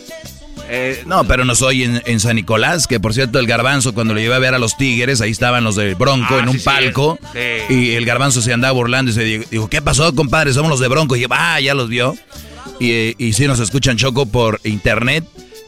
Eh, 0.67 1.03
No, 1.05 1.23
pero 1.23 1.45
nos 1.45 1.61
oyen 1.61 2.01
en 2.05 2.19
San 2.19 2.35
Nicolás, 2.35 2.85
que 2.85 2.99
por 2.99 3.13
cierto 3.13 3.39
el 3.39 3.47
garbanzo 3.47 3.93
cuando 3.93 4.13
lo 4.13 4.19
llevé 4.19 4.35
a 4.35 4.39
ver 4.39 4.53
a 4.53 4.59
los 4.59 4.75
Tigres, 4.75 5.21
ahí 5.21 5.31
estaban 5.31 5.63
los 5.63 5.77
de 5.77 5.93
Bronco 5.93 6.35
Ah, 6.35 6.39
en 6.39 6.49
un 6.49 6.59
sí, 6.59 6.65
palco. 6.65 7.17
sí. 7.31 7.73
Y 7.73 7.91
el 7.95 8.05
garbanzo 8.05 8.41
se 8.41 8.51
andaba 8.51 8.73
burlando 8.73 9.09
y 9.09 9.13
se 9.13 9.23
dijo, 9.23 9.45
dijo, 9.49 9.69
¿qué 9.69 9.81
pasó, 9.81 10.13
compadre? 10.13 10.51
Somos 10.51 10.69
los 10.69 10.81
de 10.81 10.89
Bronco. 10.89 11.15
Y 11.15 11.21
yo, 11.21 11.27
ah, 11.31 11.61
ya 11.61 11.73
los 11.73 11.87
vio. 11.87 12.13
Y, 12.81 12.91
eh, 12.91 13.15
y 13.17 13.31
sí 13.31 13.47
nos 13.47 13.61
escuchan 13.61 13.95
Choco 13.95 14.25
por 14.25 14.59
internet 14.65 15.23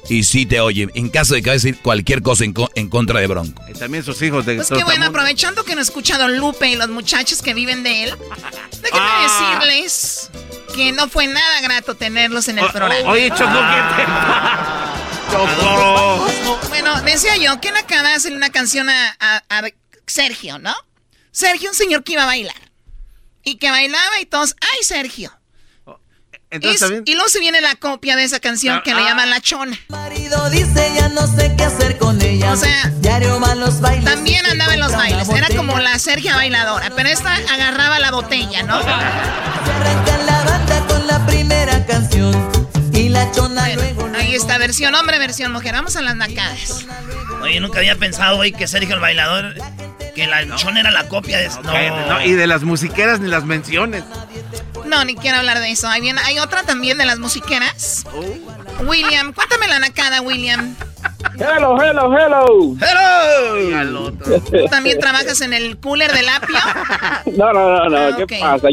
y 0.09 0.23
sí 0.23 0.45
te 0.45 0.59
oyen. 0.59 0.91
En 0.95 1.09
caso 1.09 1.33
de 1.35 1.41
que 1.41 1.49
vaya 1.49 1.59
a 1.59 1.61
decir 1.63 1.79
cualquier 1.81 2.21
cosa 2.21 2.43
en, 2.43 2.53
co- 2.53 2.69
en 2.75 2.89
contra 2.89 3.19
de 3.19 3.27
Bronco. 3.27 3.63
Y 3.69 3.73
también 3.73 4.03
sus 4.03 4.21
hijos 4.21 4.45
de 4.45 4.55
Pues 4.55 4.69
qué 4.69 4.83
bueno, 4.83 5.05
aprovechando 5.05 5.63
que 5.63 5.75
nos 5.75 5.87
escucha 5.87 6.17
Don 6.17 6.37
Lupe 6.37 6.67
y 6.69 6.75
los 6.75 6.89
muchachos 6.89 7.41
que 7.41 7.53
viven 7.53 7.83
de 7.83 8.03
él, 8.05 8.09
déjenme 8.81 8.99
Ah. 9.01 9.59
decirles 9.59 10.29
que 10.75 10.91
no 10.91 11.07
fue 11.09 11.27
nada 11.27 11.61
grato 11.61 11.95
tenerlos 11.95 12.47
en 12.47 12.59
el 12.59 12.65
O- 12.65 12.71
programa. 12.71 13.09
Oye, 13.11 13.29
Choco, 13.29 13.45
¿qué 13.45 14.03
te? 14.03 14.05
Choco. 15.31 16.67
Bueno, 16.69 17.01
decía 17.01 17.37
yo 17.37 17.59
que 17.61 17.69
acaba 17.69 18.09
de 18.09 18.15
hacer 18.15 18.33
una 18.33 18.49
canción 18.49 18.89
a, 18.89 19.15
a- 19.19 19.43
a 19.49 19.63
Sergio, 20.07 20.57
¿no? 20.59 20.73
Sergio, 21.31 21.69
un 21.69 21.75
señor 21.75 22.03
que 22.03 22.13
iba 22.13 22.23
a 22.23 22.27
bailar. 22.27 22.55
Y 23.43 23.55
que 23.57 23.69
bailaba 23.69 24.19
y 24.21 24.25
todos, 24.25 24.55
¡ay, 24.61 24.83
Sergio! 24.83 25.31
Entonces 26.51 27.03
Y- 27.05 27.13
luego 27.13 27.29
se 27.29 27.39
viene 27.39 27.61
la 27.61 27.75
copia 27.75 28.15
de 28.15 28.23
esa 28.23 28.39
canción 28.39 28.81
que 28.83 28.93
le 28.95 29.01
Ah. 29.01 29.09
llaman 29.09 29.29
La 29.29 29.39
Chona. 29.41 29.77
marido 29.89 30.49
dice 30.49 30.91
ya 30.95 31.09
no 31.09 31.27
sé 31.27 31.53
qué 31.57 31.63
hacer 31.65 31.97
con 31.97 32.19
ella. 32.21 32.51
O 32.53 32.55
sea, 32.55 32.91
los 33.59 33.81
bailes. 33.81 34.05
También 34.05 34.45
andaba 34.45 34.73
en 34.73 34.79
los 34.79 34.91
bailes. 34.91 35.29
Era 35.29 35.47
como 35.55 35.77
la 35.79 35.97
Sergia 35.99 36.35
bailadora. 36.35 36.89
Pero 36.95 37.09
esta 37.09 37.33
agarraba 37.35 37.99
la 37.99 38.11
botella, 38.11 38.63
¿no? 38.63 38.81
Se 38.81 38.89
arranca 38.89 40.17
la 40.25 40.43
banda 40.43 40.87
con 40.87 41.07
la 41.07 41.25
primera 41.25 41.85
canción. 41.85 42.49
Y 42.93 43.09
la 43.09 43.31
chona 43.31 43.69
luego, 43.75 44.01
luego. 44.07 44.17
Ahí 44.17 44.35
está, 44.35 44.57
versión 44.57 44.95
hombre, 44.95 45.19
versión 45.19 45.51
mujer. 45.51 45.73
Vamos 45.73 45.95
a 45.95 46.01
las 46.01 46.15
nacadas. 46.15 46.85
Oye, 47.41 47.59
nunca 47.59 47.79
había 47.79 47.95
pensado, 47.95 48.37
güey, 48.37 48.51
que 48.51 48.67
Sergio 48.67 48.95
el 48.95 49.01
bailador, 49.01 49.53
que 50.15 50.27
la 50.27 50.55
chona 50.55 50.81
era 50.81 50.91
la 50.91 51.07
copia 51.07 51.37
de... 51.37 51.47
No, 51.63 52.07
no, 52.09 52.21
y 52.25 52.33
de 52.33 52.47
las 52.47 52.63
musiqueras 52.63 53.19
ni 53.19 53.29
las 53.29 53.45
menciones. 53.45 54.03
No, 54.89 55.05
ni 55.05 55.15
quiero 55.15 55.37
hablar 55.37 55.59
de 55.59 55.71
eso. 55.71 55.87
Hay 55.87 56.39
otra 56.39 56.63
también 56.63 56.97
de 56.97 57.05
las 57.05 57.19
musiqueras. 57.19 58.05
Oh. 58.13 58.83
William, 58.85 59.33
cuéntame 59.33 59.67
la 59.67 59.79
nacada, 59.79 60.21
William. 60.21 60.75
Hello, 61.37 61.81
hello, 61.81 62.17
hello. 62.17 62.75
Otro. 64.07 64.39
¿Tú 64.41 64.65
también 64.69 64.99
trabajas 64.99 65.41
en 65.41 65.53
el 65.53 65.77
cooler 65.77 66.11
del 66.11 66.27
apio? 66.29 66.57
No, 67.37 67.53
no, 67.53 67.69
no, 67.69 67.89
no. 67.89 67.97
Ah, 67.97 68.15
¿Qué 68.27 68.39
pasa? 68.39 68.67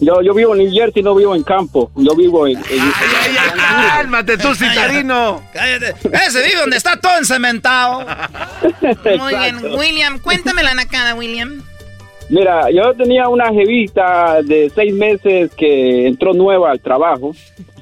Yo, 0.00 0.20
yo 0.20 0.34
vivo 0.34 0.54
en 0.56 0.64
New 0.64 0.72
Jersey, 0.72 1.00
no 1.02 1.14
vivo 1.14 1.36
en 1.36 1.44
campo. 1.44 1.92
Yo 1.94 2.16
vivo 2.16 2.46
en. 2.48 2.58
en- 2.58 2.64
Ay, 2.68 3.36
ay, 3.38 3.86
cálmate 3.98 4.36
tú, 4.36 4.52
citarino. 4.54 5.40
Cállate. 5.52 5.94
Ese 6.26 6.42
vive 6.42 6.56
donde 6.60 6.76
está 6.76 6.96
todo 6.96 7.16
encementado. 7.18 8.04
Muy 9.18 9.34
bien. 9.36 9.64
William, 9.76 10.18
cuéntame 10.18 10.62
la 10.64 10.74
nacada, 10.74 11.14
William. 11.14 11.62
Mira, 12.30 12.70
yo 12.70 12.94
tenía 12.94 13.28
una 13.28 13.52
jevita 13.52 14.42
de 14.42 14.70
seis 14.70 14.94
meses 14.94 15.54
que 15.54 16.06
entró 16.06 16.32
nueva 16.32 16.70
al 16.70 16.80
trabajo. 16.80 17.32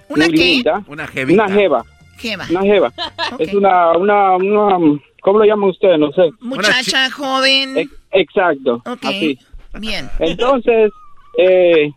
¿Una 0.09 0.27
qué? 0.27 0.33
linda. 0.33 0.83
Una 0.89 1.07
jevita. 1.07 1.45
Una 1.45 1.55
jeva. 1.55 1.85
Jeva. 2.19 2.45
Una 2.51 2.63
jeva. 2.63 2.93
Es 3.39 3.55
una, 3.55 3.93
una, 3.97 4.37
una, 4.37 4.79
¿cómo 5.23 5.39
lo 5.39 5.45
llaman 5.45 5.71
ustedes? 5.71 5.99
No 5.99 6.11
sé. 6.13 6.31
Muchacha, 6.41 7.11
joven. 7.11 7.79
Ex- 7.79 7.93
Exacto. 8.13 8.83
Ok. 8.87 9.05
Así. 9.05 9.39
Bien. 9.79 10.09
Entonces, 10.19 10.91
eh, 11.39 11.93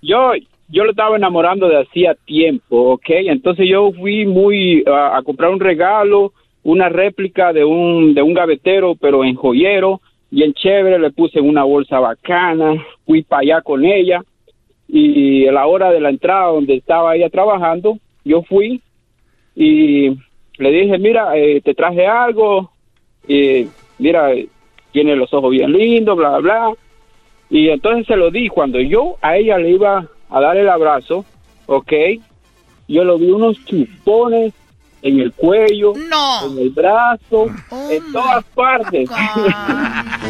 yo, 0.00 0.32
yo 0.68 0.84
lo 0.84 0.90
estaba 0.92 1.16
enamorando 1.16 1.68
de 1.68 1.80
hacía 1.82 2.14
tiempo, 2.24 2.92
¿ok? 2.92 3.06
Entonces 3.08 3.66
yo 3.68 3.90
fui 3.92 4.24
muy 4.24 4.84
a, 4.86 5.18
a 5.18 5.22
comprar 5.22 5.50
un 5.50 5.58
regalo, 5.60 6.32
una 6.62 6.88
réplica 6.88 7.52
de 7.52 7.64
un, 7.64 8.14
de 8.14 8.22
un 8.22 8.34
gavetero, 8.34 8.94
pero 8.94 9.24
en 9.24 9.34
joyero, 9.34 10.00
bien 10.32 10.54
chévere, 10.54 10.98
le 10.98 11.10
puse 11.10 11.40
una 11.40 11.62
bolsa 11.62 12.00
bacana, 12.00 12.74
fui 13.04 13.22
para 13.22 13.42
allá 13.42 13.60
con 13.60 13.84
ella 13.84 14.22
y 14.88 15.46
a 15.46 15.52
la 15.52 15.66
hora 15.66 15.90
de 15.90 16.00
la 16.00 16.08
entrada 16.08 16.46
donde 16.46 16.74
estaba 16.74 17.14
ella 17.14 17.28
trabajando, 17.28 17.98
yo 18.24 18.42
fui 18.42 18.80
y 19.54 20.08
le 20.56 20.70
dije, 20.70 20.98
mira, 20.98 21.36
eh, 21.36 21.60
te 21.60 21.74
traje 21.74 22.06
algo, 22.06 22.70
y 23.28 23.66
mira, 23.98 24.32
eh, 24.32 24.48
tiene 24.90 25.16
los 25.16 25.32
ojos 25.34 25.50
bien 25.50 25.70
lindos, 25.72 26.16
bla, 26.16 26.38
bla. 26.38 26.72
Y 27.50 27.68
entonces 27.68 28.06
se 28.06 28.16
lo 28.16 28.30
di. 28.30 28.48
Cuando 28.48 28.80
yo 28.80 29.16
a 29.20 29.36
ella 29.36 29.58
le 29.58 29.70
iba 29.70 30.08
a 30.30 30.40
dar 30.40 30.56
el 30.56 30.68
abrazo, 30.68 31.24
¿ok? 31.66 31.92
Yo 32.88 33.04
lo 33.04 33.18
vi 33.18 33.30
unos 33.30 33.62
chupones 33.66 34.54
en 35.02 35.20
el 35.20 35.32
cuello, 35.32 35.92
No. 36.08 36.46
en 36.46 36.58
el 36.58 36.70
brazo, 36.70 37.46
Oh 37.70 37.90
en 37.90 38.12
todas 38.12 38.44
partes. 38.54 39.08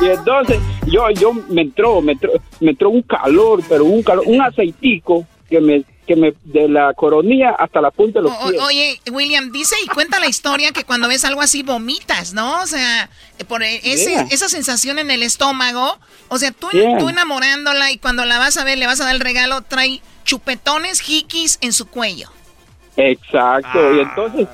y 0.00 0.06
entonces 0.06 0.58
yo, 0.86 1.10
yo 1.10 1.32
me 1.48 1.62
entró, 1.62 2.00
me 2.00 2.12
entró, 2.12 2.30
me 2.60 2.70
entró 2.70 2.90
un 2.90 3.02
calor, 3.02 3.62
pero 3.68 3.84
un 3.84 4.02
calor, 4.02 4.24
un 4.26 4.40
aceitico 4.42 5.26
que 5.48 5.60
me, 5.60 5.84
que 6.06 6.16
me, 6.16 6.34
de 6.44 6.68
la 6.68 6.92
coronilla 6.94 7.50
hasta 7.58 7.80
la 7.80 7.90
punta 7.90 8.18
de 8.18 8.24
los 8.24 8.32
O- 8.32 8.50
pies. 8.50 8.62
oye, 8.62 9.00
William, 9.10 9.52
dice 9.52 9.74
y 9.84 9.88
cuenta 9.88 10.20
la 10.20 10.26
historia 10.26 10.72
que 10.72 10.84
cuando 10.84 11.08
ves 11.08 11.24
algo 11.24 11.40
así 11.40 11.62
vomitas, 11.62 12.34
¿no? 12.34 12.60
O 12.62 12.66
sea, 12.66 13.08
por 13.48 13.62
e- 13.62 13.80
ese, 13.84 14.10
Yeah. 14.10 14.26
esa 14.30 14.48
sensación 14.48 14.98
en 14.98 15.10
el 15.10 15.22
estómago. 15.22 15.98
O 16.28 16.38
sea, 16.38 16.50
tú, 16.52 16.68
Yeah. 16.72 16.98
tú 16.98 17.08
enamorándola 17.08 17.90
y 17.90 17.98
cuando 17.98 18.24
la 18.24 18.38
vas 18.38 18.56
a 18.56 18.64
ver, 18.64 18.78
le 18.78 18.86
vas 18.86 19.00
a 19.00 19.04
dar 19.04 19.14
el 19.14 19.20
regalo, 19.20 19.62
trae 19.62 20.00
chupetones, 20.24 21.00
jikis 21.00 21.58
en 21.60 21.72
su 21.72 21.86
cuello. 21.86 22.30
Exacto, 22.96 23.94
y 23.94 24.00
entonces 24.00 24.48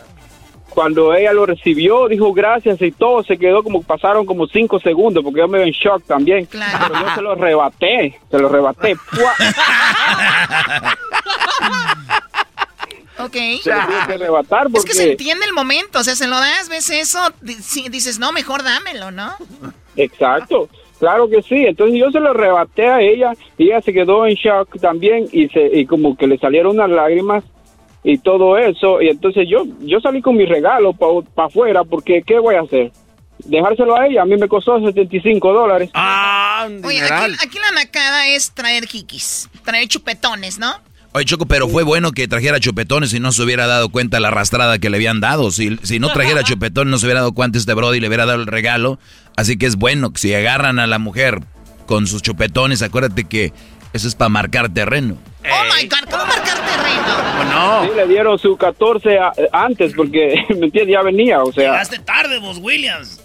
cuando 0.71 1.13
ella 1.15 1.33
lo 1.33 1.47
recibió, 1.47 2.07
dijo 2.09 2.33
gracias 2.33 2.81
y 2.81 2.93
todo, 2.93 3.23
se 3.25 3.37
quedó 3.37 3.63
como, 3.63 3.83
pasaron 3.83 4.25
como 4.25 4.47
cinco 4.47 4.79
segundos, 4.79 5.23
porque 5.25 5.41
yo 5.41 5.49
me 5.49 5.59
veo 5.59 5.67
en 5.67 5.73
shock 5.73 6.05
también, 6.07 6.47
Claro. 6.47 6.87
pero 6.89 7.01
yo 7.01 7.15
se 7.15 7.23
lo 7.23 7.35
rebaté, 7.35 8.19
se 8.31 8.39
lo 8.39 8.49
rebaté. 8.49 8.97
Ok. 13.19 13.37
Se 13.63 13.71
lo 13.75 13.81
tuve 13.87 14.07
que 14.07 14.13
arrebatar 14.15 14.63
porque... 14.65 14.79
Es 14.79 14.85
que 14.85 14.95
se 14.95 15.11
entiende 15.11 15.45
el 15.45 15.53
momento, 15.53 15.99
o 15.99 16.05
sea, 16.05 16.15
se 16.15 16.27
lo 16.27 16.37
das, 16.37 16.69
ves 16.71 16.89
eso, 16.91 17.19
dices, 17.43 18.19
no, 18.19 18.33
mejor 18.33 18.63
dámelo, 18.63 19.11
¿no? 19.11 19.35
Exacto. 19.97 20.69
Claro 20.99 21.29
que 21.29 21.43
sí, 21.43 21.65
entonces 21.67 21.99
yo 21.99 22.11
se 22.11 22.21
lo 22.21 22.31
arrebaté 22.31 22.87
a 22.87 23.01
ella 23.01 23.33
y 23.59 23.65
ella 23.69 23.81
se 23.81 23.93
quedó 23.93 24.27
en 24.27 24.35
shock 24.35 24.79
también 24.81 25.27
y, 25.33 25.49
se, 25.49 25.67
y 25.79 25.87
como 25.87 26.17
que 26.17 26.27
le 26.27 26.39
salieron 26.39 26.77
unas 26.77 26.91
lágrimas 26.91 27.43
y 28.03 28.19
todo 28.19 28.57
eso 28.57 29.03
y 29.03 29.09
entonces 29.09 29.47
yo 29.49 29.65
yo 29.81 30.01
salí 30.01 30.23
con 30.23 30.37
mi 30.37 30.47
regalo 30.47 30.93
para 30.93 31.47
afuera 31.47 31.85
porque 31.85 32.23
¿qué 32.27 32.39
voy 32.39 32.55
a 32.55 32.63
hacer? 32.63 32.93
Dejárselo 33.45 33.99
a 33.99 34.07
ella, 34.07 34.23
a 34.23 34.25
mí 34.27 34.37
me 34.37 34.49
costó 34.49 34.79
75 34.79 35.53
dólares. 35.53 35.89
Ah, 35.95 36.69
Oye, 36.85 37.01
aquí, 37.03 37.35
aquí, 37.43 37.59
la 37.59 37.71
nacada 37.73 38.29
es 38.29 38.53
traer 38.53 38.87
jikis, 38.87 39.49
traer 39.65 39.89
chupetones, 39.89 40.59
¿no? 40.59 40.75
Oye, 41.13 41.25
Choco, 41.25 41.47
pero 41.47 41.69
fue 41.69 41.83
bueno 41.83 42.13
que 42.13 42.29
trajera 42.29 42.61
chupetones 42.61 43.13
y 43.15 43.19
no 43.19 43.33
se 43.33 43.43
hubiera 43.43 43.67
dado 43.67 43.89
cuenta 43.89 44.21
la 44.21 44.29
arrastrada 44.29 44.79
que 44.79 44.91
le 44.91 44.99
habían 44.99 45.21
dado. 45.21 45.51
Si, 45.51 45.77
si 45.83 45.99
no 45.99 46.13
trajera 46.13 46.43
chupetones, 46.45 46.91
no 46.91 46.99
se 46.99 47.07
hubiera 47.07 47.21
dado 47.21 47.33
cuenta 47.33 47.59
este 47.59 47.75
Brody 47.75 47.97
y 47.99 48.01
le 48.01 48.09
hubiera 48.09 48.27
dado 48.27 48.41
el 48.41 48.47
regalo. 48.47 48.99
Así 49.37 49.57
que 49.57 49.67
es 49.67 49.77
bueno 49.77 50.13
que 50.13 50.21
si 50.21 50.35
agarran 50.35 50.79
a 50.79 50.87
la 50.87 50.99
mujer 50.99 51.41
con 51.87 52.07
sus 52.07 52.23
chupetones, 52.23 52.83
acuérdate 52.83 53.25
que 53.25 53.53
eso 53.93 54.07
es 54.07 54.15
para 54.15 54.29
marcar 54.29 54.69
terreno. 54.69 55.17
Oh 55.41 55.65
my 55.75 55.89
God, 55.89 56.11
¿cómo 56.11 56.27
marcar 56.27 56.59
terreno? 56.59 56.70
No. 57.53 57.85
Sí, 57.85 57.91
le 57.97 58.07
dieron 58.07 58.39
su 58.39 58.57
14 58.57 59.19
antes 59.53 59.93
porque, 59.95 60.45
¿me 60.51 60.67
entiendes? 60.67 60.95
Ya 60.95 61.03
venía, 61.03 61.43
o 61.43 61.53
sea. 61.53 61.73
Llegaste 61.73 61.99
tarde 62.01 62.39
vos, 62.39 62.59
Williams. 62.59 63.21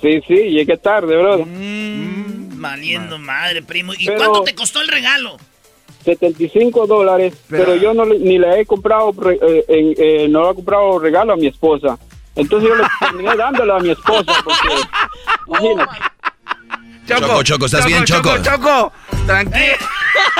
Sí, 0.00 0.20
sí, 0.26 0.34
llegué 0.34 0.76
tarde, 0.76 1.16
bro. 1.16 1.44
Mmm, 1.46 2.60
valiendo 2.60 3.18
madre, 3.18 3.62
primo. 3.62 3.92
¿Y 3.96 4.06
cuánto 4.06 4.42
te 4.42 4.54
costó 4.54 4.80
el 4.80 4.88
regalo? 4.88 5.36
75 6.04 6.86
dólares, 6.86 7.34
pero, 7.48 7.76
yo 7.76 7.94
no 7.94 8.04
ni 8.04 8.38
le 8.38 8.60
he 8.60 8.66
comprado, 8.66 9.14
eh, 9.30 9.64
eh, 9.68 10.26
no 10.28 10.42
le 10.42 10.50
he 10.50 10.54
comprado 10.54 10.98
regalo 10.98 11.34
a 11.34 11.36
mi 11.36 11.46
esposa. 11.46 11.96
Entonces 12.34 12.68
yo 12.68 12.74
le 12.74 12.84
terminé 13.00 13.36
dándolo 13.36 13.76
a 13.76 13.80
mi 13.80 13.90
esposa 13.90 14.32
porque, 14.44 14.68
imagínate. 15.46 15.98
Choco, 17.06 17.42
Choco, 17.42 17.66
¿estás 17.66 17.86
bien, 17.86 18.04
Choco? 18.04 18.36
Choco, 18.38 18.42
Choco, 18.42 18.92
tranquila. 19.26 19.58
Eh, 19.58 19.78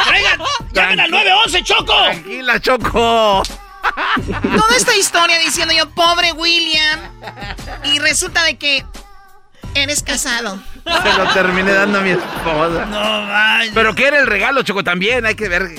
traigan, 0.05 0.41
llamen 0.73 1.01
al 1.01 1.11
911, 1.11 1.63
Choco. 1.65 2.05
Tranquila, 2.05 2.61
Choco. 2.61 3.43
Toda 4.43 4.77
esta 4.77 4.97
historia 4.97 5.39
diciendo 5.39 5.75
yo, 5.75 5.91
pobre 5.91 6.33
William. 6.33 7.01
Y 7.85 7.99
resulta 7.99 8.45
de 8.45 8.57
que 8.57 8.85
eres 9.75 10.03
casado. 10.03 10.63
Se 10.85 11.13
lo 11.13 11.33
terminé 11.33 11.73
dando 11.73 11.99
a 11.99 12.03
mi 12.03 12.11
esposa. 12.11 12.87
No 12.87 13.27
vaya. 13.27 13.71
Pero 13.75 13.95
¿qué 13.95 14.07
era 14.09 14.19
el 14.19 14.27
regalo, 14.27 14.63
Choco? 14.63 14.85
También 14.85 15.27
hay 15.27 15.35
que 15.35 15.49
ver. 15.49 15.71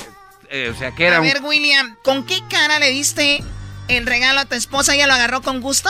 Eh, 0.50 0.72
o 0.74 0.78
sea, 0.78 0.92
¿qué 0.92 1.08
era? 1.08 1.18
A 1.18 1.22
ver, 1.22 1.42
William, 1.42 1.96
¿con 2.04 2.26
qué 2.26 2.42
cara 2.50 2.80
le 2.80 2.90
diste 2.92 3.44
el 3.88 4.06
regalo 4.06 4.42
a 4.42 4.46
tu 4.46 4.56
esposa? 4.56 4.94
¿Ella 4.94 5.08
lo 5.08 5.14
agarró 5.14 5.42
con 5.42 5.62
gusto? 5.62 5.90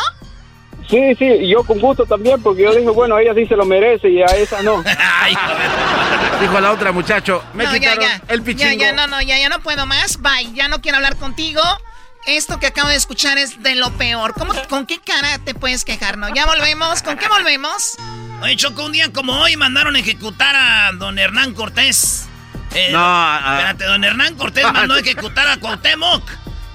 Sí, 0.90 1.16
sí, 1.18 1.48
yo 1.48 1.64
con 1.64 1.80
gusto 1.80 2.06
también, 2.06 2.42
porque 2.42 2.64
yo 2.64 2.74
dije, 2.74 2.90
bueno, 2.90 3.18
ella 3.18 3.34
sí 3.34 3.46
se 3.48 3.56
lo 3.56 3.66
merece 3.66 4.10
y 4.10 4.22
a 4.22 4.26
esa 4.26 4.62
no. 4.62 4.84
Ay, 5.22 5.36
Dijo 6.42 6.60
la 6.60 6.72
otra, 6.72 6.92
muchacho. 6.92 7.44
Me 7.54 7.64
no, 7.64 7.72
quitaron 7.74 8.04
ya, 8.04 8.18
ya. 8.18 8.24
el 8.28 8.42
pichingo. 8.42 8.72
Ya, 8.72 8.74
ya, 8.74 8.94
no, 8.94 9.08
no, 9.08 9.22
ya, 9.22 9.38
ya 9.38 9.50
no 9.50 9.62
puedo 9.62 9.86
más. 9.86 10.22
Bye, 10.22 10.54
ya 10.54 10.68
no 10.68 10.82
quiero 10.82 10.98
hablar 10.98 11.16
contigo. 11.18 11.62
Esto 12.26 12.60
que 12.60 12.68
acabo 12.68 12.90
de 12.90 12.96
escuchar 12.96 13.38
es 13.38 13.62
de 13.64 13.76
lo 13.76 13.92
peor. 13.92 14.34
¿Cómo, 14.34 14.54
¿Con 14.70 14.86
qué 14.86 15.00
cara 15.00 15.40
te 15.40 15.54
puedes 15.54 15.84
quejar, 15.84 16.18
no? 16.18 16.34
Ya 16.34 16.46
volvemos. 16.46 17.02
¿Con 17.02 17.18
qué 17.18 17.28
volvemos? 17.28 17.98
Oye, 18.42 18.56
Choco, 18.56 18.86
un 18.86 18.92
día 18.94 19.12
como 19.12 19.40
hoy 19.42 19.56
mandaron 19.58 19.96
a 19.96 20.00
ejecutar 20.00 20.56
a 20.56 20.92
don 20.94 21.20
Hernán 21.20 21.54
Cortés. 21.54 22.28
Eh, 22.76 22.90
no, 22.92 23.36
espérate, 23.36 23.86
don 23.86 24.04
Hernán 24.04 24.36
Cortés 24.36 24.64
mandó 24.72 24.96
a 24.96 25.00
ejecutar 25.00 25.48
a 25.48 25.58
Cuauhtémoc. 25.58 26.24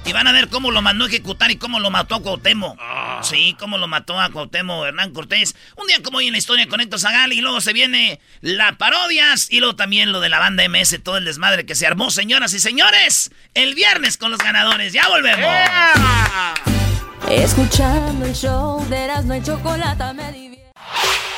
Y 0.08 0.12
van 0.14 0.26
a 0.26 0.32
ver 0.32 0.48
cómo 0.48 0.70
lo 0.70 0.80
mandó 0.80 1.04
a 1.04 1.08
ejecutar 1.08 1.50
y 1.50 1.56
cómo 1.56 1.80
lo 1.80 1.90
mató 1.90 2.14
a 2.14 2.22
Cuauhtémoc. 2.22 2.78
Ah. 2.80 3.20
Sí, 3.22 3.54
cómo 3.58 3.76
lo 3.76 3.88
mató 3.88 4.18
a 4.18 4.30
Cuauhtémoc 4.30 4.86
Hernán 4.86 5.12
Cortés. 5.12 5.54
Un 5.76 5.86
día 5.86 6.02
como 6.02 6.16
hoy 6.16 6.28
en 6.28 6.32
la 6.32 6.38
historia 6.38 6.66
con 6.66 6.80
Héctor 6.80 6.98
Zagal 6.98 7.34
y 7.34 7.42
luego 7.42 7.60
se 7.60 7.74
viene 7.74 8.18
la 8.40 8.78
parodias 8.78 9.48
y 9.50 9.58
luego 9.60 9.76
también 9.76 10.10
lo 10.10 10.20
de 10.20 10.30
la 10.30 10.38
banda 10.38 10.66
MS, 10.66 11.00
todo 11.02 11.18
el 11.18 11.26
desmadre 11.26 11.66
que 11.66 11.74
se 11.74 11.86
armó, 11.86 12.10
señoras 12.10 12.54
y 12.54 12.58
señores, 12.58 13.30
el 13.52 13.74
viernes 13.74 14.16
con 14.16 14.30
los 14.30 14.40
ganadores. 14.40 14.94
Ya 14.94 15.06
volvemos. 15.08 15.46
Escuchando 17.28 18.24
el 18.24 18.34
show 18.34 18.82
de 18.88 18.96
Erasmo 18.96 19.34
y 19.34 19.42
Chocolata 19.42 20.14
me 20.14 20.32
divierte. 20.32 20.57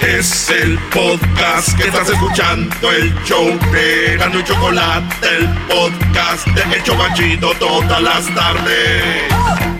Es 0.00 0.48
el 0.50 0.78
podcast 0.90 1.76
que 1.76 1.88
estás 1.88 2.08
escuchando, 2.08 2.90
el 2.90 3.14
show 3.24 3.46
de 3.72 4.14
Erasmo 4.14 4.40
y 4.40 4.44
Chocolate, 4.44 5.36
el 5.36 5.48
podcast 5.68 6.46
de 6.48 6.76
El 6.76 6.82
Chobachito 6.82 7.52
todas 7.58 8.02
las 8.02 8.34
tardes. 8.34 9.79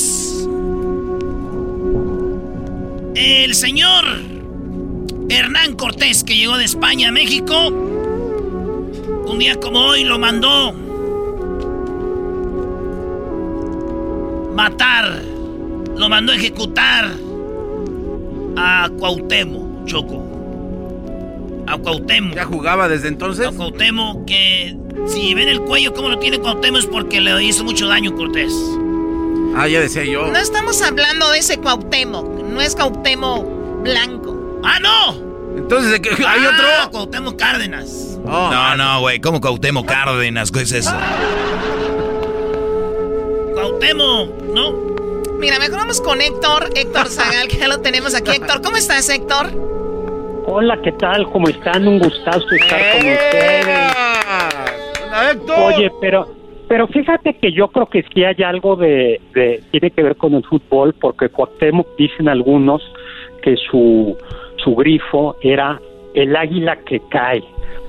El 3.15 3.55
señor 3.55 4.05
Hernán 5.29 5.75
Cortés, 5.75 6.23
que 6.23 6.35
llegó 6.35 6.57
de 6.57 6.63
España 6.63 7.09
a 7.09 7.11
México, 7.11 7.67
un 7.67 9.37
día 9.37 9.59
como 9.59 9.79
hoy 9.79 10.05
lo 10.05 10.17
mandó 10.17 10.73
matar, 14.55 15.21
lo 15.97 16.07
mandó 16.07 16.31
ejecutar 16.31 17.11
a 18.55 18.89
Cuauhtémoc, 18.97 19.85
Choco. 19.85 20.23
A 21.67 21.77
Cuauhtémoc. 21.77 22.35
¿Ya 22.35 22.45
jugaba 22.45 22.87
desde 22.87 23.09
entonces? 23.09 23.45
A 23.45 23.51
Cuauhtémoc, 23.51 24.25
que 24.25 24.77
si 25.07 25.33
ven 25.33 25.49
el 25.49 25.61
cuello 25.61 25.93
como 25.93 26.09
lo 26.09 26.17
tiene 26.19 26.39
Cuauhtémoc 26.39 26.79
es 26.79 26.85
porque 26.85 27.19
le 27.19 27.43
hizo 27.43 27.65
mucho 27.65 27.87
daño 27.87 28.15
Cortés. 28.15 28.53
Ah, 29.55 29.67
ya 29.67 29.79
decía 29.81 30.03
yo. 30.05 30.27
No 30.27 30.37
estamos 30.39 30.81
hablando 30.81 31.29
de 31.31 31.39
ese 31.39 31.57
Cuauhtémoc, 31.59 32.25
no 32.43 32.61
es 32.61 32.75
Cuauhtémoc 32.75 33.45
blanco. 33.83 34.59
¡Ah, 34.63 34.79
no! 34.79 35.31
Entonces, 35.57 35.91
¿de 35.91 36.01
qué? 36.01 36.09
¿hay 36.25 36.45
Ah, 36.45 36.49
otro? 36.53 36.91
Cuauhtémoc 36.91 37.35
Cárdenas. 37.37 38.17
no, 38.23 38.75
no, 38.77 38.99
güey. 39.01 39.19
¿Cómo 39.19 39.41
Cuauhtémoc 39.41 39.85
Cárdenas? 39.87 40.51
¿Qué 40.51 40.61
es 40.61 40.71
eso? 40.71 40.91
Cuauhtémoc, 43.53 44.41
¿no? 44.53 44.71
Mira, 45.39 45.57
mejor 45.59 45.79
vamos 45.79 45.99
con 46.01 46.21
Héctor, 46.21 46.69
Héctor 46.75 47.07
Zagal, 47.09 47.47
que 47.47 47.57
ya 47.57 47.67
lo 47.67 47.79
tenemos 47.81 48.13
aquí. 48.15 48.31
Héctor, 48.31 48.61
¿cómo 48.61 48.77
estás, 48.77 49.09
Héctor? 49.09 49.47
Hola, 50.45 50.79
¿qué 50.83 50.91
tal? 50.93 51.29
¿Cómo 51.31 51.47
están? 51.49 51.87
Un 51.87 51.99
gustazo 51.99 52.45
estar 52.51 52.79
con 52.91 53.09
ustedes. 53.11 53.65
Hola, 55.07 55.31
Héctor. 55.31 55.59
Oye, 55.59 55.91
pero 55.99 56.27
pero 56.71 56.87
fíjate 56.87 57.33
que 57.33 57.51
yo 57.51 57.67
creo 57.67 57.87
que 57.87 58.01
sí 58.13 58.23
hay 58.23 58.41
algo 58.43 58.77
de, 58.77 59.19
de 59.33 59.61
tiene 59.71 59.91
que 59.91 60.03
ver 60.03 60.15
con 60.15 60.33
el 60.35 60.43
fútbol, 60.45 60.93
porque 60.93 61.27
Cuauhtémoc 61.27 61.97
dicen 61.97 62.29
algunos 62.29 62.81
que 63.43 63.57
su 63.57 64.17
su 64.63 64.73
grifo 64.75 65.35
era 65.41 65.81
el 66.13 66.33
águila 66.33 66.77
que 66.85 67.01
cae. 67.09 67.43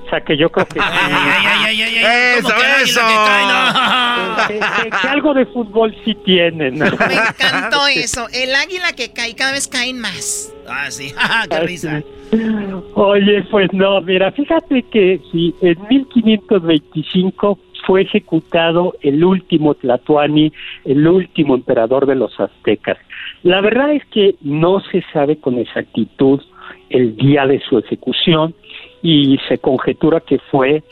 O 0.05 0.09
sea 0.09 0.19
que 0.19 0.35
yo 0.35 0.49
creo 0.51 0.65
que... 0.67 0.79
Eso, 2.39 2.49
eso. 2.83 3.01
que, 4.49 4.59
que- 4.59 4.89
que 4.89 5.07
algo 5.07 5.33
de 5.33 5.45
fútbol 5.45 5.95
sí 6.03 6.13
tienen. 6.25 6.79
Me 6.79 6.85
encantó 6.85 7.87
eso. 7.87 8.27
El 8.33 8.53
águila 8.53 8.91
que 8.97 9.13
cae, 9.13 9.33
cada 9.33 9.53
vez 9.53 9.69
caen 9.69 9.97
más. 10.01 10.53
Ah, 10.67 10.91
sí. 10.91 11.13
¡Qué 11.49 11.59
risa! 11.61 12.03
Oye, 12.95 13.43
pues 13.49 13.71
no, 13.71 14.01
mira, 14.01 14.29
fíjate 14.33 14.83
que 14.91 15.21
si 15.31 15.55
en 15.61 15.77
1525 15.87 17.59
fue 17.85 18.01
ejecutado 18.01 18.95
el 19.01 19.23
último 19.23 19.75
Tlatoani, 19.75 20.51
el 20.85 21.07
último 21.07 21.55
emperador 21.55 22.05
de 22.05 22.15
los 22.15 22.37
aztecas. 22.39 22.97
La 23.43 23.61
verdad 23.61 23.93
es 23.93 24.03
que 24.05 24.35
no 24.41 24.81
se 24.91 25.03
sabe 25.13 25.37
con 25.37 25.59
exactitud 25.59 26.41
el 26.89 27.15
día 27.15 27.45
de 27.45 27.59
su 27.59 27.77
ejecución 27.77 28.55
y 29.01 29.37
se 29.47 29.57
conjetura 29.57 30.21
que 30.21 30.39
fue 30.39 30.83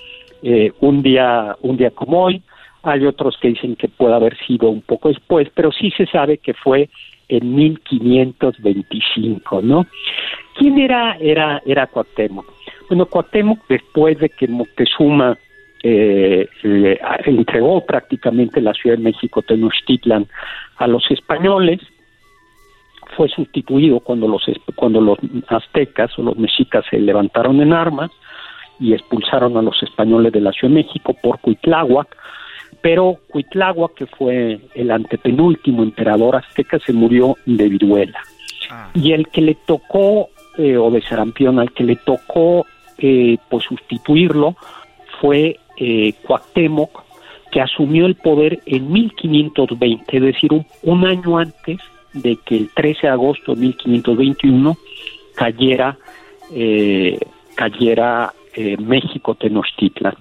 eh, 0.43 0.71
un 0.79 1.01
día 1.01 1.55
un 1.61 1.77
día 1.77 1.91
como 1.91 2.23
hoy. 2.23 2.41
Hay 2.83 3.05
otros 3.05 3.37
que 3.39 3.49
dicen 3.49 3.75
que 3.75 3.87
puede 3.87 4.15
haber 4.15 4.35
sido 4.45 4.69
un 4.69 4.81
poco 4.81 5.09
después, 5.09 5.47
pero 5.53 5.71
sí 5.71 5.91
se 5.91 6.07
sabe 6.07 6.39
que 6.39 6.55
fue 6.55 6.89
en 7.29 7.55
1525, 7.55 9.61
¿no? 9.61 9.85
¿Quién 10.57 10.79
era 10.79 11.15
era 11.19 11.61
era 11.65 11.87
Cuauhtémoc? 11.87 12.45
Bueno, 12.89 13.05
Cuauhtémoc 13.05 13.59
después 13.69 14.17
de 14.17 14.29
que 14.29 14.47
Moctezuma 14.47 15.37
eh, 15.83 16.47
entregó 17.25 17.85
prácticamente 17.85 18.61
la 18.61 18.73
Ciudad 18.73 18.97
de 18.97 19.03
México, 19.03 19.41
Tenochtitlan, 19.41 20.27
a 20.77 20.87
los 20.87 21.09
españoles, 21.11 21.79
fue 23.15 23.29
sustituido 23.29 23.99
cuando 23.99 24.27
los, 24.27 24.43
cuando 24.75 25.01
los 25.01 25.17
aztecas 25.47 26.17
o 26.17 26.23
los 26.23 26.37
mexicas 26.37 26.85
se 26.89 26.99
levantaron 26.99 27.61
en 27.61 27.73
armas 27.73 28.11
y 28.79 28.93
expulsaron 28.93 29.57
a 29.57 29.61
los 29.61 29.81
españoles 29.83 30.31
de 30.31 30.41
la 30.41 30.51
Ciudad 30.51 30.73
de 30.73 30.83
México 30.83 31.15
por 31.21 31.39
Cuitláhuac, 31.39 32.15
pero 32.81 33.17
Cuitláhuac, 33.29 33.93
que 33.93 34.05
fue 34.07 34.59
el 34.73 34.91
antepenúltimo 34.91 35.83
emperador 35.83 36.37
azteca, 36.37 36.79
se 36.79 36.93
murió 36.93 37.35
de 37.45 37.69
viruela. 37.69 38.21
Ah. 38.71 38.89
Y 38.93 39.11
el 39.11 39.27
que 39.27 39.41
le 39.41 39.55
tocó, 39.55 40.29
eh, 40.57 40.77
o 40.77 40.89
de 40.89 41.01
sarampión, 41.01 41.59
al 41.59 41.71
que 41.73 41.83
le 41.83 41.97
tocó 41.97 42.65
eh, 42.97 43.37
pues 43.49 43.65
sustituirlo 43.65 44.55
fue 45.19 45.59
eh, 45.77 46.13
Cuauhtémoc, 46.23 47.03
que 47.51 47.61
asumió 47.61 48.05
el 48.05 48.15
poder 48.15 48.59
en 48.65 48.91
1520, 48.91 50.17
es 50.17 50.23
decir, 50.23 50.51
un, 50.83 51.05
año 51.05 51.37
antes 51.37 51.79
de 52.13 52.37
que 52.37 52.57
el 52.57 52.69
13 52.69 53.07
de 53.07 53.09
agosto 53.09 53.53
de 53.55 53.61
1521 53.61 54.77
cayera, 55.35 55.97
eh, 56.53 57.19
cayera 57.55 58.33
eh, 58.55 58.77
México 58.77 59.35
Tenochtitlan. 59.35 60.15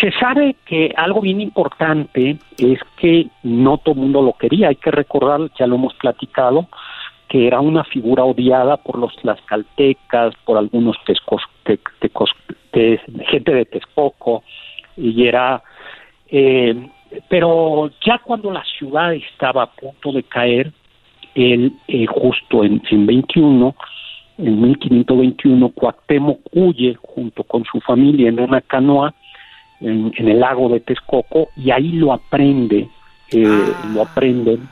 Se 0.00 0.10
sabe 0.12 0.56
que 0.64 0.92
algo 0.96 1.20
bien 1.20 1.40
importante 1.40 2.38
es 2.58 2.80
que 2.96 3.28
no 3.42 3.78
todo 3.78 3.94
el 3.94 4.00
mundo 4.00 4.22
lo 4.22 4.32
quería, 4.32 4.68
hay 4.68 4.76
que 4.76 4.90
recordar, 4.90 5.50
ya 5.58 5.66
lo 5.66 5.76
hemos 5.76 5.94
platicado, 5.94 6.66
que 7.28 7.46
era 7.46 7.60
una 7.60 7.84
figura 7.84 8.24
odiada 8.24 8.76
por 8.78 8.98
los 8.98 9.14
tlaxcaltecas, 9.16 10.34
por 10.44 10.58
algunos 10.58 10.96
tescos, 11.04 11.42
gente 12.74 13.54
de 13.54 13.64
Texcoco, 13.64 14.42
y 14.96 15.26
era... 15.26 15.62
Eh, 16.28 16.88
pero 17.28 17.90
ya 18.04 18.18
cuando 18.18 18.50
la 18.50 18.64
ciudad 18.64 19.12
estaba 19.12 19.64
a 19.64 19.70
punto 19.70 20.12
de 20.12 20.22
caer, 20.22 20.72
él 21.34 21.72
eh, 21.88 22.06
justo 22.06 22.64
en, 22.64 22.82
en 22.90 23.06
21, 23.06 23.74
en 24.38 24.60
1521, 24.60 25.68
Cuauhtémoc 25.70 26.40
huye 26.52 26.96
junto 27.00 27.44
con 27.44 27.64
su 27.64 27.80
familia 27.80 28.28
en 28.28 28.40
una 28.40 28.62
canoa 28.62 29.14
en, 29.80 30.12
el 30.16 30.40
lago 30.40 30.68
de 30.68 30.80
Texcoco 30.80 31.48
y 31.56 31.70
ahí 31.70 31.92
lo 31.92 32.12
aprende, 32.12 32.88
eh, 33.32 33.44
ah. 33.44 33.90
lo 33.92 34.02
aprenden, 34.02 34.68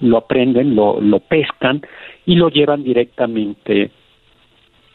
lo 0.00 0.18
aprenden, 0.18 0.74
lo, 0.74 1.00
lo 1.00 1.20
pescan 1.20 1.82
y 2.26 2.36
lo 2.36 2.48
llevan 2.48 2.82
directamente 2.82 3.90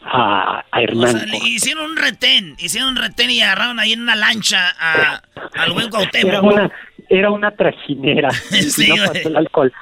a, 0.02 0.64
Hernán. 0.72 1.28
hicieron 1.44 1.90
un 1.90 1.96
retén, 1.96 2.54
hicieron 2.58 2.90
un 2.90 2.96
retén 2.96 3.30
y 3.30 3.40
agarraron 3.40 3.78
ahí 3.80 3.92
en 3.92 4.02
una 4.02 4.16
lancha 4.16 4.74
a, 4.78 5.22
al 5.54 5.72
buen 5.72 5.88
Cuauhtémoc. 5.90 6.28
Era 6.28 6.40
una, 6.40 6.72
era 7.08 7.30
una 7.30 7.50
trajinera. 7.50 8.28
no 8.88 9.12
pasó 9.12 9.28
el 9.28 9.36
alcohol. 9.36 9.72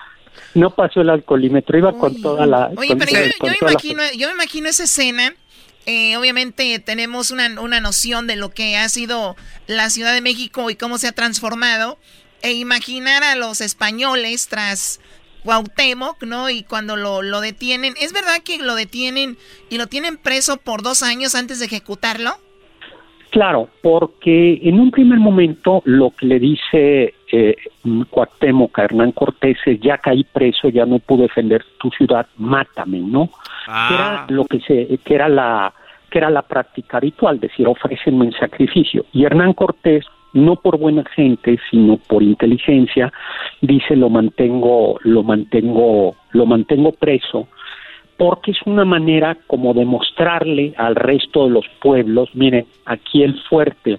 No 0.55 0.71
pasó 0.75 1.01
el 1.03 1.11
alcoholímetro, 1.11 1.77
iba 1.77 1.93
con 1.93 2.21
toda 2.23 2.47
la... 2.47 2.71
Oye, 2.77 2.97
pero 2.97 3.13
yo, 3.13 3.47
me 3.47 3.57
imagino, 3.61 4.03
yo 4.17 4.29
me 4.29 4.35
imagino 4.35 4.69
esa 4.69 4.85
escena. 4.85 5.35
Eh, 5.85 6.17
obviamente 6.17 6.79
tenemos 6.79 7.31
una, 7.31 7.61
una 7.61 7.81
noción 7.81 8.27
de 8.27 8.37
lo 8.37 8.51
que 8.51 8.77
ha 8.77 8.89
sido 8.89 9.37
la 9.67 9.91
Ciudad 9.91 10.15
de 10.15 10.23
México 10.23 10.71
y 10.71 10.77
cómo 10.77 10.97
se 10.97 11.09
ha 11.09 11.13
transformado. 11.13 11.99
E 12.43 12.53
imaginar 12.53 13.23
a 13.23 13.37
los 13.37 13.61
españoles 13.61 14.49
tras 14.49 15.01
Cuauhtémoc, 15.47 16.25
¿no? 16.25 16.51
Y 16.51 16.65
cuando 16.65 16.97
lo, 16.97 17.23
lo 17.23 17.41
detienen, 17.41 17.95
¿es 18.01 18.13
verdad 18.13 18.43
que 18.45 18.59
lo 18.59 18.75
detienen 18.75 19.39
y 19.71 19.79
lo 19.79 19.87
tienen 19.87 20.19
preso 20.19 20.57
por 20.57 20.83
dos 20.83 21.05
años 21.05 21.37
antes 21.37 21.61
de 21.61 21.67
ejecutarlo? 21.67 22.33
Claro, 23.31 23.69
porque 23.83 24.61
en 24.63 24.81
un 24.81 24.91
primer 24.91 25.19
momento 25.19 25.83
lo 25.85 26.11
que 26.11 26.27
le 26.27 26.41
dice 26.41 27.15
eh, 27.31 27.57
Cuauhtémoc 28.11 28.79
a 28.79 28.85
Hernán 28.85 29.13
Cortés 29.13 29.59
es 29.67 29.81
ya 29.81 29.99
caí 29.99 30.25
preso, 30.25 30.69
ya 30.69 30.85
no 30.85 30.99
pude 30.99 31.23
defender 31.23 31.65
tu 31.79 31.91
ciudad, 31.91 32.27
mátame, 32.39 32.99
¿no? 32.99 33.27
Que 33.67 33.95
era 33.95 34.23
ah. 34.23 34.27
lo 34.29 34.47
que 34.47 34.61
se, 34.61 34.99
que 35.05 35.15
era 35.15 35.29
la 35.29 35.73
que 36.11 36.19
era 36.19 36.31
la 36.31 36.43
práctica 36.43 36.97
habitual, 36.97 37.39
decir, 37.39 37.67
ofrécenme 37.67 38.27
en 38.27 38.33
sacrificio. 38.33 39.05
Y 39.13 39.25
Hernán 39.25 39.53
Cortés, 39.53 40.07
no 40.37 40.57
por 40.57 40.79
buena 40.79 41.05
gente, 41.15 41.59
sino 41.71 41.97
por 41.97 42.23
inteligencia, 42.23 43.13
dice 43.61 43.97
lo 43.97 44.11
mantengo, 44.11 44.99
lo 45.03 45.23
mantengo, 45.23 46.15
lo 46.33 46.47
mantengo 46.47 46.93
preso, 46.93 47.49
porque 48.17 48.53
es 48.53 48.59
una 48.65 48.85
manera 48.85 49.37
como 49.47 49.75
de 49.75 49.85
mostrarle 49.85 50.75
al 50.77 50.95
resto 50.95 51.45
de 51.45 51.51
los 51.51 51.67
pueblos, 51.81 52.29
miren, 52.35 52.67
aquí 52.85 53.23
el 53.23 53.41
fuerte 53.49 53.99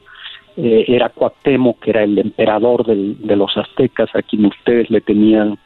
eh, 0.56 0.86
era 0.88 1.10
Cuauhtémoc, 1.10 1.80
que 1.80 1.90
era 1.92 2.04
el 2.04 2.18
emperador 2.18 2.86
de 2.86 3.36
los 3.36 3.56
aztecas, 3.58 4.10
a 4.16 4.22
quien 4.22 4.46
ustedes 4.46 4.90
le 4.90 5.02
tenían, 5.02 5.58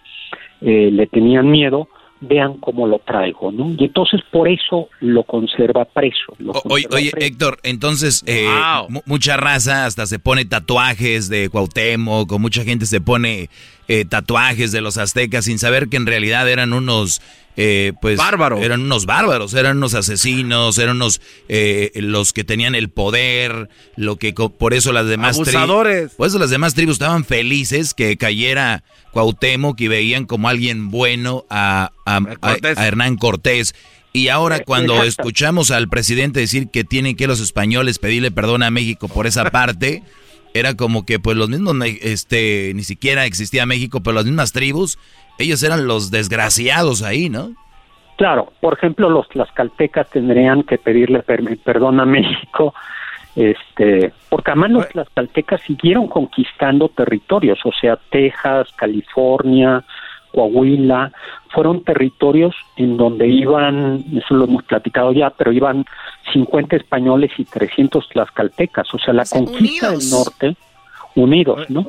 eh, 0.62 0.90
le 0.92 1.08
tenían 1.08 1.50
miedo, 1.50 1.88
vean 2.22 2.60
cómo 2.60 2.88
lo 2.88 3.00
traigo, 3.00 3.52
¿no? 3.52 3.72
Y 3.78 3.86
entonces 3.86 4.22
por 4.32 4.48
eso 4.48 4.90
lo 5.00 5.24
conserva 5.24 5.86
preso. 5.86 6.34
oye, 6.66 7.12
Héctor, 7.18 7.58
entonces 7.64 8.24
eh, 8.28 8.48
mucha 9.06 9.38
raza 9.38 9.86
hasta 9.86 10.06
se 10.06 10.20
pone 10.20 10.46
tatuajes 10.46 11.30
de 11.30 11.50
Cuauhtémoc, 11.50 12.32
o 12.32 12.40
mucha 12.40 12.64
gente 12.64 12.86
se 12.86 13.02
pone 13.02 13.50
eh, 13.88 14.06
tatuajes 14.06 14.72
de 14.72 14.82
los 14.82 14.98
aztecas 14.98 15.46
sin 15.46 15.60
saber 15.60 15.90
que 15.90 15.98
en 15.98 16.06
realidad 16.06 16.48
eran 16.48 16.74
unos 16.74 17.22
eh, 17.58 17.94
pues 18.02 18.18
bárbaros. 18.18 18.62
Eran 18.62 18.82
unos 18.82 19.06
bárbaros, 19.06 19.54
eran 19.54 19.78
unos 19.78 19.94
asesinos, 19.94 20.78
eran 20.78 20.98
unos 20.98 21.22
eh, 21.50 21.92
los 21.96 22.34
que 22.34 22.44
tenían 22.44 22.76
el 22.76 22.90
poder, 22.90 23.70
lo 23.96 24.16
que 24.16 24.34
por 24.34 24.74
eso 24.74 24.92
las 24.94 25.08
demás 25.08 25.40
tribus, 25.42 26.14
por 26.16 26.28
eso 26.28 26.40
las 26.40 26.50
demás 26.50 26.74
tribus 26.74 26.94
estaban 26.94 27.26
felices 27.26 27.94
que 27.94 28.16
cayera 28.18 28.84
Cuauhtémoc 29.12 29.80
y 29.82 29.88
veían 29.88 30.26
como 30.26 30.48
alguien 30.48 30.90
bueno 30.90 31.46
a, 31.50 31.92
a, 32.06 32.22
Hernán 32.78 33.18
Cortés. 33.18 33.76
Y 34.14 34.28
ahora 34.30 34.58
eh, 34.58 34.64
cuando 34.66 35.04
escuchamos 35.04 35.72
al 35.72 35.90
presidente 35.90 36.40
decir 36.40 36.70
que 36.70 36.84
tienen 36.84 37.16
que 37.16 37.28
los 37.28 37.40
españoles 37.40 38.00
pedirle 38.00 38.32
perdón 38.32 38.64
a 38.64 38.72
México 38.72 39.08
por 39.08 39.28
esa 39.28 39.50
parte, 39.52 40.04
era 40.54 40.76
como 40.76 41.06
que 41.06 41.20
pues 41.20 41.38
los 41.38 41.50
mismos, 41.50 41.76
este, 42.02 42.72
ni 42.76 42.84
siquiera 42.84 43.26
existía 43.26 43.66
México, 43.66 44.02
pero 44.02 44.16
las 44.16 44.26
mismas 44.26 44.52
tribus 44.52 44.98
ellos 45.42 45.64
eran 45.64 45.88
los 45.88 46.12
desgraciados 46.12 47.02
ahí, 47.04 47.30
¿no? 47.30 47.52
Claro, 48.18 48.54
por 48.60 48.74
ejemplo, 48.74 49.10
los 49.10 49.28
tlaxcaltecas 49.30 50.10
tendrían 50.10 50.64
que 50.64 50.78
pedirle 50.78 51.24
perdón 51.24 52.00
a 52.00 52.06
México, 52.06 52.74
este, 53.36 54.14
porque 54.30 54.52
además 54.52 54.72
los 54.72 54.90
tlaxcaltecas 54.90 55.62
siguieron 55.62 56.08
conquistando 56.08 56.90
territorios, 56.90 57.60
o 57.66 57.72
sea, 57.72 57.98
Texas, 58.12 58.70
California, 58.76 59.84
Coahuila, 60.32 61.12
fueron 61.50 61.84
territorios 61.84 62.56
en 62.78 62.98
donde 62.98 63.28
iban, 63.28 64.04
eso 64.16 64.36
lo 64.36 64.46
hemos 64.46 64.64
platicado 64.64 65.12
ya, 65.12 65.30
pero 65.32 65.52
iban 65.52 65.86
50 66.32 66.76
españoles 66.76 67.32
y 67.38 67.46
300 67.46 68.08
tlaxcaltecas, 68.10 68.94
o 68.94 69.00
sea, 69.00 69.14
la 69.14 69.26
conquista 69.26 69.92
del 69.92 70.10
norte, 70.10 70.56
unidos, 71.16 71.70
¿no? 71.70 71.88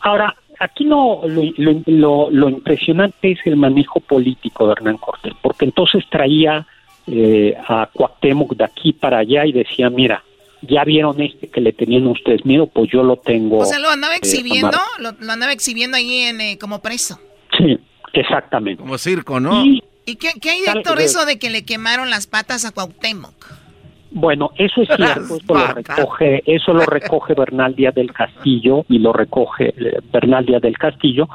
Ahora, 0.00 0.34
aquí 0.58 0.84
lo, 0.84 1.22
lo, 1.26 2.30
lo, 2.30 2.48
impresionante 2.48 3.32
es 3.32 3.38
el 3.44 3.56
manejo 3.56 4.00
político 4.00 4.66
de 4.66 4.72
Hernán 4.72 4.98
Cortés, 4.98 5.32
porque 5.40 5.64
entonces 5.64 6.04
traía 6.10 6.66
eh, 7.06 7.54
a 7.66 7.88
Cuauhtémoc 7.92 8.54
de 8.54 8.64
aquí 8.64 8.92
para 8.92 9.18
allá 9.18 9.46
y 9.46 9.52
decía, 9.52 9.90
mira, 9.90 10.22
ya 10.62 10.84
vieron 10.84 11.20
este 11.20 11.48
que 11.48 11.60
le 11.60 11.72
tenían 11.72 12.06
ustedes 12.06 12.44
miedo, 12.44 12.66
pues 12.66 12.90
yo 12.90 13.02
lo 13.02 13.16
tengo. 13.16 13.58
O 13.58 13.64
sea, 13.64 13.78
lo 13.78 13.88
andaba 13.88 14.14
eh, 14.14 14.18
exhibiendo, 14.18 14.78
lo, 14.98 15.10
andaba 15.30 15.52
exhibiendo 15.52 15.96
ahí 15.96 16.22
en, 16.22 16.40
eh, 16.40 16.58
como 16.58 16.80
preso. 16.80 17.20
Sí, 17.56 17.78
exactamente. 18.12 18.82
Como 18.82 18.98
circo, 18.98 19.40
¿no? 19.40 19.64
¿Y, 19.64 19.82
qué, 20.16 20.30
qué 20.40 20.50
hay, 20.50 20.62
Héctor, 20.66 21.00
eso 21.00 21.26
de 21.26 21.38
que 21.38 21.50
le 21.50 21.64
quemaron 21.64 22.10
las 22.10 22.26
patas 22.26 22.64
a 22.64 22.72
Cuauhtémoc? 22.72 23.57
Bueno, 24.10 24.52
eso 24.56 24.80
es 24.80 24.88
cierto, 24.88 25.36
eso 25.36 25.54
lo 25.54 25.66
recoge, 25.74 26.42
eso 26.46 26.72
lo 26.72 26.86
recoge 26.86 27.34
Bernal 27.34 27.74
Díaz 27.74 27.94
del 27.94 28.12
Castillo 28.12 28.86
y 28.88 28.98
lo 28.98 29.12
recoge 29.12 29.74
eh, 29.76 29.98
Bernal 30.10 30.46
Díaz 30.46 30.62
del 30.62 30.78
Castillo. 30.78 31.28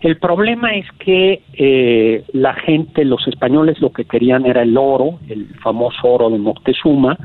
El 0.00 0.18
problema 0.18 0.74
es 0.74 0.86
que 0.98 1.42
eh, 1.52 2.24
la 2.32 2.54
gente, 2.54 3.04
los 3.04 3.26
españoles 3.28 3.80
lo 3.80 3.92
que 3.92 4.06
querían 4.06 4.44
era 4.44 4.62
el 4.62 4.76
oro, 4.76 5.20
el 5.28 5.46
famoso 5.62 6.08
oro 6.08 6.28
de 6.28 6.38
Moctezuma, 6.38 7.16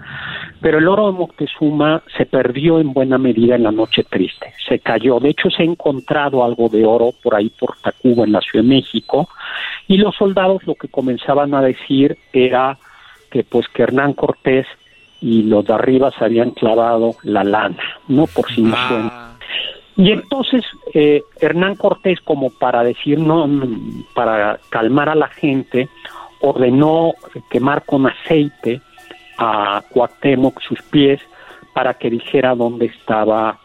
pero 0.61 0.77
el 0.77 0.87
oro 0.87 1.07
de 1.07 1.17
Moctezuma 1.17 2.03
se 2.15 2.27
perdió 2.27 2.79
en 2.79 2.93
buena 2.93 3.17
medida 3.17 3.55
en 3.55 3.63
la 3.63 3.71
noche 3.71 4.03
triste, 4.03 4.53
se 4.67 4.79
cayó. 4.79 5.19
De 5.19 5.29
hecho, 5.29 5.49
se 5.49 5.63
ha 5.63 5.65
encontrado 5.65 6.43
algo 6.43 6.69
de 6.69 6.85
oro 6.85 7.09
por 7.23 7.33
ahí 7.33 7.49
por 7.49 7.75
Tacuba 7.81 8.23
en 8.23 8.33
la 8.33 8.41
Ciudad 8.41 8.63
de 8.63 8.69
México 8.69 9.27
y 9.87 9.97
los 9.97 10.15
soldados 10.15 10.63
lo 10.67 10.75
que 10.75 10.89
comenzaban 10.89 11.55
a 11.55 11.61
decir 11.61 12.17
era 12.31 12.77
que 13.31 13.43
pues 13.43 13.67
que 13.69 13.83
Hernán 13.83 14.13
Cortés 14.13 14.67
y 15.21 15.43
los 15.43 15.65
de 15.65 15.73
arriba 15.73 16.11
se 16.17 16.25
habían 16.25 16.51
clavado 16.51 17.15
la 17.23 17.43
lana, 17.43 17.83
¿no? 18.07 18.25
Por 18.27 18.51
si 18.51 18.63
no 18.63 18.73
ah. 18.75 19.35
Y 19.95 20.11
entonces 20.11 20.63
eh, 20.93 21.21
Hernán 21.39 21.75
Cortés, 21.75 22.19
como 22.21 22.49
para 22.49 22.83
decir, 22.83 23.19
no, 23.19 23.47
para 24.15 24.59
calmar 24.69 25.09
a 25.09 25.15
la 25.15 25.27
gente, 25.27 25.89
ordenó 26.39 27.13
quemar 27.49 27.85
con 27.85 28.07
aceite 28.07 28.81
a 29.37 29.83
Cuauhtémoc 29.89 30.59
sus 30.61 30.81
pies 30.83 31.21
para 31.73 31.93
que 31.93 32.09
dijera 32.09 32.55
dónde 32.55 32.87
estaba 32.87 33.59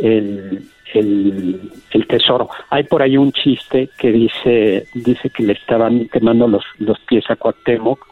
el, 0.00 0.68
el, 0.94 1.70
tesoro. 2.08 2.48
Hay 2.70 2.84
por 2.84 3.02
ahí 3.02 3.16
un 3.16 3.32
chiste 3.32 3.88
que 3.98 4.10
dice, 4.10 4.86
dice 4.94 5.30
que 5.30 5.44
le 5.44 5.52
estaban 5.52 6.08
quemando 6.08 6.48
los, 6.48 6.64
los 6.78 6.98
pies 7.00 7.24
a 7.30 7.36
Cuauhtémoc 7.36 8.04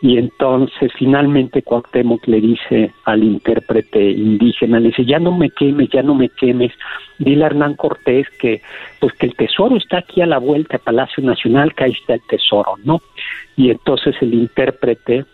y 0.00 0.18
entonces 0.18 0.92
finalmente 0.98 1.62
Cuauhtémoc 1.62 2.26
le 2.26 2.40
dice 2.40 2.92
al 3.04 3.22
intérprete 3.22 4.10
indígena, 4.10 4.80
le 4.80 4.88
dice, 4.88 5.04
ya 5.04 5.18
no 5.18 5.32
me 5.32 5.50
quemes, 5.50 5.88
ya 5.90 6.02
no 6.02 6.14
me 6.14 6.28
quemes, 6.28 6.72
dile 7.18 7.44
a 7.44 7.46
Hernán 7.48 7.74
Cortés 7.74 8.26
que, 8.38 8.62
pues 9.00 9.12
que 9.14 9.26
el 9.26 9.34
tesoro 9.34 9.76
está 9.76 9.98
aquí 9.98 10.20
a 10.20 10.26
la 10.26 10.38
vuelta, 10.38 10.78
Palacio 10.78 11.22
Nacional, 11.22 11.74
que 11.74 11.84
ahí 11.84 11.92
está 11.92 12.14
el 12.14 12.22
tesoro, 12.28 12.74
¿no? 12.84 13.00
Y 13.56 13.70
entonces 13.70 14.14
el 14.20 14.34
intérprete 14.34 15.24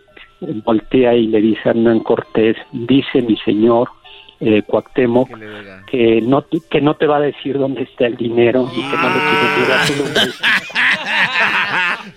voltea 0.41 1.15
y 1.15 1.27
le 1.27 1.41
dice 1.41 1.61
a 1.67 1.71
Hernán 1.71 2.01
Cortés, 2.01 2.57
dice 2.73 3.23
mi 3.23 3.37
señor, 3.39 3.89
eh, 4.41 4.63
Cuauhtémoc, 4.63 5.29
que 5.87 6.21
no, 6.23 6.45
que 6.71 6.81
no 6.81 6.97
te 6.97 7.07
va 7.07 7.19
a 7.19 7.21
decir 7.21 7.59
dónde 7.59 7.83
está 7.83 8.07
el 8.07 8.17
dinero 8.17 8.67
y 8.75 8.83
que 8.83 8.97
no 8.97 9.11
le 9.11 9.21
quiere 9.57 9.75
a 9.75 9.85
tu 9.87 9.97
nombre. 9.97 10.23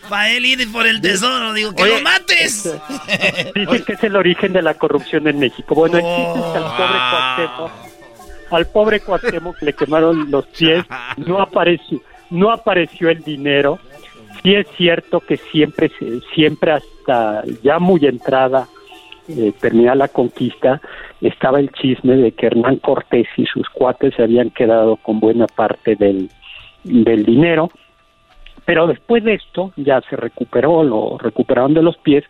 Para 0.10 0.30
él 0.30 0.46
ir 0.46 0.72
por 0.72 0.88
el 0.88 1.02
tesoro, 1.02 1.52
digo, 1.54 1.76
que 1.76 1.86
lo 1.86 2.00
mates. 2.02 2.74
Dicen 3.54 3.84
que 3.86 3.94
es 3.94 4.04
el 4.04 4.16
origen 4.16 4.54
de 4.54 4.62
la 4.62 4.76
corrupción 4.76 5.28
en 5.28 5.40
México. 5.40 5.76
Bueno, 5.76 5.98
el 5.98 6.06
es 6.06 6.12
que 6.12 6.18
al 6.58 6.64
pobre 6.78 7.00
Cuauhtémoc, 7.12 7.72
al 8.52 8.68
pobre 8.68 9.02
Cuauhtémoc 9.02 9.62
le 9.62 9.74
quemaron 9.74 10.32
los 10.32 10.46
pies, 10.48 10.86
no 11.18 11.42
apareció, 11.42 12.02
no 12.30 12.50
apareció 12.52 13.10
el 13.10 13.22
dinero. 13.24 13.80
Sí 14.42 14.56
es 14.56 14.68
cierto 14.78 15.20
que 15.20 15.36
siempre, 15.38 15.92
siempre 16.34 16.72
hasta 16.72 17.44
ya 17.62 17.80
muy 17.80 18.06
entrada 18.06 18.70
eh, 19.28 19.54
terminada 19.60 19.96
la 19.96 20.08
conquista, 20.08 20.82
estaba 21.22 21.60
el 21.60 21.72
chisme 21.72 22.16
de 22.16 22.32
que 22.32 22.48
Hernán 22.48 22.78
Cortés 22.78 23.28
y 23.38 23.46
sus 23.46 23.70
cuates 23.70 24.14
se 24.16 24.24
habían 24.24 24.50
quedado 24.50 24.98
con 24.98 25.20
buena 25.20 25.48
parte 25.48 25.96
del, 25.96 26.30
del 26.84 27.26
dinero, 27.26 27.70
pero 28.66 28.88
después 28.88 29.24
de 29.24 29.36
esto 29.36 29.72
ya 29.76 30.02
se 30.10 30.16
recuperó, 30.16 30.84
lo 30.84 31.18
recuperaron 31.18 31.74
de 31.74 31.84
los 31.84 31.98
pies, 31.98 32.24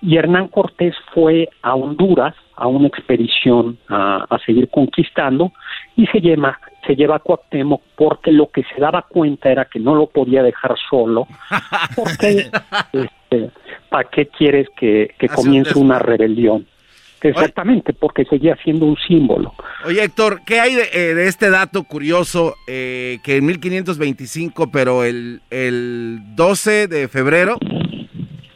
y 0.00 0.16
Hernán 0.16 0.48
Cortés 0.48 0.94
fue 1.12 1.48
a 1.62 1.74
Honduras 1.74 2.34
a 2.58 2.66
una 2.66 2.88
expedición 2.88 3.78
a, 3.88 4.26
a 4.28 4.38
seguir 4.40 4.68
conquistando 4.68 5.52
y 5.96 6.06
se 6.06 6.20
lleva, 6.20 6.58
se 6.86 6.94
lleva 6.94 7.16
a 7.16 7.18
Cuauhtémoc 7.20 7.82
porque 7.96 8.32
lo 8.32 8.50
que 8.50 8.62
se 8.64 8.80
daba 8.80 9.02
cuenta 9.02 9.50
era 9.50 9.64
que 9.64 9.78
no 9.78 9.94
lo 9.94 10.06
podía 10.06 10.42
dejar 10.42 10.74
solo, 10.90 11.26
porque 11.96 12.50
este, 12.92 13.50
¿para 13.88 14.08
qué 14.08 14.26
quieres 14.26 14.68
que, 14.78 15.14
comience 15.34 15.78
una 15.78 15.98
rebelión? 15.98 16.66
Exactamente, 17.20 17.92
porque 17.94 18.24
seguía 18.26 18.56
siendo 18.62 18.86
un 18.86 18.96
símbolo. 18.96 19.52
Oye, 19.84 20.04
Héctor, 20.04 20.42
¿qué 20.46 20.60
hay 20.60 20.76
de, 20.76 20.82
eh, 20.82 21.26
este 21.26 21.50
dato 21.50 21.82
curioso 21.82 22.54
eh, 22.68 23.18
que 23.24 23.38
en 23.38 23.46
1525, 23.46 24.70
pero 24.70 25.02
el, 25.02 25.40
el 25.50 26.20
12 26.36 26.86
de 26.86 27.08
febrero, 27.08 27.58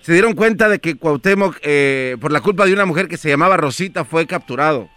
se 0.02 0.12
dieron 0.12 0.34
cuenta 0.34 0.68
de 0.68 0.80
que 0.80 0.96
Cuauhtémoc, 0.96 1.58
eh, 1.62 2.16
por 2.20 2.32
la 2.32 2.40
culpa 2.40 2.66
de 2.66 2.72
una 2.72 2.84
mujer 2.84 3.08
que 3.08 3.16
se 3.16 3.28
llamaba 3.28 3.56
Rosita, 3.56 4.04
fue 4.04 4.26
capturado? 4.26 4.88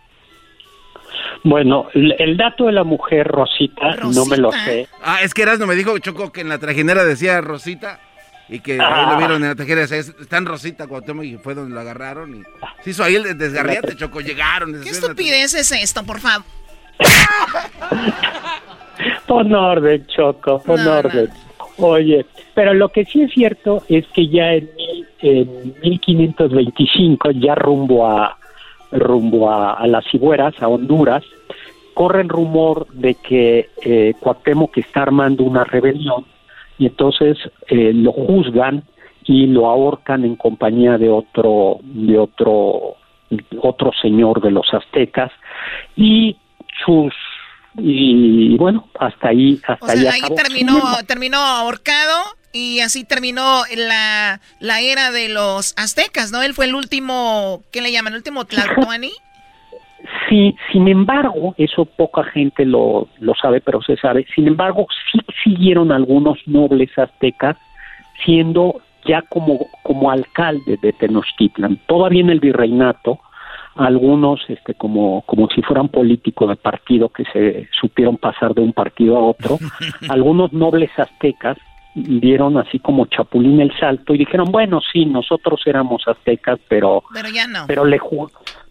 Bueno, 1.44 1.88
el, 1.94 2.38
dato 2.38 2.66
de 2.66 2.72
la 2.72 2.84
mujer 2.84 3.28
Rosita, 3.28 3.96
no 3.98 4.26
me 4.26 4.38
lo 4.38 4.52
sé. 4.52 4.88
Ah, 5.04 5.20
es 5.22 5.34
que 5.34 5.44
Erasmo 5.44 5.68
me 5.68 5.76
dijo, 5.76 5.98
Choco, 6.00 6.32
que 6.32 6.42
en 6.42 6.50
la 6.50 6.58
trajinera 6.58 7.06
decía 7.06 7.40
Rosita. 7.42 8.00
Y 8.48 8.60
que 8.60 8.80
ahí 8.80 9.10
lo 9.10 9.18
vieron 9.18 9.42
en 9.42 9.50
la 9.50 9.56
tejera, 9.56 9.84
está 9.84 10.38
en 10.38 10.46
Rosita 10.46 10.88
Cuauhtémoc 10.88 11.26
y 11.26 11.38
fue 11.38 11.56
donde 11.56 11.74
lo 11.74 11.82
agarraron 11.82 12.36
y 12.36 12.44
se 12.84 12.92
hizo 12.92 13.04
ahí 13.04 13.16
el 13.16 13.38
desgarriate, 13.38 13.96
Choco, 13.96 14.22
llegaron. 14.22 14.82
¿Qué 14.84 14.90
estupidez 14.90 15.56
es 15.56 15.72
esto, 15.72 16.04
por 16.04 16.20
favor? 16.20 16.46
pon 19.28 19.54
orden, 19.54 20.06
Choco, 20.08 20.62
pon 20.62 20.88
orden. 20.88 21.30
Oye, 21.78 22.26
pero 22.54 22.74
lo 22.74 22.90
que 22.90 23.06
sí 23.06 23.22
es 23.22 23.32
cierto 23.32 23.84
es 23.90 24.08
que 24.08 24.28
ya 24.28 24.54
en, 24.54 24.70
en 25.22 25.74
1525, 25.82 27.32
ya 27.32 27.56
rumbo 27.56 28.08
a 28.08 28.38
rumbo 28.92 29.52
a, 29.52 29.86
las 29.88 30.06
Cigueras, 30.10 30.54
a 30.62 30.68
Honduras, 30.68 31.24
corre 31.94 32.22
el 32.22 32.30
rumor 32.30 32.88
de 32.94 33.16
que 33.16 33.70
eh, 33.84 34.14
Cuauhtémoc 34.20 34.78
está 34.78 35.04
armando 35.04 35.44
una 35.44 35.64
rebelión 35.64 36.26
y 36.78 36.88
entonces 36.88 37.38
eh, 37.68 37.92
lo 37.94 38.12
juzgan 38.12 38.84
y 39.24 39.48
lo 39.48 39.68
ahorcan 39.68 40.24
en 40.24 40.36
compañía 40.36 40.98
de 40.98 41.10
otro 41.10 41.80
de 41.82 42.20
otro 42.20 42.96
otro 43.62 43.92
señor 44.02 44.42
de 44.42 44.52
los 44.52 44.72
aztecas 44.74 45.32
y 45.96 46.38
sus 46.86 47.14
y 47.78 48.58
bueno 48.58 48.88
hasta 49.00 49.30
ahí 49.30 49.60
hasta 49.68 49.92
ahí, 49.92 50.22
terminó 50.36 50.82
terminó 51.08 51.38
ahorcado 51.38 52.24
y 52.54 52.80
así 52.80 53.04
terminó 53.04 53.64
la, 53.76 54.40
la 54.60 54.80
era 54.82 55.12
de 55.12 55.30
los 55.30 55.74
aztecas 55.78 56.32
no 56.32 56.42
él 56.42 56.54
fue 56.54 56.66
el 56.66 56.76
último 56.76 57.64
qué 57.72 57.82
le 57.82 57.92
llaman 57.92 58.14
el 58.14 58.18
último 58.18 58.46
tlatoani 58.46 59.12
Sí, 60.30 60.56
sin 60.72 60.88
embargo, 60.88 61.56
eso 61.58 61.86
poca 61.86 62.24
gente 62.26 62.66
lo, 62.66 63.08
lo 63.20 63.34
sabe, 63.34 63.62
pero 63.62 63.82
se 63.82 63.98
sabe, 63.98 64.26
sin 64.36 64.48
embargo, 64.48 64.88
sí 65.12 65.20
siguieron 65.44 65.92
algunos 65.92 66.38
nobles 66.46 66.96
aztecas 66.98 67.58
siendo 68.24 68.82
ya 69.06 69.22
como, 69.24 69.68
como 69.84 70.12
alcalde 70.12 70.78
de 70.82 70.94
Tenochtitlan. 70.94 71.80
Todavía 71.88 72.22
en 72.22 72.30
el 72.30 72.40
virreinato, 72.40 73.20
algunos 73.76 74.40
este, 74.48 74.74
como, 74.74 75.22
como 75.26 75.50
si 75.50 75.62
fueran 75.62 75.90
políticos 75.90 76.50
de 76.50 76.56
partido 76.56 77.10
que 77.10 77.24
se 77.26 77.68
supieron 77.80 78.18
pasar 78.18 78.54
de 78.54 78.62
un 78.62 78.74
partido 78.74 79.18
a 79.18 79.22
otro, 79.22 79.60
algunos 80.10 80.54
nobles 80.54 80.90
aztecas 80.98 81.58
dieron 81.96 82.58
así 82.58 82.80
como 82.80 83.06
chapulín 83.06 83.62
el 83.62 83.78
salto 83.80 84.14
y 84.14 84.18
dijeron, 84.18 84.52
bueno, 84.52 84.82
sí, 84.92 85.06
nosotros 85.06 85.62
éramos 85.66 86.04
aztecas, 86.08 86.60
pero, 86.68 87.04
pero 87.14 87.30
ya 87.30 87.48
no. 87.48 87.66
Pero 87.68 87.86
le, 87.86 88.00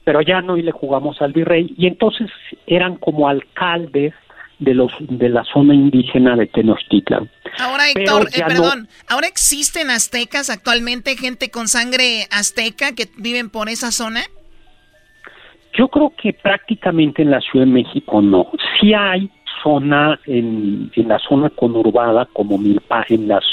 pero 0.04 0.20
ya 0.20 0.42
no 0.42 0.56
y 0.58 0.62
le 0.62 0.72
jugamos 0.72 1.20
al 1.22 1.32
virrey 1.32 1.74
y 1.76 1.86
entonces 1.86 2.30
eran 2.66 2.96
como 2.96 3.28
alcaldes 3.28 4.12
de 4.58 4.74
los 4.74 4.92
de 5.00 5.28
la 5.28 5.44
zona 5.44 5.74
indígena 5.74 6.36
de 6.36 6.46
Tenochtitlan. 6.46 7.30
Ahora 7.58 7.88
Héctor, 7.90 8.28
eh, 8.32 8.42
perdón, 8.46 8.88
ahora 9.08 9.26
existen 9.26 9.90
aztecas 9.90 10.50
actualmente 10.50 11.16
gente 11.16 11.50
con 11.50 11.66
sangre 11.66 12.26
azteca 12.30 12.94
que 12.94 13.08
viven 13.16 13.50
por 13.50 13.68
esa 13.68 13.90
zona? 13.90 14.22
Yo 15.76 15.88
creo 15.88 16.12
que 16.16 16.32
prácticamente 16.32 17.22
en 17.22 17.30
la 17.30 17.40
Ciudad 17.40 17.66
de 17.66 17.72
México 17.72 18.22
no. 18.22 18.48
Sí 18.80 18.94
hay 18.94 19.30
zona 19.62 20.18
en, 20.26 20.90
en 20.94 21.08
la 21.08 21.18
zona 21.18 21.50
conurbada 21.50 22.26
como 22.32 22.58
Milpa 22.58 23.04
en 23.08 23.28
las 23.28 23.44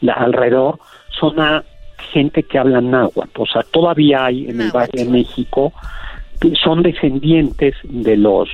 la, 0.00 0.14
alrededor 0.14 0.78
zona 1.18 1.64
gente 2.12 2.42
que 2.42 2.58
habla 2.58 2.80
náhuatl, 2.80 3.42
o 3.42 3.46
sea, 3.46 3.62
todavía 3.62 4.26
hay 4.26 4.48
en 4.48 4.60
el 4.60 4.70
Valle 4.70 5.04
de 5.04 5.10
México 5.10 5.72
son 6.62 6.82
descendientes 6.82 7.74
de 7.82 8.16
los 8.16 8.48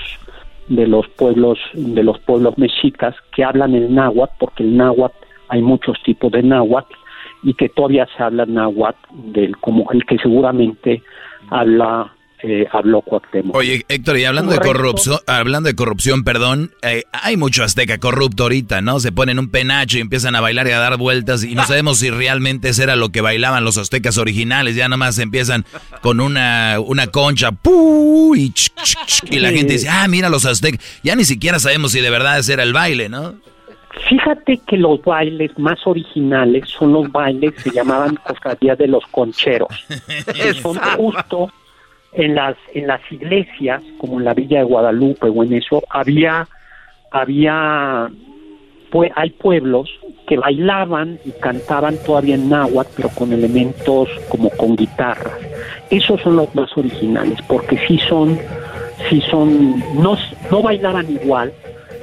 de 0.68 0.86
los 0.86 1.06
pueblos 1.08 1.58
de 1.74 2.02
los 2.02 2.18
pueblos 2.20 2.56
mexicas 2.56 3.14
que 3.34 3.44
hablan 3.44 3.74
el 3.74 3.94
náhuatl 3.94 4.32
porque 4.38 4.62
el 4.62 4.76
náhuatl 4.76 5.16
hay 5.48 5.60
muchos 5.60 6.02
tipos 6.02 6.32
de 6.32 6.42
náhuatl 6.42 6.94
y 7.42 7.52
que 7.52 7.68
todavía 7.68 8.08
se 8.16 8.22
habla 8.22 8.46
náhuatl 8.46 8.98
del 9.32 9.56
como 9.58 9.90
el 9.92 10.06
que 10.06 10.16
seguramente 10.18 11.02
habla 11.50 12.10
eh, 12.46 12.68
habló 12.70 13.00
Cuauhtémoc. 13.00 13.56
Oye, 13.56 13.86
Héctor, 13.88 14.18
y 14.18 14.26
hablando 14.26 14.52
de 14.52 14.58
corrupción, 14.58 15.18
hablando 15.26 15.66
de 15.66 15.74
corrupción, 15.74 16.24
perdón, 16.24 16.72
eh, 16.82 17.04
hay 17.10 17.38
mucho 17.38 17.64
azteca 17.64 17.96
corrupto 17.96 18.42
ahorita, 18.42 18.82
¿no? 18.82 19.00
Se 19.00 19.12
ponen 19.12 19.38
un 19.38 19.48
penacho 19.48 19.96
y 19.96 20.02
empiezan 20.02 20.36
a 20.36 20.42
bailar 20.42 20.66
y 20.66 20.72
a 20.72 20.78
dar 20.78 20.98
vueltas 20.98 21.42
y 21.42 21.54
no 21.54 21.62
ah. 21.62 21.66
sabemos 21.66 22.00
si 22.00 22.10
realmente 22.10 22.68
ese 22.68 22.82
era 22.82 22.96
lo 22.96 23.08
que 23.08 23.22
bailaban 23.22 23.64
los 23.64 23.78
aztecas 23.78 24.18
originales. 24.18 24.76
Ya 24.76 24.90
nomás 24.90 25.18
empiezan 25.18 25.64
con 26.02 26.20
una, 26.20 26.76
una 26.80 27.06
concha, 27.06 27.50
y, 28.36 28.52
y 29.30 29.38
la 29.38 29.50
gente 29.50 29.72
dice, 29.72 29.88
ah, 29.88 30.06
mira 30.06 30.28
los 30.28 30.44
aztecas. 30.44 30.84
Ya 31.02 31.16
ni 31.16 31.24
siquiera 31.24 31.58
sabemos 31.58 31.92
si 31.92 32.02
de 32.02 32.10
verdad 32.10 32.38
ese 32.38 32.52
era 32.52 32.62
el 32.62 32.74
baile, 32.74 33.08
¿no? 33.08 33.36
Fíjate 34.06 34.60
que 34.66 34.76
los 34.76 35.00
bailes 35.02 35.58
más 35.58 35.78
originales 35.86 36.68
son 36.68 36.92
los 36.92 37.10
bailes 37.10 37.54
que 37.54 37.60
se 37.60 37.70
llamaban 37.70 38.16
cofradía 38.16 38.76
de 38.76 38.88
los 38.88 39.06
concheros, 39.06 39.68
que 40.34 40.52
son 40.60 40.76
justo 40.76 41.48
en 42.14 42.34
las 42.34 42.56
en 42.74 42.86
las 42.86 43.00
iglesias 43.10 43.82
como 43.98 44.18
en 44.18 44.24
la 44.24 44.34
Villa 44.34 44.58
de 44.58 44.64
Guadalupe 44.64 45.28
o 45.28 45.44
en 45.44 45.54
eso 45.54 45.82
había 45.90 46.46
había 47.10 48.10
pues 48.90 49.10
hay 49.16 49.30
pueblos 49.30 49.90
que 50.26 50.36
bailaban 50.36 51.18
y 51.24 51.32
cantaban 51.32 51.96
todavía 52.06 52.36
en 52.36 52.48
náhuatl 52.48 52.90
pero 52.96 53.08
con 53.10 53.32
elementos 53.32 54.08
como 54.28 54.50
con 54.50 54.76
guitarras. 54.76 55.38
Esos 55.90 56.20
son 56.20 56.36
los 56.36 56.54
más 56.54 56.76
originales 56.76 57.38
porque 57.48 57.76
sí 57.86 57.98
son 57.98 58.38
sí 59.08 59.20
son 59.30 59.80
no 60.00 60.16
no 60.50 60.62
bailaban 60.62 61.10
igual 61.10 61.52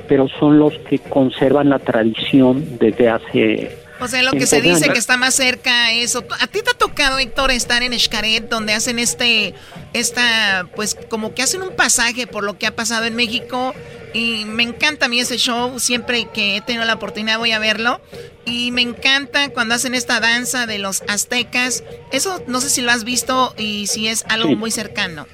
pero 0.07 0.27
son 0.27 0.59
los 0.59 0.77
que 0.79 0.99
conservan 0.99 1.69
la 1.69 1.79
tradición 1.79 2.77
desde 2.79 3.09
hace 3.09 3.80
O 4.01 4.07
sea, 4.07 4.23
lo 4.23 4.31
que 4.31 4.47
se 4.47 4.61
dice 4.61 4.89
que 4.89 4.97
está 4.97 5.15
más 5.15 5.35
cerca 5.35 5.91
eso. 5.91 6.23
¿A 6.39 6.47
ti 6.47 6.61
te 6.63 6.71
ha 6.71 6.73
tocado, 6.73 7.19
Héctor, 7.19 7.51
estar 7.51 7.83
en 7.83 7.97
Xcaret 7.97 8.49
donde 8.49 8.73
hacen 8.73 8.97
este, 8.97 9.53
esta, 9.93 10.67
pues 10.75 10.95
como 11.09 11.35
que 11.35 11.43
hacen 11.43 11.61
un 11.61 11.75
pasaje 11.75 12.25
por 12.25 12.43
lo 12.43 12.57
que 12.57 12.65
ha 12.65 12.75
pasado 12.75 13.05
en 13.05 13.15
México? 13.15 13.75
Y 14.13 14.45
me 14.45 14.63
encanta 14.63 15.05
a 15.05 15.09
mí 15.09 15.19
ese 15.19 15.37
show, 15.37 15.79
siempre 15.79 16.27
que 16.33 16.57
he 16.57 16.61
tenido 16.61 16.83
la 16.83 16.95
oportunidad 16.95 17.37
voy 17.37 17.51
a 17.51 17.59
verlo. 17.59 18.01
Y 18.43 18.71
me 18.71 18.81
encanta 18.81 19.49
cuando 19.49 19.75
hacen 19.75 19.93
esta 19.93 20.19
danza 20.19 20.65
de 20.65 20.79
los 20.79 21.03
aztecas. 21.07 21.83
Eso 22.11 22.43
no 22.47 22.59
sé 22.59 22.69
si 22.69 22.81
lo 22.81 22.91
has 22.91 23.03
visto 23.03 23.53
y 23.57 23.85
si 23.85 24.07
es 24.07 24.25
algo 24.29 24.55
muy 24.55 24.71
cercano. 24.71 25.27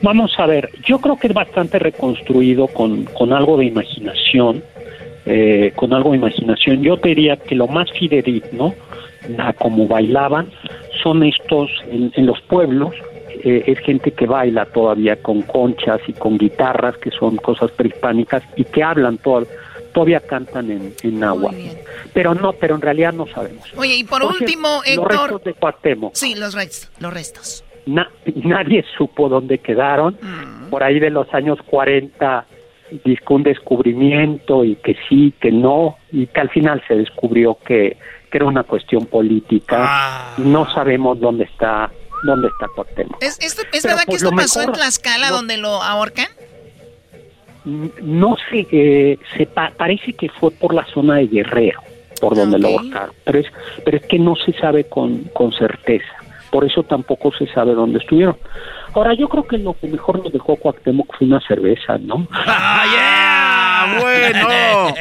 Vamos 0.00 0.32
a 0.38 0.46
ver, 0.46 0.70
yo 0.86 1.00
creo 1.00 1.18
que 1.18 1.26
es 1.26 1.34
bastante 1.34 1.78
reconstruido 1.78 2.68
con, 2.68 3.04
con 3.04 3.32
algo 3.32 3.56
de 3.56 3.66
imaginación, 3.66 4.62
eh, 5.26 5.72
con 5.74 5.92
algo 5.92 6.10
de 6.10 6.18
imaginación. 6.18 6.82
Yo 6.82 6.96
diría 6.96 7.36
que 7.36 7.54
lo 7.54 7.66
más 7.66 7.90
fidedigno 7.92 8.74
a 9.38 9.52
como 9.52 9.86
bailaban 9.86 10.50
son 11.02 11.22
estos 11.22 11.70
en, 11.90 12.26
los 12.26 12.40
pueblos, 12.42 12.94
eh, 13.44 13.64
es 13.66 13.78
gente 13.80 14.10
que 14.12 14.26
baila 14.26 14.64
todavía 14.66 15.16
con 15.16 15.42
conchas 15.42 16.00
y 16.06 16.12
con 16.12 16.38
guitarras, 16.38 16.96
que 16.96 17.10
son 17.10 17.36
cosas 17.36 17.70
prehispánicas, 17.72 18.42
y 18.56 18.64
que 18.64 18.82
hablan 18.82 19.18
todavía 19.18 20.20
cantan 20.20 20.70
en, 20.70 20.94
en 21.02 21.24
agua. 21.24 21.52
Pero 22.12 22.34
no, 22.34 22.52
pero 22.52 22.74
en 22.74 22.80
realidad 22.80 23.12
no 23.12 23.26
sabemos. 23.26 23.72
Oye, 23.76 23.96
y 23.96 24.04
por 24.04 24.22
último, 24.22 24.80
Héctor... 24.84 25.12
Los 25.12 25.22
restos 25.22 25.44
de 25.44 25.54
Cuauhtémoc. 25.54 26.14
Sí, 26.14 26.34
los 26.34 26.54
restos, 26.54 26.90
los 27.00 27.12
restos 27.12 27.64
nadie 28.44 28.84
supo 28.96 29.28
dónde 29.28 29.58
quedaron. 29.58 30.18
Mm. 30.20 30.70
Por 30.70 30.82
ahí 30.82 31.00
de 31.00 31.10
los 31.10 31.32
años 31.32 31.58
40 31.66 32.46
disco 32.46 32.57
un 33.28 33.42
descubrimiento 33.42 34.64
y 34.64 34.76
que 34.76 34.96
sí, 35.08 35.34
que 35.40 35.50
no, 35.50 35.96
y 36.12 36.26
que 36.26 36.40
al 36.40 36.50
final 36.50 36.82
se 36.88 36.94
descubrió 36.94 37.58
que, 37.64 37.96
era 38.30 38.44
una 38.44 38.62
cuestión 38.62 39.06
política. 39.06 39.76
Ah. 39.80 40.34
No 40.36 40.70
sabemos 40.72 41.18
dónde 41.18 41.44
está 41.44 41.90
dónde 42.24 42.48
está 42.48 42.66
Cuauhtémoc. 42.74 43.22
¿Es, 43.22 43.38
verdad 43.82 44.04
que 44.06 44.16
esto 44.16 44.30
pasó 44.30 44.62
en 44.62 44.72
Tlaxcala 44.72 45.30
donde 45.30 45.56
lo 45.56 45.82
ahorcan? 45.82 46.26
No 47.64 48.36
sé, 48.50 48.66
eh, 48.70 49.18
se 49.36 49.46
parece 49.46 50.12
que 50.12 50.28
fue 50.28 50.50
por 50.50 50.74
la 50.74 50.84
zona 50.86 51.16
de 51.16 51.26
Guerrero, 51.26 51.80
por 52.20 52.36
donde 52.36 52.58
lo 52.58 52.68
ahorcaron, 52.68 53.14
pero 53.24 53.38
es, 53.38 53.46
pero 53.84 53.96
es 53.96 54.06
que 54.06 54.18
no 54.18 54.36
se 54.36 54.52
sabe 54.52 54.84
con, 54.84 55.24
con 55.32 55.52
certeza 55.52 56.17
por 56.50 56.64
eso 56.64 56.82
tampoco 56.82 57.32
se 57.36 57.46
sabe 57.52 57.74
dónde 57.74 57.98
estuvieron. 57.98 58.36
Ahora, 58.94 59.14
yo 59.14 59.28
creo 59.28 59.46
que 59.46 59.58
lo 59.58 59.74
que 59.74 59.88
mejor 59.88 60.22
nos 60.22 60.32
dejó 60.32 60.56
Cuauhtémoc 60.56 61.16
fue 61.16 61.26
una 61.26 61.40
cerveza, 61.40 61.98
¿no? 61.98 62.26
¡Ah, 62.32 62.84
yeah! 62.92 64.00
¡Bueno! 64.00 64.94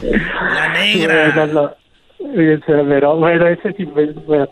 La 0.54 0.68
negra. 0.72 1.76
Pero 2.34 3.16
bueno, 3.16 3.46
ese 3.46 3.72
sí 3.72 3.88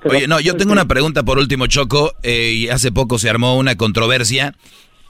Oye, 0.05 0.27
no, 0.27 0.41
yo 0.41 0.57
tengo 0.57 0.73
una 0.73 0.87
pregunta 0.87 1.23
por 1.23 1.39
último, 1.39 1.67
Choco, 1.67 2.13
eh, 2.23 2.51
y 2.55 2.69
hace 2.71 2.91
poco 2.91 3.19
se 3.19 3.29
armó 3.29 3.57
una 3.59 3.77
controversia. 3.77 4.55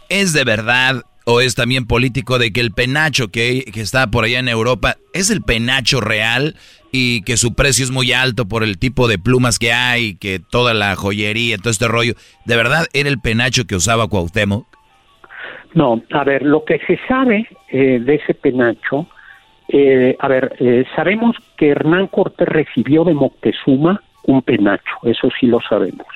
¿Es 0.08 0.32
de 0.32 0.44
verdad 0.44 1.02
o 1.30 1.42
es 1.42 1.54
también 1.54 1.86
político 1.86 2.38
de 2.38 2.54
que 2.54 2.60
el 2.62 2.72
penacho 2.72 3.28
que, 3.28 3.66
que 3.70 3.82
está 3.82 4.06
por 4.06 4.24
allá 4.24 4.38
en 4.38 4.48
Europa 4.48 4.96
es 5.12 5.30
el 5.30 5.42
penacho 5.42 6.00
real 6.00 6.54
y 6.90 7.20
que 7.20 7.36
su 7.36 7.54
precio 7.54 7.84
es 7.84 7.90
muy 7.90 8.14
alto 8.14 8.48
por 8.48 8.62
el 8.62 8.78
tipo 8.78 9.08
de 9.08 9.18
plumas 9.18 9.58
que 9.58 9.70
hay, 9.70 10.16
que 10.16 10.40
toda 10.40 10.72
la 10.72 10.96
joyería, 10.96 11.58
todo 11.58 11.68
este 11.68 11.86
rollo. 11.86 12.14
¿De 12.46 12.56
verdad 12.56 12.86
era 12.94 13.10
el 13.10 13.20
penacho 13.20 13.66
que 13.66 13.76
usaba 13.76 14.08
Cuauhtémoc? 14.08 14.66
No, 15.74 16.00
a 16.12 16.24
ver, 16.24 16.44
lo 16.44 16.64
que 16.64 16.78
se 16.86 16.98
sabe 17.06 17.46
eh, 17.70 18.00
de 18.00 18.14
ese 18.14 18.32
penacho, 18.32 19.06
eh, 19.68 20.16
a 20.18 20.28
ver, 20.28 20.56
eh, 20.60 20.86
sabemos 20.96 21.36
que 21.58 21.68
Hernán 21.68 22.06
Cortés 22.06 22.48
recibió 22.48 23.04
de 23.04 23.12
Moctezuma 23.12 24.00
un 24.24 24.40
penacho, 24.40 24.94
eso 25.02 25.28
sí 25.38 25.46
lo 25.46 25.60
sabemos. 25.60 26.06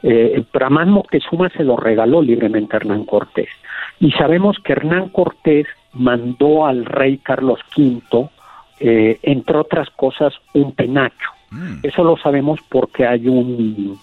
pero 0.00 0.66
además 0.66 0.86
Moctezuma 0.88 1.50
se 1.50 1.64
lo 1.64 1.76
regaló 1.76 2.22
libremente 2.22 2.74
a 2.74 2.78
Hernán 2.78 3.04
Cortés. 3.04 3.50
Y 4.02 4.10
sabemos 4.10 4.56
que 4.64 4.72
Hernán 4.72 5.10
Cortés 5.10 5.66
mandó 5.92 6.66
al 6.66 6.84
rey 6.84 7.18
Carlos 7.18 7.60
V 7.76 8.28
eh, 8.80 9.20
entre 9.22 9.58
otras 9.58 9.88
cosas, 9.90 10.34
un 10.54 10.72
penacho. 10.72 11.30
Mm. 11.52 11.76
Eso 11.84 12.02
lo 12.02 12.16
sabemos 12.16 12.58
porque 12.68 13.06
hay 13.06 13.28
un, 13.28 13.96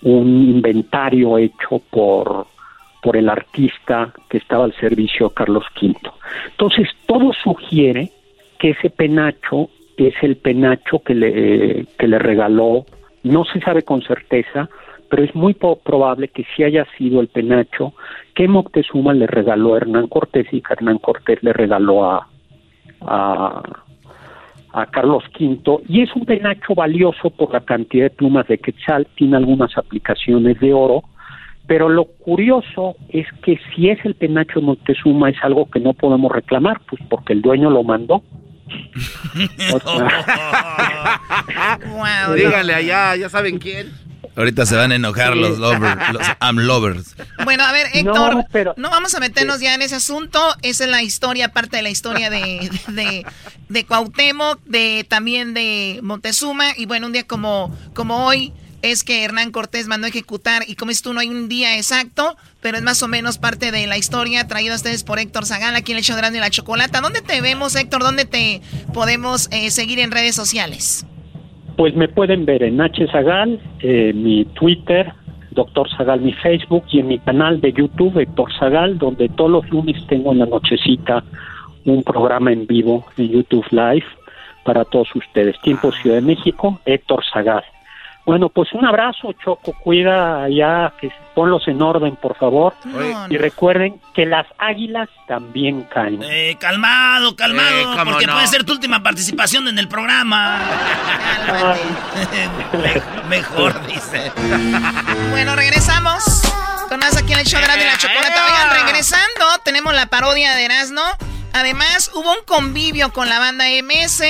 un 0.00 0.26
inventario 0.26 1.36
hecho 1.36 1.82
por, 1.90 2.46
por 3.02 3.14
el 3.14 3.28
artista 3.28 4.14
que 4.30 4.38
estaba 4.38 4.64
al 4.64 4.74
servicio 4.76 5.28
de 5.28 5.34
Carlos 5.34 5.64
V. 5.82 5.94
Entonces, 6.52 6.88
todo 7.04 7.30
sugiere 7.44 8.10
que 8.58 8.70
ese 8.70 8.88
penacho 8.88 9.68
es 9.98 10.14
el 10.22 10.36
penacho 10.38 11.00
que 11.00 11.14
le, 11.14 11.84
que 11.98 12.08
le 12.08 12.18
regaló, 12.18 12.86
no 13.22 13.44
se 13.44 13.60
sabe 13.60 13.82
con 13.82 14.00
certeza, 14.00 14.70
pero 15.08 15.24
es 15.24 15.34
muy 15.34 15.54
probable 15.54 16.28
que 16.28 16.44
sí 16.54 16.62
haya 16.62 16.86
sido 16.96 17.20
el 17.20 17.28
penacho 17.28 17.94
que 18.34 18.48
Moctezuma 18.48 19.14
le 19.14 19.26
regaló 19.26 19.74
a 19.74 19.78
Hernán 19.78 20.08
Cortés 20.08 20.46
y 20.52 20.60
que 20.60 20.72
Hernán 20.72 20.98
Cortés 20.98 21.42
le 21.42 21.52
regaló 21.52 22.04
a, 22.04 22.28
a, 23.00 23.62
a 24.72 24.86
Carlos 24.86 25.24
V 25.38 25.82
y 25.88 26.02
es 26.02 26.14
un 26.14 26.26
penacho 26.26 26.74
valioso 26.74 27.30
por 27.30 27.52
la 27.52 27.60
cantidad 27.60 28.04
de 28.04 28.10
plumas 28.10 28.46
de 28.48 28.58
quetzal, 28.58 29.06
tiene 29.14 29.36
algunas 29.36 29.76
aplicaciones 29.78 30.58
de 30.60 30.72
oro, 30.72 31.02
pero 31.66 31.88
lo 31.88 32.04
curioso 32.04 32.96
es 33.08 33.26
que 33.42 33.58
si 33.74 33.88
es 33.88 34.04
el 34.04 34.14
penacho 34.14 34.60
de 34.60 34.66
Montezuma 34.66 35.30
es 35.30 35.36
algo 35.42 35.68
que 35.70 35.80
no 35.80 35.94
podemos 35.94 36.30
reclamar, 36.30 36.80
pues 36.88 37.02
porque 37.08 37.32
el 37.32 37.42
dueño 37.42 37.70
lo 37.70 37.82
mandó. 37.82 38.22
Díganle 42.36 42.74
allá, 42.74 43.16
ya 43.16 43.28
saben 43.28 43.58
quién. 43.58 44.05
Ahorita 44.36 44.66
se 44.66 44.76
van 44.76 44.92
a 44.92 44.96
enojar 44.96 45.34
los 45.34 45.58
lovers, 45.58 45.96
los 46.12 46.26
am 46.40 46.58
lovers. 46.58 47.16
Bueno, 47.44 47.64
a 47.64 47.72
ver, 47.72 47.86
Héctor, 47.94 48.44
no, 48.76 48.90
vamos 48.90 49.14
a 49.14 49.20
meternos 49.20 49.60
ya 49.60 49.74
en 49.74 49.82
ese 49.82 49.94
asunto. 49.94 50.38
Esa 50.62 50.84
es 50.84 50.90
la 50.90 51.02
historia, 51.02 51.52
parte 51.52 51.78
de 51.78 51.82
la 51.82 51.90
historia 51.90 52.28
de, 52.28 52.70
de, 52.88 53.26
de 53.70 53.86
Cuauhtémoc, 53.86 54.62
de, 54.64 55.06
también 55.08 55.54
de 55.54 56.00
Montezuma. 56.02 56.76
Y 56.76 56.84
bueno, 56.84 57.06
un 57.06 57.12
día 57.12 57.26
como, 57.26 57.74
como 57.94 58.26
hoy 58.26 58.52
es 58.82 59.04
que 59.04 59.24
Hernán 59.24 59.52
Cortés 59.52 59.86
mandó 59.86 60.06
a 60.06 60.10
ejecutar, 60.10 60.64
y 60.66 60.76
como 60.76 60.90
es 60.90 61.00
tú, 61.00 61.14
no 61.14 61.20
hay 61.20 61.28
un 61.28 61.48
día 61.48 61.76
exacto, 61.78 62.36
pero 62.60 62.76
es 62.76 62.82
más 62.82 63.02
o 63.02 63.08
menos 63.08 63.38
parte 63.38 63.72
de 63.72 63.86
la 63.86 63.96
historia 63.96 64.46
traída 64.46 64.74
a 64.74 64.76
ustedes 64.76 65.02
por 65.02 65.18
Héctor 65.18 65.46
Zagal, 65.46 65.74
aquí 65.76 65.92
en 65.92 65.98
el 65.98 66.04
show 66.04 66.16
de 66.16 66.40
la 66.40 66.50
Chocolata. 66.50 67.00
¿Dónde 67.00 67.22
te 67.22 67.40
vemos, 67.40 67.74
Héctor? 67.74 68.02
¿Dónde 68.02 68.26
te 68.26 68.60
podemos 68.92 69.48
eh, 69.50 69.70
seguir 69.70 69.98
en 69.98 70.10
redes 70.10 70.36
sociales? 70.36 71.06
Pues 71.76 71.94
me 71.94 72.08
pueden 72.08 72.46
ver 72.46 72.62
en 72.62 72.80
H 72.80 73.06
Zagal, 73.08 73.60
eh, 73.80 74.12
mi 74.14 74.44
Twitter, 74.46 75.12
Doctor 75.50 75.88
Zagal, 75.96 76.20
mi 76.20 76.32
Facebook 76.32 76.84
y 76.90 77.00
en 77.00 77.08
mi 77.08 77.18
canal 77.18 77.60
de 77.60 77.72
YouTube, 77.72 78.18
Héctor 78.18 78.52
Zagal, 78.58 78.98
donde 78.98 79.28
todos 79.28 79.50
los 79.50 79.70
lunes 79.70 80.06
tengo 80.06 80.32
en 80.32 80.38
la 80.38 80.46
nochecita 80.46 81.22
un 81.84 82.02
programa 82.02 82.52
en 82.52 82.66
vivo 82.66 83.04
en 83.16 83.28
YouTube 83.28 83.66
Live 83.70 84.06
para 84.64 84.84
todos 84.84 85.14
ustedes. 85.14 85.58
Tiempo 85.60 85.88
ah. 85.92 85.96
Ciudad 86.00 86.16
de 86.16 86.22
México, 86.22 86.80
Héctor 86.84 87.24
Zagal. 87.32 87.64
Bueno, 88.26 88.48
pues 88.48 88.72
un 88.72 88.84
abrazo, 88.84 89.32
Choco. 89.34 89.72
Cuida 89.72 90.48
ya, 90.48 90.92
que 91.00 91.12
ponlos 91.32 91.68
en 91.68 91.80
orden, 91.80 92.16
por 92.16 92.36
favor. 92.36 92.74
y 93.30 93.36
recuerden 93.36 94.00
que 94.14 94.26
las 94.26 94.46
águilas 94.58 95.08
también 95.28 95.84
caen. 95.84 96.20
Eh, 96.24 96.56
calmado, 96.58 97.36
calmado, 97.36 97.92
eh, 97.92 97.96
porque 98.04 98.26
puede 98.26 98.48
ser 98.48 98.64
tu 98.64 98.72
última 98.72 99.00
participación 99.00 99.68
en 99.68 99.78
el 99.78 99.86
programa. 99.86 100.58
Mejor, 103.30 103.86
dice. 103.86 104.32
bueno, 105.30 105.54
regresamos. 105.54 106.42
Con 106.88 106.98
más 106.98 107.16
aquí 107.16 107.32
en 107.32 107.38
el 107.38 107.46
show 107.46 107.60
de 107.60 107.66
la 107.66 107.96
chocolate. 107.96 108.40
Oigan, 108.40 108.84
regresando, 108.84 109.44
tenemos 109.64 109.94
la 109.94 110.06
parodia 110.06 110.56
de 110.56 110.64
Erasmo. 110.64 111.02
Además, 111.56 112.10
hubo 112.12 112.32
un 112.32 112.44
convivio 112.44 113.14
con 113.14 113.30
la 113.30 113.38
banda 113.38 113.64
MS. 113.82 114.20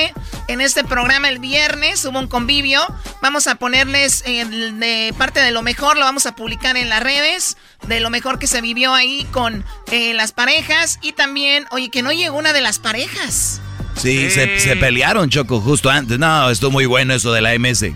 En 0.47 0.61
este 0.61 0.85
programa 0.85 1.27
el 1.27 1.39
viernes 1.39 2.05
hubo 2.05 2.19
un 2.19 2.27
convivio. 2.27 2.81
Vamos 3.21 3.47
a 3.47 3.55
ponerles 3.55 4.23
de 4.23 5.13
parte 5.17 5.41
de 5.41 5.51
lo 5.51 5.61
mejor, 5.61 5.97
lo 5.97 6.05
vamos 6.05 6.25
a 6.25 6.37
publicar 6.37 6.77
en 6.77 6.87
las 6.87 7.03
redes, 7.03 7.57
de 7.85 7.99
lo 7.99 8.09
mejor 8.09 8.39
que 8.39 8.47
se 8.47 8.61
vivió 8.61 8.93
ahí 8.93 9.27
con 9.31 9.65
eh, 9.91 10.13
las 10.13 10.31
parejas. 10.31 10.99
Y 11.01 11.11
también, 11.11 11.65
oye, 11.71 11.89
que 11.89 12.01
no 12.01 12.13
llegó 12.13 12.37
una 12.37 12.53
de 12.53 12.61
las 12.61 12.79
parejas. 12.79 13.59
Sí, 13.97 14.31
Se, 14.31 14.77
pelearon, 14.77 15.29
Choco, 15.29 15.59
justo 15.59 15.89
antes. 15.89 16.17
No, 16.17 16.49
estuvo 16.49 16.71
muy 16.71 16.85
bueno 16.85 17.13
eso 17.13 17.33
de 17.33 17.41
la 17.41 17.59
MS. 17.59 17.87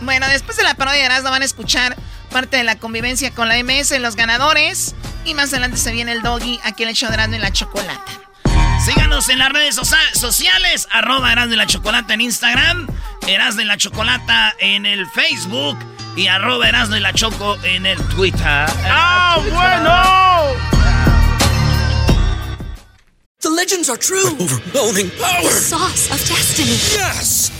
Bueno, 0.00 0.26
después 0.28 0.56
de 0.56 0.62
la 0.62 0.72
parodia 0.72 1.00
de 1.00 1.04
Erasmo 1.04 1.28
van 1.28 1.42
a 1.42 1.44
escuchar 1.44 1.98
parte 2.32 2.56
de 2.56 2.64
la 2.64 2.78
convivencia 2.78 3.30
con 3.30 3.46
la 3.46 3.62
MS, 3.62 4.00
los 4.00 4.16
ganadores. 4.16 4.94
Y 5.26 5.34
más 5.34 5.50
adelante 5.52 5.76
se 5.76 5.92
viene 5.92 6.12
el 6.12 6.22
doggy 6.22 6.58
aquí 6.64 6.84
en 6.84 6.88
el 6.88 6.94
show 6.94 7.10
de 7.10 7.22
en 7.22 7.42
la 7.42 7.52
chocolata. 7.52 8.29
Síganos 8.84 9.28
en 9.28 9.38
las 9.38 9.50
redes 9.50 9.74
sociales, 10.14 10.88
arroba 10.90 11.32
Eras 11.32 11.50
de 11.50 11.56
la 11.56 11.66
Chocolata 11.66 12.14
en 12.14 12.22
Instagram, 12.22 12.86
Eras 13.26 13.56
de 13.56 13.64
la 13.66 13.76
Chocolata 13.76 14.54
en 14.58 14.86
el 14.86 15.06
Facebook 15.06 15.78
y 16.16 16.28
arroba 16.28 16.68
Eras 16.68 16.88
de 16.88 17.00
la 17.00 17.12
Choco 17.12 17.58
en 17.62 17.84
el 17.84 17.98
Twitter. 18.08 18.40
¡Ah, 18.86 19.38
bueno! 19.50 20.56
The 23.40 23.50
legends 23.50 23.88
are 23.88 23.98
true. 23.98 24.36
overwhelming 24.38 25.10
power. 25.18 25.42
The 25.42 25.50
sauce 25.50 26.10
of 26.10 26.18
destiny. 26.28 26.76
Yes! 26.92 27.59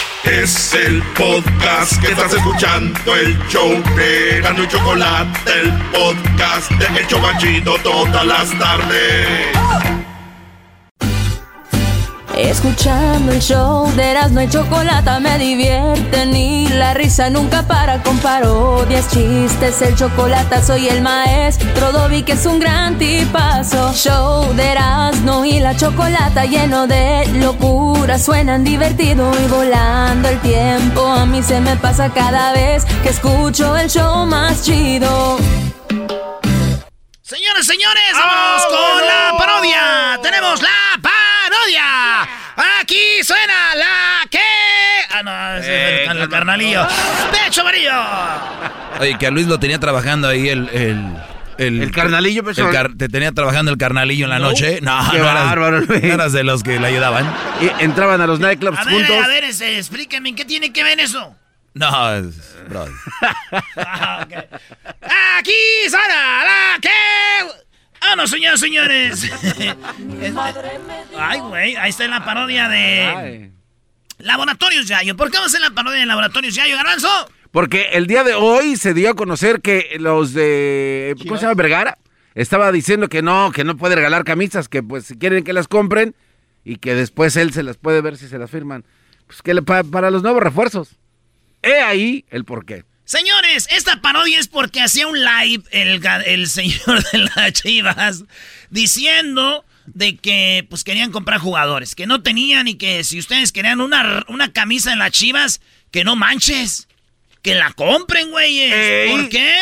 Es 0.23 0.73
el 0.73 1.01
podcast 1.17 1.99
que 1.99 2.11
estás 2.11 2.33
escuchando, 2.33 3.15
el 3.15 3.37
show 3.47 3.71
de 3.95 4.39
Gano 4.41 4.63
y 4.63 4.67
Chocolate, 4.67 5.39
el 5.61 5.71
podcast 5.91 6.71
de 6.71 6.99
El 6.99 7.07
Chocachito 7.07 7.75
todas 7.83 8.25
las 8.25 8.49
tardes. 8.59 10.00
Escuchando 12.41 13.31
el 13.33 13.39
show 13.39 13.89
de 13.95 14.11
Erasmo 14.11 14.41
y 14.41 14.49
Chocolata 14.49 15.19
me 15.19 15.37
divierte 15.37 16.25
ni 16.25 16.67
la 16.69 16.95
risa 16.95 17.29
nunca 17.29 17.67
para 17.67 18.01
con 18.01 18.17
parodias, 18.17 19.09
chistes, 19.09 19.79
el 19.83 19.95
chocolate 19.95 20.63
soy 20.63 20.87
el 20.87 21.01
maestro 21.01 21.91
Dobby 21.91 22.23
que 22.23 22.31
es 22.31 22.45
un 22.47 22.59
gran 22.59 22.97
tipazo. 22.97 23.93
Show 23.93 24.53
de 24.55 24.71
Erasmo 24.71 25.45
y 25.45 25.59
la 25.59 25.75
Chocolata 25.77 26.45
lleno 26.45 26.87
de 26.87 27.27
locura, 27.33 28.17
suenan 28.17 28.63
divertido 28.63 29.31
y 29.39 29.47
volando 29.47 30.27
el 30.27 30.39
tiempo. 30.39 31.05
A 31.05 31.27
mí 31.27 31.43
se 31.43 31.61
me 31.61 31.75
pasa 31.75 32.09
cada 32.09 32.53
vez 32.53 32.85
que 33.03 33.09
escucho 33.09 33.77
el 33.77 33.87
show 33.87 34.25
más 34.25 34.63
chido. 34.63 35.37
Señores, 37.21 37.67
señores, 37.67 38.13
vamos 38.13 38.65
con 38.65 39.05
la 39.05 39.37
parodia. 39.37 40.19
Tenemos 40.23 40.59
la 40.61 40.69
parodia. 41.01 41.20
Aquí 42.79 43.23
suena 43.23 43.75
la 43.75 44.21
que. 44.29 44.39
Ah, 45.11 45.23
no, 45.23 45.57
ese 45.57 46.03
es 46.03 46.09
el, 46.09 46.17
el 46.17 46.29
carnalillo. 46.29 46.87
¡Pecho 47.31 47.61
amarillo! 47.61 47.91
Oye, 48.99 49.17
que 49.17 49.27
a 49.27 49.31
Luis 49.31 49.47
lo 49.47 49.59
tenía 49.59 49.79
trabajando 49.79 50.27
ahí 50.27 50.49
el... 50.49 50.69
El, 51.57 51.79
¿El 51.81 51.91
carnalillo, 51.91 52.43
pecho? 52.43 52.65
el 52.67 52.73
car- 52.73 52.91
¿Te 52.97 53.07
tenía 53.07 53.31
trabajando 53.33 53.71
el 53.71 53.77
carnalillo 53.77 54.23
en 54.25 54.31
la 54.31 54.39
No. 54.39 54.47
noche? 54.49 54.79
No, 54.81 55.11
Qué 55.11 55.19
no 55.19 55.29
eras, 55.29 55.45
bárbaro, 55.45 55.81
no 55.81 55.93
eras 55.93 56.33
de 56.33 56.43
los 56.43 56.63
que 56.63 56.79
le 56.79 56.87
ayudaban. 56.87 57.31
Y 57.61 57.83
entraban 57.83 58.19
a 58.19 58.25
los 58.25 58.39
nightclubs 58.39 58.79
A 58.79 58.83
ver, 58.85 58.93
juntos. 58.95 59.23
a 59.23 59.27
ver, 59.27 59.43
este, 59.43 59.77
explíqueme, 59.77 60.29
¿en 60.29 60.35
qué 60.35 60.45
tiene 60.45 60.73
que 60.73 60.83
ver 60.83 60.99
eso? 60.99 61.35
No, 61.75 62.13
es... 62.15 62.57
brother. 62.67 62.91
Ah, 63.77 64.25
ok. 64.25 64.33
Aquí 65.37 65.53
suena 65.89 66.43
la 66.45 66.77
que. 66.81 66.89
Ah, 68.01 68.15
no, 68.15 68.27
señores, 68.27 68.59
señores. 68.59 69.23
Es- 70.21 70.33
Ay, 71.17 71.39
güey, 71.39 71.75
ahí 71.75 71.89
está 71.89 72.07
la 72.07 72.23
parodia 72.25 72.67
de. 72.67 73.51
Laboratorios 74.19 74.87
Yayo. 74.87 75.15
¿Por 75.15 75.29
qué 75.31 75.37
vamos 75.37 75.53
a 75.53 75.57
hacer 75.57 75.61
la 75.69 75.73
parodia 75.75 75.99
de 76.01 76.05
Laboratorios 76.05 76.53
Yayo, 76.55 76.75
Garbanzo? 76.75 77.09
Porque 77.51 77.89
el 77.93 78.07
día 78.07 78.23
de 78.23 78.33
hoy 78.33 78.75
se 78.77 78.93
dio 78.93 79.11
a 79.11 79.15
conocer 79.15 79.61
que 79.61 79.97
los 79.99 80.33
de. 80.33 81.15
¿Cómo 81.19 81.37
se 81.37 81.43
llama? 81.43 81.55
Vergara. 81.55 81.97
Estaba 82.33 82.71
diciendo 82.71 83.09
que 83.09 83.21
no, 83.21 83.51
que 83.51 83.63
no 83.65 83.75
puede 83.77 83.95
regalar 83.95 84.23
camisas, 84.23 84.69
que 84.69 84.81
pues 84.81 85.05
si 85.05 85.17
quieren 85.17 85.43
que 85.43 85.51
las 85.53 85.67
compren 85.67 86.15
y 86.63 86.77
que 86.77 86.95
después 86.95 87.35
él 87.35 87.51
se 87.51 87.61
las 87.63 87.77
puede 87.77 87.99
ver 88.01 88.15
si 88.17 88.27
se 88.27 88.37
las 88.37 88.49
firman. 88.49 88.85
Pues 89.27 89.41
que 89.41 89.53
le- 89.53 89.61
pa- 89.63 89.83
para 89.83 90.11
los 90.11 90.23
nuevos 90.23 90.41
refuerzos. 90.41 90.97
He 91.61 91.81
ahí 91.81 92.25
el 92.29 92.45
porqué. 92.45 92.85
Señores, 93.11 93.67
esta 93.71 94.01
parodia 94.01 94.39
es 94.39 94.47
porque 94.47 94.79
hacía 94.79 95.05
un 95.05 95.19
live 95.19 95.65
el, 95.71 96.47
señor 96.47 97.03
de 97.11 97.17
las 97.17 97.51
chivas 97.51 98.23
diciendo 98.69 99.65
de 99.85 100.15
que 100.15 100.65
pues 100.69 100.85
querían 100.85 101.11
comprar 101.11 101.41
jugadores, 101.41 101.93
que 101.93 102.07
no 102.07 102.23
tenían 102.23 102.69
y 102.69 102.75
que 102.75 103.03
si 103.03 103.19
ustedes 103.19 103.51
querían 103.51 103.81
una, 103.81 104.23
una 104.29 104.53
camisa 104.53 104.93
en 104.93 104.99
las 104.99 105.11
chivas, 105.11 105.59
que 105.91 106.05
no 106.05 106.15
manches, 106.15 106.87
que 107.41 107.53
la 107.53 107.73
compren, 107.73 108.31
güeyes. 108.31 108.73
Ey. 108.73 109.11
¿Por 109.11 109.27
qué? 109.27 109.57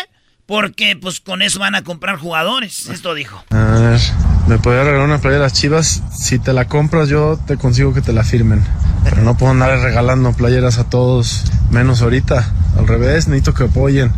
Porque 0.49 0.95
pues 0.95 1.19
con 1.19 1.43
eso 1.43 1.59
van 1.59 1.75
a 1.75 1.83
comprar 1.83 2.17
jugadores, 2.17 2.89
esto 2.89 3.13
dijo. 3.13 3.45
A 3.51 3.79
ver, 3.79 4.01
¿me 4.47 4.57
podría 4.57 4.83
regalar 4.83 5.05
una 5.05 5.19
playa 5.19 5.37
de 5.37 5.43
las 5.43 5.53
chivas? 5.53 6.01
Si 6.11 6.39
te 6.39 6.53
la 6.53 6.65
compras, 6.65 7.07
yo 7.07 7.39
te 7.45 7.55
consigo 7.55 7.93
que 7.93 8.01
te 8.01 8.13
la 8.13 8.23
firmen. 8.23 8.65
Pero 9.03 9.21
no 9.21 9.37
puedo 9.37 9.51
andar 9.51 9.77
regalando 9.79 10.33
playeras 10.33 10.79
a 10.79 10.89
todos, 10.89 11.43
menos 11.69 12.01
ahorita. 12.01 12.51
Al 12.79 12.87
revés, 12.87 13.27
necesito 13.27 13.53
que 13.53 13.65
apoyen. 13.65 14.11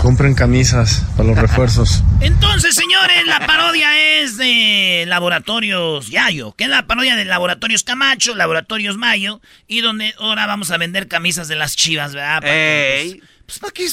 Compren 0.00 0.34
camisas 0.34 1.02
para 1.16 1.30
los 1.30 1.38
refuerzos. 1.42 2.04
Entonces, 2.20 2.76
señores, 2.76 3.26
la 3.26 3.44
parodia 3.44 4.20
es 4.20 4.36
de 4.36 5.04
Laboratorios 5.08 6.10
Yayo, 6.10 6.52
que 6.52 6.64
es 6.64 6.70
la 6.70 6.86
parodia 6.86 7.16
de 7.16 7.24
Laboratorios 7.24 7.82
Camacho, 7.82 8.36
Laboratorios 8.36 8.98
Mayo, 8.98 9.40
y 9.66 9.80
donde 9.80 10.14
ahora 10.20 10.46
vamos 10.46 10.70
a 10.70 10.78
vender 10.78 11.08
camisas 11.08 11.48
de 11.48 11.56
las 11.56 11.74
chivas, 11.74 12.14
¿verdad? 12.14 12.40
Para 12.40 12.52
que, 12.52 13.00
Ey. 13.00 13.22
Pues, 13.46 13.58
para 13.58 13.72
que. 13.74 13.86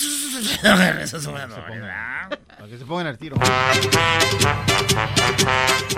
Para 0.61 0.99
que 2.69 2.77
se 2.77 2.85
pongan 2.85 3.07
al 3.07 3.17
tiro. 3.17 3.35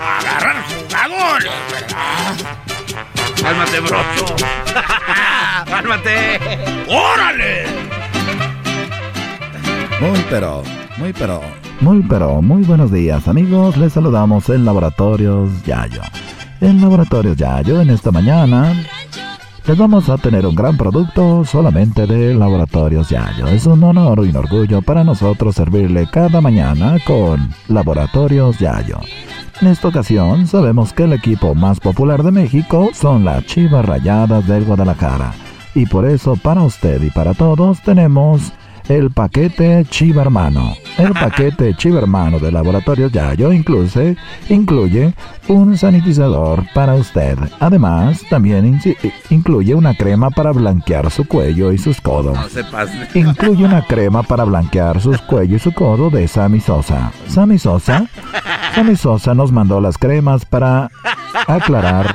Agarrar 0.00 0.64
jugadores, 0.64 1.52
¿verdad? 1.70 2.36
Cálmate, 3.42 3.80
broso. 3.80 4.36
Cálmate. 5.66 6.40
¡Órale! 6.88 7.66
Muy 10.00 10.24
pero, 10.28 10.62
muy 10.98 11.12
pero, 11.12 11.40
muy 11.80 12.02
pero, 12.02 12.42
muy 12.42 12.62
buenos 12.64 12.90
días 12.90 13.28
amigos, 13.28 13.76
les 13.76 13.92
saludamos 13.92 14.48
en 14.48 14.64
Laboratorios 14.64 15.62
Yayo. 15.64 16.02
En 16.60 16.80
Laboratorios 16.80 17.36
Yayo 17.36 17.80
en 17.80 17.90
esta 17.90 18.10
mañana 18.10 18.74
les 19.66 19.78
vamos 19.78 20.08
a 20.08 20.18
tener 20.18 20.44
un 20.44 20.54
gran 20.54 20.76
producto 20.76 21.44
solamente 21.44 22.06
de 22.06 22.34
Laboratorios 22.34 23.08
Yayo. 23.08 23.46
Es 23.46 23.66
un 23.66 23.82
honor 23.84 24.24
y 24.24 24.30
un 24.30 24.36
orgullo 24.36 24.82
para 24.82 25.04
nosotros 25.04 25.54
servirle 25.54 26.08
cada 26.10 26.40
mañana 26.40 26.96
con 27.06 27.48
Laboratorios 27.68 28.58
Yayo. 28.58 28.98
En 29.60 29.68
esta 29.68 29.88
ocasión 29.88 30.46
sabemos 30.48 30.92
que 30.92 31.04
el 31.04 31.12
equipo 31.12 31.54
más 31.54 31.78
popular 31.78 32.24
de 32.24 32.32
México 32.32 32.90
son 32.92 33.24
las 33.24 33.46
Chivas 33.46 33.84
Rayadas 33.84 34.46
del 34.48 34.64
Guadalajara. 34.64 35.32
Y 35.74 35.86
por 35.86 36.06
eso 36.06 36.36
para 36.36 36.62
usted 36.62 37.00
y 37.02 37.10
para 37.10 37.32
todos 37.32 37.80
tenemos 37.82 38.52
el 38.96 39.10
paquete 39.10 39.86
Chiva 39.88 40.22
Hermano. 40.22 40.74
El 40.98 41.12
paquete 41.12 41.74
Chiva 41.76 41.98
Hermano 41.98 42.38
de 42.38 42.52
Laboratorios 42.52 43.10
Yayo 43.12 43.52
incluye, 43.52 44.16
incluye 44.48 45.14
un 45.48 45.76
sanitizador 45.78 46.64
para 46.74 46.94
usted. 46.94 47.38
Además, 47.60 48.20
también 48.28 48.80
incluye 49.30 49.74
una 49.74 49.94
crema 49.94 50.30
para 50.30 50.52
blanquear 50.52 51.10
su 51.10 51.26
cuello 51.26 51.72
y 51.72 51.78
sus 51.78 52.00
codos. 52.00 52.34
No 52.34 52.48
se 52.48 52.64
pase. 52.64 53.08
Incluye 53.18 53.64
una 53.64 53.82
crema 53.86 54.22
para 54.22 54.44
blanquear 54.44 55.00
sus 55.00 55.20
cuello 55.22 55.56
y 55.56 55.58
su 55.58 55.72
codo 55.72 56.10
de 56.10 56.28
Sammy 56.28 56.60
Sosa. 56.60 57.12
Sammy 57.28 57.58
Sosa, 57.58 58.06
Sammy 58.74 58.96
Sosa 58.96 59.34
nos 59.34 59.52
mandó 59.52 59.80
las 59.80 59.96
cremas 59.96 60.44
para 60.44 60.90
aclarar 61.46 62.14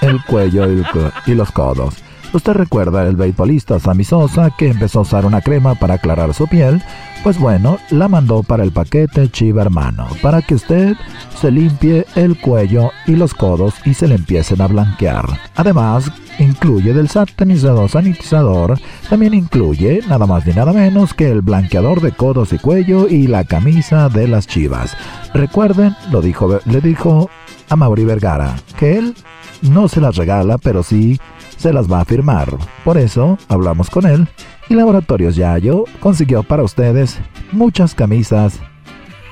el 0.00 0.22
cuello 0.24 0.70
y, 0.70 0.78
el 0.78 0.86
co- 0.90 1.12
y 1.26 1.34
los 1.34 1.50
codos. 1.52 1.94
¿Usted 2.36 2.52
recuerda 2.52 3.08
el 3.08 3.16
beisbolista 3.16 3.80
Sammy 3.80 4.04
Sosa 4.04 4.50
que 4.50 4.68
empezó 4.68 4.98
a 4.98 5.02
usar 5.02 5.24
una 5.24 5.40
crema 5.40 5.74
para 5.74 5.94
aclarar 5.94 6.34
su 6.34 6.46
piel? 6.46 6.82
Pues 7.22 7.38
bueno, 7.40 7.78
la 7.88 8.08
mandó 8.08 8.42
para 8.42 8.62
el 8.62 8.72
paquete 8.72 9.30
Chiva 9.30 9.62
Hermano, 9.62 10.06
para 10.20 10.42
que 10.42 10.54
usted 10.54 10.96
se 11.40 11.50
limpie 11.50 12.04
el 12.14 12.38
cuello 12.38 12.90
y 13.06 13.16
los 13.16 13.32
codos 13.32 13.76
y 13.86 13.94
se 13.94 14.06
le 14.06 14.16
empiecen 14.16 14.60
a 14.60 14.66
blanquear. 14.66 15.24
Además, 15.54 16.12
incluye 16.38 16.92
del 16.92 17.08
satanizador 17.08 17.88
sanitizador, 17.88 18.78
también 19.08 19.32
incluye 19.32 20.02
nada 20.06 20.26
más 20.26 20.46
ni 20.46 20.52
nada 20.52 20.74
menos 20.74 21.14
que 21.14 21.30
el 21.30 21.40
blanqueador 21.40 22.02
de 22.02 22.12
codos 22.12 22.52
y 22.52 22.58
cuello 22.58 23.08
y 23.08 23.28
la 23.28 23.44
camisa 23.44 24.10
de 24.10 24.28
las 24.28 24.46
chivas. 24.46 24.94
Recuerden, 25.32 25.96
lo 26.10 26.20
dijo, 26.20 26.60
le 26.66 26.80
dijo 26.82 27.30
a 27.70 27.76
Mauri 27.76 28.04
Vergara, 28.04 28.56
que 28.78 28.98
él 28.98 29.14
no 29.62 29.88
se 29.88 30.02
las 30.02 30.16
regala, 30.16 30.58
pero 30.58 30.82
sí 30.82 31.18
se 31.56 31.72
las 31.72 31.90
va 31.90 32.00
a 32.00 32.04
firmar. 32.04 32.56
Por 32.84 32.98
eso 32.98 33.38
hablamos 33.48 33.90
con 33.90 34.06
él 34.06 34.28
y 34.68 34.74
Laboratorios 34.74 35.36
Yayo 35.36 35.84
consiguió 36.00 36.42
para 36.42 36.62
ustedes 36.62 37.18
muchas 37.52 37.94
camisas 37.94 38.60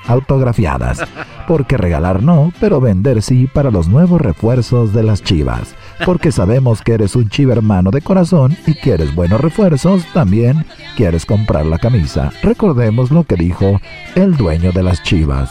autografiadas. 0.07 1.03
Porque 1.47 1.77
regalar 1.77 2.23
no, 2.23 2.53
pero 2.59 2.81
vender 2.81 3.21
sí 3.21 3.47
para 3.47 3.71
los 3.71 3.87
nuevos 3.89 4.21
refuerzos 4.21 4.95
de 4.95 5.03
las 5.03 5.23
chivas. 5.23 5.75
Porque 6.07 6.33
sabemos 6.33 6.81
que 6.81 6.95
eres 6.95 7.17
un 7.17 7.29
chiva 7.29 7.53
hermano 7.53 7.91
de 7.91 8.01
corazón 8.01 8.57
y 8.67 8.75
quieres 8.75 9.15
buenos 9.15 9.41
refuerzos, 9.43 10.05
también 10.15 10.65
quieres 10.97 11.27
comprar 11.27 11.67
la 11.67 11.79
camisa. 11.79 12.33
Recordemos 12.43 13.11
lo 13.11 13.25
que 13.25 13.37
dijo 13.37 13.79
el 14.15 14.37
dueño 14.37 14.73
de 14.73 14.83
las 14.83 15.03
chivas. 15.03 15.51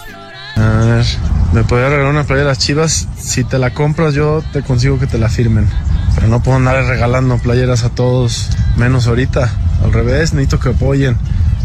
A 0.56 0.86
ver, 0.86 1.06
¿me 1.54 1.64
podría 1.64 1.90
regalar 1.90 2.12
una 2.12 2.24
playa 2.24 2.42
de 2.42 2.48
las 2.48 2.60
chivas? 2.60 3.08
Si 3.16 3.44
te 3.44 3.60
la 3.60 3.74
compras, 3.74 4.14
yo 4.14 4.42
te 4.52 4.64
consigo 4.64 5.00
que 5.00 5.08
te 5.08 5.18
la 5.18 5.30
firmen. 5.30 5.68
Pero 6.16 6.28
no 6.28 6.42
puedo 6.42 6.58
andar 6.58 6.84
regalando 6.86 7.38
playeras 7.38 7.84
a 7.84 7.90
todos, 7.90 8.50
menos 8.78 9.08
ahorita. 9.08 9.52
Al 9.84 9.94
revés, 9.94 10.34
necesito 10.34 10.60
que 10.60 10.70
apoyen. 10.70 11.18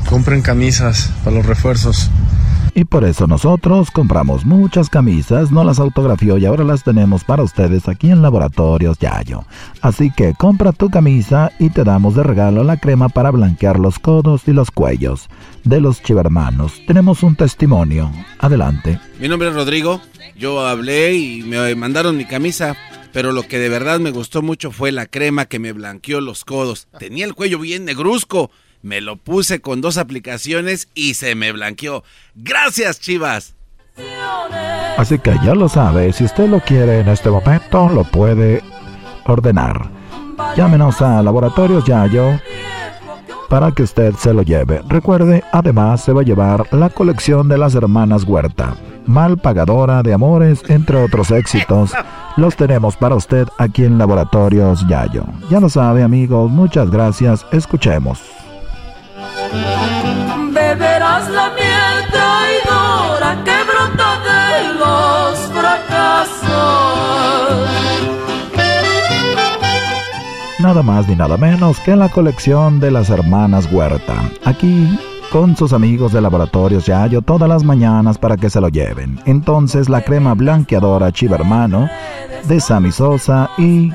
Compren 0.09 0.43
camisas 0.43 1.11
para 1.23 1.37
los 1.37 1.47
refuerzos. 1.47 2.11
Y 2.79 2.85
por 2.85 3.05
eso 3.05 3.27
nosotros 3.27 3.91
compramos 3.91 4.47
muchas 4.47 4.89
camisas, 4.89 5.51
no 5.51 5.65
las 5.65 5.81
autografió 5.81 6.39
y 6.39 6.47
ahora 6.47 6.63
las 6.63 6.85
tenemos 6.85 7.25
para 7.25 7.43
ustedes 7.43 7.89
aquí 7.89 8.09
en 8.09 8.23
Laboratorios 8.23 8.99
Yayo. 9.01 9.45
Así 9.81 10.13
que 10.13 10.35
compra 10.35 10.71
tu 10.71 10.89
camisa 10.89 11.51
y 11.59 11.71
te 11.71 11.83
damos 11.83 12.15
de 12.15 12.23
regalo 12.23 12.63
la 12.63 12.77
crema 12.77 13.09
para 13.09 13.33
blanquear 13.33 13.81
los 13.81 13.99
codos 13.99 14.43
y 14.47 14.53
los 14.53 14.71
cuellos 14.71 15.29
de 15.65 15.81
los 15.81 16.03
chivermanos. 16.03 16.81
Tenemos 16.87 17.25
un 17.25 17.35
testimonio. 17.35 18.13
Adelante. 18.39 19.01
Mi 19.19 19.27
nombre 19.27 19.49
es 19.49 19.57
Rodrigo. 19.57 20.01
Yo 20.37 20.65
hablé 20.65 21.15
y 21.17 21.43
me 21.43 21.75
mandaron 21.75 22.17
mi 22.17 22.27
camisa. 22.27 22.77
Pero 23.13 23.33
lo 23.33 23.43
que 23.43 23.59
de 23.59 23.69
verdad 23.69 24.01
me 24.01 24.11
gustó 24.11 24.43
mucho 24.43 24.71
fue 24.71 24.93
la 24.93 25.07
crema 25.07 25.47
que 25.47 25.59
me 25.59 25.73
blanqueó 25.73 26.21
los 26.21 26.45
codos. 26.45 26.89
Tenía 26.99 27.25
el 27.25 27.35
cuello 27.35 27.59
bien 27.59 27.85
negruzco 27.85 28.51
me 28.83 29.01
lo 29.01 29.17
puse 29.17 29.61
con 29.61 29.81
dos 29.81 29.97
aplicaciones 29.99 30.89
y 30.95 31.15
se 31.15 31.35
me 31.35 31.53
blanqueó. 31.53 32.05
Gracias, 32.35 33.01
Chivas. 33.01 33.55
Así 34.97 35.19
que 35.19 35.35
ya 35.45 35.55
lo 35.55 35.69
sabe, 35.69 36.13
si 36.13 36.25
usted 36.25 36.49
lo 36.49 36.61
quiere 36.61 37.01
en 37.01 37.09
este 37.09 37.31
momento, 37.31 37.89
lo 37.89 38.05
puede 38.05 38.63
ordenar. 39.25 39.91
Llámenos 40.57 41.03
a 41.03 41.23
Laboratorios 41.23 41.85
Yayo 41.85 42.41
para 43.49 43.73
que 43.73 43.83
usted 43.83 44.15
se 44.15 44.33
lo 44.33 44.43
lleve. 44.43 44.83
Recuerde, 44.89 45.43
además 45.53 46.03
se 46.03 46.13
va 46.13 46.21
a 46.21 46.25
llevar 46.25 46.67
la 46.73 46.91
colección 46.91 47.49
de 47.49 47.59
las 47.59 47.75
hermanas 47.75 48.25
Huerta. 48.25 48.75
Mal 49.07 49.39
pagadora 49.39 50.03
de 50.03 50.13
amores, 50.13 50.63
entre 50.69 51.03
otros 51.03 51.31
éxitos. 51.31 51.93
Los 52.37 52.57
tenemos 52.57 52.97
para 52.97 53.15
usted 53.15 53.49
aquí 53.59 53.85
en 53.85 53.99
Laboratorios 53.99 54.87
Yayo. 54.87 55.25
Ya 55.51 55.61
lo 55.61 55.69
sabe, 55.69 56.03
amigos, 56.03 56.51
muchas 56.51 56.91
gracias. 56.91 57.47
Escuchemos. 57.51 58.21
Nada 70.69 70.83
más 70.83 71.09
ni 71.09 71.17
nada 71.17 71.39
menos 71.39 71.81
que 71.81 71.97
la 71.97 72.11
colección 72.11 72.79
de 72.79 72.91
las 72.91 73.09
hermanas 73.09 73.73
Huerta. 73.73 74.31
Aquí 74.45 74.99
con 75.33 75.57
sus 75.57 75.73
amigos 75.73 76.13
de 76.13 76.21
laboratorios 76.21 76.85
Yayo 76.85 77.23
todas 77.23 77.49
las 77.49 77.65
mañanas 77.65 78.19
para 78.19 78.37
que 78.37 78.51
se 78.51 78.61
lo 78.61 78.69
lleven. 78.69 79.19
Entonces 79.25 79.89
la 79.89 80.03
crema 80.03 80.35
blanqueadora 80.35 81.11
Chivermano 81.11 81.89
de 82.47 82.61
Sammy 82.61 82.93
Sosa 82.93 83.49
y 83.57 83.91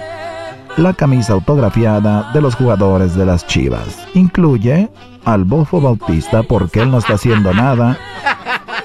la 0.75 0.93
camisa 0.93 1.33
autografiada 1.33 2.31
de 2.33 2.41
los 2.41 2.55
jugadores 2.55 3.13
de 3.13 3.27
las 3.27 3.45
Chivas. 3.45 4.07
Incluye 4.15 4.89
al 5.25 5.43
Bofo 5.43 5.79
Bautista 5.79 6.41
porque 6.41 6.81
él 6.81 6.89
no 6.89 6.97
está 6.97 7.13
haciendo 7.13 7.53
nada. 7.53 7.99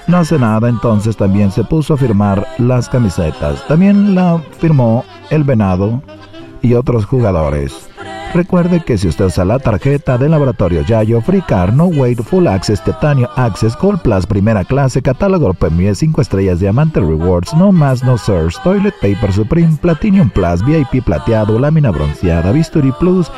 No 0.05 0.17
hace 0.17 0.37
nada, 0.37 0.69
entonces 0.69 1.17
también 1.17 1.51
se 1.51 1.63
puso 1.63 1.95
a 1.95 1.97
firmar 1.97 2.45
las 2.59 2.87
camisetas. 2.87 3.65
También 3.67 4.13
la 4.13 4.39
firmó 4.59 5.03
el 5.31 5.43
Venado 5.43 6.03
y 6.61 6.73
otros 6.73 7.05
jugadores. 7.05 7.89
Recuerde 8.33 8.81
que 8.81 8.97
si 8.97 9.07
usted 9.07 9.25
usa 9.25 9.43
la 9.43 9.57
tarjeta 9.57 10.19
de 10.19 10.29
Laboratorio 10.29 10.81
Yayo, 10.83 11.19
Free 11.19 11.41
Car, 11.41 11.73
No 11.73 11.87
Wait, 11.87 12.21
Full 12.21 12.47
Access, 12.47 12.83
Titanio 12.83 13.27
Access, 13.35 13.75
Gold 13.75 14.01
Plus, 14.03 14.27
Primera 14.27 14.63
Clase, 14.63 15.01
Catálogo 15.01 15.51
Premier, 15.55 15.95
5 15.95 16.21
Estrellas, 16.21 16.59
Diamante 16.59 16.99
Rewards, 16.99 17.55
No 17.55 17.71
Más, 17.71 18.03
No 18.03 18.19
Search, 18.19 18.61
Toilet 18.63 18.93
Paper 19.01 19.33
Supreme, 19.33 19.75
Platinum 19.81 20.29
Plus, 20.29 20.63
VIP 20.63 21.03
Plateado, 21.03 21.57
Lámina 21.57 21.89
Bronceada, 21.89 22.51
Bisturí 22.51 22.91
Plus, 22.99 23.31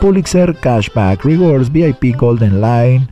Pulitzer 0.00 0.56
Cashback 0.56 1.24
Rewards, 1.24 1.70
VIP 1.70 2.16
Golden 2.16 2.62
Line, 2.62 3.06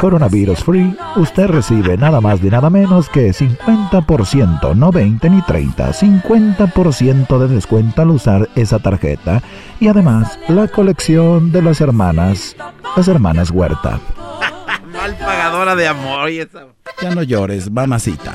Coronavirus 0.00 0.64
Free, 0.64 0.96
usted 1.16 1.46
recibe 1.46 1.96
nada 1.96 2.20
más 2.20 2.42
ni 2.42 2.50
nada 2.50 2.70
menos 2.70 3.08
que 3.08 3.30
50%, 3.30 4.74
no 4.74 4.90
20 4.90 5.30
ni 5.30 5.42
30, 5.42 5.92
50% 5.92 7.38
de 7.38 7.48
descuento 7.48 8.02
al 8.02 8.10
usar 8.10 8.48
esa 8.54 8.78
tarjeta 8.78 9.42
y 9.80 9.88
además 9.88 10.38
la 10.48 10.68
colección 10.68 11.52
de 11.52 11.62
las 11.62 11.80
hermanas, 11.80 12.56
las 12.96 13.08
hermanas 13.08 13.50
Huerta. 13.50 14.00
Mal 14.92 15.16
pagadora 15.16 15.74
de 15.76 15.88
amor 15.88 16.30
y 16.30 16.40
esa... 16.40 16.66
Ya 17.00 17.14
no 17.14 17.22
llores, 17.22 17.70
mamacita. 17.70 18.32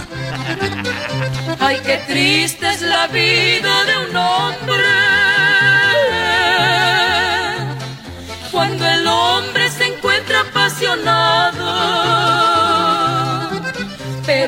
Ay, 1.60 1.78
qué 1.86 2.00
triste 2.08 2.70
es 2.70 2.82
la 2.82 3.08
vida 3.08 3.86
de 3.86 4.10
un 4.10 4.16
hombre. 4.16 5.07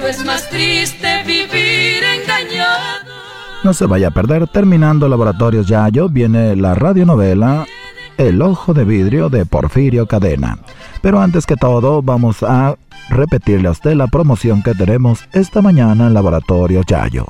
Es 0.09 0.25
más 0.25 0.49
triste 0.49 1.23
vivir 1.23 2.03
engañado. 2.03 3.05
No 3.63 3.73
se 3.73 3.85
vaya 3.85 4.07
a 4.07 4.11
perder, 4.11 4.47
terminando 4.47 5.07
Laboratorios 5.07 5.67
Yayo, 5.67 6.09
viene 6.09 6.55
la 6.55 6.73
radionovela 6.73 7.67
El 8.17 8.41
Ojo 8.41 8.73
de 8.73 8.85
Vidrio 8.85 9.29
de 9.29 9.45
Porfirio 9.45 10.07
Cadena. 10.07 10.57
Pero 11.03 11.21
antes 11.21 11.45
que 11.45 11.55
todo, 11.55 12.01
vamos 12.01 12.41
a 12.41 12.75
repetirle 13.09 13.67
a 13.67 13.71
usted 13.71 13.93
la 13.93 14.07
promoción 14.07 14.63
que 14.63 14.73
tenemos 14.73 15.25
esta 15.31 15.61
mañana 15.61 16.07
en 16.07 16.15
Laboratorios 16.15 16.85
Yayo. 16.87 17.27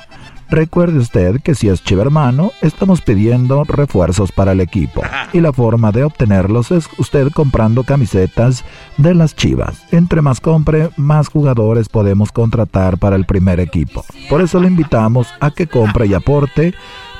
Recuerde 0.49 0.97
usted 0.97 1.41
que 1.41 1.53
si 1.53 1.69
es 1.69 1.83
chivermano, 1.83 2.51
estamos 2.61 3.01
pidiendo 3.01 3.63
refuerzos 3.65 4.31
para 4.31 4.53
el 4.53 4.61
equipo. 4.61 5.01
Y 5.31 5.41
la 5.41 5.53
forma 5.53 5.91
de 5.91 6.03
obtenerlos 6.03 6.71
es 6.71 6.89
usted 6.97 7.29
comprando 7.31 7.83
camisetas 7.83 8.65
de 8.97 9.13
las 9.13 9.35
chivas. 9.35 9.83
Entre 9.91 10.21
más 10.21 10.41
compre, 10.41 10.89
más 10.97 11.27
jugadores 11.27 11.87
podemos 11.87 12.31
contratar 12.31 12.97
para 12.97 13.15
el 13.15 13.25
primer 13.25 13.59
equipo. 13.59 14.03
Por 14.27 14.41
eso 14.41 14.59
le 14.59 14.67
invitamos 14.67 15.27
a 15.39 15.51
que 15.51 15.67
compre 15.67 16.07
y 16.07 16.15
aporte 16.15 16.73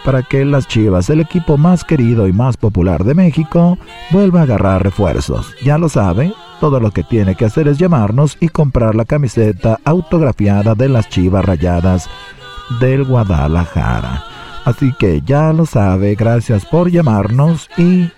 para 0.04 0.24
que 0.24 0.46
las 0.46 0.68
Chivas, 0.68 1.10
el 1.10 1.20
equipo 1.20 1.58
más 1.58 1.84
querido 1.84 2.28
y 2.28 2.34
más 2.34 2.58
popular 2.58 3.04
de 3.04 3.14
México, 3.14 3.78
vuelva 4.12 4.40
a 4.40 4.44
agarrar 4.44 4.82
refuerzos. 4.82 5.54
Ya 5.64 5.78
lo 5.78 5.90
sabe, 5.90 6.34
todo 6.60 6.80
lo 6.80 6.92
que 6.92 7.04
tiene 7.04 7.36
que 7.36 7.46
hacer 7.46 7.68
es 7.68 7.78
llamarnos 7.78 8.38
y 8.40 8.48
comprar 8.48 8.96
la 8.96 9.06
camiseta 9.06 9.80
autografiada 9.84 10.74
de 10.74 10.90
las 10.90 11.10
Chivas 11.10 11.46
Rayadas 11.46 12.10
del 12.80 13.04
Guadalajara. 13.04 14.24
Así 14.66 14.94
que 15.00 15.22
ya 15.26 15.54
lo 15.54 15.66
sabe, 15.66 16.16
gracias 16.16 16.66
por 16.66 16.92
llamarnos 16.92 17.70
y 17.78 18.10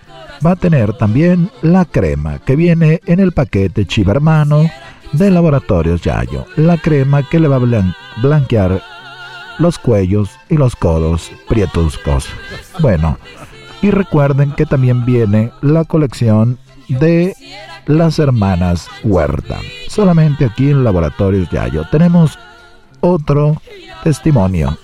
va 0.44 0.52
a 0.52 0.56
tener 0.56 0.92
también 0.94 1.50
la 1.62 1.84
crema 1.84 2.38
que 2.38 2.56
viene 2.56 3.00
en 3.06 3.20
el 3.20 3.32
paquete 3.32 3.86
Chiva 3.86 4.12
Hermano 4.12 4.68
de 5.12 5.30
Laboratorios 5.30 6.02
Yayo. 6.02 6.46
La 6.56 6.78
crema 6.78 7.22
que 7.22 7.38
le 7.40 7.48
va 7.48 7.56
a 7.56 8.20
blanquear 8.22 8.82
los 9.58 9.78
cuellos 9.78 10.30
y 10.48 10.56
los 10.56 10.74
codos 10.76 11.30
prietuscos. 11.48 12.26
Bueno, 12.80 13.18
y 13.80 13.90
recuerden 13.90 14.52
que 14.52 14.66
también 14.66 15.04
viene 15.04 15.50
la 15.60 15.84
colección 15.84 16.58
de 16.88 17.34
las 17.86 18.18
hermanas 18.18 18.88
Huerta. 19.04 19.58
Solamente 19.88 20.44
aquí 20.44 20.70
en 20.70 20.84
Laboratorios 20.84 21.48
Yayo 21.50 21.84
tenemos 21.90 22.38
otro 23.02 23.60
testimonio. 24.02 24.78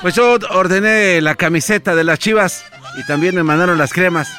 Pues 0.00 0.14
yo 0.14 0.38
ordené 0.50 1.20
la 1.20 1.34
camiseta 1.34 1.96
de 1.96 2.04
las 2.04 2.20
chivas 2.20 2.64
y 2.96 3.04
también 3.04 3.34
me 3.34 3.42
mandaron 3.42 3.76
las 3.76 3.92
cremas. 3.92 4.32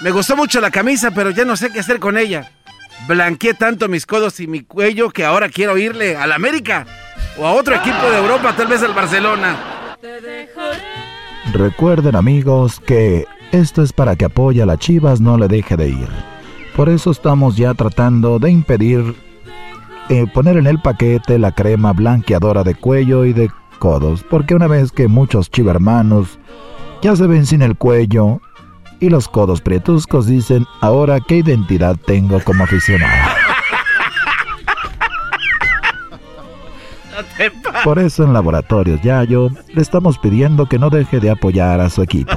Me 0.00 0.10
gustó 0.10 0.36
mucho 0.36 0.60
la 0.60 0.70
camisa, 0.70 1.10
pero 1.10 1.30
ya 1.30 1.44
no 1.44 1.56
sé 1.56 1.70
qué 1.70 1.80
hacer 1.80 2.00
con 2.00 2.16
ella. 2.16 2.52
Blanqueé 3.06 3.54
tanto 3.54 3.88
mis 3.88 4.06
codos 4.06 4.40
y 4.40 4.46
mi 4.46 4.62
cuello 4.62 5.10
que 5.10 5.24
ahora 5.24 5.50
quiero 5.50 5.76
irle 5.76 6.16
al 6.16 6.32
América 6.32 6.86
o 7.36 7.46
a 7.46 7.52
otro 7.52 7.74
equipo 7.74 8.10
de 8.10 8.18
Europa, 8.18 8.54
tal 8.56 8.68
vez 8.68 8.82
al 8.82 8.94
Barcelona. 8.94 9.56
Recuerden 11.52 12.16
amigos 12.16 12.80
que 12.80 13.26
esto 13.52 13.82
es 13.82 13.92
para 13.92 14.16
que 14.16 14.24
apoye 14.24 14.62
a 14.62 14.66
las 14.66 14.78
Chivas 14.78 15.20
no 15.20 15.38
le 15.38 15.48
deje 15.48 15.76
de 15.76 15.88
ir. 15.88 16.08
Por 16.74 16.88
eso 16.88 17.10
estamos 17.10 17.56
ya 17.56 17.74
tratando 17.74 18.38
de 18.38 18.50
impedir 18.50 19.14
eh, 20.08 20.26
poner 20.32 20.56
en 20.56 20.66
el 20.66 20.80
paquete 20.80 21.38
la 21.38 21.52
crema 21.52 21.92
blanqueadora 21.92 22.62
de 22.62 22.74
cuello 22.74 23.24
y 23.24 23.32
de 23.32 23.50
codos, 23.78 24.24
porque 24.28 24.54
una 24.54 24.66
vez 24.66 24.92
que 24.92 25.08
muchos 25.08 25.50
chivermanos 25.50 26.38
ya 27.02 27.16
se 27.16 27.26
ven 27.26 27.46
sin 27.46 27.62
el 27.62 27.76
cuello 27.76 28.40
y 29.00 29.10
los 29.10 29.28
codos 29.28 29.60
prietuscos 29.60 30.26
dicen, 30.26 30.64
ahora 30.80 31.20
qué 31.20 31.38
identidad 31.38 31.96
tengo 32.06 32.40
como 32.40 32.64
aficionado. 32.64 33.12
Por 37.84 37.98
eso 37.98 38.24
en 38.24 38.32
Laboratorios 38.32 39.00
Yayo 39.02 39.50
le 39.74 39.82
estamos 39.82 40.18
pidiendo 40.18 40.66
que 40.66 40.78
no 40.78 40.90
deje 40.90 41.20
de 41.20 41.30
apoyar 41.30 41.80
a 41.80 41.90
su 41.90 42.02
equipo. 42.02 42.36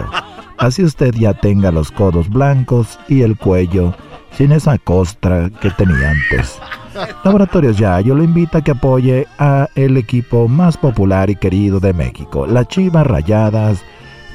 Así 0.57 0.83
usted 0.83 1.13
ya 1.13 1.33
tenga 1.33 1.71
los 1.71 1.91
codos 1.91 2.29
blancos 2.29 2.99
y 3.07 3.21
el 3.21 3.37
cuello 3.37 3.93
sin 4.31 4.51
esa 4.51 4.77
costra 4.77 5.49
que 5.61 5.71
tenía 5.71 6.11
antes. 6.11 6.59
Laboratorios 7.23 7.77
Yayo 7.77 8.15
lo 8.15 8.23
invita 8.23 8.59
a 8.59 8.61
que 8.61 8.71
apoye 8.71 9.27
a 9.37 9.67
el 9.75 9.97
equipo 9.97 10.47
más 10.47 10.77
popular 10.77 11.29
y 11.29 11.35
querido 11.35 11.79
de 11.79 11.93
México, 11.93 12.47
las 12.47 12.67
Chivas 12.67 13.05
Rayadas 13.05 13.83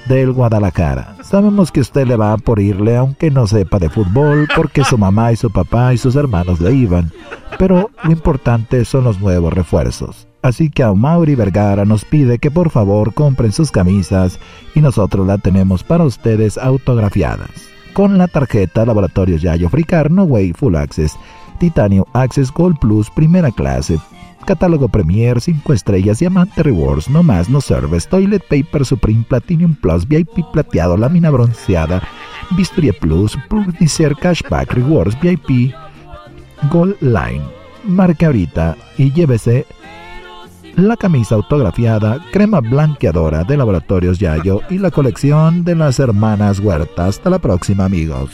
del 0.07 0.33
Guadalajara. 0.33 1.17
Sabemos 1.23 1.73
que 1.73 1.81
usted 1.81 2.07
le 2.07 2.17
va 2.17 2.37
por 2.37 2.61
irle 2.61 2.97
aunque 2.97 3.31
no 3.31 3.47
sepa 3.47 3.79
de 3.79 3.89
fútbol 3.89 4.49
porque 4.55 4.85
su 4.85 4.99
mamá 4.99 5.33
y 5.33 5.37
su 5.37 5.51
papá 5.51 5.95
y 5.95 5.99
sus 5.99 6.17
hermanos 6.17 6.61
le 6.61 6.73
iban, 6.73 7.11
pero 7.59 7.91
lo 8.03 8.13
importante 8.13 8.85
son 8.85 9.05
los 9.05 9.21
nuevos 9.21 9.53
refuerzos. 9.53 10.29
Así 10.43 10.69
que 10.69 10.83
a 10.83 10.93
Mauri 10.93 11.35
Vergara 11.35 11.87
nos 11.87 12.05
pide 12.05 12.39
que 12.39 12.51
por 12.51 12.69
favor 12.69 13.15
compren 13.15 13.51
sus 13.51 13.71
camisas 13.71 14.39
y 14.75 14.83
nosotros 14.83 15.27
la 15.27 15.39
tenemos 15.39 15.83
para 15.83 16.05
ustedes 16.05 16.59
autografiadas. 16.59 17.49
Con 17.95 18.19
la 18.19 18.29
tarjeta 18.29 18.85
Laboratorios 18.85 19.41
Yayo 19.41 19.71
Fricar 19.71 20.11
No 20.11 20.25
Way 20.25 20.53
Full 20.53 20.75
Access, 20.77 21.17
Titanio 21.59 22.07
Access 22.13 22.53
Gold 22.53 22.79
Plus 22.79 23.11
Primera 23.11 23.51
Clase, 23.51 23.99
Catálogo 24.45 24.89
Premier 24.89 25.41
5 25.41 25.73
estrellas, 25.73 26.19
Diamante 26.19 26.63
Rewards, 26.63 27.09
No 27.09 27.23
Más 27.23 27.49
No 27.49 27.61
Service, 27.61 28.09
Toilet 28.09 28.43
Paper 28.49 28.85
Supreme 28.85 29.25
Platinum 29.29 29.75
Plus, 29.75 30.07
VIP 30.07 30.45
Plateado, 30.53 30.97
Lámina 30.97 31.31
Bronceada, 31.31 32.03
Bisturia 32.57 32.93
Plus, 33.01 33.37
Pulitzer 33.49 34.15
Cashback 34.17 34.73
Rewards, 34.73 35.19
VIP, 35.21 35.75
Gold 36.71 36.97
Line. 37.01 37.43
Marque 37.85 38.27
ahorita 38.27 38.77
y 38.97 39.13
llévese 39.13 39.67
la 40.77 40.97
camisa 40.97 41.37
autografiada, 41.37 42.19
crema 42.33 42.61
blanqueadora 42.61 43.45
de 43.45 43.57
Laboratorios 43.57 44.19
Yayo 44.19 44.61
y 44.71 44.79
la 44.79 44.91
colección 44.91 45.65
de 45.65 45.77
las 45.77 45.99
hermanas 45.99 46.59
Huerta. 46.61 47.07
Hasta 47.07 47.31
la 47.31 47.39
próxima, 47.39 47.85
amigos. 47.85 48.31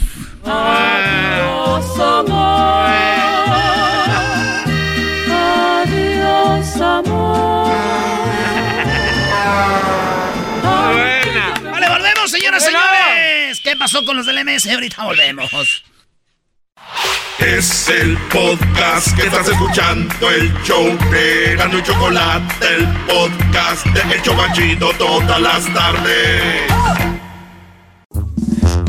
Pasó 13.80 14.04
con 14.04 14.14
los 14.14 14.26
del 14.26 14.44
MS? 14.44 14.68
Ahorita 14.68 15.04
volvemos. 15.04 15.82
Es 17.38 17.88
el 17.88 18.16
podcast 18.28 19.16
que 19.16 19.22
estás 19.22 19.48
escuchando, 19.48 20.30
el 20.30 20.52
show 20.62 20.86
de 21.10 21.56
Gano 21.56 21.78
y 21.78 21.82
Chocolate, 21.82 22.74
el 22.76 22.86
podcast 23.06 23.86
de 23.86 24.14
El 24.14 24.22
Chocachito 24.22 24.92
todas 24.98 25.40
las 25.40 25.72
tardes. 25.72 26.70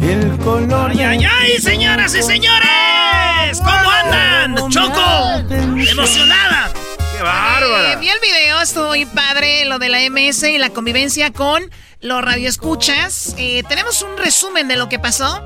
El 0.01 0.37
color. 0.39 0.91
¡Ay, 0.91 1.01
ay, 1.01 1.25
ay, 1.25 1.57
señoras 1.59 2.13
y 2.13 2.21
señores! 2.21 3.59
¿Cómo 3.59 3.91
andan? 3.91 4.69
¡Choco! 4.69 5.55
¡Emocionada! 5.89 6.73
¡Qué 7.21 7.25
bárbara! 7.27 7.93
Eh, 7.93 7.97
vi 7.97 8.09
el 8.09 8.19
video, 8.19 8.59
estuvo 8.61 8.87
muy 8.87 9.05
padre 9.05 9.65
lo 9.65 9.77
de 9.77 9.89
la 9.89 9.99
MS 10.09 10.41
y 10.49 10.57
la 10.57 10.71
convivencia 10.71 11.31
con 11.31 11.69
los 11.99 12.19
radioescuchas. 12.19 13.35
Eh, 13.37 13.61
Tenemos 13.69 14.01
un 14.01 14.17
resumen 14.17 14.67
de 14.67 14.75
lo 14.75 14.89
que 14.89 14.97
pasó. 14.97 15.39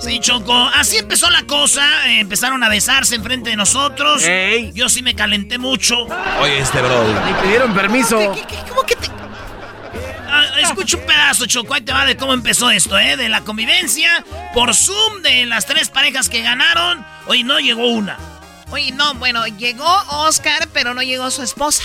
Sí, 0.00 0.18
Choco, 0.18 0.52
así 0.74 0.96
empezó 0.98 1.30
la 1.30 1.44
cosa. 1.44 2.08
eh, 2.08 2.18
empezaron 2.18 2.64
a 2.64 2.68
besarse 2.68 3.14
enfrente 3.14 3.50
de 3.50 3.54
nosotros. 3.56 4.24
Yo 4.74 4.88
sí 4.88 5.02
me 5.02 5.14
calenté 5.14 5.56
mucho. 5.58 5.98
Oye, 6.40 6.58
este 6.58 6.82
bro. 6.82 7.04
Ni 7.24 7.32
pidieron 7.44 7.72
permiso. 7.74 8.18
¿Cómo 8.68 8.82
que 8.82 8.96
te.? 8.96 9.06
Ah, 10.28 10.46
escucha 10.62 10.96
un 10.96 11.06
pedazo, 11.06 11.46
Choco. 11.46 11.74
Ahí 11.74 11.82
te 11.82 11.92
va 11.92 12.06
de 12.06 12.16
cómo 12.16 12.34
empezó 12.34 12.72
esto, 12.72 12.98
¿eh? 12.98 13.16
De 13.16 13.28
la 13.28 13.42
convivencia 13.42 14.24
por 14.52 14.74
Zoom 14.74 15.22
de 15.22 15.46
las 15.46 15.64
tres 15.66 15.90
parejas 15.90 16.28
que 16.28 16.42
ganaron. 16.42 17.06
Hoy 17.28 17.44
no 17.44 17.60
llegó 17.60 17.86
una. 17.86 18.18
Oye, 18.72 18.92
no, 18.92 19.14
bueno, 19.14 19.46
llegó 19.46 19.86
Oscar, 20.08 20.68
pero 20.72 20.94
no 20.94 21.02
llegó 21.02 21.30
su 21.30 21.42
esposa. 21.42 21.82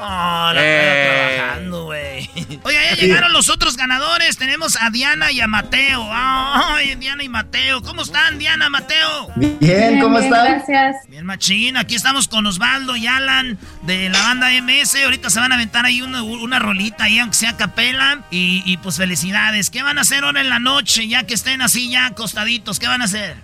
Ah, 0.00 0.52
la 0.54 0.60
Eh. 0.62 1.36
trabajando, 1.36 1.84
güey. 1.84 2.30
Oye, 2.64 2.76
ya 2.90 2.96
llegaron 2.96 3.32
los 3.32 3.48
otros 3.48 3.76
ganadores. 3.76 4.36
Tenemos 4.36 4.76
a 4.80 4.90
Diana 4.90 5.30
y 5.32 5.40
a 5.40 5.46
Mateo. 5.46 6.06
Ay, 6.12 6.94
Diana 6.96 7.22
y 7.22 7.28
Mateo. 7.28 7.82
¿Cómo 7.82 8.02
están, 8.02 8.38
Diana, 8.38 8.68
Mateo? 8.70 9.28
Bien, 9.36 10.00
¿cómo 10.00 10.18
están? 10.18 10.44
Gracias. 10.44 10.96
Bien, 11.08 11.24
machín. 11.24 11.76
Aquí 11.76 11.94
estamos 11.94 12.28
con 12.28 12.46
Osvaldo 12.46 12.96
y 12.96 13.06
Alan 13.06 13.58
de 13.82 14.08
la 14.10 14.18
banda 14.20 14.48
MS. 14.60 14.96
Ahorita 15.04 15.30
se 15.30 15.40
van 15.40 15.52
a 15.52 15.54
aventar 15.56 15.84
ahí 15.84 16.02
una, 16.02 16.22
una 16.22 16.58
rolita, 16.58 17.04
ahí, 17.04 17.18
aunque 17.18 17.36
sea 17.36 17.50
a 17.50 17.56
capela. 17.56 18.20
Y, 18.30 18.62
y, 18.66 18.76
pues 18.78 18.96
felicidades. 18.96 19.70
¿Qué 19.70 19.82
van 19.82 19.98
a 19.98 20.02
hacer 20.02 20.24
ahora 20.24 20.40
en 20.40 20.48
la 20.50 20.58
noche, 20.58 21.06
ya 21.08 21.24
que 21.24 21.34
estén 21.34 21.62
así 21.62 21.90
ya 21.90 22.06
acostaditos? 22.06 22.78
¿Qué 22.78 22.88
van 22.88 23.02
a 23.02 23.04
hacer? 23.04 23.36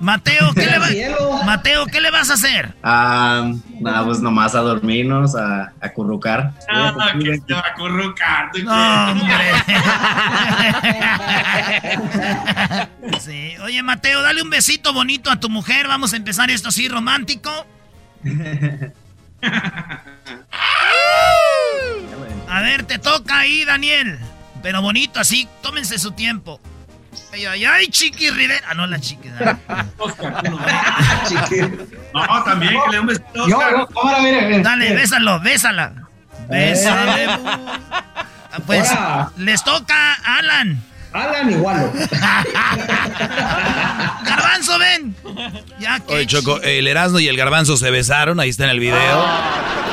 Mateo, 0.00 0.52
¿qué 0.54 0.66
le 0.66 0.78
va- 0.78 1.44
Mateo, 1.44 1.86
¿qué 1.86 2.00
le 2.00 2.10
vas 2.10 2.30
a 2.30 2.34
hacer? 2.34 2.74
Ah, 2.82 3.50
nada, 3.80 4.04
pues 4.04 4.20
nomás 4.20 4.54
a 4.54 4.60
dormirnos, 4.60 5.34
a, 5.36 5.59
a. 5.60 5.72
Ah, 6.68 7.12
que 7.14 7.40
te 7.46 7.54
va 7.54 7.60
a. 7.60 7.74
No, 8.64 9.12
hombre. 9.12 9.52
Sí. 13.20 13.54
Oye, 13.62 13.82
Mateo, 13.82 14.22
dale 14.22 14.42
un 14.42 14.50
besito 14.50 14.92
bonito 14.92 15.30
a 15.30 15.38
tu 15.40 15.48
mujer. 15.48 15.86
Vamos 15.88 16.12
a 16.12 16.16
empezar 16.16 16.50
esto 16.50 16.68
así 16.68 16.88
romántico. 16.88 17.50
A 22.48 22.60
ver, 22.62 22.84
te 22.84 22.98
toca 22.98 23.38
ahí, 23.40 23.64
Daniel. 23.64 24.18
Pero 24.62 24.82
bonito 24.82 25.20
así, 25.20 25.48
tómense 25.62 25.98
su 25.98 26.12
tiempo. 26.12 26.60
Ay, 27.32 27.46
ay, 27.46 27.64
ay, 27.64 27.86
Chiqui 27.88 28.28
Rivera. 28.30 28.66
Ah, 28.68 28.74
no, 28.74 28.86
la 28.86 28.98
Chiqui. 28.98 29.28
¿verdad? 29.28 29.56
No, 32.12 32.42
también 32.44 32.72
que 32.72 32.88
le 32.90 32.92
dé 32.96 33.00
un 33.00 33.06
besito. 33.06 33.48
Yo, 33.48 33.56
Oscar. 33.58 33.72
yo, 33.72 33.86
cámara, 33.86 34.18
mire, 34.20 34.42
mire. 34.46 34.60
Dale, 34.62 34.94
bésalo, 34.94 35.40
bésala. 35.40 35.92
Bésale. 36.48 37.26
bu. 37.36 37.48
Ah, 38.52 38.58
Pues 38.66 38.90
Hola. 38.90 39.30
les 39.36 39.62
toca 39.62 40.14
Alan. 40.24 40.82
Alan 41.12 41.50
igual. 41.50 41.90
Garbanzo, 44.24 44.78
ven. 44.78 45.14
Ya 45.78 46.00
que 46.00 46.14
Oye, 46.14 46.26
Choco, 46.26 46.60
el 46.62 46.86
Erasmo 46.86 47.18
y 47.18 47.28
el 47.28 47.36
Garbanzo 47.36 47.76
se 47.76 47.90
besaron, 47.90 48.38
ahí 48.40 48.48
está 48.50 48.64
en 48.64 48.70
el 48.70 48.80
video. 48.80 49.24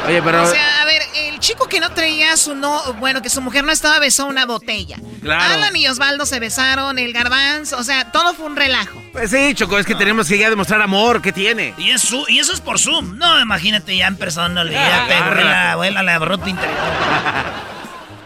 Oye, 0.08 0.22
pero. 0.22 0.44
O 0.44 0.46
sea, 0.46 0.82
a 0.82 0.86
ver, 0.86 1.02
el 1.16 1.40
chico 1.40 1.68
que 1.68 1.80
no 1.80 1.90
traía 1.92 2.36
su 2.38 2.56
no, 2.56 2.94
bueno, 2.94 3.22
que 3.22 3.30
su 3.30 3.42
mujer 3.42 3.64
no 3.64 3.72
estaba 3.72 4.00
besó 4.00 4.26
una 4.26 4.46
botella. 4.46 4.98
Claro. 5.22 5.54
Alan 5.56 5.76
y 5.76 5.88
Osvaldo 5.88 6.26
se 6.26 6.40
besaron, 6.40 7.00
el 7.00 7.14
garbanzo, 7.14 7.78
o 7.78 7.84
sea, 7.84 8.12
todo 8.12 8.34
fue 8.34 8.46
un 8.46 8.56
relajo. 8.56 9.02
Pues 9.12 9.32
sí, 9.32 9.54
Choco, 9.56 9.80
es 9.80 9.86
que 9.86 9.96
tenemos 9.96 10.28
que 10.28 10.38
ya 10.38 10.50
demostrar 10.50 10.82
amor. 10.82 11.22
¿Qué 11.22 11.32
tiene? 11.32 11.74
Y, 11.78 11.90
es 11.90 12.02
su- 12.04 12.26
y 12.28 12.40
eso 12.40 12.54
es 12.54 12.62
por 12.62 12.78
Zoom. 12.80 13.18
No, 13.18 13.42
imagínate 13.42 13.96
ya 13.98 14.08
en 14.08 14.16
persona, 14.18 14.62
olvídate. 14.62 15.14
Ah, 15.16 15.32
Vuela, 15.34 15.76
vuela 15.76 16.04
la 16.04 16.20
bruta 16.20 16.50
interior. 16.50 16.78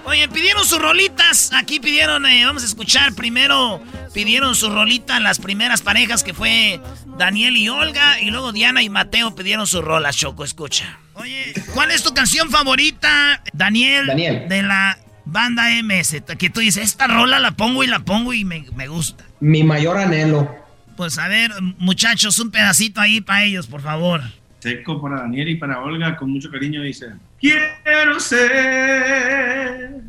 Oye, 0.05 0.27
pidieron 0.29 0.65
sus 0.65 0.81
rolitas. 0.81 1.51
Aquí 1.53 1.79
pidieron, 1.79 2.25
eh, 2.25 2.45
vamos 2.45 2.63
a 2.63 2.65
escuchar 2.65 3.13
primero. 3.13 3.81
Pidieron 4.13 4.55
sus 4.55 4.71
rolitas 4.73 5.21
las 5.21 5.39
primeras 5.39 5.81
parejas 5.81 6.23
que 6.23 6.33
fue 6.33 6.79
Daniel 7.17 7.55
y 7.55 7.69
Olga. 7.69 8.19
Y 8.19 8.31
luego 8.31 8.51
Diana 8.51 8.81
y 8.81 8.89
Mateo 8.89 9.35
pidieron 9.35 9.67
sus 9.67 9.83
rolas, 9.83 10.17
Choco. 10.17 10.43
Escucha. 10.43 10.99
Oye, 11.13 11.53
¿cuál 11.73 11.91
es 11.91 12.03
tu 12.03 12.13
canción 12.13 12.49
favorita, 12.49 13.43
Daniel? 13.53 14.07
Daniel. 14.07 14.47
De 14.49 14.63
la 14.63 14.97
banda 15.25 15.69
MS. 15.83 16.23
Que 16.37 16.49
tú 16.49 16.59
dices, 16.59 16.83
esta 16.83 17.07
rola 17.07 17.39
la 17.39 17.51
pongo 17.51 17.83
y 17.83 17.87
la 17.87 17.99
pongo 17.99 18.33
y 18.33 18.43
me, 18.43 18.65
me 18.75 18.87
gusta. 18.87 19.23
Mi 19.39 19.63
mayor 19.63 19.97
anhelo. 19.97 20.49
Pues 20.97 21.17
a 21.17 21.27
ver, 21.27 21.51
muchachos, 21.77 22.37
un 22.39 22.51
pedacito 22.51 23.01
ahí 23.01 23.21
para 23.21 23.43
ellos, 23.43 23.67
por 23.67 23.81
favor. 23.81 24.21
Seco 24.59 25.01
para 25.01 25.21
Daniel 25.21 25.49
y 25.49 25.55
para 25.55 25.79
Olga, 25.79 26.15
con 26.15 26.31
mucho 26.31 26.51
cariño 26.51 26.81
dice: 26.81 27.07
Quiero 27.41 28.19
ser 28.19 29.99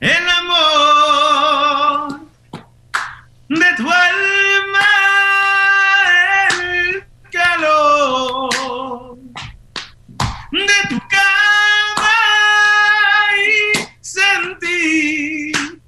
el 0.00 0.28
amor 0.40 2.20
de 3.48 3.66
tu 3.76 3.88
alma, 3.88 4.88
el 6.50 7.06
calor 7.30 9.16
de 10.50 10.88
tu 10.88 10.98
cama 11.08 12.18
y 13.38 13.78
sentir 14.00 15.80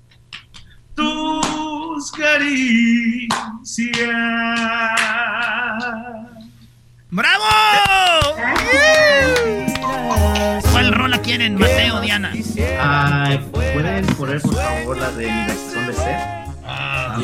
tus 0.95 2.12
caricias. 2.12 3.35
¡Bravo! 7.11 7.45
¿Cuál 8.37 8.57
rola 8.57 9.34
quieren, 11.24 11.55
Mateo, 11.55 12.01
Diana? 12.01 12.32
Ay, 12.80 13.38
¿pueden 13.51 14.06
poner 14.14 14.40
por 14.42 14.55
favor 14.55 14.98
la 14.98 15.10
de 15.12 15.26
mi 15.26 15.46
de 15.46 15.94
ser? 15.94 16.16
Ah, 16.66 17.18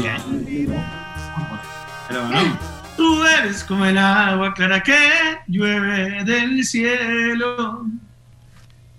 Pero 2.08 2.28
no. 2.28 2.58
Tú 2.96 3.24
eres 3.24 3.62
como 3.64 3.84
el 3.86 3.98
agua 3.98 4.52
clara 4.54 4.82
que 4.82 4.98
llueve 5.46 6.24
del 6.24 6.64
cielo. 6.64 7.86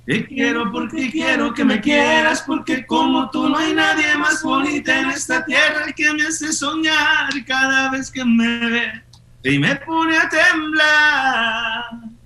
Te 0.05 0.25
quiero 0.25 0.71
porque 0.71 1.11
quiero 1.11 1.53
que 1.53 1.63
me 1.63 1.79
quieras, 1.79 2.43
porque 2.45 2.85
como 2.85 3.29
tú 3.29 3.49
no 3.49 3.57
hay 3.57 3.73
nadie 3.73 4.17
más 4.17 4.41
bonita 4.41 4.99
en 4.99 5.09
esta 5.11 5.45
tierra 5.45 5.91
que 5.95 6.13
me 6.13 6.23
hace 6.23 6.51
soñar 6.51 7.29
cada 7.45 7.91
vez 7.91 8.11
que 8.11 8.25
me 8.25 8.69
ve 8.69 9.03
y 9.43 9.59
me 9.59 9.75
pone 9.77 10.17
a 10.17 10.29
temblar. 10.29 12.20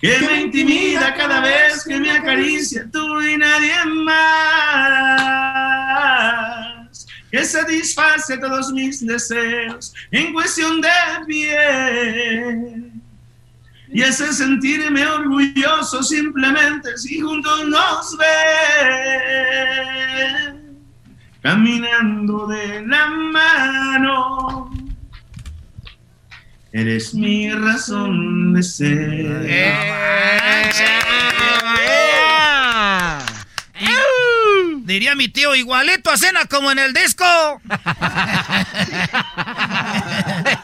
Que 0.00 0.18
me 0.20 0.40
intimida 0.42 1.14
cada 1.14 1.40
vez 1.40 1.84
que 1.84 1.98
me 1.98 2.10
acaricia 2.10 2.86
tú 2.92 3.22
y 3.22 3.36
nadie 3.36 3.84
más. 4.04 5.16
que 7.30 7.44
satisface 7.44 8.38
todos 8.38 8.72
mis 8.72 9.04
deseos 9.06 9.92
en 10.10 10.32
cuestión 10.32 10.80
de 10.80 10.88
bien. 11.26 13.02
Y 13.88 14.02
ese 14.02 14.32
sentirme 14.32 15.06
orgulloso 15.06 16.02
simplemente 16.02 16.96
si 16.98 17.20
juntos 17.20 17.66
nos 17.68 18.16
ven, 18.18 18.36
caminando 21.40 22.46
de 22.46 22.86
la 22.86 23.06
mano. 23.08 24.75
Eres 26.76 27.14
mi 27.14 27.50
razón 27.50 28.52
de 28.52 28.62
ser. 28.62 29.46
Diría 34.84 35.14
mi 35.14 35.28
tío, 35.28 35.54
igualito 35.54 36.10
a 36.10 36.18
cena 36.18 36.44
como 36.44 36.70
en 36.70 36.78
el 36.78 36.92
disco. 36.92 37.24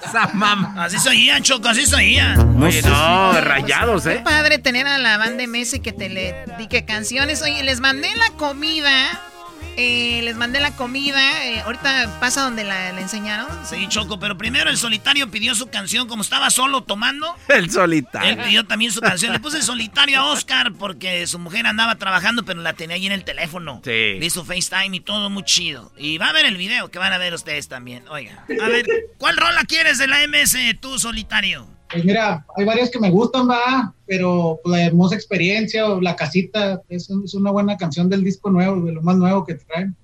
Esa 0.04 0.28
mamá. 0.34 0.84
Así 0.84 0.98
soían, 0.98 1.42
Choco, 1.42 1.70
así 1.70 1.86
soían. 1.86 2.62
Oye, 2.62 2.82
no, 2.82 3.40
rayados, 3.40 4.04
¿eh? 4.04 4.20
padre 4.22 4.58
tener 4.58 4.86
a 4.86 4.98
la 4.98 5.16
banda 5.16 5.38
de 5.38 5.46
Messi 5.46 5.80
que 5.80 5.92
te 5.92 6.10
le 6.10 6.44
dique 6.58 6.84
canciones. 6.84 7.40
Oye, 7.40 7.62
les 7.62 7.80
mandé 7.80 8.14
la 8.16 8.28
comida 8.36 9.31
eh, 9.76 10.20
les 10.22 10.36
mandé 10.36 10.60
la 10.60 10.74
comida. 10.76 11.46
Eh, 11.46 11.60
ahorita 11.60 12.18
pasa 12.20 12.42
donde 12.42 12.64
la, 12.64 12.90
enseñaron. 12.98 13.48
Sí, 13.64 13.86
Choco, 13.88 14.18
pero 14.18 14.36
primero 14.36 14.70
el 14.70 14.76
solitario 14.76 15.30
pidió 15.30 15.54
su 15.54 15.68
canción 15.68 16.08
como 16.08 16.22
estaba 16.22 16.50
solo 16.50 16.82
tomando. 16.82 17.34
El 17.48 17.70
solitario. 17.70 18.30
Él 18.30 18.38
pidió 18.38 18.66
también 18.66 18.92
su 18.92 19.00
canción. 19.00 19.32
Le 19.32 19.40
puse 19.40 19.58
el 19.58 19.62
solitario 19.62 20.18
a 20.20 20.32
Oscar 20.32 20.72
porque 20.72 21.26
su 21.26 21.38
mujer 21.38 21.66
andaba 21.66 21.96
trabajando, 21.96 22.44
pero 22.44 22.60
la 22.60 22.72
tenía 22.72 22.96
ahí 22.96 23.06
en 23.06 23.12
el 23.12 23.24
teléfono. 23.24 23.80
Sí. 23.84 24.18
Vi 24.18 24.30
su 24.30 24.44
FaceTime 24.44 24.96
y 24.96 25.00
todo 25.00 25.30
muy 25.30 25.44
chido. 25.44 25.92
Y 25.96 26.18
va 26.18 26.28
a 26.28 26.32
ver 26.32 26.46
el 26.46 26.56
video 26.56 26.90
que 26.90 26.98
van 26.98 27.12
a 27.12 27.18
ver 27.18 27.34
ustedes 27.34 27.68
también. 27.68 28.04
Oiga, 28.08 28.44
a 28.62 28.68
ver, 28.68 28.86
¿cuál 29.18 29.36
rola 29.36 29.64
quieres 29.64 29.98
de 29.98 30.06
la 30.06 30.26
MS, 30.26 30.56
tú 30.80 30.98
solitario? 30.98 31.66
Pues 31.92 32.04
mira, 32.04 32.44
hay 32.56 32.64
varias 32.64 32.90
que 32.90 32.98
me 32.98 33.10
gustan, 33.10 33.48
va, 33.48 33.94
pero 34.06 34.58
pues, 34.62 34.72
la 34.72 34.86
hermosa 34.86 35.14
experiencia 35.14 35.86
o 35.86 36.00
La 36.00 36.16
Casita 36.16 36.80
es, 36.88 37.10
es, 37.10 37.34
una 37.34 37.50
buena 37.50 37.76
canción 37.76 38.08
del 38.08 38.24
disco 38.24 38.50
nuevo, 38.50 38.80
de 38.84 38.92
lo 38.92 39.02
más 39.02 39.16
nuevo 39.16 39.44
que 39.44 39.54
traen. 39.54 39.94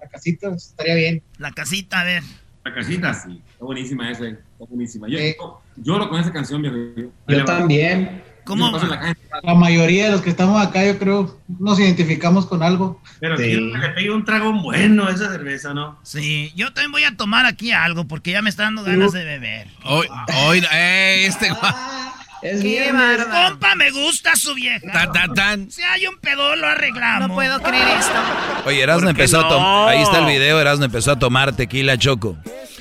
La 0.00 0.08
Casita 0.08 0.48
estaría 0.54 0.94
bien. 0.94 1.22
La 1.38 1.52
Casita, 1.52 2.00
a 2.00 2.04
ver. 2.04 2.22
La 2.64 2.74
Casita, 2.74 3.14
sí, 3.14 3.40
está 3.50 3.64
buenísima 3.64 4.10
esa, 4.10 4.26
está 4.26 4.64
buenísima. 4.68 5.08
Yo, 5.08 5.18
lloro 5.76 6.08
con 6.08 6.20
esa 6.20 6.32
canción, 6.32 6.60
viejo. 6.60 7.12
Yo 7.28 7.44
también. 7.44 8.22
¿Cómo? 8.48 8.72
La 9.42 9.54
mayoría 9.54 10.06
de 10.06 10.12
los 10.12 10.22
que 10.22 10.30
estamos 10.30 10.66
acá, 10.66 10.82
yo 10.82 10.98
creo, 10.98 11.38
nos 11.60 11.78
identificamos 11.78 12.46
con 12.46 12.62
algo. 12.62 13.02
Pero 13.20 13.36
sí. 13.36 13.42
quiero 13.42 13.72
que 13.72 13.78
le 13.78 13.88
pegue 13.90 14.10
un 14.10 14.24
trago 14.24 14.54
bueno 14.54 15.06
a 15.06 15.10
esa 15.10 15.30
cerveza, 15.30 15.74
¿no? 15.74 16.00
Sí, 16.02 16.50
yo 16.56 16.72
también 16.72 16.92
voy 16.92 17.04
a 17.04 17.14
tomar 17.14 17.44
aquí 17.44 17.72
algo 17.72 18.08
porque 18.08 18.30
ya 18.32 18.40
me 18.40 18.48
está 18.48 18.62
dando 18.62 18.84
ganas 18.84 19.12
de 19.12 19.22
beber. 19.22 19.68
Hoy, 19.84 20.08
hoy, 20.46 20.64
eh, 20.72 21.26
este... 21.26 21.52
Es 22.40 22.62
Qué 22.62 22.92
barba. 22.92 23.48
Compa, 23.48 23.74
me 23.74 23.90
gusta 23.90 24.36
su 24.36 24.54
vieja. 24.54 24.92
Tan, 24.92 25.12
tan, 25.12 25.34
tan. 25.34 25.70
Si 25.72 25.82
hay 25.82 26.06
un 26.06 26.18
pedo, 26.18 26.54
lo 26.54 26.68
arreglamos. 26.68 27.28
No 27.28 27.34
puedo 27.34 27.60
creer 27.60 27.98
esto. 27.98 28.14
Oye, 28.64 28.80
Erasmo 28.80 29.10
empezó 29.10 29.40
a 29.40 29.48
tomar. 29.48 29.88
Ahí 29.88 30.02
está 30.02 30.20
el 30.20 30.26
video, 30.26 30.60
Erasmo 30.60 30.84
empezó 30.84 31.10
a 31.10 31.18
tomar 31.18 31.54
tequila 31.54 31.98
choco. 31.98 32.38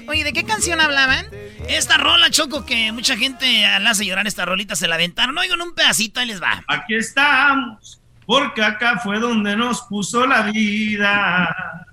Oye, 0.07 0.23
¿de 0.23 0.31
qué 0.31 0.45
canción 0.45 0.79
hablaban? 0.79 1.25
Esta 1.67 1.97
rola, 1.97 2.29
Choco, 2.29 2.65
que 2.65 2.93
mucha 2.93 3.17
gente 3.17 3.63
la 3.79 3.89
hace 3.89 4.05
llorar 4.05 4.25
esta 4.25 4.45
rolita, 4.45 4.75
se 4.75 4.87
la 4.87 4.95
aventaron. 4.95 5.37
Oigan 5.37 5.61
un 5.61 5.75
pedacito, 5.75 6.21
ahí 6.21 6.27
les 6.27 6.41
va. 6.41 6.63
Aquí 6.67 6.95
estamos, 6.95 8.01
porque 8.25 8.63
acá 8.63 8.99
fue 8.99 9.19
donde 9.19 9.57
nos 9.57 9.81
puso 9.81 10.25
la 10.25 10.43
vida. 10.43 11.85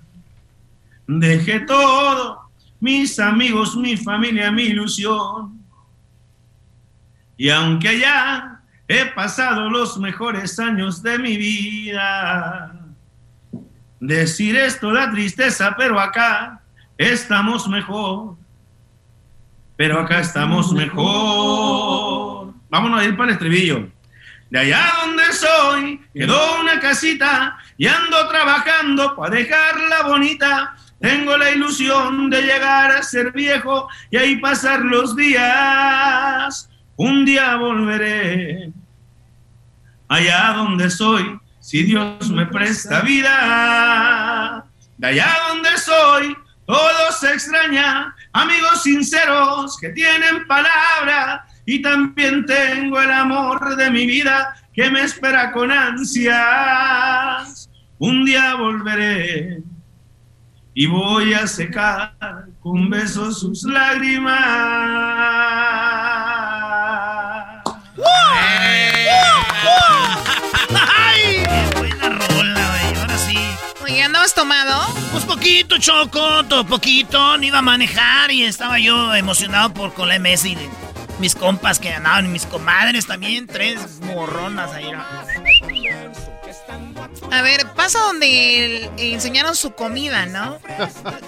Dejé 1.07 1.59
todo, 1.61 2.49
mis 2.79 3.19
amigos, 3.19 3.75
mi 3.75 3.97
familia, 3.97 4.49
mi 4.49 4.63
ilusión. 4.63 5.61
Y 7.35 7.49
aunque 7.49 7.89
allá 7.89 8.61
he 8.87 9.07
pasado 9.07 9.69
los 9.69 9.97
mejores 9.97 10.57
años 10.57 11.03
de 11.03 11.19
mi 11.19 11.35
vida, 11.35 12.79
decir 13.99 14.55
esto 14.55 14.93
da 14.93 15.11
tristeza, 15.11 15.75
pero 15.77 15.99
acá 15.99 16.61
estamos 16.97 17.67
mejor. 17.67 18.35
Pero 19.75 19.99
acá 19.99 20.19
estamos 20.19 20.71
mejor. 20.71 22.53
Vámonos 22.69 23.01
a 23.01 23.05
ir 23.05 23.17
para 23.17 23.29
el 23.29 23.33
estribillo. 23.33 23.89
De 24.49 24.59
allá 24.59 24.93
donde 25.01 25.23
soy, 25.33 26.01
quedó 26.13 26.61
una 26.61 26.79
casita 26.79 27.57
y 27.77 27.87
ando 27.87 28.27
trabajando 28.29 29.15
para 29.15 29.35
dejarla 29.35 30.03
bonita. 30.03 30.75
Tengo 30.99 31.35
la 31.37 31.51
ilusión 31.51 32.29
de 32.29 32.41
llegar 32.41 32.91
a 32.91 33.03
ser 33.03 33.31
viejo 33.33 33.89
y 34.09 34.17
ahí 34.17 34.37
pasar 34.37 34.81
los 34.81 35.15
días. 35.15 36.69
Un 36.95 37.25
día 37.25 37.57
volveré 37.57 38.71
allá 40.07 40.53
donde 40.55 40.89
soy, 40.89 41.39
si 41.59 41.83
Dios 41.83 42.29
me 42.29 42.45
presta 42.45 43.01
vida. 43.01 44.65
De 44.97 45.07
allá 45.07 45.35
donde 45.49 45.77
soy, 45.77 46.37
todo 46.65 47.11
se 47.19 47.33
extraña, 47.33 48.15
amigos 48.33 48.83
sinceros 48.83 49.77
que 49.79 49.89
tienen 49.89 50.47
palabra 50.47 51.45
y 51.65 51.81
también 51.81 52.45
tengo 52.45 52.99
el 52.99 53.11
amor 53.11 53.75
de 53.75 53.91
mi 53.91 54.05
vida 54.05 54.55
que 54.73 54.89
me 54.89 55.01
espera 55.01 55.51
con 55.51 55.71
ansias. 55.71 57.69
Un 57.97 58.25
día 58.25 58.55
volveré 58.55 59.63
y 60.73 60.87
voy 60.87 61.33
a 61.33 61.47
secar 61.47 62.13
con 62.59 62.89
besos 62.89 63.39
sus 63.39 63.63
lágrimas. 63.63 64.35
¡Ay! 68.33 68.75
¿Andabas 74.05 74.33
tomado? 74.35 74.85
Pues 75.11 75.25
poquito, 75.25 75.77
Choco, 75.77 76.43
todo 76.45 76.65
poquito. 76.65 77.37
No 77.37 77.43
iba 77.43 77.59
a 77.59 77.61
manejar 77.63 78.31
y 78.31 78.43
estaba 78.43 78.79
yo 78.79 79.13
emocionado 79.15 79.73
por 79.73 79.93
con 79.93 80.07
la 80.07 80.15
y 80.15 80.84
mis 81.19 81.35
compas 81.35 81.79
que 81.79 81.91
andaban, 81.91 82.25
y 82.25 82.29
mis 82.29 82.45
comadres 82.45 83.07
también, 83.07 83.47
tres 83.47 83.99
morronas 84.01 84.71
ahí. 84.73 84.91
A 87.31 87.41
ver, 87.41 87.61
pasa 87.75 87.99
donde 87.99 88.89
enseñaron 88.97 89.55
su 89.55 89.71
comida, 89.71 90.25
¿no? 90.25 90.57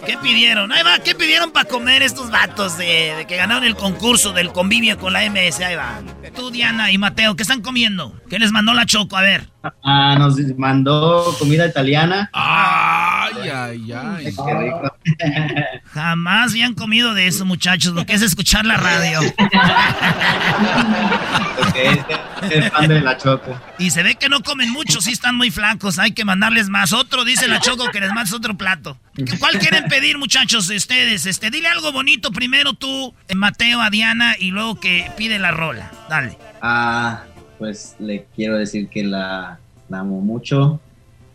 ¿Qué 0.05 0.17
pidieron? 0.17 0.71
Ahí 0.71 0.83
va, 0.83 0.99
¿qué 0.99 1.15
pidieron 1.15 1.51
para 1.51 1.67
comer 1.67 2.01
estos 2.01 2.31
vatos 2.31 2.77
de, 2.77 3.25
que 3.27 3.35
ganaron 3.35 3.63
el 3.63 3.75
concurso 3.75 4.33
del 4.33 4.51
convivio 4.51 4.97
con 4.97 5.13
la 5.13 5.29
MS? 5.29 5.61
Ahí 5.61 5.75
va. 5.75 6.01
Tú, 6.35 6.51
Diana 6.51 6.91
y 6.91 6.97
Mateo, 6.97 7.35
¿qué 7.35 7.43
están 7.43 7.61
comiendo? 7.61 8.13
¿Qué 8.29 8.39
les 8.39 8.51
mandó 8.51 8.73
la 8.73 8.85
Choco? 8.85 9.17
A 9.17 9.21
ver. 9.21 9.49
Ah, 9.83 10.15
nos 10.17 10.37
mandó 10.57 11.35
comida 11.39 11.65
italiana. 11.65 12.29
Ay, 13.35 13.49
ay, 13.49 13.91
ay. 13.91 14.35
Jamás 15.93 16.51
habían 16.51 16.73
comido 16.73 17.13
de 17.13 17.27
eso, 17.27 17.45
muchachos, 17.45 17.93
lo 17.93 18.05
que 18.05 18.13
es 18.13 18.21
escuchar 18.21 18.65
la 18.65 18.77
radio. 18.77 19.19
Es 22.41 22.87
de 22.87 23.01
la 23.01 23.17
Choco. 23.17 23.59
Y 23.79 23.89
se 23.89 24.03
ve 24.03 24.15
que 24.15 24.29
no 24.29 24.41
comen 24.41 24.71
mucho, 24.71 25.01
sí 25.01 25.11
están 25.11 25.35
muy 25.35 25.49
flacos, 25.51 25.99
hay 25.99 26.11
que 26.11 26.23
mandarles 26.25 26.69
más. 26.69 26.93
Otro, 26.93 27.25
dice 27.25 27.47
la 27.47 27.59
Choco, 27.59 27.89
que 27.91 27.99
les 27.99 28.11
mandes 28.13 28.33
otro 28.33 28.55
plato. 28.55 28.97
¿Cuál 29.39 29.57
quieren 29.59 29.85
pedir, 29.85 30.17
muchachos, 30.17 30.69
ustedes? 30.69 31.25
Este, 31.25 31.49
dile 31.49 31.67
algo 31.67 31.91
bonito 31.91 32.31
primero 32.31 32.73
tú, 32.73 33.13
Mateo, 33.35 33.81
a 33.81 33.89
Diana, 33.89 34.35
y 34.39 34.51
luego 34.51 34.79
que 34.79 35.11
pide 35.17 35.39
la 35.39 35.51
rola. 35.51 35.91
Dale. 36.09 36.37
Ah, 36.61 37.23
pues 37.57 37.95
le 37.99 38.27
quiero 38.35 38.57
decir 38.57 38.87
que 38.89 39.03
la, 39.03 39.59
la 39.89 39.99
amo 39.99 40.21
mucho. 40.21 40.79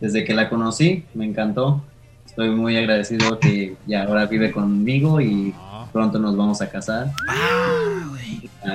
Desde 0.02 0.24
que 0.24 0.34
la 0.34 0.48
conocí, 0.48 1.04
me 1.14 1.24
encantó. 1.24 1.80
Estoy 2.26 2.50
muy 2.50 2.76
agradecido 2.76 3.38
que 3.38 3.76
ya 3.86 4.02
ahora 4.02 4.26
vive 4.26 4.50
conmigo 4.50 5.20
y 5.20 5.54
pronto 5.92 6.18
nos 6.18 6.36
vamos 6.36 6.60
a 6.60 6.68
casar. 6.68 7.12
Ah, 7.28 8.02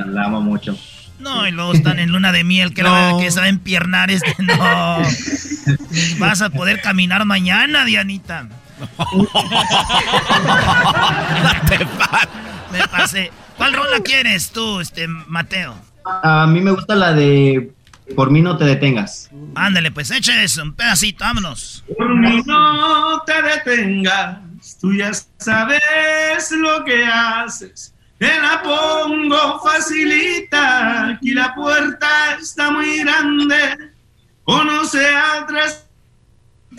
La 0.06 0.24
amo 0.24 0.40
mucho. 0.40 0.78
No, 1.20 1.46
y 1.46 1.52
luego 1.52 1.74
están 1.74 2.00
en 2.00 2.14
luna 2.14 2.32
de 2.32 2.46
miel, 2.46 2.74
que, 2.74 2.82
la, 2.82 3.18
que 3.20 3.30
saben 3.30 3.60
piernar 3.60 4.10
este. 4.10 4.34
No. 4.42 4.56
Vas 6.20 6.42
a 6.42 6.50
poder 6.50 6.80
caminar 6.80 7.26
mañana, 7.26 7.84
Dianita. 7.84 8.48
Me 12.72 12.88
pasé. 12.90 13.32
¿Cuál 13.58 13.74
rola 13.74 14.00
quieres 14.02 14.52
tú, 14.52 14.80
este, 14.80 15.10
Mateo? 15.10 15.76
A 16.24 16.48
mí 16.48 16.62
me 16.62 16.72
gusta 16.72 16.96
la 16.96 17.12
de 17.12 17.74
Por 18.16 18.32
mí 18.32 18.42
no 18.42 18.58
te 18.58 18.66
detengas. 18.66 19.30
Ándale, 19.56 19.92
pues 19.92 20.12
eche 20.12 20.44
eso, 20.44 20.64
un 20.64 20.74
pedacito, 20.74 21.24
vámonos. 21.24 21.84
Por 21.98 22.16
mí 22.16 22.42
no 22.46 23.22
te 23.26 23.42
detengas, 23.42 24.40
tú 24.80 24.94
ya 24.94 25.12
sabes 25.38 26.52
lo 26.52 26.84
que 26.86 27.06
haces. 27.06 27.94
Te 28.18 28.42
la 28.42 28.62
pongo 28.64 29.60
facilita, 29.62 31.10
aquí 31.10 31.32
la 31.32 31.54
puerta 31.54 32.38
está 32.42 32.72
muy 32.72 33.00
grande. 33.00 33.92
Conoce 34.44 35.06
atrás 35.16 35.88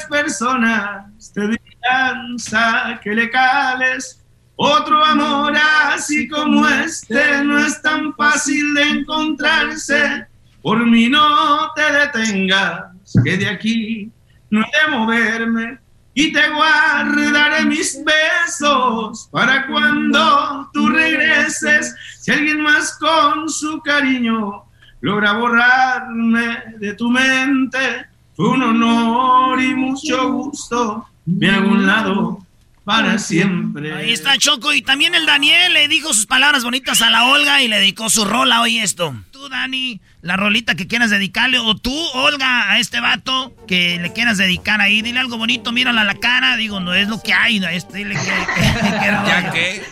personas 0.06 1.32
te 1.32 1.40
dirán 1.40 2.98
que 3.02 3.14
le 3.14 3.30
cales. 3.30 4.24
Otro 4.56 5.04
amor 5.04 5.54
así 5.56 6.28
como 6.28 6.66
este 6.66 7.44
no 7.44 7.58
es 7.58 7.80
tan 7.80 8.12
fácil 8.14 8.74
de 8.74 8.82
encontrarse. 8.82 10.26
Por 10.68 10.84
mí 10.84 11.08
no 11.08 11.72
te 11.74 11.80
detengas, 11.80 12.92
que 13.24 13.38
de 13.38 13.48
aquí 13.48 14.12
no 14.50 14.60
he 14.60 14.64
de 14.64 14.98
moverme 14.98 15.78
y 16.12 16.30
te 16.30 16.46
guardaré 16.50 17.64
mis 17.64 17.98
besos 18.04 19.30
para 19.32 19.66
cuando 19.66 20.68
tú 20.74 20.90
regreses. 20.90 21.96
Si 22.18 22.32
alguien 22.32 22.60
más 22.60 22.98
con 22.98 23.48
su 23.48 23.80
cariño 23.80 24.64
logra 25.00 25.32
borrarme 25.38 26.64
de 26.78 26.92
tu 26.92 27.08
mente, 27.08 28.04
fue 28.36 28.50
un 28.50 28.62
honor 28.62 29.62
y 29.62 29.74
mucho 29.74 30.30
gusto. 30.30 31.08
Me 31.24 31.48
hago 31.48 31.70
un 31.70 31.86
lado 31.86 32.46
para 32.88 33.18
siempre. 33.18 33.92
Ahí 33.92 34.12
está 34.14 34.38
Choco 34.38 34.72
y 34.72 34.80
también 34.80 35.14
el 35.14 35.26
Daniel 35.26 35.74
le 35.74 35.88
dijo 35.88 36.14
sus 36.14 36.24
palabras 36.24 36.64
bonitas 36.64 37.02
a 37.02 37.10
la 37.10 37.24
Olga 37.24 37.62
y 37.62 37.68
le 37.68 37.76
dedicó 37.76 38.08
su 38.08 38.24
rola 38.24 38.62
hoy 38.62 38.78
esto. 38.78 39.14
Tú, 39.30 39.50
Dani, 39.50 40.00
la 40.22 40.38
rolita 40.38 40.74
que 40.74 40.86
quieras 40.86 41.10
dedicarle 41.10 41.58
o 41.58 41.76
tú, 41.76 41.94
Olga, 42.14 42.72
a 42.72 42.78
este 42.78 43.00
vato 43.00 43.54
que 43.66 43.98
le 44.00 44.14
quieras 44.14 44.38
dedicar 44.38 44.80
ahí, 44.80 45.02
dile 45.02 45.20
algo 45.20 45.36
bonito, 45.36 45.70
mírala 45.70 46.00
a 46.00 46.04
la 46.04 46.14
cara, 46.14 46.56
digo, 46.56 46.80
no 46.80 46.94
es 46.94 47.08
lo 47.08 47.20
que 47.20 47.34
hay, 47.34 47.62
este, 47.72 47.98
dile 47.98 48.14
que, 48.14 48.20
¿Ya 48.82 49.50
qué? 49.52 49.82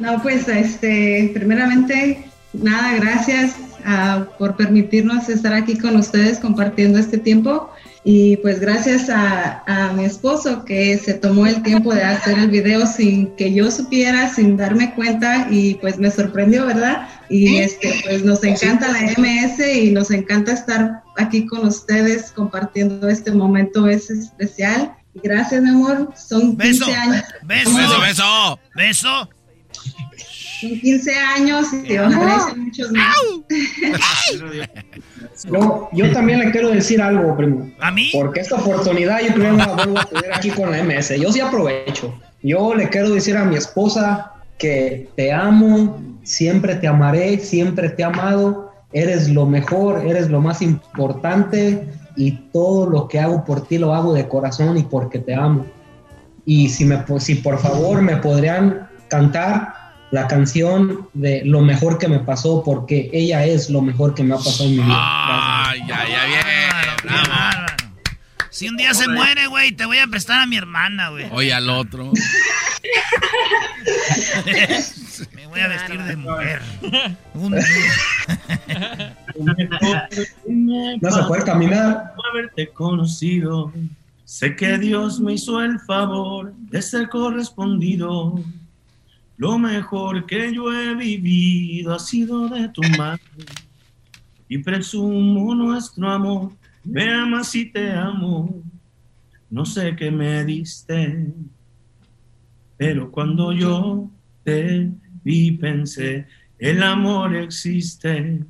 No, 0.00 0.20
pues, 0.20 0.48
este, 0.48 1.30
primeramente, 1.32 2.26
nada, 2.52 2.92
gracias 2.96 3.56
uh, 3.86 4.24
por 4.36 4.54
permitirnos 4.54 5.30
estar 5.30 5.54
aquí 5.54 5.78
con 5.78 5.96
ustedes 5.96 6.38
compartiendo 6.40 6.98
este 6.98 7.16
tiempo. 7.16 7.72
Y 8.04 8.36
pues 8.38 8.58
gracias 8.58 9.08
a, 9.08 9.62
a, 9.66 9.92
mi 9.92 10.04
esposo 10.04 10.64
que 10.64 10.98
se 10.98 11.14
tomó 11.14 11.46
el 11.46 11.62
tiempo 11.62 11.94
de 11.94 12.02
hacer 12.02 12.36
el 12.36 12.50
video 12.50 12.84
sin 12.84 13.36
que 13.36 13.54
yo 13.54 13.70
supiera, 13.70 14.28
sin 14.28 14.56
darme 14.56 14.92
cuenta 14.94 15.46
y 15.50 15.74
pues 15.74 15.98
me 15.98 16.10
sorprendió, 16.10 16.66
¿verdad? 16.66 17.08
Y 17.28 17.58
este, 17.58 17.94
pues 18.04 18.24
nos 18.24 18.42
encanta 18.42 18.88
la 18.90 19.02
MS 19.02 19.60
y 19.60 19.90
nos 19.92 20.10
encanta 20.10 20.52
estar 20.52 21.02
aquí 21.16 21.46
con 21.46 21.66
ustedes 21.66 22.32
compartiendo 22.32 23.08
este 23.08 23.30
momento, 23.30 23.86
es 23.86 24.10
especial. 24.10 24.96
Gracias, 25.14 25.62
mi 25.62 25.70
amor. 25.70 26.12
Son 26.16 26.56
15 26.56 26.94
años. 26.94 27.24
Beso, 27.44 27.76
beso, 27.76 28.00
beso, 28.00 28.58
beso. 28.74 29.41
Son 30.62 30.78
15 30.78 31.12
años 31.12 31.66
y 31.72 31.98
ojalá 31.98 32.54
muchos 32.56 32.92
más. 32.92 33.16
Yo, 35.44 35.88
yo 35.92 36.12
también 36.12 36.38
le 36.38 36.52
quiero 36.52 36.70
decir 36.70 37.02
algo, 37.02 37.36
primo. 37.36 37.68
¿A 37.80 37.90
mí? 37.90 38.10
Porque 38.12 38.40
esta 38.40 38.56
oportunidad 38.56 39.20
yo 39.20 39.34
primero 39.34 39.56
la 39.56 39.66
vuelvo 39.66 39.98
a 39.98 40.04
tener 40.04 40.32
aquí 40.32 40.50
con 40.50 40.70
la 40.70 40.82
MS. 40.84 41.18
Yo 41.20 41.32
sí 41.32 41.40
aprovecho. 41.40 42.14
Yo 42.42 42.74
le 42.74 42.88
quiero 42.88 43.10
decir 43.10 43.36
a 43.36 43.44
mi 43.44 43.56
esposa 43.56 44.32
que 44.58 45.08
te 45.16 45.32
amo, 45.32 46.00
siempre 46.22 46.76
te 46.76 46.86
amaré, 46.86 47.38
siempre 47.38 47.88
te 47.88 48.02
he 48.02 48.04
amado. 48.04 48.72
Eres 48.92 49.28
lo 49.30 49.46
mejor, 49.46 50.06
eres 50.06 50.30
lo 50.30 50.40
más 50.40 50.62
importante 50.62 51.88
y 52.14 52.32
todo 52.52 52.88
lo 52.88 53.08
que 53.08 53.18
hago 53.18 53.44
por 53.44 53.66
ti 53.66 53.78
lo 53.78 53.94
hago 53.94 54.12
de 54.12 54.28
corazón 54.28 54.76
y 54.76 54.84
porque 54.84 55.18
te 55.18 55.34
amo. 55.34 55.66
Y 56.44 56.68
si, 56.68 56.84
me, 56.84 57.02
si 57.18 57.36
por 57.36 57.58
favor 57.58 58.00
me 58.00 58.16
podrían 58.18 58.88
cantar 59.08 59.81
la 60.12 60.28
canción 60.28 61.08
de 61.14 61.42
lo 61.46 61.62
mejor 61.62 61.98
que 61.98 62.06
me 62.06 62.20
pasó 62.20 62.62
porque 62.62 63.10
ella 63.14 63.44
es 63.46 63.70
lo 63.70 63.80
mejor 63.80 64.14
que 64.14 64.22
me 64.22 64.34
ha 64.34 64.36
pasado 64.36 64.68
en 64.68 64.76
mi 64.76 64.82
vida. 64.82 64.94
Ay, 64.94 65.80
ya, 65.88 66.06
ya, 66.06 66.26
bien. 66.26 66.42
Si 68.50 68.68
un 68.68 68.76
día 68.76 68.92
se 68.92 69.08
muere, 69.08 69.46
güey, 69.46 69.72
te 69.72 69.86
voy 69.86 69.96
a 69.98 70.06
prestar 70.06 70.42
a 70.42 70.46
mi 70.46 70.58
hermana, 70.58 71.08
güey. 71.08 71.30
Oye, 71.32 71.54
al 71.54 71.70
otro. 71.70 72.12
me 75.34 75.46
voy 75.46 75.60
a 75.60 75.68
vestir 75.68 76.02
de 76.02 76.16
mujer. 76.16 76.60
Un 77.32 77.52
día. 77.52 77.64
no 81.00 81.10
se 81.10 81.22
puede 81.22 81.42
caminar. 81.42 82.12
haberte 82.30 82.68
conocido. 82.68 83.72
Sé 84.26 84.54
que 84.56 84.76
Dios 84.76 85.20
me 85.20 85.32
hizo 85.32 85.62
el 85.62 85.80
favor 85.80 86.52
de 86.54 86.82
ser 86.82 87.08
correspondido 87.08 88.38
lo 89.42 89.58
mejor 89.58 90.24
que 90.24 90.54
yo 90.54 90.72
he 90.72 90.94
vivido 90.94 91.92
ha 91.92 91.98
sido 91.98 92.48
de 92.48 92.68
tu 92.68 92.80
madre 92.96 93.44
y 94.46 94.58
presumo 94.58 95.52
nuestro 95.52 96.08
amor. 96.08 96.52
Me 96.84 97.12
amas 97.12 97.52
y 97.56 97.64
te 97.66 97.90
amo. 97.90 98.62
No 99.50 99.64
sé 99.66 99.96
qué 99.96 100.12
me 100.12 100.44
diste, 100.44 101.26
pero 102.76 103.10
cuando 103.10 103.52
yo 103.52 104.08
te 104.44 104.88
vi 105.24 105.50
pensé, 105.50 106.28
el 106.60 106.80
amor 106.80 107.34
existe 107.34 108.44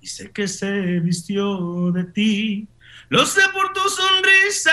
y 0.00 0.06
sé 0.08 0.32
que 0.32 0.48
se 0.48 0.98
vistió 0.98 1.92
de 1.92 2.02
ti. 2.02 2.66
Lo 3.10 3.24
sé 3.24 3.42
por 3.52 3.72
tu 3.72 3.88
sonrisa 3.88 4.72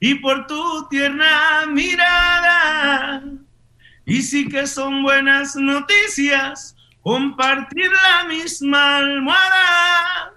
y 0.00 0.14
por 0.14 0.46
tu 0.46 0.88
tierna 0.88 1.66
mirada 1.70 3.43
y 4.06 4.22
sí 4.22 4.48
que 4.48 4.66
son 4.66 5.02
buenas 5.02 5.56
noticias 5.56 6.76
compartir 7.02 7.90
la 7.90 8.24
misma 8.24 8.98
almohada 8.98 10.32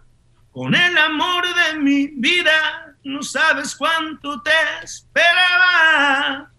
con 0.52 0.74
el 0.74 0.98
amor 0.98 1.44
de 1.54 1.80
mi 1.80 2.08
vida. 2.08 2.96
No 3.04 3.22
sabes 3.24 3.76
cuánto 3.76 4.42
te 4.42 4.52
esperaba. 4.84 6.52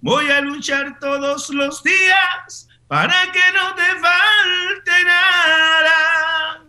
Voy 0.00 0.30
a 0.30 0.40
luchar 0.40 0.98
todos 0.98 1.50
los 1.50 1.82
días 1.82 2.68
para 2.88 3.30
que 3.32 3.52
no 3.54 3.74
te 3.74 3.82
falte 3.82 5.04
nada. 5.04 6.64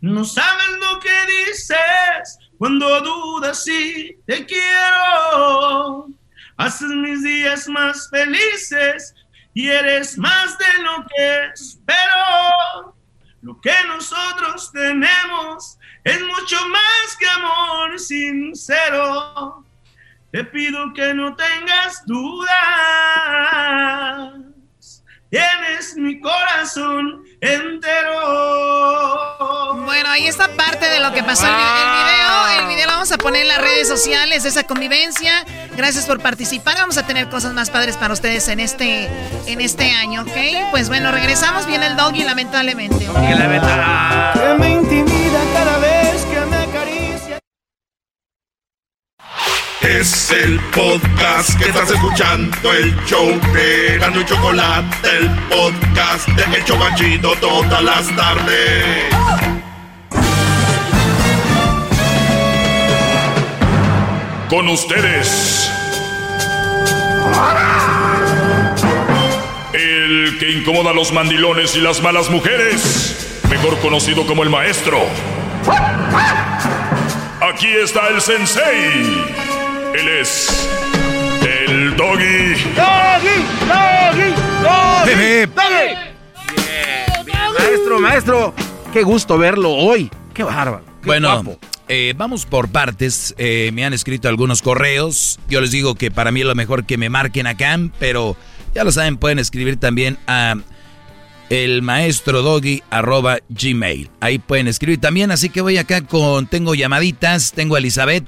No 0.00 0.24
sabes 0.24 0.70
lo 0.80 1.00
que 1.00 1.26
dices 1.26 2.38
cuando 2.58 3.00
dudas 3.00 3.64
si 3.64 4.18
te 4.26 4.46
quiero 4.46 6.08
haces 6.60 6.90
mis 6.90 7.22
días 7.22 7.66
más 7.68 8.10
felices 8.10 9.14
y 9.54 9.68
eres 9.68 10.18
más 10.18 10.58
de 10.58 10.82
lo 10.82 11.06
que 11.06 11.46
espero. 11.54 12.94
Lo 13.40 13.58
que 13.62 13.72
nosotros 13.86 14.70
tenemos 14.70 15.78
es 16.04 16.20
mucho 16.20 16.56
más 16.68 17.16
que 17.18 17.26
amor 17.26 17.98
sincero. 17.98 19.64
Te 20.30 20.44
pido 20.44 20.92
que 20.92 21.14
no 21.14 21.34
tengas 21.34 22.04
dudas. 22.04 22.50
Tienes 25.30 25.96
mi 25.96 26.18
corazón 26.18 27.22
entero. 27.40 28.20
Bueno, 29.84 30.10
ahí 30.10 30.26
está 30.26 30.48
parte 30.56 30.86
de 30.86 30.98
lo 30.98 31.12
que 31.12 31.22
pasó 31.22 31.46
en 31.46 31.52
el, 31.52 31.56
video. 31.56 32.48
El 32.58 32.66
video 32.66 32.86
lo 32.86 32.92
vamos 32.94 33.12
a 33.12 33.18
poner 33.18 33.42
en 33.42 33.48
las 33.48 33.58
redes 33.58 33.86
sociales, 33.86 34.44
esa 34.44 34.64
convivencia. 34.64 35.32
Gracias 35.76 36.06
por 36.06 36.18
participar. 36.20 36.74
Vamos 36.78 36.98
a 36.98 37.06
tener 37.06 37.28
cosas 37.28 37.52
más 37.54 37.70
padres 37.70 37.96
para 37.96 38.12
ustedes 38.12 38.48
en 38.48 38.58
este, 38.58 39.08
en 39.46 39.60
este 39.60 39.92
año, 39.92 40.22
¿ok? 40.22 40.70
Pues 40.72 40.88
bueno, 40.88 41.12
regresamos. 41.12 41.64
Viene 41.66 41.86
el 41.86 41.96
doggy, 41.96 42.24
lamentablemente. 42.24 43.08
¿okay? 43.08 43.28
Que 44.34 44.54
me 44.58 44.80
Es 49.98 50.30
el 50.30 50.60
podcast 50.72 51.58
que 51.58 51.68
estás 51.68 51.90
escuchando, 51.90 52.72
el 52.72 52.94
show 53.06 53.28
de 53.52 53.98
Gano 53.98 54.20
y 54.20 54.24
Chocolate, 54.24 55.08
el 55.18 55.28
podcast 55.48 56.28
de 56.28 56.56
El 56.56 56.64
Chocachito 56.64 57.32
todas 57.40 57.82
las 57.82 58.06
tardes. 58.14 59.12
Con 64.48 64.68
ustedes. 64.68 65.72
El 69.72 70.38
que 70.38 70.52
incomoda 70.52 70.90
a 70.90 70.94
los 70.94 71.12
mandilones 71.12 71.74
y 71.74 71.80
las 71.80 72.00
malas 72.00 72.30
mujeres, 72.30 73.42
mejor 73.50 73.76
conocido 73.80 74.24
como 74.24 74.44
el 74.44 74.50
maestro. 74.50 75.00
Aquí 77.40 77.66
está 77.74 78.06
el 78.08 78.20
sensei. 78.20 79.49
Él 79.94 80.08
es 80.08 80.68
el 81.66 81.96
doggy. 81.96 82.54
Doggy, 82.76 83.36
doggy, 83.66 84.34
doggy. 84.62 85.10
doggy. 85.12 85.16
Bien, 85.16 85.50
Maestro, 87.58 88.00
maestro, 88.00 88.54
qué 88.92 89.02
gusto 89.02 89.38
verlo 89.38 89.72
hoy. 89.72 90.10
Qué 90.32 90.42
bárbaro. 90.42 90.84
bueno, 91.04 91.58
eh, 91.88 92.14
vamos 92.16 92.46
por 92.46 92.68
partes. 92.68 93.34
Eh, 93.36 93.70
me 93.72 93.84
han 93.84 93.92
escrito 93.92 94.28
algunos 94.28 94.62
correos. 94.62 95.40
Yo 95.48 95.60
les 95.60 95.72
digo 95.72 95.94
que 95.94 96.10
para 96.10 96.30
mí 96.30 96.40
es 96.40 96.46
lo 96.46 96.54
mejor 96.54 96.84
que 96.84 96.96
me 96.96 97.08
marquen 97.08 97.46
acá, 97.46 97.76
pero 97.98 98.36
ya 98.74 98.84
lo 98.84 98.92
saben, 98.92 99.16
pueden 99.16 99.38
escribir 99.38 99.78
también 99.78 100.18
a 100.26 100.54
el 101.48 101.82
maestro 101.82 102.42
doggy 102.42 102.82
arroba 102.90 103.38
gmail. 103.48 104.08
Ahí 104.20 104.38
pueden 104.38 104.68
escribir 104.68 105.00
también, 105.00 105.32
así 105.32 105.50
que 105.50 105.60
voy 105.60 105.78
acá 105.78 106.02
con, 106.02 106.46
tengo 106.46 106.74
llamaditas, 106.76 107.52
tengo 107.52 107.74
a 107.74 107.78
Elizabeth, 107.78 108.24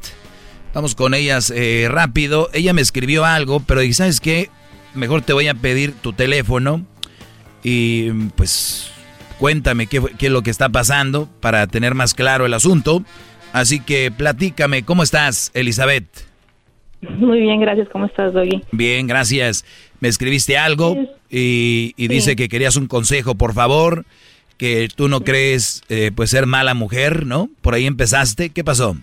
vamos 0.74 0.94
con 0.94 1.14
ellas 1.14 1.52
eh, 1.54 1.86
rápido. 1.90 2.50
Ella 2.52 2.72
me 2.72 2.80
escribió 2.80 3.24
algo, 3.24 3.60
pero 3.60 3.80
dije, 3.80 3.94
¿sabes 3.94 4.20
qué? 4.20 4.50
Mejor 4.94 5.22
te 5.22 5.32
voy 5.32 5.48
a 5.48 5.54
pedir 5.54 5.92
tu 5.92 6.12
teléfono 6.12 6.84
y 7.62 8.10
pues 8.36 8.90
cuéntame 9.38 9.86
qué, 9.86 10.02
qué 10.18 10.26
es 10.26 10.32
lo 10.32 10.42
que 10.42 10.50
está 10.50 10.68
pasando 10.68 11.28
para 11.40 11.66
tener 11.66 11.94
más 11.94 12.14
claro 12.14 12.46
el 12.46 12.54
asunto. 12.54 13.02
Así 13.52 13.80
que 13.80 14.10
platícame, 14.10 14.82
¿cómo 14.82 15.02
estás, 15.02 15.50
Elizabeth? 15.54 16.32
Muy 17.02 17.40
bien, 17.40 17.60
gracias. 17.60 17.88
¿Cómo 17.90 18.06
estás, 18.06 18.32
Doggy? 18.32 18.62
Bien, 18.70 19.06
gracias. 19.06 19.64
Me 20.00 20.08
escribiste 20.08 20.56
algo 20.56 20.96
y, 21.28 21.94
dice 21.96 22.36
que 22.36 22.48
querías 22.48 22.76
un 22.76 22.86
consejo, 22.86 23.34
por 23.34 23.54
favor, 23.54 24.04
que 24.56 24.88
tú 24.94 25.08
no 25.08 25.22
crees 25.22 25.82
eh, 25.88 26.12
pues 26.14 26.30
ser 26.30 26.46
mala 26.46 26.74
mujer, 26.74 27.26
¿no? 27.26 27.50
Por 27.60 27.74
ahí 27.74 27.86
empezaste. 27.86 28.50
¿Qué 28.50 28.62
pasó? 28.62 28.96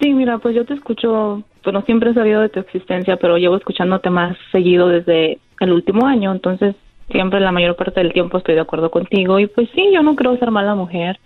Sí, 0.00 0.12
mira, 0.12 0.38
pues 0.38 0.54
yo 0.54 0.64
te 0.64 0.74
escucho, 0.74 1.42
bueno, 1.64 1.82
siempre 1.82 2.10
he 2.10 2.14
sabido 2.14 2.42
de 2.42 2.50
tu 2.50 2.60
existencia, 2.60 3.16
pero 3.16 3.38
llevo 3.38 3.56
escuchándote 3.56 4.10
más 4.10 4.36
seguido 4.52 4.88
desde 4.88 5.38
el 5.60 5.72
último 5.72 6.06
año, 6.06 6.32
entonces 6.32 6.74
siempre 7.10 7.40
la 7.40 7.52
mayor 7.52 7.76
parte 7.76 8.00
del 8.00 8.12
tiempo 8.12 8.38
estoy 8.38 8.54
de 8.56 8.60
acuerdo 8.60 8.90
contigo 8.90 9.38
y 9.38 9.46
pues 9.46 9.68
sí, 9.74 9.90
yo 9.92 10.02
no 10.02 10.16
creo 10.16 10.36
ser 10.36 10.50
mala 10.50 10.74
mujer. 10.74 11.18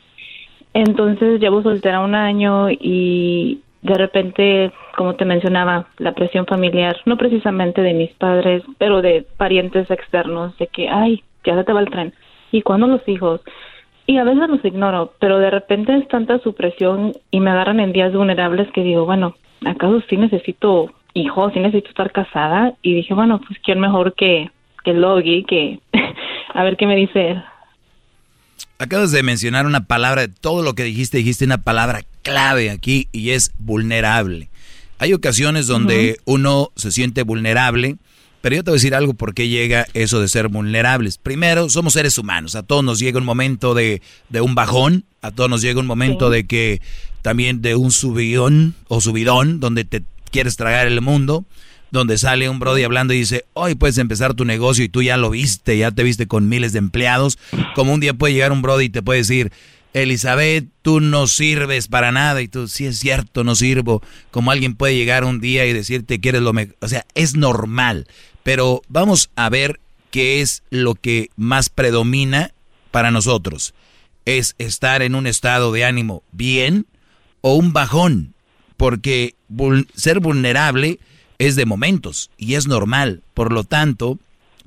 Entonces 0.73 1.41
llevo 1.41 1.63
soltera 1.63 2.01
un 2.01 2.15
año 2.15 2.71
y 2.71 3.61
de 3.83 3.95
repente, 3.95 4.73
como 4.97 5.15
te 5.15 5.25
mencionaba, 5.25 5.89
la 5.99 6.13
presión 6.13 6.47
familiar, 6.47 6.97
no 7.07 7.17
precisamente 7.17 7.83
de 7.83 7.95
mis 7.95 8.13
padres, 8.13 8.63
pero 8.79 9.03
de 9.03 9.27
parientes 9.37 9.91
externos, 9.91 10.57
de 10.59 10.67
que, 10.69 10.89
ay, 10.89 11.25
ya 11.45 11.57
se 11.57 11.65
te 11.65 11.73
va 11.73 11.81
el 11.81 11.91
tren. 11.91 12.13
¿Y 12.53 12.63
cuándo 12.63 12.87
los 12.87 13.07
hijos? 13.09 13.41
Y 14.11 14.19
a 14.19 14.25
veces 14.25 14.49
los 14.49 14.65
ignoro, 14.65 15.15
pero 15.21 15.39
de 15.39 15.51
repente 15.51 15.97
es 15.97 16.09
tanta 16.09 16.41
su 16.41 16.53
presión 16.53 17.13
y 17.31 17.39
me 17.39 17.53
agarran 17.53 17.79
en 17.79 17.93
días 17.93 18.13
vulnerables 18.13 18.67
que 18.73 18.83
digo, 18.83 19.05
bueno, 19.05 19.37
¿acaso 19.65 20.03
sí 20.11 20.17
necesito 20.17 20.93
hijos, 21.15 21.53
sí 21.53 21.61
necesito 21.61 21.91
estar 21.91 22.11
casada? 22.11 22.75
Y 22.83 22.93
dije, 22.93 23.15
bueno, 23.15 23.41
pues 23.47 23.61
quién 23.65 23.79
mejor 23.79 24.17
que, 24.17 24.51
que 24.83 24.95
Logi, 24.95 25.45
que 25.45 25.79
a 26.55 26.65
ver 26.65 26.77
qué 26.77 26.89
me 26.89 26.97
dice 26.97 27.31
él. 27.31 27.45
Acabas 28.81 29.13
de 29.13 29.23
mencionar 29.23 29.65
una 29.65 29.87
palabra, 29.87 30.23
de 30.23 30.35
todo 30.41 30.65
lo 30.65 30.75
que 30.75 30.83
dijiste, 30.83 31.19
dijiste 31.19 31.45
una 31.45 31.59
palabra 31.59 32.01
clave 32.23 32.71
aquí 32.71 33.07
y 33.13 33.31
es 33.31 33.55
vulnerable. 33.61 34.49
Hay 34.99 35.13
ocasiones 35.13 35.69
donde 35.69 36.17
uno 36.25 36.71
se 36.75 36.91
siente 36.91 37.23
vulnerable, 37.23 37.95
pero 38.41 38.57
yo 38.57 38.65
te 38.65 38.71
voy 38.71 38.77
a 38.77 38.81
decir 38.81 38.95
algo 38.95 39.15
por 39.15 39.35
qué 39.35 39.49
llega 39.49 39.87
eso 39.95 40.21
de 40.21 40.29
ser 40.29 40.49
vulnerables. 40.49 41.19
Primero, 41.19 41.69
somos 41.69 41.93
seres 41.93 42.17
humanos, 42.19 42.55
a 42.55 42.63
todos 42.63 42.83
nos 42.83 42.99
llega 42.99 43.19
un 43.19 43.25
momento 43.25 43.75
de, 43.75 44.01
un 44.41 44.55
bajón, 44.55 45.05
a 45.23 45.31
todos 45.31 45.51
nos 45.51 45.63
llega 45.63 45.81
un 45.81 45.87
momento 45.87 46.31
de 46.31 46.47
que 46.47 46.81
también 47.23 47.61
de 47.61 47.75
un 47.75 47.91
subidón 47.91 48.75
o 48.89 49.01
subidón 49.01 49.61
donde 49.61 49.85
te 49.85 50.03
quieres 50.31 50.57
tragar 50.57 50.87
el 50.87 51.01
mundo 51.01 51.45
donde 51.91 52.19
sale 52.19 52.49
un 52.49 52.61
Brody 52.61 52.85
hablando 52.85 53.15
y 53.15 53.19
dice, 53.19 53.47
hoy 53.53 53.75
puedes 53.75 53.99
empezar 53.99 54.35
tu 54.35 54.45
negocio 54.45 54.85
y 54.85 54.89
tú 54.89 55.03
ya 55.03 55.17
lo 55.17 55.31
viste, 55.31 55.77
ya 55.77 55.91
te 55.91 56.05
viste 56.05 56.29
con 56.29 56.49
miles 56.49 56.73
de 56.73 56.79
empleados, 56.79 57.37
como 57.75 57.93
un 57.93 57.99
día 57.99 58.15
puede 58.15 58.33
llegar 58.33 58.53
un 58.53 58.63
Brody 58.63 58.85
y 58.85 58.91
te 58.91 59.03
puede 59.03 59.19
decir, 59.19 59.51
Elizabeth, 59.93 60.69
tú 60.83 61.01
no 61.01 61.27
sirves 61.27 61.89
para 61.89 62.13
nada 62.13 62.43
y 62.43 62.49
tú, 62.49 62.69
sí 62.69 62.87
es 62.87 62.99
cierto, 62.99 63.43
no 63.43 63.57
sirvo, 63.57 64.03
como 64.31 64.53
alguien 64.53 64.77
puede 64.77 64.95
llegar 64.95 65.25
un 65.25 65.41
día 65.41 65.67
y 65.67 65.73
decirte 65.73 66.21
que 66.21 66.29
eres 66.29 66.43
lo 66.43 66.53
mejor, 66.53 66.77
o 66.81 66.89
sea, 66.89 67.05
es 67.15 67.35
normal, 67.35 68.07
pero 68.43 68.83
vamos 68.89 69.31
a 69.37 69.49
ver 69.49 69.81
qué 70.11 70.41
es 70.41 70.63
lo 70.71 70.95
que 70.95 71.31
más 71.37 71.69
predomina 71.69 72.53
para 72.91 73.11
nosotros. 73.11 73.75
¿Es 74.25 74.55
estar 74.59 75.03
en 75.03 75.15
un 75.15 75.27
estado 75.27 75.73
de 75.73 75.85
ánimo 75.85 76.23
bien 76.33 76.87
o 77.41 77.55
un 77.55 77.73
bajón? 77.73 78.35
Porque 78.77 79.35
ser 79.95 80.21
vulnerable 80.21 80.99
es 81.39 81.57
de 81.57 81.67
momentos 81.67 82.31
y 82.37 82.55
es 82.55 82.67
normal. 82.67 83.23
Por 83.35 83.53
lo 83.53 83.65
tanto, 83.65 84.19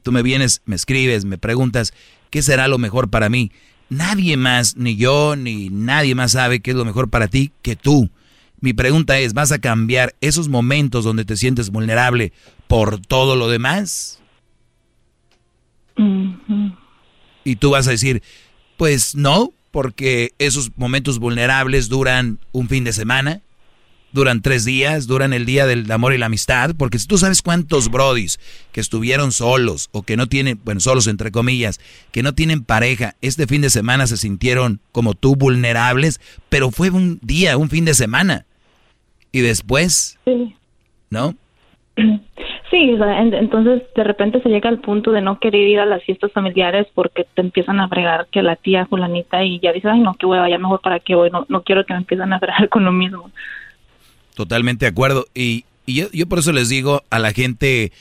tú 0.02 0.12
me 0.12 0.24
vienes, 0.24 0.62
me 0.66 0.76
escribes, 0.76 1.26
me 1.26 1.38
preguntas, 1.38 1.94
¿qué 2.30 2.42
será 2.42 2.68
lo 2.68 2.78
mejor 2.78 3.10
para 3.10 3.30
mí? 3.30 3.52
Nadie 3.90 4.38
más, 4.38 4.76
ni 4.76 4.96
yo, 4.96 5.36
ni 5.36 5.70
nadie 5.70 6.16
más 6.16 6.32
sabe 6.32 6.62
qué 6.62 6.72
es 6.72 6.78
lo 6.78 6.86
mejor 6.86 7.10
para 7.10 7.28
ti 7.28 7.52
que 7.62 7.76
tú. 7.76 8.10
Mi 8.60 8.74
pregunta 8.74 9.20
es, 9.20 9.34
¿vas 9.34 9.52
a 9.52 9.60
cambiar 9.60 10.16
esos 10.22 10.48
momentos 10.48 11.04
donde 11.04 11.26
te 11.26 11.38
sientes 11.38 11.70
vulnerable 11.70 12.32
por 12.74 13.00
todo 13.00 13.36
lo 13.36 13.50
demás? 13.50 14.20
Y 17.44 17.56
tú 17.58 17.70
vas 17.70 17.88
a 17.88 17.92
decir, 17.92 18.24
pues 18.78 19.14
no, 19.14 19.54
porque 19.70 20.32
esos 20.40 20.72
momentos 20.76 21.20
vulnerables 21.20 21.88
duran 21.88 22.40
un 22.52 22.70
fin 22.70 22.84
de 22.84 22.92
semana, 22.92 23.44
duran 24.12 24.42
tres 24.42 24.66
días, 24.66 25.06
duran 25.06 25.34
el 25.34 25.46
día 25.46 25.68
del 25.68 25.92
amor 25.92 26.16
y 26.16 26.18
la 26.18 26.26
amistad, 26.26 26.74
porque 26.76 26.98
si 26.98 27.06
tú 27.06 27.20
sabes 27.20 27.44
cuántos 27.44 27.92
brodis 27.92 28.40
que 28.72 28.82
estuvieron 28.82 29.32
solos 29.32 29.90
o 29.92 30.02
que 30.02 30.18
no 30.18 30.26
tienen, 30.26 30.60
bueno, 30.66 30.80
solos 30.80 31.06
entre 31.06 31.32
comillas, 31.32 31.80
que 32.12 32.24
no 32.24 32.34
tienen 32.34 32.64
pareja, 32.64 33.16
este 33.22 33.46
fin 33.46 33.62
de 33.62 33.70
semana 33.70 34.08
se 34.08 34.18
sintieron 34.18 34.80
como 34.92 35.14
tú 35.14 35.36
vulnerables, 35.36 36.20
pero 36.50 36.72
fue 36.72 36.90
un 36.90 37.20
día, 37.22 37.56
un 37.56 37.70
fin 37.70 37.86
de 37.86 37.94
semana. 37.94 38.48
Y 39.32 39.42
después, 39.42 40.18
¿no? 41.12 41.38
Sí, 42.74 42.98
entonces 43.34 43.84
de 43.96 44.04
repente 44.04 44.42
se 44.42 44.50
llega 44.50 44.68
al 44.68 44.80
punto 44.80 45.12
de 45.12 45.22
no 45.22 45.40
querer 45.40 45.62
ir 45.62 45.80
a 45.80 45.86
las 45.86 46.04
fiestas 46.04 46.32
familiares 46.32 46.88
porque 46.96 47.24
te 47.36 47.42
empiezan 47.42 47.80
a 47.80 47.88
fregar 47.88 48.28
que 48.32 48.42
la 48.42 48.56
tía 48.56 48.88
fulanita 48.88 49.44
y 49.44 49.60
ya 49.60 49.72
dices, 49.72 49.92
ay 49.94 50.00
no, 50.00 50.16
que 50.16 50.26
voy, 50.26 50.40
vaya 50.40 50.58
mejor 50.58 50.82
para 50.82 51.00
que 51.00 51.14
voy, 51.14 51.30
no, 51.30 51.46
no 51.50 51.62
quiero 51.62 51.86
que 51.86 51.94
me 51.94 52.00
empiezan 52.00 52.34
a 52.34 52.40
fregar 52.40 52.70
con 52.70 52.84
lo 52.84 52.92
mismo. 52.92 53.30
Totalmente 54.34 54.86
de 54.86 54.90
acuerdo. 54.90 55.28
Y, 55.36 55.66
yo, 55.86 56.08
yo, 56.14 56.26
por 56.26 56.40
eso 56.40 56.52
les 56.52 56.68
digo 56.68 57.04
a 57.12 57.20
la 57.20 57.32
gente, 57.32 57.92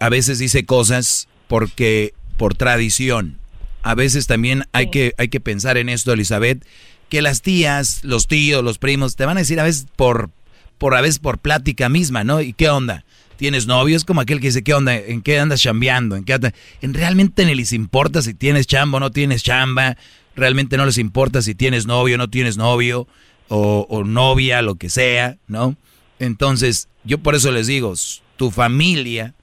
a 0.00 0.08
veces 0.08 0.38
dice 0.38 0.64
cosas 0.64 1.28
porque 1.46 2.14
por 2.38 2.54
tradición. 2.54 3.36
A 3.82 3.94
veces 3.94 4.26
también 4.26 4.62
hay, 4.72 4.88
que, 4.88 5.12
hay 5.18 5.28
que 5.28 5.40
pensar 5.40 5.76
en 5.76 5.90
esto, 5.90 6.14
Elizabeth, 6.14 6.64
que 7.10 7.20
las 7.20 7.42
tías, 7.42 8.02
los 8.04 8.26
tíos, 8.26 8.64
los 8.64 8.78
primos, 8.78 9.16
te 9.16 9.26
van 9.26 9.36
a 9.36 9.40
decir 9.40 9.60
a 9.60 9.64
veces 9.64 9.86
por, 9.96 10.30
por 10.78 10.94
a 10.94 11.02
veces 11.02 11.18
por 11.18 11.36
plática 11.36 11.90
misma, 11.90 12.24
¿no? 12.24 12.40
¿Y 12.40 12.54
qué 12.54 12.70
onda? 12.70 13.04
¿Tienes 13.42 13.66
novio? 13.66 13.96
Es 13.96 14.04
como 14.04 14.20
aquel 14.20 14.38
que 14.38 14.46
dice, 14.46 14.62
¿qué 14.62 14.72
onda? 14.72 14.94
¿En 14.94 15.20
qué 15.20 15.40
andas 15.40 15.60
chambeando? 15.60 16.14
¿En 16.14 16.22
qué 16.22 16.38
En 16.80 16.94
realmente 16.94 17.44
ni 17.44 17.56
les 17.56 17.72
importa 17.72 18.22
si 18.22 18.34
tienes 18.34 18.68
chamba 18.68 18.98
o 18.98 19.00
no 19.00 19.10
tienes 19.10 19.42
chamba. 19.42 19.96
Realmente 20.36 20.76
no 20.76 20.86
les 20.86 20.96
importa 20.96 21.42
si 21.42 21.56
tienes 21.56 21.84
novio 21.84 22.14
o 22.14 22.18
no 22.18 22.30
tienes 22.30 22.56
novio 22.56 23.08
o, 23.48 24.04
novia, 24.06 24.62
lo 24.62 24.76
que 24.76 24.88
sea, 24.88 25.38
¿no? 25.48 25.74
Entonces, 26.20 26.86
yo 27.02 27.18
por 27.18 27.34
eso 27.34 27.50
les 27.50 27.66
digo, 27.66 27.94
tu 28.36 28.52
familia, 28.52 29.34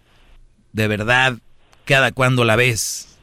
de 0.71 0.87
verdad, 0.87 1.37
cada 1.83 2.13
cuando 2.13 2.45
la 2.45 2.55
ves, 2.55 3.17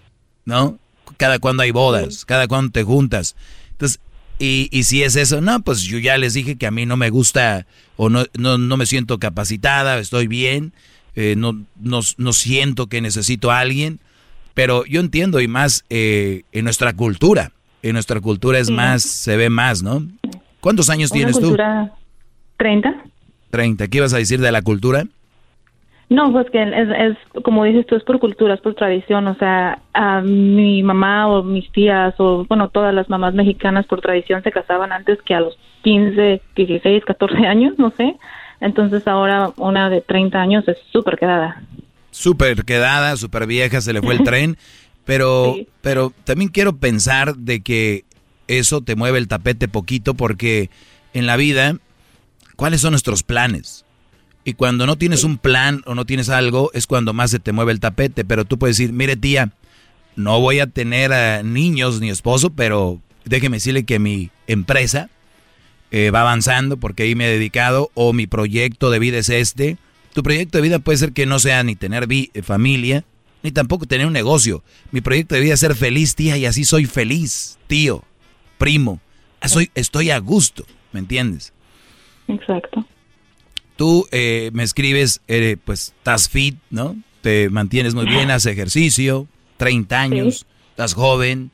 ¿no? 0.45 0.79
Cada 1.17 1.39
cuando 1.39 1.63
hay 1.63 1.71
bodas, 1.71 2.27
cada 2.27 2.49
cuando 2.49 2.71
te 2.73 2.83
juntas. 2.83 3.35
Entonces, 3.71 3.99
y, 4.39 4.69
y, 4.71 4.83
si 4.85 5.03
es 5.03 5.17
eso, 5.17 5.41
no, 5.41 5.61
pues 5.61 5.83
yo 5.83 5.99
ya 5.99 6.19
les 6.19 6.35
dije 6.35 6.57
que 6.57 6.67
a 6.67 6.71
mí 6.71 6.87
no 6.87 6.97
me 6.97 7.11
gusta 7.11 7.67
o 7.97 8.09
no, 8.09 8.25
no, 8.39 8.59
no 8.59 8.77
me 8.77 8.87
siento 8.87 9.19
capacitada, 9.19 9.99
estoy 9.99 10.27
bien, 10.27 10.73
eh, 11.15 11.35
no, 11.37 11.65
no, 11.81 12.01
no, 12.19 12.33
siento 12.33 12.89
que 12.89 13.01
necesito 13.01 13.51
a 13.51 13.61
alguien, 13.61 14.01
pero 14.55 14.85
yo 14.85 15.01
entiendo 15.01 15.41
y 15.41 15.49
más 15.49 15.85
eh, 15.89 16.43
en 16.53 16.65
nuestra 16.65 16.93
cultura, 16.93 17.53
en 17.83 17.95
nuestra 17.95 18.21
cultura 18.21 18.59
es 18.59 18.71
más, 18.71 19.03
se 19.03 19.37
ve 19.37 19.49
más, 19.49 19.83
¿no? 19.83 20.07
¿Cuántos 20.61 20.91
años 20.91 21.11
tienes 21.11 21.39
cultura, 21.39 21.93
tú? 21.95 22.03
30. 22.59 23.05
30. 23.51 23.89
¿Qué 23.89 23.99
ibas 23.99 24.13
a 24.13 24.19
decir 24.19 24.41
de 24.41 24.53
la 24.53 24.63
cultura? 24.63 25.07
No, 26.09 26.31
pues 26.31 26.49
que 26.51 26.63
es, 26.63 26.89
es, 26.89 27.43
como 27.43 27.65
dices 27.65 27.85
tú, 27.87 27.97
es 27.97 28.05
por 28.05 28.21
cultura, 28.21 28.55
es 28.55 28.61
por 28.61 28.75
tradición. 28.75 29.27
O 29.27 29.35
sea, 29.35 29.81
a 29.93 30.21
mi 30.21 30.83
mamá 30.83 31.27
o 31.29 31.43
mis 31.43 31.71
tías 31.73 32.15
o, 32.19 32.45
bueno, 32.45 32.69
todas 32.69 32.95
las 32.95 33.09
mamás 33.09 33.35
mexicanas 33.35 33.87
por 33.87 34.01
tradición 34.01 34.43
se 34.43 34.53
casaban 34.53 34.93
antes 34.93 35.21
que 35.23 35.35
a 35.35 35.41
los 35.41 35.59
15, 35.83 36.41
16, 36.55 37.05
14 37.05 37.47
años, 37.47 37.75
no 37.79 37.91
sé. 37.91 38.17
Entonces 38.61 39.07
ahora 39.09 39.51
una 39.57 39.91
de 39.91 40.01
30 40.01 40.41
años 40.41 40.69
es 40.69 40.77
súper 40.93 41.19
quedada. 41.19 41.63
Súper 42.13 42.65
quedada, 42.65 43.17
súper 43.17 43.47
vieja, 43.47 43.81
se 43.81 43.93
le 43.93 44.01
fue 44.01 44.15
el 44.15 44.23
tren. 44.25 44.57
Pero, 45.05 45.57
pero 45.83 46.13
también 46.25 46.51
quiero 46.51 46.77
pensar 46.77 47.37
de 47.37 47.63
que 47.63 48.05
eso 48.49 48.81
te 48.81 48.95
mueve 48.95 49.19
el 49.19 49.29
tapete 49.29 49.67
poquito 49.67 50.15
porque 50.15 50.71
en 51.15 51.27
la 51.27 51.37
vida, 51.37 51.77
¿cuáles 52.55 52.81
son 52.81 52.93
nuestros 52.93 53.23
planes? 53.23 53.86
Y 54.47 54.55
cuando 54.55 54.87
no 54.87 54.97
tienes 54.97 55.25
un 55.25 55.39
plan 55.39 55.83
o 55.87 55.97
no 55.97 56.05
tienes 56.05 56.29
algo, 56.29 56.71
es 56.73 56.87
cuando 56.87 57.13
más 57.13 57.33
se 57.33 57.41
te 57.41 57.51
mueve 57.51 57.73
el 57.73 57.81
tapete. 57.81 58.25
Pero 58.25 58.45
tú 58.45 58.61
puedes 58.61 58.77
decir, 58.77 58.93
mire 58.93 59.17
tía, 59.17 59.51
no 60.15 60.41
voy 60.41 60.61
a 60.61 60.69
tener 60.69 61.13
a 61.13 61.43
niños 61.43 62.01
ni 62.01 62.11
esposo, 62.11 62.51
pero 62.51 63.01
déjeme 63.25 63.57
decirle 63.57 63.85
que 63.85 63.99
mi 63.99 64.31
empresa 64.47 65.11
eh, 65.91 66.13
va 66.13 66.21
avanzando 66.21 66.77
porque 66.77 67.03
ahí 67.03 67.17
me 67.17 67.27
he 67.27 67.33
dedicado 67.33 67.91
o 67.95 68.13
mi 68.13 68.29
proyecto 68.29 68.89
de 68.93 69.01
vida 69.01 69.19
es 69.19 69.31
este. 69.31 69.79
Tu 70.15 70.23
proyecto 70.23 70.59
de 70.59 70.63
vida 70.63 70.79
puede 70.79 70.99
ser 70.99 71.13
que 71.13 71.27
no 71.27 71.41
sea 71.41 71.65
ni 71.65 71.75
tener 71.75 72.07
familia, 72.45 73.03
ni 73.43 73.51
tampoco 73.51 73.87
tener 73.87 74.07
un 74.07 74.13
negocio. 74.13 74.63
Mi 74.93 75.01
proyecto 75.01 75.35
de 75.35 75.41
vida 75.41 75.55
es 75.55 75.61
ser 75.61 75.75
feliz, 75.75 76.15
tía, 76.15 76.37
y 76.37 76.47
así 76.47 76.65
soy 76.65 76.87
feliz, 76.87 77.59
tío, 77.67 78.05
primo. 78.59 79.01
Soy, 79.45 79.73
estoy 79.75 80.13
a 80.13 80.21
gusto, 80.21 80.65
¿me 80.93 81.01
entiendes? 81.01 81.53
Exacto. 82.29 82.87
Tú 83.77 84.07
eh, 84.11 84.51
me 84.53 84.63
escribes, 84.63 85.21
eh, 85.29 85.57
pues 85.63 85.95
estás 85.99 86.29
fit, 86.29 86.57
¿no? 86.71 86.97
Te 87.21 87.51
mantienes 87.51 87.95
muy 87.95 88.07
bien, 88.07 88.31
haces 88.31 88.53
ejercicio, 88.53 89.27
30 89.59 90.01
años, 90.01 90.47
estás 90.71 90.95
joven, 90.95 91.51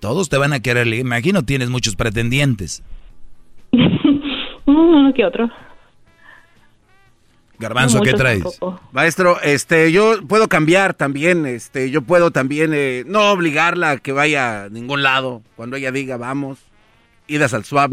todos 0.00 0.28
te 0.28 0.38
van 0.38 0.52
a 0.52 0.60
querer. 0.60 0.86
Imagino 0.88 1.44
tienes 1.44 1.68
muchos 1.68 1.96
pretendientes. 1.96 2.82
Uno 4.64 5.12
que 5.14 5.24
otro. 5.24 5.50
Garbanzo, 7.58 8.00
¿qué 8.00 8.14
traes? 8.14 8.42
Maestro, 8.92 9.38
este, 9.42 9.92
yo 9.92 10.26
puedo 10.26 10.48
cambiar 10.48 10.94
también, 10.94 11.44
este, 11.44 11.90
yo 11.90 12.00
puedo 12.00 12.30
también 12.30 12.72
eh, 12.72 13.04
no 13.06 13.30
obligarla 13.32 13.90
a 13.90 13.96
que 13.98 14.12
vaya 14.12 14.64
a 14.64 14.68
ningún 14.70 15.02
lado. 15.02 15.42
Cuando 15.56 15.76
ella 15.76 15.92
diga 15.92 16.16
vamos, 16.16 16.58
idas 17.28 17.52
al 17.52 17.66
swap 17.66 17.92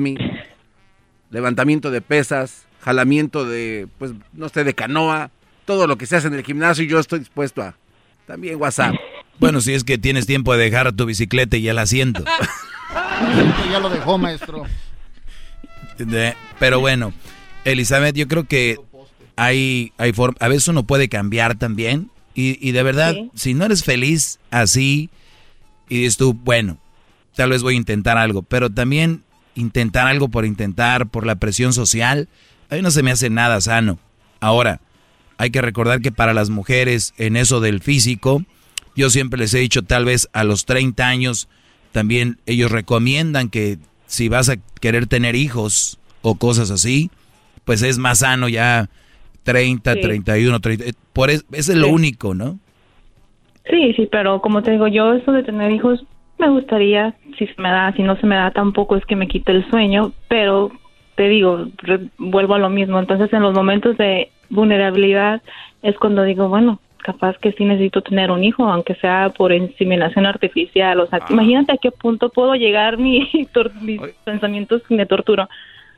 levantamiento 1.29 1.91
de 1.91 1.99
pesas, 1.99 2.66
jalamiento 2.81 3.45
de, 3.45 3.87
pues, 3.97 4.11
no 4.33 4.49
sé, 4.49 4.63
de 4.63 4.73
canoa, 4.73 5.31
todo 5.65 5.87
lo 5.87 5.97
que 5.97 6.05
se 6.05 6.15
hace 6.15 6.27
en 6.27 6.33
el 6.33 6.43
gimnasio, 6.43 6.85
yo 6.85 6.99
estoy 6.99 7.19
dispuesto 7.19 7.61
a. 7.61 7.75
También 8.25 8.59
WhatsApp. 8.59 8.95
Bueno, 9.39 9.61
si 9.61 9.73
es 9.73 9.83
que 9.85 9.97
tienes 9.97 10.25
tiempo 10.25 10.53
de 10.53 10.63
dejar 10.63 10.91
tu 10.91 11.05
bicicleta 11.05 11.55
y 11.55 11.67
el 11.69 11.79
asiento. 11.79 12.23
ya 13.71 13.79
lo 13.79 13.89
dejó, 13.89 14.17
maestro. 14.17 14.65
pero 16.59 16.79
bueno, 16.79 17.13
Elizabeth, 17.63 18.15
yo 18.15 18.27
creo 18.27 18.45
que 18.45 18.77
hay, 19.37 19.93
hay 19.97 20.13
a 20.39 20.47
veces 20.47 20.67
uno 20.67 20.83
puede 20.83 21.07
cambiar 21.09 21.57
también. 21.57 22.09
Y, 22.39 22.71
de 22.71 22.83
verdad, 22.83 23.15
si 23.33 23.55
no 23.55 23.65
eres 23.65 23.83
feliz 23.83 24.37
así, 24.51 25.09
y 25.89 26.01
dices 26.01 26.17
tú, 26.17 26.35
bueno, 26.35 26.77
tal 27.35 27.49
vez 27.49 27.63
voy 27.63 27.73
a 27.73 27.77
intentar 27.77 28.15
algo, 28.19 28.43
pero 28.43 28.69
también 28.69 29.23
intentar 29.55 30.05
algo 30.05 30.29
por 30.29 30.45
intentar, 30.45 31.07
por 31.07 31.25
la 31.25 31.37
presión 31.37 31.73
social, 31.73 32.29
a 32.69 32.75
mí 32.75 32.81
no 32.81 32.91
se 32.91 33.03
me 33.03 33.11
hace 33.11 33.29
nada 33.29 33.61
sano. 33.61 33.99
Ahora, 34.39 34.81
hay 35.37 35.51
que 35.51 35.61
recordar 35.61 36.01
que 36.01 36.11
para 36.11 36.33
las 36.33 36.49
mujeres 36.49 37.13
en 37.17 37.37
eso 37.37 37.59
del 37.59 37.81
físico, 37.81 38.43
yo 38.95 39.09
siempre 39.09 39.39
les 39.39 39.53
he 39.53 39.59
dicho, 39.59 39.83
tal 39.83 40.05
vez 40.05 40.29
a 40.33 40.43
los 40.43 40.65
30 40.65 41.07
años, 41.07 41.47
también 41.91 42.37
ellos 42.45 42.71
recomiendan 42.71 43.49
que 43.49 43.77
si 44.07 44.29
vas 44.29 44.49
a 44.49 44.57
querer 44.79 45.07
tener 45.07 45.35
hijos 45.35 45.99
o 46.21 46.35
cosas 46.35 46.71
así, 46.71 47.11
pues 47.65 47.81
es 47.83 47.97
más 47.97 48.19
sano 48.19 48.49
ya 48.49 48.89
30, 49.43 49.95
31, 49.95 50.59
30. 50.59 50.85
Por 51.13 51.29
eso, 51.29 51.43
es 51.51 51.69
lo 51.69 51.89
único, 51.89 52.33
¿no? 52.33 52.59
Sí, 53.69 53.93
sí, 53.95 54.07
pero 54.11 54.41
como 54.41 54.63
te 54.63 54.71
digo, 54.71 54.87
yo 54.87 55.13
eso 55.13 55.31
de 55.31 55.43
tener 55.43 55.71
hijos 55.71 56.03
me 56.39 56.49
gustaría, 56.49 57.15
si 57.37 57.47
se 57.47 57.61
me 57.61 57.69
da, 57.69 57.91
si 57.93 58.03
no 58.03 58.15
se 58.19 58.25
me 58.25 58.35
da 58.35 58.51
tampoco 58.51 58.95
es 58.95 59.05
que 59.05 59.15
me 59.15 59.27
quite 59.27 59.51
el 59.51 59.69
sueño, 59.69 60.13
pero 60.27 60.71
te 61.17 61.27
digo, 61.27 61.67
vuelvo 62.19 62.53
a 62.53 62.59
lo 62.59 62.69
mismo. 62.69 62.99
Entonces, 62.99 63.33
en 63.33 63.41
los 63.41 63.53
momentos 63.53 63.97
de 63.97 64.29
vulnerabilidad 64.49 65.41
es 65.81 65.97
cuando 65.97 66.23
digo, 66.23 66.47
bueno, 66.47 66.79
capaz 67.03 67.35
que 67.39 67.51
sí 67.53 67.65
necesito 67.65 68.03
tener 68.03 68.29
un 68.29 68.43
hijo, 68.43 68.65
aunque 68.69 68.93
sea 68.95 69.33
por 69.35 69.51
inseminación 69.51 70.27
artificial. 70.27 70.99
O 70.99 71.07
sea, 71.07 71.19
ah. 71.21 71.27
imagínate 71.29 71.73
a 71.73 71.77
qué 71.81 71.89
punto 71.89 72.29
puedo 72.29 72.53
llegar 72.53 72.99
mi 72.99 73.27
mis 73.81 73.99
pensamientos 74.23 74.83
me 74.89 75.07
torturo. 75.07 75.49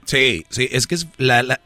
Sí, 0.05 0.45
sí, 0.49 0.69
es 0.71 0.87
que 0.87 0.95
es 0.95 1.07
la, 1.17 1.59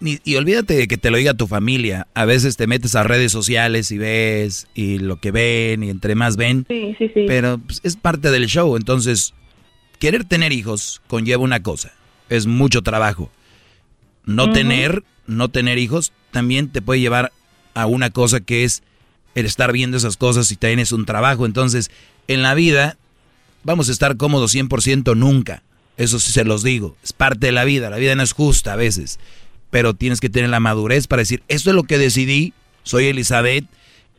y 0.00 0.36
olvídate 0.36 0.74
de 0.74 0.88
que 0.88 0.96
te 0.96 1.10
lo 1.10 1.16
diga 1.16 1.34
tu 1.34 1.48
familia. 1.48 2.06
A 2.14 2.24
veces 2.24 2.56
te 2.56 2.68
metes 2.68 2.94
a 2.94 3.02
redes 3.02 3.32
sociales 3.32 3.90
y 3.90 3.98
ves 3.98 4.68
y 4.74 4.98
lo 4.98 5.16
que 5.16 5.32
ven 5.32 5.82
y 5.82 5.90
entre 5.90 6.14
más 6.14 6.36
ven. 6.36 6.64
Sí, 6.68 6.94
sí, 6.98 7.10
sí. 7.12 7.24
Pero 7.26 7.58
pues, 7.58 7.80
es 7.82 7.96
parte 7.96 8.30
del 8.30 8.46
show. 8.46 8.76
Entonces, 8.76 9.34
querer 9.98 10.24
tener 10.24 10.52
hijos 10.52 11.02
conlleva 11.08 11.42
una 11.42 11.62
cosa. 11.62 11.92
Es 12.28 12.46
mucho 12.46 12.82
trabajo. 12.82 13.30
No 14.24 14.52
tener, 14.52 15.04
no 15.26 15.48
tener 15.48 15.78
hijos 15.78 16.12
también 16.30 16.68
te 16.68 16.80
puede 16.80 17.00
llevar 17.00 17.32
a 17.74 17.86
una 17.86 18.10
cosa 18.10 18.40
que 18.40 18.64
es 18.64 18.82
el 19.34 19.46
estar 19.46 19.72
viendo 19.72 19.96
esas 19.96 20.16
cosas 20.16 20.50
y 20.52 20.56
tienes 20.56 20.92
un 20.92 21.04
trabajo. 21.04 21.46
Entonces, 21.46 21.90
en 22.28 22.42
la 22.42 22.54
vida 22.54 22.96
vamos 23.64 23.88
a 23.88 23.92
estar 23.92 24.16
cómodos 24.16 24.54
100% 24.54 25.16
nunca. 25.16 25.62
Eso 25.96 26.18
sí 26.18 26.32
se 26.32 26.44
los 26.44 26.62
digo. 26.62 26.96
Es 27.02 27.12
parte 27.12 27.46
de 27.46 27.52
la 27.52 27.64
vida. 27.64 27.90
La 27.90 27.96
vida 27.96 28.14
no 28.14 28.22
es 28.22 28.32
justa 28.32 28.72
a 28.72 28.76
veces 28.76 29.18
pero 29.72 29.94
tienes 29.94 30.20
que 30.20 30.28
tener 30.28 30.50
la 30.50 30.60
madurez 30.60 31.06
para 31.06 31.20
decir, 31.20 31.42
esto 31.48 31.70
es 31.70 31.76
lo 31.76 31.84
que 31.84 31.96
decidí, 31.96 32.52
soy 32.82 33.06
Elizabeth 33.06 33.64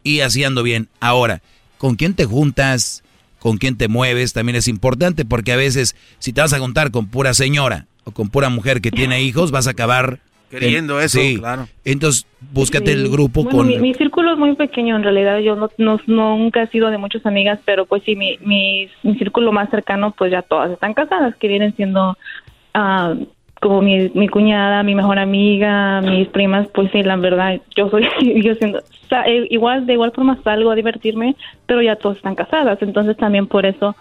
y 0.01 0.21
así 0.21 0.43
ando 0.43 0.63
bien. 0.63 0.89
Ahora, 0.99 1.43
¿con 1.77 1.95
quién 1.95 2.15
te 2.15 2.25
juntas? 2.25 3.03
¿Con 3.37 3.59
quién 3.59 3.77
te 3.77 3.87
mueves? 3.87 4.33
También 4.33 4.55
es 4.55 4.67
importante 4.67 5.25
porque 5.25 5.53
a 5.53 5.55
veces 5.55 5.95
si 6.17 6.33
te 6.33 6.41
vas 6.41 6.53
a 6.53 6.59
juntar 6.59 6.89
con 6.89 7.05
pura 7.05 7.35
señora 7.35 7.85
o 8.03 8.11
con 8.11 8.29
pura 8.29 8.49
mujer 8.49 8.81
que 8.81 8.91
tiene 8.91 9.21
hijos, 9.21 9.51
vas 9.51 9.67
a 9.67 9.71
acabar... 9.71 10.19
Queriendo 10.49 11.01
eso, 11.01 11.19
sí. 11.19 11.37
claro. 11.39 11.67
Entonces, 11.83 12.27
búscate 12.51 12.91
el 12.91 13.09
grupo 13.09 13.43
con... 13.43 13.65
Mi, 13.65 13.93
círculo 13.95 14.33
es 14.33 14.37
muy 14.37 14.53
pequeño, 14.55 14.95
en 14.95 15.01
realidad. 15.01 15.39
Yo 15.39 15.55
no, 15.55 15.67
no, 15.79 15.99
nunca 16.37 16.61
he 16.61 16.67
sido 16.67 16.91
de 16.91 16.99
muchas 16.99 17.25
amigas, 17.25 17.59
pero 17.65 17.87
pues 17.87 18.03
sí, 18.03 18.15
mi, 18.15 18.37
mi, 18.41 18.87
círculo 19.17 19.51
más 19.51 19.71
cercano, 19.71 20.13
pues 20.15 20.31
ya 20.31 20.43
todas 20.43 20.69
están 20.69 20.93
casadas, 20.93 21.35
que 21.37 21.47
vienen 21.47 21.75
siendo... 21.75 22.15
Uh, 22.75 23.25
como 23.63 23.81
mi, 23.81 24.09
mi 24.13 24.27
cuñada, 24.27 24.83
mi 24.83 24.93
mejor 24.93 25.17
amiga, 25.17 26.01
mis 26.01 26.27
primas, 26.27 26.67
pues 26.67 26.91
sí, 26.91 27.01
la 27.01 27.15
verdad, 27.15 27.61
yo 27.75 27.89
soy, 27.89 28.05
yo 28.43 28.53
siendo, 28.55 28.79
eh, 29.25 29.47
igual, 29.49 29.85
de 29.85 29.93
igual 29.93 30.11
forma 30.11 30.37
salgo 30.43 30.69
a 30.69 30.75
divertirme, 30.75 31.35
pero 31.65 31.81
ya 31.81 31.95
todas 31.95 32.17
están 32.17 32.35
casadas, 32.35 32.79
entonces 32.81 33.15
también 33.15 33.47
por 33.47 33.65
eso 33.65 33.95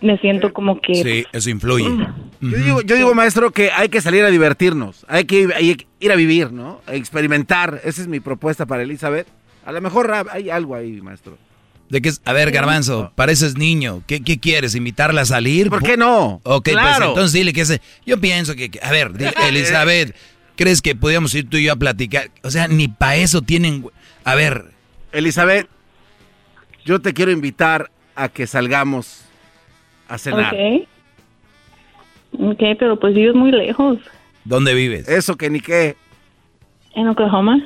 me 0.00 0.18
siento 0.18 0.52
como 0.52 0.80
que... 0.80 0.94
Sí, 0.94 1.24
eso 1.32 1.50
influye. 1.50 1.88
Mm. 1.88 2.50
Yo, 2.50 2.58
digo, 2.58 2.82
yo 2.82 2.96
digo, 2.96 3.14
maestro, 3.14 3.50
que 3.50 3.70
hay 3.70 3.88
que 3.88 4.00
salir 4.00 4.24
a 4.24 4.30
divertirnos, 4.30 5.06
hay 5.08 5.24
que, 5.24 5.48
hay 5.54 5.76
que 5.76 5.86
ir 6.00 6.12
a 6.12 6.16
vivir, 6.16 6.52
¿no? 6.52 6.80
A 6.86 6.94
experimentar, 6.94 7.80
esa 7.84 8.02
es 8.02 8.08
mi 8.08 8.20
propuesta 8.20 8.66
para 8.66 8.82
Elizabeth. 8.82 9.26
A 9.64 9.72
lo 9.72 9.80
mejor 9.80 10.12
hay 10.30 10.50
algo 10.50 10.74
ahí, 10.74 11.00
maestro. 11.00 11.38
De 11.88 12.02
que, 12.02 12.12
a 12.24 12.32
ver, 12.32 12.50
Garbanzo, 12.50 13.12
pareces 13.14 13.56
niño. 13.56 14.02
¿Qué, 14.06 14.20
quieres? 14.20 14.74
¿Invitarla 14.74 15.22
a 15.22 15.24
salir? 15.24 15.70
¿Por 15.70 15.82
qué 15.82 15.96
no? 15.96 16.40
Ok, 16.42 16.70
pues 16.72 16.96
entonces 17.00 17.32
dile 17.32 17.52
que 17.52 17.60
ese. 17.60 17.80
Yo 18.04 18.20
pienso 18.20 18.54
que. 18.56 18.70
a 18.82 18.90
ver, 18.90 19.12
Elizabeth, 19.48 20.14
¿crees 20.56 20.82
que 20.82 20.96
podríamos 20.96 21.34
ir 21.34 21.48
tú 21.48 21.58
y 21.58 21.64
yo 21.64 21.72
a 21.72 21.76
platicar? 21.76 22.30
O 22.42 22.50
sea, 22.50 22.66
ni 22.66 22.88
para 22.88 23.16
eso 23.16 23.42
tienen. 23.42 23.86
A 24.24 24.34
ver. 24.34 24.72
Elizabeth, 25.12 25.68
yo 26.84 27.00
te 27.00 27.14
quiero 27.14 27.30
invitar 27.30 27.90
a 28.16 28.28
que 28.28 28.48
salgamos 28.48 29.25
a 30.08 30.18
cenar. 30.18 30.54
Ok. 30.54 30.88
Ok, 32.38 32.62
pero 32.78 32.98
pues 32.98 33.14
vives 33.14 33.34
muy 33.34 33.50
lejos. 33.50 33.98
¿Dónde 34.44 34.74
vives? 34.74 35.08
Eso 35.08 35.36
que 35.36 35.50
ni 35.50 35.60
qué. 35.60 35.96
En 36.94 37.08
Oklahoma. 37.08 37.60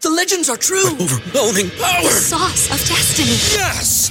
The 0.00 0.10
legends 0.10 0.48
are 0.48 0.58
true. 0.58 0.94
overwhelming 1.00 1.70
power. 1.78 2.02
The 2.02 2.10
sauce 2.10 2.70
of 2.70 2.78
destiny. 2.88 3.36
Yes. 3.56 4.10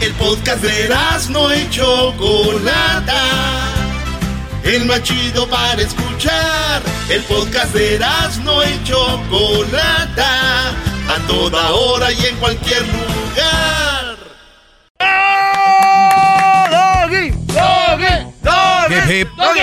El 0.00 0.14
podcast 0.14 0.62
de 0.62 0.88
no 1.28 1.54
y 1.54 1.68
Chocolata. 1.68 3.22
el 4.64 4.86
más 4.86 5.02
chido 5.02 5.46
para 5.46 5.82
escuchar. 5.82 6.82
El 7.10 7.22
podcast 7.24 7.74
de 7.74 7.98
no 8.42 8.62
y 8.64 8.82
Chocolata, 8.84 10.70
a 10.70 11.26
toda 11.26 11.72
hora 11.72 12.10
y 12.12 12.24
en 12.24 12.36
cualquier 12.36 12.82
lugar. 12.86 14.16
¡Doggy! 16.70 17.30
¡Doggy! 17.52 18.32
¡Doggy! 18.42 19.24
¡Doggy! 19.36 19.60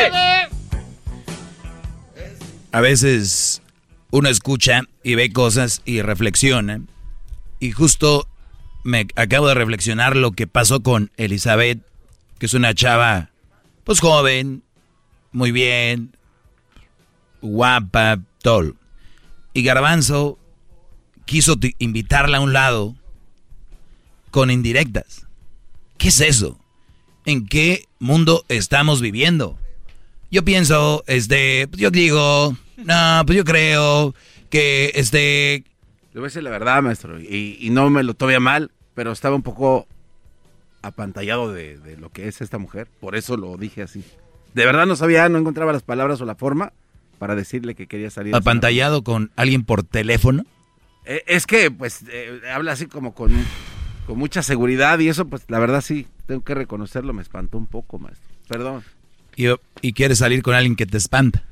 A 2.72 2.82
veces 2.82 3.64
uno 4.12 4.30
escucha 4.30 4.82
y 5.02 5.16
ve 5.16 5.34
cosas 5.34 5.82
y 5.84 6.04
reflexiona. 6.04 6.82
Y 7.60 7.72
justo 7.72 8.28
me 8.84 9.08
acabo 9.16 9.48
de 9.48 9.54
reflexionar 9.54 10.16
lo 10.16 10.32
que 10.32 10.48
pasó 10.48 10.82
con 10.82 11.12
Elizabeth, 11.18 11.80
que 12.40 12.46
es 12.46 12.54
una 12.54 12.74
chava, 12.74 13.32
pues 13.84 14.00
joven, 14.00 14.64
muy 15.32 15.52
bien, 15.52 16.16
guapa, 17.42 18.20
todo. 18.42 18.76
Y 19.54 19.64
Garbanzo 19.64 20.38
quiso 21.26 21.56
invitarla 21.80 22.38
a 22.38 22.42
un 22.42 22.54
lado 22.54 22.96
con 24.32 24.52
indirectas. 24.52 25.26
¿Qué 25.98 26.10
es 26.10 26.22
eso? 26.22 26.60
¿En 27.26 27.46
qué 27.46 27.86
mundo 28.00 28.46
estamos 28.50 29.02
viviendo? 29.02 29.58
Yo 30.32 30.44
pienso, 30.44 31.04
este, 31.08 31.68
yo 31.74 31.92
digo, 31.92 32.56
no, 32.78 33.24
pues 33.26 33.38
yo 33.38 33.44
creo 33.44 34.14
que 34.50 34.92
este... 34.96 35.64
Le 36.18 36.22
voy 36.22 36.26
a 36.26 36.30
decir 36.30 36.42
la 36.42 36.50
verdad, 36.50 36.82
maestro, 36.82 37.20
y, 37.22 37.68
no 37.70 37.92
me 37.92 38.02
lo 38.02 38.16
todavía 38.16 38.40
mal, 38.40 38.72
pero 38.96 39.12
estaba 39.12 39.36
un 39.36 39.44
poco 39.44 39.86
apantallado 40.82 41.54
de, 41.54 41.78
de, 41.78 41.96
lo 41.96 42.10
que 42.10 42.28
es 42.28 42.42
esta 42.42 42.58
mujer, 42.58 42.88
por 43.00 43.16
eso 43.16 43.38
lo 43.38 43.56
dije 43.56 43.84
así. 43.84 44.04
De 44.56 44.66
verdad 44.66 44.88
no 44.88 44.96
sabía, 44.96 45.30
no 45.30 45.38
encontraba 45.38 45.72
las 45.74 45.84
palabras 45.84 46.20
o 46.20 46.26
la 46.26 46.34
forma 46.34 46.74
para 47.20 47.36
decirle 47.36 47.76
que 47.76 47.86
quería 47.86 48.10
salir. 48.10 48.36
¿Apantallado 48.36 49.04
con 49.04 49.30
alguien 49.36 49.64
por 49.64 49.84
teléfono? 49.84 50.44
Eh, 51.06 51.22
es 51.28 51.46
que, 51.46 51.70
pues, 51.70 52.04
eh, 52.10 52.42
habla 52.52 52.72
así 52.72 52.88
como 52.88 53.14
con, 53.14 53.32
con 54.08 54.18
mucha 54.18 54.42
seguridad 54.42 54.98
y 54.98 55.10
eso, 55.10 55.28
pues, 55.28 55.44
la 55.50 55.60
verdad 55.60 55.82
sí, 55.82 56.08
tengo 56.26 56.44
que 56.44 56.56
reconocerlo, 56.56 57.14
me 57.14 57.22
espantó 57.22 57.60
un 57.60 57.68
poco, 57.68 58.00
maestro. 58.00 58.28
Perdón. 58.48 58.84
¿Y, 59.36 59.50
y 59.84 59.94
quieres 59.94 60.18
salir 60.18 60.42
con 60.42 60.56
alguien 60.56 60.76
que 60.76 60.88
te 60.88 60.98
espanta? 60.98 61.44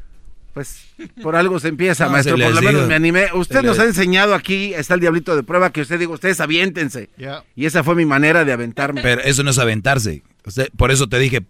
Pues 0.55 0.85
por 1.21 1.35
algo 1.35 1.59
se 1.59 1.67
empieza, 1.67 2.07
maestro. 2.07 2.37
Por 2.37 2.53
lo 2.53 2.61
menos 2.61 2.87
me 2.87 2.95
animé. 2.95 3.27
Usted 3.33 3.61
nos 3.61 3.77
ha 3.77 3.83
enseñado 3.83 4.33
aquí, 4.33 4.73
está 4.73 4.93
el 4.93 5.01
diablito 5.01 5.35
de 5.35 5.43
prueba, 5.43 5.69
que 5.69 5.81
usted 5.81 5.99
diga, 5.99 6.13
ustedes 6.13 6.39
aviéntense. 6.39 7.09
Y 7.57 7.65
esa 7.65 7.83
fue 7.83 7.93
mi 7.93 8.05
manera 8.05 8.45
de 8.45 8.53
aventarme. 8.53 9.01
Pero 9.01 9.21
eso 9.21 9.43
no 9.43 9.51
es 9.51 9.59
aventarse. 9.59 10.23
Usted, 10.45 10.69
por 10.77 10.91
eso 10.91 11.09
te 11.09 11.19
dije, 11.19 11.41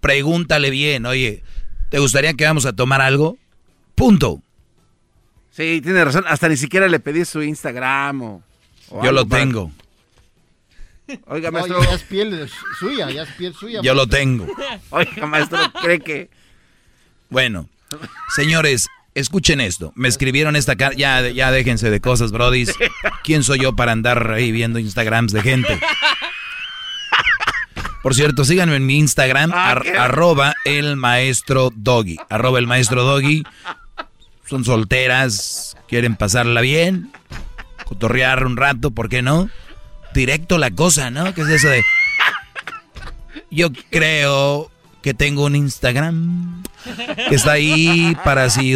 pregúntale 0.00 0.70
bien, 0.70 1.04
oye, 1.04 1.42
¿te 1.90 1.98
gustaría 1.98 2.32
que 2.32 2.46
vamos 2.46 2.64
a 2.64 2.72
tomar 2.72 3.02
algo? 3.02 3.36
Punto. 3.94 4.40
Sí, 5.50 5.82
tiene 5.82 6.02
razón. 6.02 6.24
Hasta 6.26 6.48
ni 6.48 6.56
siquiera 6.56 6.88
le 6.88 7.00
pedí 7.00 7.26
su 7.26 7.42
Instagram 7.42 8.22
o. 8.22 8.42
Yo 9.04 9.12
lo 9.12 9.26
tengo. 9.26 9.70
Oiga, 11.26 11.50
maestro. 11.50 11.82
ya 11.82 11.92
es 11.92 12.02
piel 12.02 12.48
suya, 12.78 13.10
ya 13.10 13.24
es 13.24 13.30
piel 13.32 13.52
suya. 13.52 13.82
Yo 13.82 13.92
lo 13.92 14.06
tengo. 14.06 14.46
Oiga, 14.88 15.26
maestro, 15.26 15.58
¿cree 15.82 16.00
que.? 16.00 16.30
Bueno, 17.28 17.68
Señores, 18.34 18.88
escuchen 19.14 19.60
esto. 19.60 19.92
Me 19.94 20.08
escribieron 20.08 20.56
esta 20.56 20.76
carta. 20.76 20.96
Ya, 20.96 21.28
ya 21.28 21.50
déjense 21.50 21.90
de 21.90 22.00
cosas, 22.00 22.32
brodis. 22.32 22.72
¿Quién 23.24 23.42
soy 23.42 23.60
yo 23.60 23.74
para 23.74 23.92
andar 23.92 24.30
ahí 24.32 24.52
viendo 24.52 24.78
Instagrams 24.78 25.32
de 25.32 25.42
gente? 25.42 25.80
Por 28.02 28.14
cierto, 28.14 28.44
síganme 28.44 28.76
en 28.76 28.86
mi 28.86 28.96
Instagram, 28.98 29.50
ah, 29.52 29.82
arroba 29.98 30.54
el 30.64 30.96
maestro 30.96 31.70
doggy. 31.74 32.16
Arroba 32.30 32.58
el 32.58 32.66
maestro 32.66 33.02
doggy. 33.02 33.42
Son 34.46 34.64
solteras, 34.64 35.76
quieren 35.88 36.16
pasarla 36.16 36.60
bien, 36.60 37.10
cotorrear 37.84 38.46
un 38.46 38.56
rato, 38.56 38.92
¿por 38.92 39.08
qué 39.08 39.20
no? 39.20 39.50
Directo 40.14 40.56
la 40.56 40.70
cosa, 40.70 41.10
¿no? 41.10 41.34
¿Qué 41.34 41.42
es 41.42 41.48
eso 41.48 41.68
de... 41.68 41.82
Yo 43.50 43.70
creo 43.90 44.70
que 45.02 45.14
tengo 45.14 45.44
un 45.44 45.56
Instagram 45.56 46.62
que 47.28 47.34
está 47.34 47.52
ahí 47.52 48.16
para 48.24 48.50
si 48.50 48.74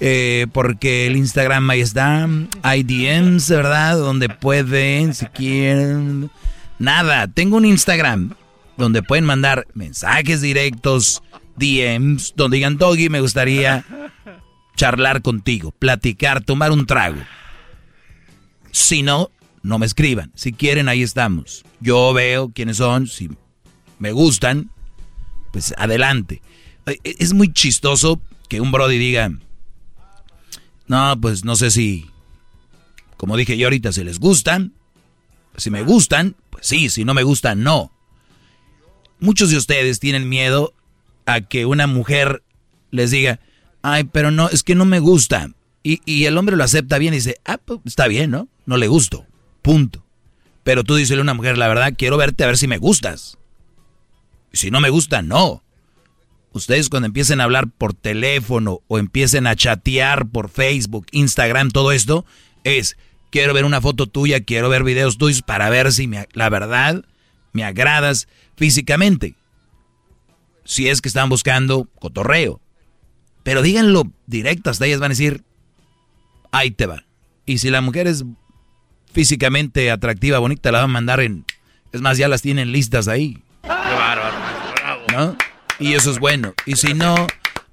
eh, 0.00 0.46
porque 0.52 1.06
el 1.06 1.16
Instagram 1.16 1.68
ahí 1.68 1.80
está, 1.80 2.28
hay 2.62 2.82
DMs, 2.82 3.50
¿verdad? 3.50 3.98
Donde 3.98 4.30
pueden, 4.30 5.14
si 5.14 5.26
quieren. 5.26 6.30
Nada, 6.78 7.28
tengo 7.28 7.58
un 7.58 7.66
Instagram 7.66 8.34
donde 8.78 9.02
pueden 9.02 9.26
mandar 9.26 9.66
mensajes 9.74 10.40
directos, 10.40 11.22
DMs, 11.56 12.32
donde 12.34 12.56
digan, 12.56 12.78
Doggy, 12.78 13.10
me 13.10 13.20
gustaría 13.20 13.84
charlar 14.74 15.20
contigo, 15.20 15.72
platicar, 15.78 16.42
tomar 16.42 16.72
un 16.72 16.86
trago. 16.86 17.20
Si 18.70 19.02
no, 19.02 19.30
no 19.62 19.78
me 19.78 19.84
escriban. 19.84 20.32
Si 20.34 20.52
quieren, 20.54 20.88
ahí 20.88 21.02
estamos. 21.02 21.64
Yo 21.80 22.14
veo 22.14 22.50
quiénes 22.54 22.78
son, 22.78 23.06
si 23.06 23.28
me 24.00 24.10
gustan, 24.10 24.70
pues 25.52 25.72
adelante. 25.78 26.42
E, 26.86 26.98
es 27.04 27.32
muy 27.32 27.52
chistoso 27.52 28.20
que 28.48 28.60
un 28.60 28.72
Brody 28.72 28.98
diga, 28.98 29.30
no, 30.88 31.20
pues 31.20 31.44
no 31.44 31.54
sé 31.54 31.70
si, 31.70 32.10
como 33.16 33.36
dije 33.36 33.56
yo 33.56 33.68
ahorita, 33.68 33.92
si 33.92 34.02
les 34.02 34.18
gustan, 34.18 34.72
si 35.56 35.70
me 35.70 35.82
gustan, 35.82 36.34
pues 36.50 36.66
sí, 36.66 36.88
si 36.88 37.04
no 37.04 37.14
me 37.14 37.22
gustan, 37.22 37.62
no. 37.62 37.92
Muchos 39.20 39.50
de 39.50 39.58
ustedes 39.58 40.00
tienen 40.00 40.28
miedo 40.28 40.72
a 41.26 41.42
que 41.42 41.66
una 41.66 41.86
mujer 41.86 42.42
les 42.90 43.10
diga, 43.10 43.38
ay, 43.82 44.04
pero 44.04 44.30
no, 44.30 44.48
es 44.48 44.62
que 44.62 44.74
no 44.74 44.86
me 44.86 44.98
gusta. 44.98 45.50
Y, 45.82 46.00
y 46.04 46.24
el 46.24 46.38
hombre 46.38 46.56
lo 46.56 46.64
acepta 46.64 46.98
bien 46.98 47.12
y 47.12 47.18
dice, 47.18 47.36
ah, 47.44 47.58
pues 47.58 47.80
está 47.84 48.08
bien, 48.08 48.30
¿no? 48.30 48.48
No 48.64 48.78
le 48.78 48.88
gusto, 48.88 49.26
punto. 49.62 50.04
Pero 50.64 50.84
tú 50.84 50.96
dices 50.96 51.18
a 51.18 51.20
una 51.20 51.34
mujer, 51.34 51.58
la 51.58 51.68
verdad, 51.68 51.92
quiero 51.96 52.16
verte 52.16 52.44
a 52.44 52.46
ver 52.46 52.58
si 52.58 52.66
me 52.66 52.78
gustas. 52.78 53.38
Si 54.52 54.70
no 54.70 54.80
me 54.80 54.90
gusta, 54.90 55.22
no. 55.22 55.62
Ustedes 56.52 56.88
cuando 56.88 57.06
empiecen 57.06 57.40
a 57.40 57.44
hablar 57.44 57.68
por 57.68 57.94
teléfono 57.94 58.80
o 58.88 58.98
empiecen 58.98 59.46
a 59.46 59.54
chatear 59.54 60.28
por 60.28 60.48
Facebook, 60.48 61.06
Instagram, 61.12 61.70
todo 61.70 61.92
esto, 61.92 62.24
es, 62.64 62.96
quiero 63.30 63.54
ver 63.54 63.64
una 63.64 63.80
foto 63.80 64.06
tuya, 64.06 64.40
quiero 64.40 64.68
ver 64.68 64.82
videos 64.82 65.16
tuyos 65.16 65.42
para 65.42 65.70
ver 65.70 65.92
si 65.92 66.10
la 66.32 66.48
verdad 66.48 67.04
me 67.52 67.64
agradas 67.64 68.26
físicamente. 68.56 69.34
Si 70.64 70.88
es 70.88 71.00
que 71.00 71.08
están 71.08 71.28
buscando 71.28 71.88
cotorreo. 71.98 72.60
Pero 73.44 73.62
díganlo 73.62 74.04
directo, 74.26 74.70
hasta 74.70 74.86
ellas 74.86 75.00
van 75.00 75.12
a 75.12 75.14
decir, 75.14 75.44
ahí 76.52 76.70
te 76.70 76.86
va. 76.86 77.04
Y 77.46 77.58
si 77.58 77.70
la 77.70 77.80
mujer 77.80 78.06
es 78.06 78.24
físicamente 79.12 79.90
atractiva, 79.90 80.38
bonita, 80.38 80.72
la 80.72 80.80
van 80.80 80.90
a 80.90 80.92
mandar 80.92 81.20
en... 81.20 81.44
Es 81.92 82.00
más, 82.00 82.18
ya 82.18 82.28
las 82.28 82.42
tienen 82.42 82.70
listas 82.70 83.08
ahí. 83.08 83.42
¿No? 85.12 85.36
Y 85.78 85.94
eso 85.94 86.10
es 86.10 86.18
bueno. 86.18 86.54
Y 86.66 86.76
si 86.76 86.94
no, 86.94 87.26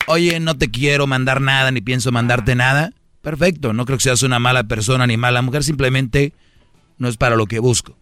oye, 0.07 0.39
no 0.39 0.57
te 0.57 0.69
quiero 0.69 1.07
mandar 1.07 1.41
nada 1.41 1.71
ni 1.71 1.81
pienso 1.81 2.11
mandarte 2.11 2.55
nada, 2.55 2.91
perfecto. 3.21 3.73
No 3.73 3.85
creo 3.85 3.97
que 3.97 4.03
seas 4.03 4.23
una 4.23 4.39
mala 4.39 4.63
persona 4.63 5.05
ni 5.07 5.17
mala 5.17 5.41
mujer, 5.41 5.63
simplemente 5.63 6.33
no 6.97 7.07
es 7.07 7.17
para 7.17 7.35
lo 7.35 7.45
que 7.45 7.59
busco. 7.59 7.97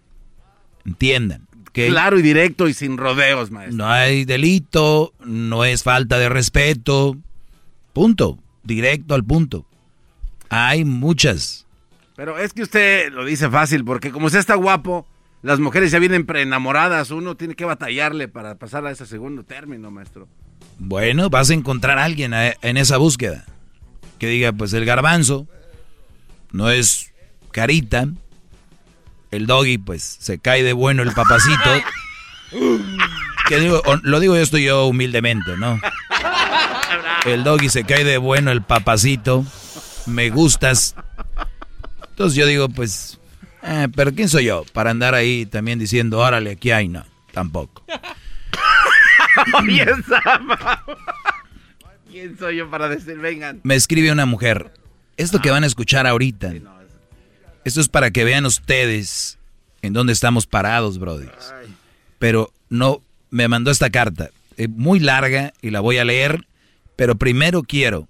Entiendan. 0.85 1.47
Claro 1.73 2.17
y 2.17 2.22
directo 2.22 2.69
y 2.69 2.73
sin 2.73 2.97
rodeos, 2.97 3.51
maestro. 3.51 3.75
No 3.75 3.89
hay 3.89 4.23
delito, 4.23 5.14
no 5.25 5.65
es 5.65 5.83
falta 5.83 6.17
de 6.17 6.30
respeto. 6.30 7.17
Punto. 7.91 8.39
Directo 8.64 9.14
al 9.14 9.25
punto. 9.25 9.65
Hay 10.49 10.85
muchas. 10.85 11.65
Pero 12.15 12.39
es 12.39 12.53
que 12.53 12.64
usted 12.64 13.11
lo 13.11 13.25
dice 13.25 13.49
fácil, 13.49 13.83
porque 13.83 14.11
como 14.11 14.27
usted 14.27 14.39
está 14.39 14.55
guapo, 14.55 15.05
las 15.45 15.59
mujeres 15.59 15.91
ya 15.91 15.99
vienen 15.99 16.25
preenamoradas, 16.25 17.11
uno 17.11 17.35
tiene 17.35 17.53
que 17.53 17.65
batallarle 17.65 18.27
para 18.27 18.56
pasar 18.56 18.83
a 18.88 18.90
ese 18.90 19.06
segundo 19.06 19.43
término, 19.43 19.91
maestro. 19.91 20.27
Bueno, 20.80 21.30
vas 21.30 21.51
a 21.51 21.53
encontrar 21.53 21.99
a 21.99 22.03
alguien 22.03 22.33
eh, 22.33 22.56
en 22.64 22.77
esa 22.77 22.98
búsqueda 22.98 23.45
que 24.17 24.27
diga, 24.27 24.53
pues 24.53 24.74
el 24.74 24.85
garbanzo 24.85 25.48
no 26.51 26.72
es 26.72 27.14
carita, 27.51 28.07
el 29.30 29.45
doggy 29.45 29.77
pues 29.77 30.17
se 30.19 30.40
cae 30.40 30.64
de 30.64 30.74
bueno 30.74 31.03
el 31.03 31.11
papacito. 31.11 31.69
que 33.48 33.59
digo, 33.59 33.83
lo 34.01 34.19
digo 34.19 34.35
esto 34.35 34.57
yo 34.57 34.88
humildemente, 34.88 35.57
¿no? 35.57 35.80
El 37.27 37.43
doggy 37.43 37.69
se 37.69 37.83
cae 37.83 38.03
de 38.03 38.17
bueno 38.17 38.51
el 38.51 38.64
papacito, 38.64 39.45
me 40.07 40.32
gustas. 40.32 40.95
Entonces 42.09 42.35
yo 42.35 42.48
digo, 42.48 42.67
pues 42.67 43.19
eh, 43.66 43.88
pero 43.95 44.14
¿quién 44.14 44.30
soy 44.30 44.45
yo 44.45 44.64
para 44.74 44.92
andar 44.92 45.14
ahí 45.16 45.45
también 45.45 45.80
diciendo, 45.80 46.19
órale, 46.19 46.52
aquí 46.52 46.72
hay? 46.72 46.88
No, 46.88 47.06
tampoco. 47.32 47.84
¿Quién 52.10 52.38
soy 52.38 52.58
yo 52.58 52.69
para 52.69 52.88
decir, 52.90 53.18
vengan? 53.18 53.60
Me 53.64 53.76
escribe 53.76 54.11
una 54.11 54.26
mujer, 54.26 54.72
esto 55.18 55.42
que 55.42 55.52
van 55.52 55.64
a 55.64 55.68
escuchar 55.68 56.08
ahorita, 56.08 56.53
esto 57.66 57.82
es 57.82 57.90
para 57.90 58.11
que 58.11 58.24
vean 58.24 58.45
ustedes 58.45 59.38
en 59.82 59.94
dónde 59.94 60.14
estamos 60.14 60.48
parados, 60.48 60.98
brody. 61.00 61.27
Pero 62.19 62.52
no, 62.69 63.02
me 63.30 63.48
mandó 63.48 63.72
esta 63.72 63.90
carta. 63.90 64.30
eh, 64.58 64.68
muy 64.68 65.00
larga 65.00 65.53
y 65.61 65.72
la 65.72 65.80
voy 65.82 65.98
a 65.98 66.06
leer, 66.06 66.48
pero 66.95 67.16
primero 67.16 67.64
quiero 67.64 68.08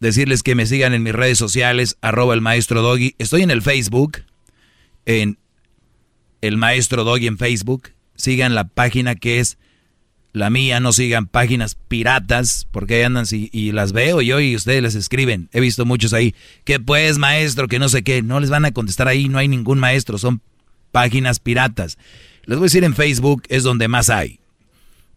decirles 0.00 0.42
que 0.42 0.54
me 0.54 0.66
sigan 0.66 0.94
en 0.94 1.02
mis 1.02 1.14
redes 1.14 1.38
sociales, 1.38 1.96
arroba 2.00 2.34
el 2.34 2.40
maestro 2.40 2.82
Doggy. 2.82 3.14
Estoy 3.18 3.42
en 3.42 3.50
el 3.50 3.62
Facebook, 3.62 4.18
en 5.08 5.38
el 6.42 6.56
maestro 6.58 7.02
Doggy 7.02 7.26
en 7.26 7.38
Facebook. 7.38 7.90
Sigan 8.14 8.54
la 8.54 8.68
página 8.68 9.16
que 9.16 9.40
es 9.40 9.58
la 10.32 10.50
mía, 10.50 10.80
no 10.80 10.92
sigan 10.92 11.26
páginas 11.26 11.76
piratas, 11.88 12.68
porque 12.70 12.96
ahí 12.96 13.02
andan 13.02 13.24
y 13.30 13.72
las 13.72 13.92
veo 13.92 14.20
yo 14.20 14.38
y 14.38 14.54
ustedes 14.54 14.82
les 14.82 14.94
escriben. 14.94 15.48
He 15.52 15.60
visto 15.60 15.84
muchos 15.86 16.12
ahí, 16.12 16.34
que 16.64 16.78
pues 16.78 17.18
maestro, 17.18 17.66
que 17.66 17.78
no 17.78 17.88
sé 17.88 18.04
qué, 18.04 18.22
no 18.22 18.38
les 18.38 18.50
van 18.50 18.66
a 18.66 18.70
contestar 18.70 19.08
ahí, 19.08 19.28
no 19.28 19.38
hay 19.38 19.48
ningún 19.48 19.78
maestro, 19.78 20.18
son 20.18 20.42
páginas 20.92 21.40
piratas. 21.40 21.98
Les 22.44 22.58
voy 22.58 22.64
a 22.64 22.66
decir 22.66 22.84
en 22.84 22.94
Facebook 22.94 23.42
es 23.48 23.62
donde 23.62 23.88
más 23.88 24.10
hay. 24.10 24.40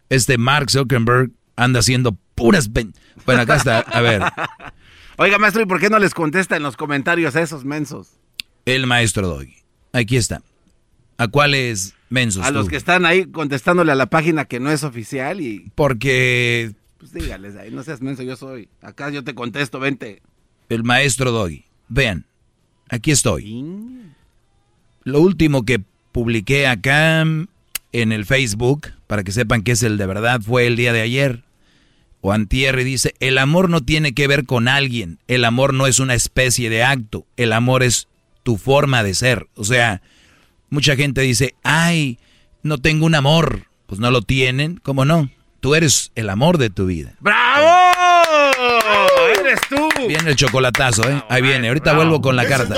Este 0.08 0.38
Mark 0.38 0.70
Zuckerberg 0.70 1.30
anda 1.54 1.80
haciendo 1.80 2.16
puras... 2.34 2.70
Bueno, 3.26 3.42
acá 3.42 3.56
está, 3.56 3.80
a 3.80 4.00
ver. 4.00 4.22
Oiga, 5.18 5.38
maestro, 5.38 5.62
¿y 5.62 5.66
por 5.66 5.80
qué 5.80 5.90
no 5.90 5.98
les 5.98 6.14
contesta 6.14 6.56
en 6.56 6.62
los 6.62 6.76
comentarios 6.76 7.36
a 7.36 7.42
esos 7.42 7.64
mensos? 7.64 8.08
El 8.64 8.86
maestro 8.86 9.28
Doggy. 9.28 9.61
Aquí 9.92 10.16
está. 10.16 10.42
¿A 11.18 11.28
cuáles 11.28 11.94
mensos? 12.08 12.44
A 12.44 12.50
los 12.50 12.68
que 12.68 12.76
están 12.76 13.06
ahí 13.06 13.26
contestándole 13.26 13.92
a 13.92 13.94
la 13.94 14.06
página 14.06 14.46
que 14.46 14.60
no 14.60 14.70
es 14.70 14.84
oficial 14.84 15.40
y... 15.40 15.70
Porque... 15.74 16.72
Pues 16.98 17.12
dígales 17.12 17.56
ahí, 17.56 17.70
no 17.70 17.82
seas 17.82 18.00
menso, 18.00 18.22
yo 18.22 18.36
soy. 18.36 18.68
Acá 18.80 19.10
yo 19.10 19.22
te 19.22 19.34
contesto, 19.34 19.78
vente. 19.78 20.22
El 20.68 20.84
maestro 20.84 21.30
Doggy. 21.30 21.64
Vean, 21.88 22.24
aquí 22.88 23.10
estoy. 23.10 23.64
Lo 25.04 25.20
último 25.20 25.64
que 25.64 25.82
publiqué 26.12 26.66
acá 26.66 27.20
en 27.20 28.12
el 28.12 28.24
Facebook, 28.24 28.88
para 29.06 29.24
que 29.24 29.32
sepan 29.32 29.62
que 29.62 29.72
es 29.72 29.82
el 29.82 29.98
de 29.98 30.06
verdad, 30.06 30.40
fue 30.40 30.66
el 30.66 30.76
día 30.76 30.92
de 30.92 31.02
ayer. 31.02 31.44
O 32.20 32.32
antier 32.32 32.78
y 32.78 32.84
dice, 32.84 33.14
el 33.18 33.36
amor 33.36 33.68
no 33.68 33.80
tiene 33.80 34.14
que 34.14 34.28
ver 34.28 34.46
con 34.46 34.68
alguien, 34.68 35.18
el 35.26 35.44
amor 35.44 35.74
no 35.74 35.88
es 35.88 35.98
una 35.98 36.14
especie 36.14 36.70
de 36.70 36.84
acto, 36.84 37.26
el 37.36 37.52
amor 37.52 37.82
es 37.82 38.06
tu 38.42 38.56
forma 38.56 39.02
de 39.02 39.14
ser. 39.14 39.48
O 39.56 39.64
sea, 39.64 40.02
mucha 40.70 40.96
gente 40.96 41.20
dice, 41.20 41.54
ay, 41.62 42.18
no 42.62 42.78
tengo 42.78 43.06
un 43.06 43.14
amor. 43.14 43.66
Pues 43.86 44.00
no 44.00 44.10
lo 44.10 44.22
tienen, 44.22 44.80
¿cómo 44.82 45.04
no? 45.04 45.28
Tú 45.60 45.74
eres 45.74 46.12
el 46.14 46.30
amor 46.30 46.58
de 46.58 46.70
tu 46.70 46.86
vida. 46.86 47.12
¡Bravo! 47.20 47.68
¡Eres 49.38 49.60
tú! 49.68 49.88
Viene 50.08 50.30
el 50.30 50.36
chocolatazo, 50.36 51.08
¿eh? 51.08 51.22
Ahí 51.28 51.42
viene, 51.42 51.68
ahorita 51.68 51.92
vuelvo 51.92 52.20
con 52.20 52.34
la 52.34 52.46
carta. 52.46 52.74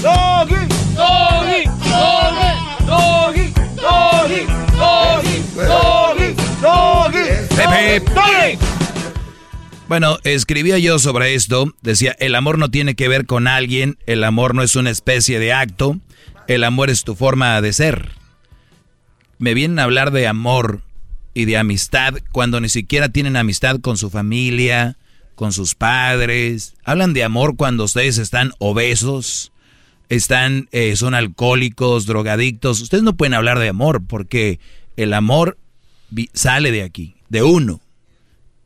Doggy, 0.00 0.68
doggy, 0.94 1.64
doggy, 1.90 2.54
doggy, 2.86 3.52
doggy, 3.80 4.46
doggy, 4.78 5.42
doggy, 5.58 6.36
doggy, 6.62 7.26
doggy. 8.14 8.71
Bueno, 9.92 10.16
escribía 10.24 10.78
yo 10.78 10.98
sobre 10.98 11.34
esto, 11.34 11.70
decía, 11.82 12.16
el 12.18 12.34
amor 12.34 12.56
no 12.56 12.70
tiene 12.70 12.94
que 12.94 13.08
ver 13.08 13.26
con 13.26 13.46
alguien, 13.46 13.98
el 14.06 14.24
amor 14.24 14.54
no 14.54 14.62
es 14.62 14.74
una 14.74 14.88
especie 14.88 15.38
de 15.38 15.52
acto, 15.52 16.00
el 16.48 16.64
amor 16.64 16.88
es 16.88 17.04
tu 17.04 17.14
forma 17.14 17.60
de 17.60 17.74
ser. 17.74 18.12
Me 19.36 19.52
vienen 19.52 19.78
a 19.78 19.82
hablar 19.82 20.10
de 20.10 20.26
amor 20.26 20.80
y 21.34 21.44
de 21.44 21.58
amistad 21.58 22.14
cuando 22.32 22.58
ni 22.58 22.70
siquiera 22.70 23.10
tienen 23.10 23.36
amistad 23.36 23.80
con 23.80 23.98
su 23.98 24.08
familia, 24.08 24.96
con 25.34 25.52
sus 25.52 25.74
padres. 25.74 26.72
Hablan 26.84 27.12
de 27.12 27.24
amor 27.24 27.56
cuando 27.56 27.84
ustedes 27.84 28.16
están 28.16 28.52
obesos, 28.60 29.52
están, 30.08 30.70
eh, 30.72 30.96
son 30.96 31.12
alcohólicos, 31.12 32.06
drogadictos. 32.06 32.80
Ustedes 32.80 33.04
no 33.04 33.12
pueden 33.12 33.34
hablar 33.34 33.58
de 33.58 33.68
amor 33.68 34.00
porque 34.06 34.58
el 34.96 35.12
amor 35.12 35.58
sale 36.32 36.72
de 36.72 36.82
aquí, 36.82 37.16
de 37.28 37.42
uno. 37.42 37.82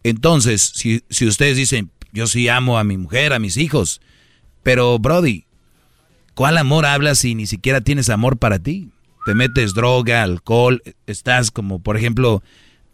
Entonces, 0.09 0.73
si, 0.75 1.03
si 1.11 1.27
ustedes 1.27 1.57
dicen, 1.57 1.91
yo 2.13 2.29
sí 2.29 2.49
amo 2.49 2.79
a 2.79 2.85
mi 2.85 2.97
mujer, 2.97 3.33
a 3.33 3.41
mis 3.41 3.57
hijos, 3.57 4.01
pero 4.63 5.01
Brody, 5.01 5.47
¿cuál 6.35 6.59
amor 6.59 6.87
hablas 6.87 7.19
si 7.19 7.35
ni 7.35 7.47
siquiera 7.47 7.81
tienes 7.81 8.09
amor 8.09 8.37
para 8.37 8.61
ti? 8.61 8.91
Te 9.25 9.35
metes 9.35 9.75
droga, 9.75 10.23
alcohol, 10.23 10.81
estás 11.09 11.51
como, 11.51 11.81
por 11.81 11.97
ejemplo, 11.97 12.41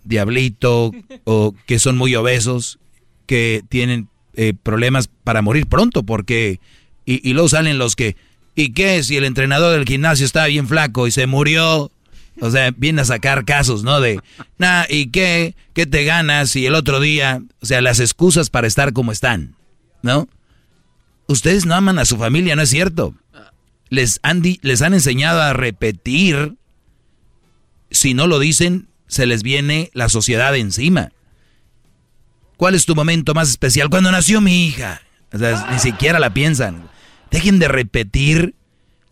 diablito, 0.04 0.90
o 1.24 1.54
que 1.66 1.78
son 1.78 1.98
muy 1.98 2.14
obesos, 2.14 2.78
que 3.26 3.62
tienen 3.68 4.08
eh, 4.32 4.54
problemas 4.62 5.10
para 5.22 5.42
morir 5.42 5.66
pronto, 5.66 6.04
porque, 6.04 6.60
y, 7.04 7.28
y 7.28 7.34
luego 7.34 7.50
salen 7.50 7.76
los 7.76 7.94
que, 7.94 8.16
¿Y 8.54 8.72
qué 8.72 9.02
si 9.02 9.18
el 9.18 9.24
entrenador 9.24 9.72
del 9.74 9.86
gimnasio 9.86 10.26
estaba 10.26 10.46
bien 10.46 10.66
flaco 10.66 11.06
y 11.06 11.10
se 11.10 11.26
murió? 11.26 11.90
O 12.40 12.50
sea, 12.50 12.70
viene 12.76 13.02
a 13.02 13.04
sacar 13.04 13.44
casos, 13.44 13.82
¿no? 13.82 14.00
De, 14.00 14.20
nah, 14.58 14.84
¿y 14.88 15.10
qué? 15.10 15.54
¿Qué 15.74 15.86
te 15.86 16.04
ganas? 16.04 16.56
Y 16.56 16.66
el 16.66 16.74
otro 16.74 17.00
día, 17.00 17.42
o 17.60 17.66
sea, 17.66 17.80
las 17.80 18.00
excusas 18.00 18.50
para 18.50 18.66
estar 18.66 18.92
como 18.92 19.12
están, 19.12 19.54
¿no? 20.02 20.28
Ustedes 21.26 21.66
no 21.66 21.74
aman 21.74 21.98
a 21.98 22.04
su 22.04 22.16
familia, 22.16 22.56
¿no 22.56 22.62
es 22.62 22.70
cierto? 22.70 23.14
Les 23.88 24.18
han, 24.22 24.42
les 24.62 24.82
han 24.82 24.94
enseñado 24.94 25.40
a 25.40 25.52
repetir. 25.52 26.56
Si 27.90 28.14
no 28.14 28.26
lo 28.26 28.38
dicen, 28.38 28.88
se 29.06 29.26
les 29.26 29.42
viene 29.42 29.90
la 29.92 30.08
sociedad 30.08 30.56
encima. 30.56 31.12
¿Cuál 32.56 32.74
es 32.74 32.86
tu 32.86 32.94
momento 32.94 33.34
más 33.34 33.50
especial? 33.50 33.90
Cuando 33.90 34.10
nació 34.10 34.40
mi 34.40 34.66
hija. 34.66 35.02
Ni 35.70 35.78
siquiera 35.78 36.18
la 36.18 36.32
piensan. 36.32 36.88
Dejen 37.30 37.58
de 37.58 37.68
repetir 37.68 38.54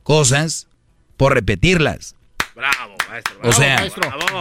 cosas 0.03 0.69
por 1.17 1.35
repetirlas. 1.35 2.15
Bravo, 2.55 2.95
maestro. 3.11 3.39
o 3.43 3.53
sea, 3.53 3.77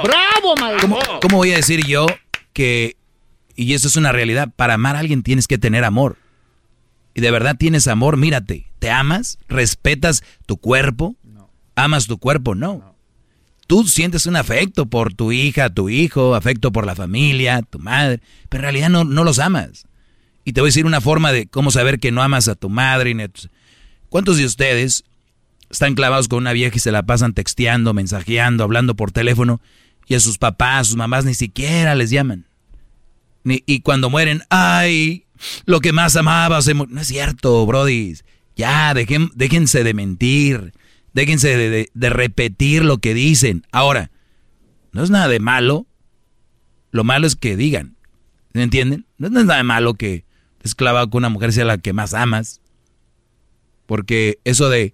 bravo, 0.03 0.56
maestro. 0.59 1.19
¿cómo, 1.22 1.38
voy 1.38 1.51
a 1.51 1.57
decir 1.57 1.85
yo 1.85 2.07
que, 2.53 2.98
y 3.56 3.73
eso 3.73 3.88
es 3.88 3.95
una 3.95 4.11
realidad, 4.11 4.49
para 4.56 4.75
amar 4.75 4.95
a 4.95 4.99
alguien 4.99 5.23
tienes 5.23 5.48
que 5.48 5.57
tener 5.57 5.83
amor? 5.83 6.17
Y 7.14 7.22
de 7.22 7.31
verdad 7.31 7.56
tienes 7.57 7.88
amor, 7.88 8.17
mírate, 8.17 8.72
¿te 8.80 8.91
amas? 8.91 9.39
¿Respetas 9.48 10.23
tu 10.45 10.57
cuerpo? 10.57 11.15
¿Amas 11.75 12.07
tu 12.07 12.17
cuerpo? 12.17 12.56
No. 12.56 12.95
Tú 13.67 13.88
sientes 13.88 14.25
un 14.25 14.35
afecto 14.35 14.88
por 14.88 15.14
tu 15.14 15.31
hija, 15.31 15.69
tu 15.69 15.89
hijo, 15.89 16.35
afecto 16.35 16.72
por 16.72 16.85
la 16.85 16.95
familia, 16.95 17.61
tu 17.61 17.80
madre, 17.80 18.22
pero 18.49 18.61
en 18.61 18.64
realidad 18.64 18.89
no, 18.89 19.03
no 19.03 19.23
los 19.23 19.39
amas. 19.39 19.85
Y 20.43 20.53
te 20.53 20.61
voy 20.61 20.69
a 20.69 20.72
decir 20.72 20.85
una 20.85 21.01
forma 21.01 21.31
de 21.31 21.48
cómo 21.48 21.72
saber 21.72 21.99
que 21.99 22.11
no 22.11 22.23
amas 22.23 22.48
a 22.48 22.56
tu 22.56 22.69
madre. 22.69 23.15
¿Cuántos 24.09 24.38
de 24.38 24.45
ustedes 24.45 25.03
están 25.69 25.95
clavados 25.95 26.27
con 26.27 26.39
una 26.39 26.53
vieja 26.53 26.75
y 26.75 26.80
se 26.80 26.91
la 26.91 27.03
pasan 27.03 27.33
texteando, 27.33 27.93
mensajeando, 27.93 28.64
hablando 28.64 28.95
por 28.95 29.11
teléfono 29.11 29.61
y 30.07 30.15
a 30.15 30.19
sus 30.19 30.38
papás, 30.38 30.88
sus 30.88 30.95
mamás 30.95 31.25
ni 31.25 31.33
siquiera 31.33 31.95
les 31.95 32.09
llaman? 32.09 32.45
y 33.43 33.80
cuando 33.80 34.11
mueren, 34.11 34.43
ay, 34.49 35.25
lo 35.65 35.80
que 35.81 35.91
más 35.91 36.15
amaba 36.15 36.61
se 36.61 36.73
No 36.73 37.01
es 37.01 37.07
cierto, 37.07 37.65
Brody. 37.65 38.15
Ya, 38.56 38.93
dejen, 38.93 39.31
déjense 39.35 39.83
de 39.83 39.93
mentir. 39.93 40.73
Déjense 41.14 41.56
de, 41.57 41.89
de, 41.91 42.09
repetir 42.09 42.83
lo 42.83 42.99
que 42.99 43.14
dicen. 43.14 43.65
Ahora, 43.72 44.11
no 44.91 45.03
es 45.03 45.09
nada 45.09 45.27
de 45.27 45.39
malo. 45.39 45.88
Lo 46.91 47.03
malo 47.03 47.25
es 47.25 47.35
que 47.35 47.56
digan. 47.56 47.95
¿Me 48.53 48.64
entienden? 48.64 49.06
No 49.17 49.27
es 49.27 49.33
nada 49.33 49.57
de 49.57 49.64
malo 49.64 49.93
que 49.93 50.25
estés 50.57 50.75
clavado 50.75 51.09
con 51.09 51.19
una 51.19 51.30
mujer 51.30 51.53
sea 51.53 51.65
la 51.65 51.77
que 51.77 51.93
más 51.93 52.14
amas. 52.14 52.61
Porque 53.85 54.39
eso 54.43 54.69
de 54.69 54.93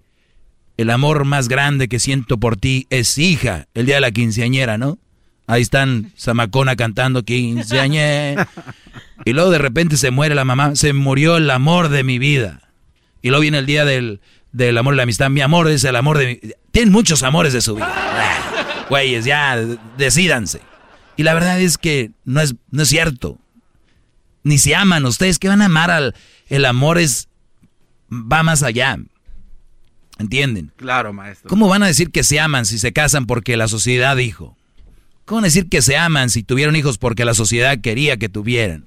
el 0.76 0.90
amor 0.90 1.24
más 1.24 1.48
grande 1.48 1.88
que 1.88 1.98
siento 1.98 2.38
por 2.38 2.56
ti 2.56 2.86
es 2.90 3.18
hija, 3.18 3.66
el 3.74 3.86
día 3.86 3.96
de 3.96 4.00
la 4.02 4.10
quinceañera, 4.10 4.78
¿no? 4.78 4.98
Ahí 5.46 5.62
están 5.62 6.12
Zamacona 6.18 6.76
cantando 6.76 7.22
quinceañera. 7.22 8.48
Y 9.24 9.32
luego 9.32 9.50
de 9.50 9.58
repente 9.58 9.96
se 9.96 10.10
muere 10.10 10.34
la 10.34 10.44
mamá, 10.44 10.76
se 10.76 10.92
murió 10.92 11.36
el 11.36 11.50
amor 11.50 11.88
de 11.88 12.04
mi 12.04 12.18
vida. 12.18 12.60
Y 13.22 13.28
luego 13.28 13.42
viene 13.42 13.58
el 13.58 13.66
día 13.66 13.84
del, 13.84 14.20
del 14.52 14.76
amor 14.76 14.94
y 14.94 14.96
la 14.98 15.04
amistad. 15.04 15.30
Mi 15.30 15.40
amor 15.40 15.68
es 15.68 15.84
el 15.84 15.96
amor 15.96 16.18
de 16.18 16.26
mi... 16.26 16.50
Tienen 16.70 16.92
muchos 16.92 17.22
amores 17.22 17.52
de 17.52 17.60
su 17.60 17.76
vida. 17.76 17.92
Güeyes, 18.88 19.24
ya, 19.24 19.56
decídanse. 19.96 20.60
Y 21.16 21.22
la 21.22 21.34
verdad 21.34 21.60
es 21.60 21.78
que 21.78 22.10
no 22.24 22.40
es, 22.40 22.54
no 22.70 22.82
es 22.82 22.88
cierto. 22.88 23.38
Ni 24.42 24.58
se 24.58 24.74
aman 24.74 25.06
ustedes. 25.06 25.38
que 25.38 25.48
van 25.48 25.62
a 25.62 25.66
amar 25.66 25.90
al... 25.90 26.14
El 26.48 26.64
amor 26.64 26.98
es 26.98 27.28
va 28.10 28.42
más 28.42 28.62
allá. 28.62 28.98
¿Entienden? 30.18 30.72
Claro, 30.76 31.12
maestro. 31.12 31.48
¿Cómo 31.48 31.68
van 31.68 31.82
a 31.82 31.86
decir 31.86 32.10
que 32.10 32.24
se 32.24 32.40
aman 32.40 32.64
si 32.64 32.78
se 32.78 32.92
casan 32.92 33.26
porque 33.26 33.56
la 33.56 33.68
sociedad 33.68 34.16
dijo? 34.16 34.56
¿Cómo 35.26 35.42
decir 35.42 35.68
que 35.68 35.82
se 35.82 35.96
aman 35.96 36.30
si 36.30 36.42
tuvieron 36.42 36.76
hijos 36.76 36.98
porque 36.98 37.24
la 37.24 37.34
sociedad 37.34 37.80
quería 37.80 38.16
que 38.16 38.28
tuvieran? 38.28 38.86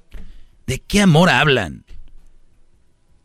¿De 0.66 0.80
qué 0.80 1.02
amor 1.02 1.30
hablan? 1.30 1.84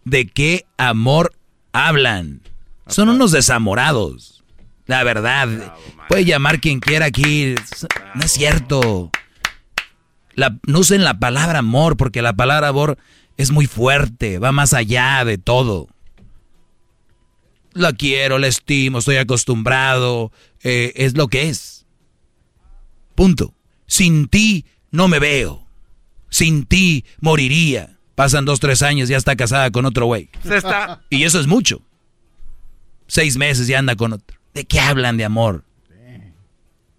¿De 0.04 0.28
qué 0.28 0.66
amor 0.78 1.34
hablan? 1.72 2.42
Son 2.88 3.10
unos 3.10 3.32
desamorados. 3.32 4.44
La 4.86 5.04
verdad. 5.04 5.74
Puede 6.10 6.26
llamar 6.26 6.60
quien 6.60 6.80
quiera 6.80 7.06
aquí. 7.06 7.56
No 8.14 8.24
es 8.24 8.32
cierto. 8.32 9.10
no 10.36 10.80
usen 10.80 11.04
la 11.04 11.18
palabra 11.18 11.60
amor 11.60 11.98
porque 11.98 12.22
la 12.22 12.34
palabra 12.34 12.68
amor 12.68 12.98
es 13.38 13.52
muy 13.52 13.66
fuerte. 13.66 14.38
Va 14.38 14.52
más 14.52 14.74
allá 14.74 15.24
de 15.26 15.38
todo. 15.38 15.88
La 17.76 17.92
quiero, 17.92 18.40
la 18.40 18.48
estimo, 18.48 19.00
estoy 19.00 19.18
acostumbrado. 19.18 20.32
Eh, 20.64 20.94
es 20.96 21.18
lo 21.18 21.28
que 21.28 21.50
es. 21.50 21.86
Punto. 23.16 23.54
Sin 23.86 24.30
ti 24.30 24.66
no 24.92 25.10
me 25.10 25.20
veo. 25.20 25.68
Sin 26.30 26.66
ti 26.66 27.04
moriría. 27.20 28.00
Pasan 28.16 28.46
dos, 28.46 28.62
tres 28.62 28.82
años, 28.82 29.10
ya 29.10 29.18
está 29.18 29.36
casada 29.36 29.72
con 29.72 29.86
otro 29.86 30.06
güey. 30.06 30.30
Y 31.10 31.24
eso 31.24 31.38
es 31.38 31.48
mucho. 31.48 31.82
Seis 33.08 33.36
meses 33.36 33.68
ya 33.68 33.78
anda 33.78 33.98
con 33.98 34.14
otro. 34.14 34.40
¿De 34.54 34.64
qué 34.64 34.80
hablan 34.80 35.18
de 35.18 35.26
amor? 35.26 35.66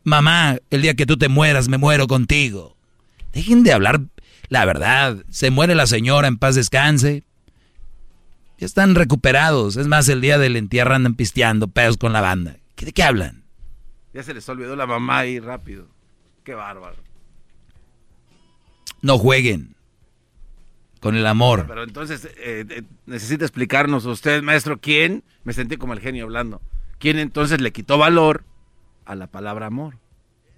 Mamá, 0.04 0.58
el 0.68 0.82
día 0.82 0.94
que 0.94 1.06
tú 1.06 1.16
te 1.16 1.28
mueras, 1.28 1.68
me 1.68 1.78
muero 1.78 2.06
contigo. 2.06 2.76
Dejen 3.32 3.62
de 3.62 3.72
hablar 3.72 4.02
la 4.50 4.66
verdad. 4.66 5.24
Se 5.30 5.50
muere 5.50 5.74
la 5.74 5.86
señora, 5.86 6.28
en 6.28 6.36
paz 6.36 6.54
descanse. 6.54 7.24
Ya 8.58 8.66
están 8.66 8.94
recuperados. 8.94 9.76
Es 9.76 9.86
más, 9.86 10.08
el 10.08 10.20
día 10.20 10.38
del 10.38 10.56
entierro 10.56 10.94
andan 10.94 11.14
pisteando 11.14 11.68
pedos 11.68 11.96
con 11.96 12.12
la 12.12 12.20
banda. 12.20 12.56
¿De 12.76 12.92
qué 12.92 13.02
hablan? 13.02 13.44
Ya 14.14 14.22
se 14.22 14.34
les 14.34 14.48
olvidó 14.48 14.76
la 14.76 14.86
mamá 14.86 15.18
ahí 15.18 15.40
rápido. 15.40 15.88
Qué 16.44 16.54
bárbaro. 16.54 16.96
No 19.02 19.18
jueguen 19.18 19.76
con 21.00 21.16
el 21.16 21.26
amor. 21.26 21.66
Pero 21.68 21.84
entonces 21.84 22.24
eh, 22.24 22.64
eh, 22.68 22.82
necesita 23.04 23.44
explicarnos 23.44 24.06
usted, 24.06 24.42
maestro, 24.42 24.80
quién, 24.80 25.22
me 25.44 25.52
sentí 25.52 25.76
como 25.76 25.92
el 25.92 26.00
genio 26.00 26.24
hablando, 26.24 26.60
¿Quién 26.98 27.18
entonces 27.18 27.60
le 27.60 27.72
quitó 27.72 27.98
valor 27.98 28.44
a 29.04 29.14
la 29.14 29.26
palabra 29.26 29.66
amor? 29.66 29.98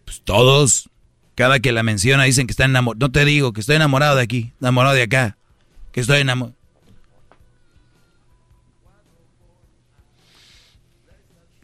Pues 0.04 0.22
todos. 0.22 0.90
Cada 1.34 1.60
que 1.60 1.72
la 1.72 1.82
menciona 1.82 2.24
dicen 2.24 2.46
que 2.46 2.52
está 2.52 2.64
enamorado. 2.64 3.06
No 3.06 3.12
te 3.12 3.24
digo 3.24 3.52
que 3.52 3.60
estoy 3.60 3.76
enamorado 3.76 4.16
de 4.16 4.22
aquí, 4.22 4.52
enamorado 4.60 4.94
de 4.94 5.02
acá, 5.02 5.36
que 5.92 6.00
estoy 6.00 6.20
enamorado. 6.20 6.57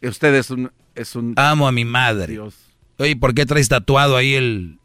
Usted 0.08 0.34
es 0.34 0.50
un, 0.50 0.70
es 0.94 1.16
un... 1.16 1.34
Amo 1.36 1.66
a 1.66 1.72
mi 1.72 1.84
madre. 1.84 2.38
Oye, 2.98 3.16
¿por 3.16 3.34
qué 3.34 3.46
traes 3.46 3.68
tatuado 3.68 4.16
ahí 4.16 4.34
el, 4.34 4.78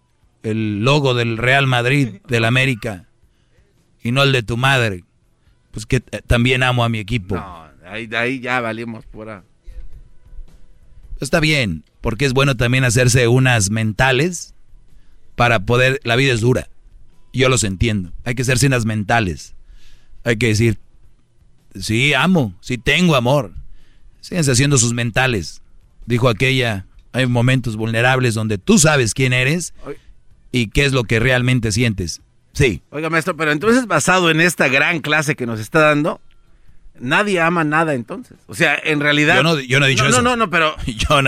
el 0.44 0.84
logo 0.84 1.14
del 1.14 1.38
Real 1.38 1.68
Madrid, 1.68 2.22
del 2.28 2.46
América, 2.46 3.08
y 4.02 4.12
no 4.12 4.24
el 4.24 4.32
de 4.32 4.44
tu 4.44 4.58
madre? 4.58 5.04
Pues 5.72 5.86
que 5.86 6.00
también 6.00 6.64
amo 6.64 6.84
a 6.84 6.90
mi 6.90 7.00
equipo. 7.00 7.36
No, 7.36 7.70
ahí, 7.86 8.10
ahí 8.16 8.40
ya 8.40 8.60
valimos 8.62 9.06
pura. 9.06 9.44
Está 11.20 11.40
bien, 11.40 11.84
porque 12.02 12.26
es 12.26 12.34
bueno 12.34 12.56
también 12.56 12.84
hacerse 12.86 13.28
unas 13.28 13.70
mentales 13.70 14.56
para 15.36 15.60
poder... 15.60 16.00
La 16.04 16.16
vida 16.16 16.34
es 16.34 16.42
dura. 16.42 16.70
Yo 17.34 17.50
los 17.50 17.64
entiendo. 17.64 18.12
Hay 18.24 18.36
que 18.36 18.42
hacerse 18.42 18.68
unas 18.68 18.86
mentales. 18.86 19.54
Hay 20.24 20.38
que 20.38 20.48
decir, 20.48 20.80
sí, 21.76 22.14
amo, 22.14 22.56
sí 22.62 22.78
tengo 22.78 23.16
amor. 23.16 23.54
Síganse 24.22 24.52
haciendo 24.52 24.78
sus 24.78 24.94
mentales. 24.94 25.62
Dijo 26.06 26.30
aquella, 26.30 26.86
hay 27.12 27.26
momentos 27.28 27.76
vulnerables 27.76 28.34
donde 28.34 28.58
tú 28.58 28.80
sabes 28.80 29.14
quién 29.14 29.34
eres 29.34 29.74
y 30.52 30.68
qué 30.68 30.86
es 30.86 30.94
lo 30.94 31.04
que 31.04 31.20
realmente 31.20 31.72
sientes. 31.72 32.22
Sí. 32.54 32.82
Oiga, 32.90 33.10
maestro, 33.10 33.36
pero 33.36 33.52
entonces 33.52 33.88
basado 33.88 34.30
en 34.30 34.42
esta 34.42 34.68
gran 34.68 35.00
clase 35.00 35.36
que 35.36 35.46
nos 35.46 35.60
está 35.60 35.80
dando, 35.80 36.20
nadie 37.00 37.40
ama 37.40 37.64
nada 37.64 37.94
entonces. 37.94 38.38
O 38.48 38.56
sea, 38.56 38.80
en 38.84 39.00
realidad... 39.00 39.38
Yo 39.38 39.80
no, 39.80 39.86
he 39.86 39.90
dicho 39.90 40.06
eso. 40.06 40.22
No, 40.22 40.36
no, 40.36 40.36
no, 40.46 40.50
pero 40.50 40.76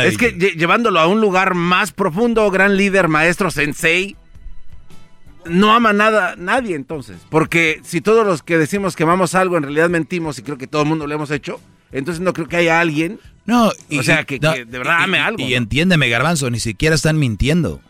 es 0.04 0.18
que 0.18 0.32
llevándolo 0.32 1.00
a 1.00 1.08
un 1.08 1.22
lugar 1.22 1.54
más 1.54 1.92
profundo, 1.92 2.50
gran 2.52 2.76
líder, 2.76 3.08
maestro, 3.08 3.52
sensei, 3.52 4.16
no 5.46 5.74
ama 5.74 5.94
nada 5.94 6.36
nadie 6.38 6.76
entonces. 6.76 7.18
Porque 7.30 7.82
si 7.84 8.02
todos 8.02 8.26
los 8.26 8.44
que 8.44 8.58
decimos 8.58 8.96
que 8.96 9.04
amamos 9.04 9.36
algo 9.36 9.58
en 9.58 9.64
realidad 9.64 9.90
mentimos 9.90 10.38
y 10.40 10.44
creo 10.44 10.58
que 10.58 10.68
todo 10.68 10.84
el 10.84 10.88
mundo 10.88 11.08
lo 11.08 11.16
hemos 11.16 11.32
hecho, 11.32 11.60
entonces 11.92 12.22
no 12.22 12.34
creo 12.34 12.48
que 12.48 12.58
haya 12.58 12.80
alguien... 12.80 13.20
No, 13.46 13.70
o 13.70 14.04
sea, 14.04 14.24
que, 14.24 14.40
de 14.40 14.66
verdad 14.66 15.04
ame 15.04 15.18
algo. 15.20 15.44
Y 15.44 15.56
entiéndeme, 15.56 16.08
Garbanzo, 16.10 16.50
ni 16.50 16.60
siquiera 16.60 16.96
están 16.96 17.18
mintiendo. 17.18 17.82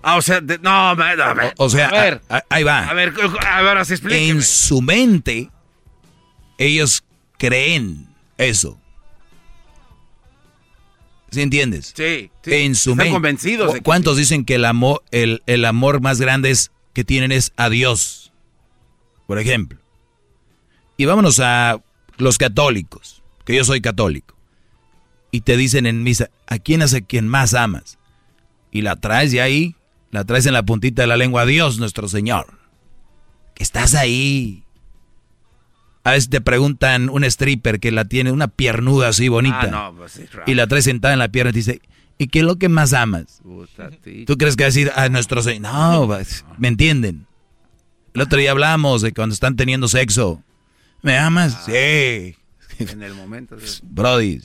Ah, 0.00 0.16
o 0.16 0.22
sea, 0.22 0.40
no, 0.40 0.96
ver, 0.96 1.54
o, 1.56 1.70
sea, 1.70 1.88
a 1.88 1.90
ver, 1.90 2.20
ahí 2.50 2.62
va. 2.62 2.88
A 2.88 2.92
ver, 2.92 3.14
a 3.46 3.62
ver, 3.62 3.78
así 3.78 3.94
explíqueme. 3.94 4.28
En 4.28 4.42
su 4.42 4.82
mente 4.82 5.50
ellos 6.58 7.04
creen 7.38 8.06
eso. 8.36 8.78
¿Sí 11.30 11.40
entiendes? 11.40 11.92
Sí, 11.96 12.30
En 12.44 12.74
su 12.74 12.92
Están 12.92 13.10
convencidos. 13.10 13.74
¿Cuántos 13.82 14.18
dicen 14.18 14.44
que 14.44 14.56
el 14.56 14.66
amor, 14.66 15.02
el, 15.10 15.42
el 15.46 15.64
amor 15.64 16.00
más 16.00 16.20
grande 16.20 16.50
es, 16.50 16.70
que 16.92 17.02
tienen 17.02 17.32
es 17.32 17.52
a 17.56 17.70
Dios? 17.70 18.30
Por 19.26 19.38
ejemplo. 19.38 19.78
Y 20.96 21.06
vámonos 21.06 21.40
a 21.40 21.80
los 22.18 22.38
católicos, 22.38 23.22
que 23.44 23.56
yo 23.56 23.64
soy 23.64 23.80
católico. 23.80 24.36
Y 25.30 25.40
te 25.40 25.56
dicen 25.56 25.86
en 25.86 26.02
misa, 26.02 26.30
¿a 26.46 26.58
quién 26.58 26.82
es 26.82 26.94
a 26.94 27.00
quien 27.00 27.26
más 27.28 27.54
amas? 27.54 27.98
Y 28.70 28.82
la 28.82 28.96
traes 28.96 29.32
de 29.32 29.40
ahí, 29.40 29.76
la 30.10 30.24
traes 30.24 30.46
en 30.46 30.52
la 30.52 30.64
puntita 30.64 31.02
de 31.02 31.08
la 31.08 31.16
lengua, 31.16 31.42
a 31.42 31.46
Dios 31.46 31.78
nuestro 31.78 32.08
Señor. 32.08 32.58
Que 33.54 33.62
estás 33.62 33.94
ahí. 33.94 34.64
A 36.04 36.12
veces 36.12 36.28
te 36.28 36.40
preguntan 36.40 37.08
un 37.08 37.24
stripper 37.24 37.80
que 37.80 37.90
la 37.90 38.04
tiene 38.04 38.30
una 38.30 38.48
piernuda 38.48 39.08
así 39.08 39.28
bonita. 39.28 39.70
Ah, 39.72 39.92
pues 39.96 40.20
y 40.46 40.54
la 40.54 40.66
trae 40.66 40.82
sentada 40.82 41.14
en 41.14 41.18
la 41.18 41.28
pierna 41.28 41.50
y 41.50 41.52
te 41.54 41.58
dice, 41.58 41.80
¿y 42.18 42.28
qué 42.28 42.40
es 42.40 42.44
lo 42.44 42.56
que 42.56 42.68
más 42.68 42.92
amas? 42.92 43.40
¿Tú 44.26 44.36
crees 44.36 44.56
que 44.56 44.64
va 44.64 44.66
a 44.66 44.70
decir 44.70 44.92
a 44.94 45.08
nuestro 45.08 45.42
señor? 45.42 45.62
No, 45.62 46.06
pues, 46.06 46.44
¿me 46.58 46.68
entienden? 46.68 47.26
El 48.12 48.20
otro 48.20 48.38
día 48.38 48.52
hablamos 48.52 49.02
de 49.02 49.12
cuando 49.12 49.32
están 49.32 49.56
teniendo 49.56 49.88
sexo. 49.88 50.42
¿Me 51.04 51.18
amas? 51.18 51.54
Ah, 51.54 51.62
sí. 51.66 52.34
En 52.78 53.02
el 53.02 53.12
momento. 53.12 53.56
Brody. 53.82 54.40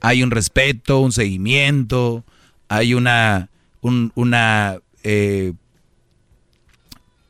Hay 0.00 0.22
un 0.22 0.30
respeto, 0.30 1.00
un 1.00 1.10
seguimiento, 1.10 2.24
hay 2.68 2.94
una, 2.94 3.50
una 3.80 4.78
eh, 5.02 5.54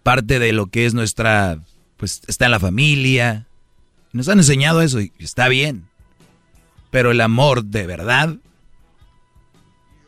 parte 0.02 0.38
de 0.38 0.52
lo 0.52 0.66
que 0.66 0.84
es 0.84 0.92
nuestra, 0.92 1.58
pues 1.96 2.20
está 2.26 2.44
en 2.44 2.50
la 2.50 2.60
familia. 2.60 3.46
Nos 4.12 4.28
han 4.28 4.38
enseñado 4.38 4.82
eso 4.82 5.00
y 5.00 5.12
está 5.18 5.48
bien. 5.48 5.86
Pero 6.90 7.10
el 7.10 7.22
amor 7.22 7.64
de 7.64 7.86
verdad, 7.86 8.36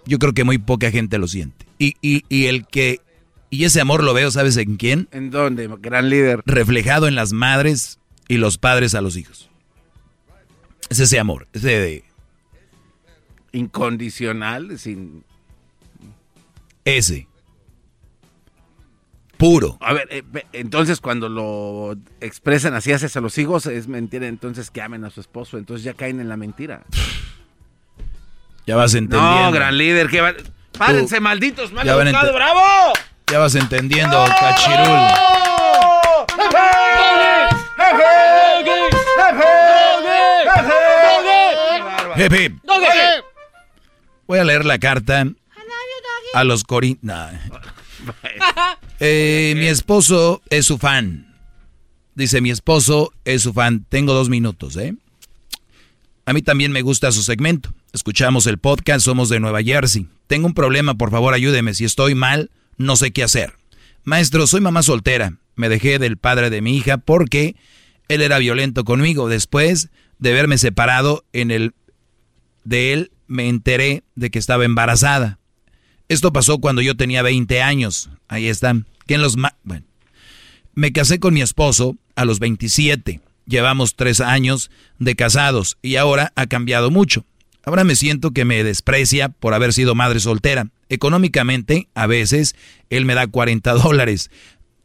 yo 0.04 0.18
creo 0.18 0.34
que 0.34 0.44
muy 0.44 0.58
poca 0.58 0.90
gente 0.90 1.16
lo 1.16 1.28
siente. 1.28 1.64
Y, 1.78 1.96
y, 2.02 2.46
el 2.46 2.66
que, 2.66 3.00
y 3.50 3.64
ese 3.64 3.80
amor 3.80 4.02
lo 4.02 4.14
veo, 4.14 4.30
¿sabes 4.30 4.56
en 4.56 4.76
quién? 4.76 5.08
¿En 5.12 5.30
dónde, 5.30 5.68
gran 5.78 6.08
líder? 6.08 6.42
Reflejado 6.46 7.08
en 7.08 7.14
las 7.14 7.32
madres 7.32 7.98
y 8.28 8.36
los 8.38 8.58
padres 8.58 8.94
a 8.94 9.00
los 9.00 9.16
hijos. 9.16 9.50
Es 10.88 11.00
ese 11.00 11.18
amor, 11.18 11.48
ese 11.52 11.68
de... 11.68 12.04
Incondicional, 13.52 14.78
sin... 14.78 15.24
Ese 16.84 17.26
puro. 19.36 19.76
A 19.80 19.92
ver, 19.92 20.08
eh, 20.10 20.22
entonces 20.52 21.00
cuando 21.00 21.28
lo 21.28 21.96
expresan 22.20 22.74
así 22.74 22.92
hacia 22.92 23.20
los 23.20 23.38
hijos, 23.38 23.66
es 23.66 23.88
mentira 23.88 24.26
entonces 24.26 24.70
que 24.70 24.82
amen 24.82 25.04
a 25.04 25.10
su 25.10 25.20
esposo, 25.20 25.58
entonces 25.58 25.84
ya 25.84 25.94
caen 25.94 26.20
en 26.20 26.28
la 26.28 26.36
mentira. 26.36 26.84
Ya 28.66 28.76
vas 28.76 28.94
entendiendo. 28.94 29.42
No, 29.42 29.52
gran 29.52 29.76
líder, 29.78 30.08
que 30.08 30.20
va... 30.20 30.34
Párense, 30.76 31.20
malditos, 31.20 31.72
mal 31.72 31.88
educado, 31.88 32.34
bravo. 32.34 32.60
Ya 33.30 33.40
vas 33.40 33.56
entendiendo, 33.56 34.24
cachirul. 34.38 34.98
Voy 44.28 44.38
a 44.38 44.44
leer 44.44 44.64
la 44.64 44.78
carta 44.78 45.26
a 46.34 46.44
los 46.44 46.62
corintios. 46.64 47.14
Eh, 49.00 49.54
mi 49.56 49.66
esposo 49.66 50.40
es 50.48 50.66
su 50.66 50.78
fan. 50.78 51.34
Dice, 52.14 52.40
mi 52.40 52.50
esposo 52.50 53.12
es 53.24 53.42
su 53.42 53.52
fan. 53.52 53.84
Tengo 53.88 54.14
dos 54.14 54.28
minutos, 54.28 54.76
¿eh? 54.76 54.94
A 56.24 56.32
mí 56.32 56.42
también 56.42 56.72
me 56.72 56.82
gusta 56.82 57.12
su 57.12 57.22
segmento. 57.22 57.74
Escuchamos 57.92 58.46
el 58.46 58.58
podcast, 58.58 59.04
somos 59.04 59.28
de 59.28 59.40
Nueva 59.40 59.62
Jersey. 59.62 60.08
Tengo 60.28 60.46
un 60.46 60.54
problema, 60.54 60.94
por 60.94 61.10
favor 61.10 61.34
ayúdeme. 61.34 61.74
Si 61.74 61.84
estoy 61.84 62.14
mal, 62.14 62.50
no 62.78 62.96
sé 62.96 63.10
qué 63.12 63.22
hacer. 63.22 63.54
Maestro, 64.04 64.46
soy 64.46 64.60
mamá 64.60 64.82
soltera. 64.82 65.34
Me 65.54 65.68
dejé 65.68 65.98
del 65.98 66.16
padre 66.16 66.50
de 66.50 66.60
mi 66.60 66.76
hija 66.76 66.98
porque 66.98 67.56
él 68.08 68.22
era 68.22 68.38
violento 68.38 68.84
conmigo. 68.84 69.28
Después 69.28 69.90
de 70.18 70.32
verme 70.32 70.58
separado 70.58 71.24
en 71.32 71.50
el, 71.50 71.74
de 72.64 72.92
él 72.92 73.12
me 73.26 73.48
enteré 73.48 74.04
de 74.14 74.30
que 74.30 74.38
estaba 74.38 74.64
embarazada. 74.64 75.38
Esto 76.08 76.32
pasó 76.32 76.58
cuando 76.58 76.82
yo 76.82 76.96
tenía 76.96 77.22
20 77.22 77.62
años. 77.62 78.10
Ahí 78.28 78.46
están. 78.46 78.86
¿Quién 79.06 79.22
los. 79.22 79.36
Me 80.74 80.92
casé 80.92 81.18
con 81.18 81.34
mi 81.34 81.42
esposo 81.42 81.96
a 82.14 82.24
los 82.24 82.38
27. 82.38 83.20
Llevamos 83.46 83.96
tres 83.96 84.20
años 84.20 84.70
de 84.98 85.16
casados 85.16 85.78
y 85.82 85.96
ahora 85.96 86.32
ha 86.36 86.46
cambiado 86.46 86.90
mucho. 86.90 87.24
Ahora 87.64 87.84
me 87.84 87.96
siento 87.96 88.32
que 88.32 88.44
me 88.44 88.62
desprecia 88.62 89.28
por 89.28 89.54
haber 89.54 89.72
sido 89.72 89.94
madre 89.94 90.20
soltera. 90.20 90.68
Económicamente, 90.88 91.88
a 91.94 92.06
veces, 92.06 92.54
él 92.90 93.04
me 93.04 93.14
da 93.14 93.26
40 93.26 93.72
dólares. 93.82 94.30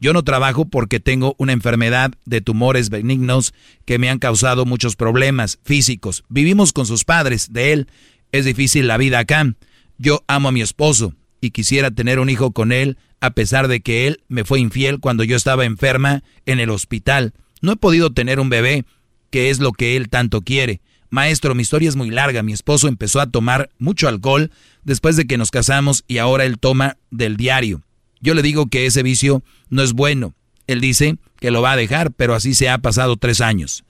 Yo 0.00 0.12
no 0.12 0.24
trabajo 0.24 0.64
porque 0.64 0.98
tengo 0.98 1.36
una 1.38 1.52
enfermedad 1.52 2.10
de 2.24 2.40
tumores 2.40 2.90
benignos 2.90 3.54
que 3.84 4.00
me 4.00 4.10
han 4.10 4.18
causado 4.18 4.64
muchos 4.64 4.96
problemas 4.96 5.60
físicos. 5.62 6.24
Vivimos 6.28 6.72
con 6.72 6.86
sus 6.86 7.04
padres, 7.04 7.52
de 7.52 7.72
él. 7.72 7.88
Es 8.32 8.44
difícil 8.44 8.88
la 8.88 8.96
vida 8.96 9.20
acá. 9.20 9.54
Yo 9.98 10.24
amo 10.26 10.48
a 10.48 10.52
mi 10.52 10.60
esposo 10.60 11.14
y 11.40 11.50
quisiera 11.50 11.92
tener 11.92 12.18
un 12.18 12.30
hijo 12.30 12.50
con 12.50 12.72
él, 12.72 12.98
a 13.20 13.30
pesar 13.30 13.68
de 13.68 13.80
que 13.80 14.08
él 14.08 14.24
me 14.26 14.44
fue 14.44 14.58
infiel 14.58 14.98
cuando 14.98 15.22
yo 15.22 15.36
estaba 15.36 15.64
enferma 15.64 16.24
en 16.46 16.58
el 16.58 16.70
hospital. 16.70 17.32
No 17.60 17.70
he 17.70 17.76
podido 17.76 18.12
tener 18.12 18.40
un 18.40 18.48
bebé, 18.48 18.84
que 19.30 19.50
es 19.50 19.60
lo 19.60 19.70
que 19.70 19.96
él 19.96 20.08
tanto 20.08 20.42
quiere. 20.42 20.80
Maestro, 21.12 21.54
mi 21.54 21.60
historia 21.60 21.90
es 21.90 21.94
muy 21.94 22.08
larga. 22.08 22.42
Mi 22.42 22.54
esposo 22.54 22.88
empezó 22.88 23.20
a 23.20 23.26
tomar 23.26 23.68
mucho 23.78 24.08
alcohol 24.08 24.50
después 24.82 25.14
de 25.14 25.26
que 25.26 25.36
nos 25.36 25.50
casamos 25.50 26.04
y 26.08 26.16
ahora 26.16 26.46
él 26.46 26.58
toma 26.58 26.96
del 27.10 27.36
diario. 27.36 27.82
Yo 28.22 28.32
le 28.32 28.40
digo 28.40 28.68
que 28.68 28.86
ese 28.86 29.02
vicio 29.02 29.42
no 29.68 29.82
es 29.82 29.92
bueno. 29.92 30.32
Él 30.66 30.80
dice 30.80 31.18
que 31.38 31.50
lo 31.50 31.60
va 31.60 31.72
a 31.72 31.76
dejar, 31.76 32.12
pero 32.12 32.34
así 32.34 32.54
se 32.54 32.70
ha 32.70 32.78
pasado 32.78 33.18
tres 33.18 33.42
años. 33.42 33.84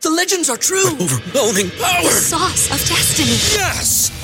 The 0.00 0.10
legends 0.10 0.50
are 0.50 0.58
true. 0.58 0.90
overwhelming 1.00 1.70
power. 1.78 2.02
The 2.02 2.10
sauce 2.10 2.70
of 2.70 2.78
destiny. 2.88 3.38
Yes. 3.56 4.23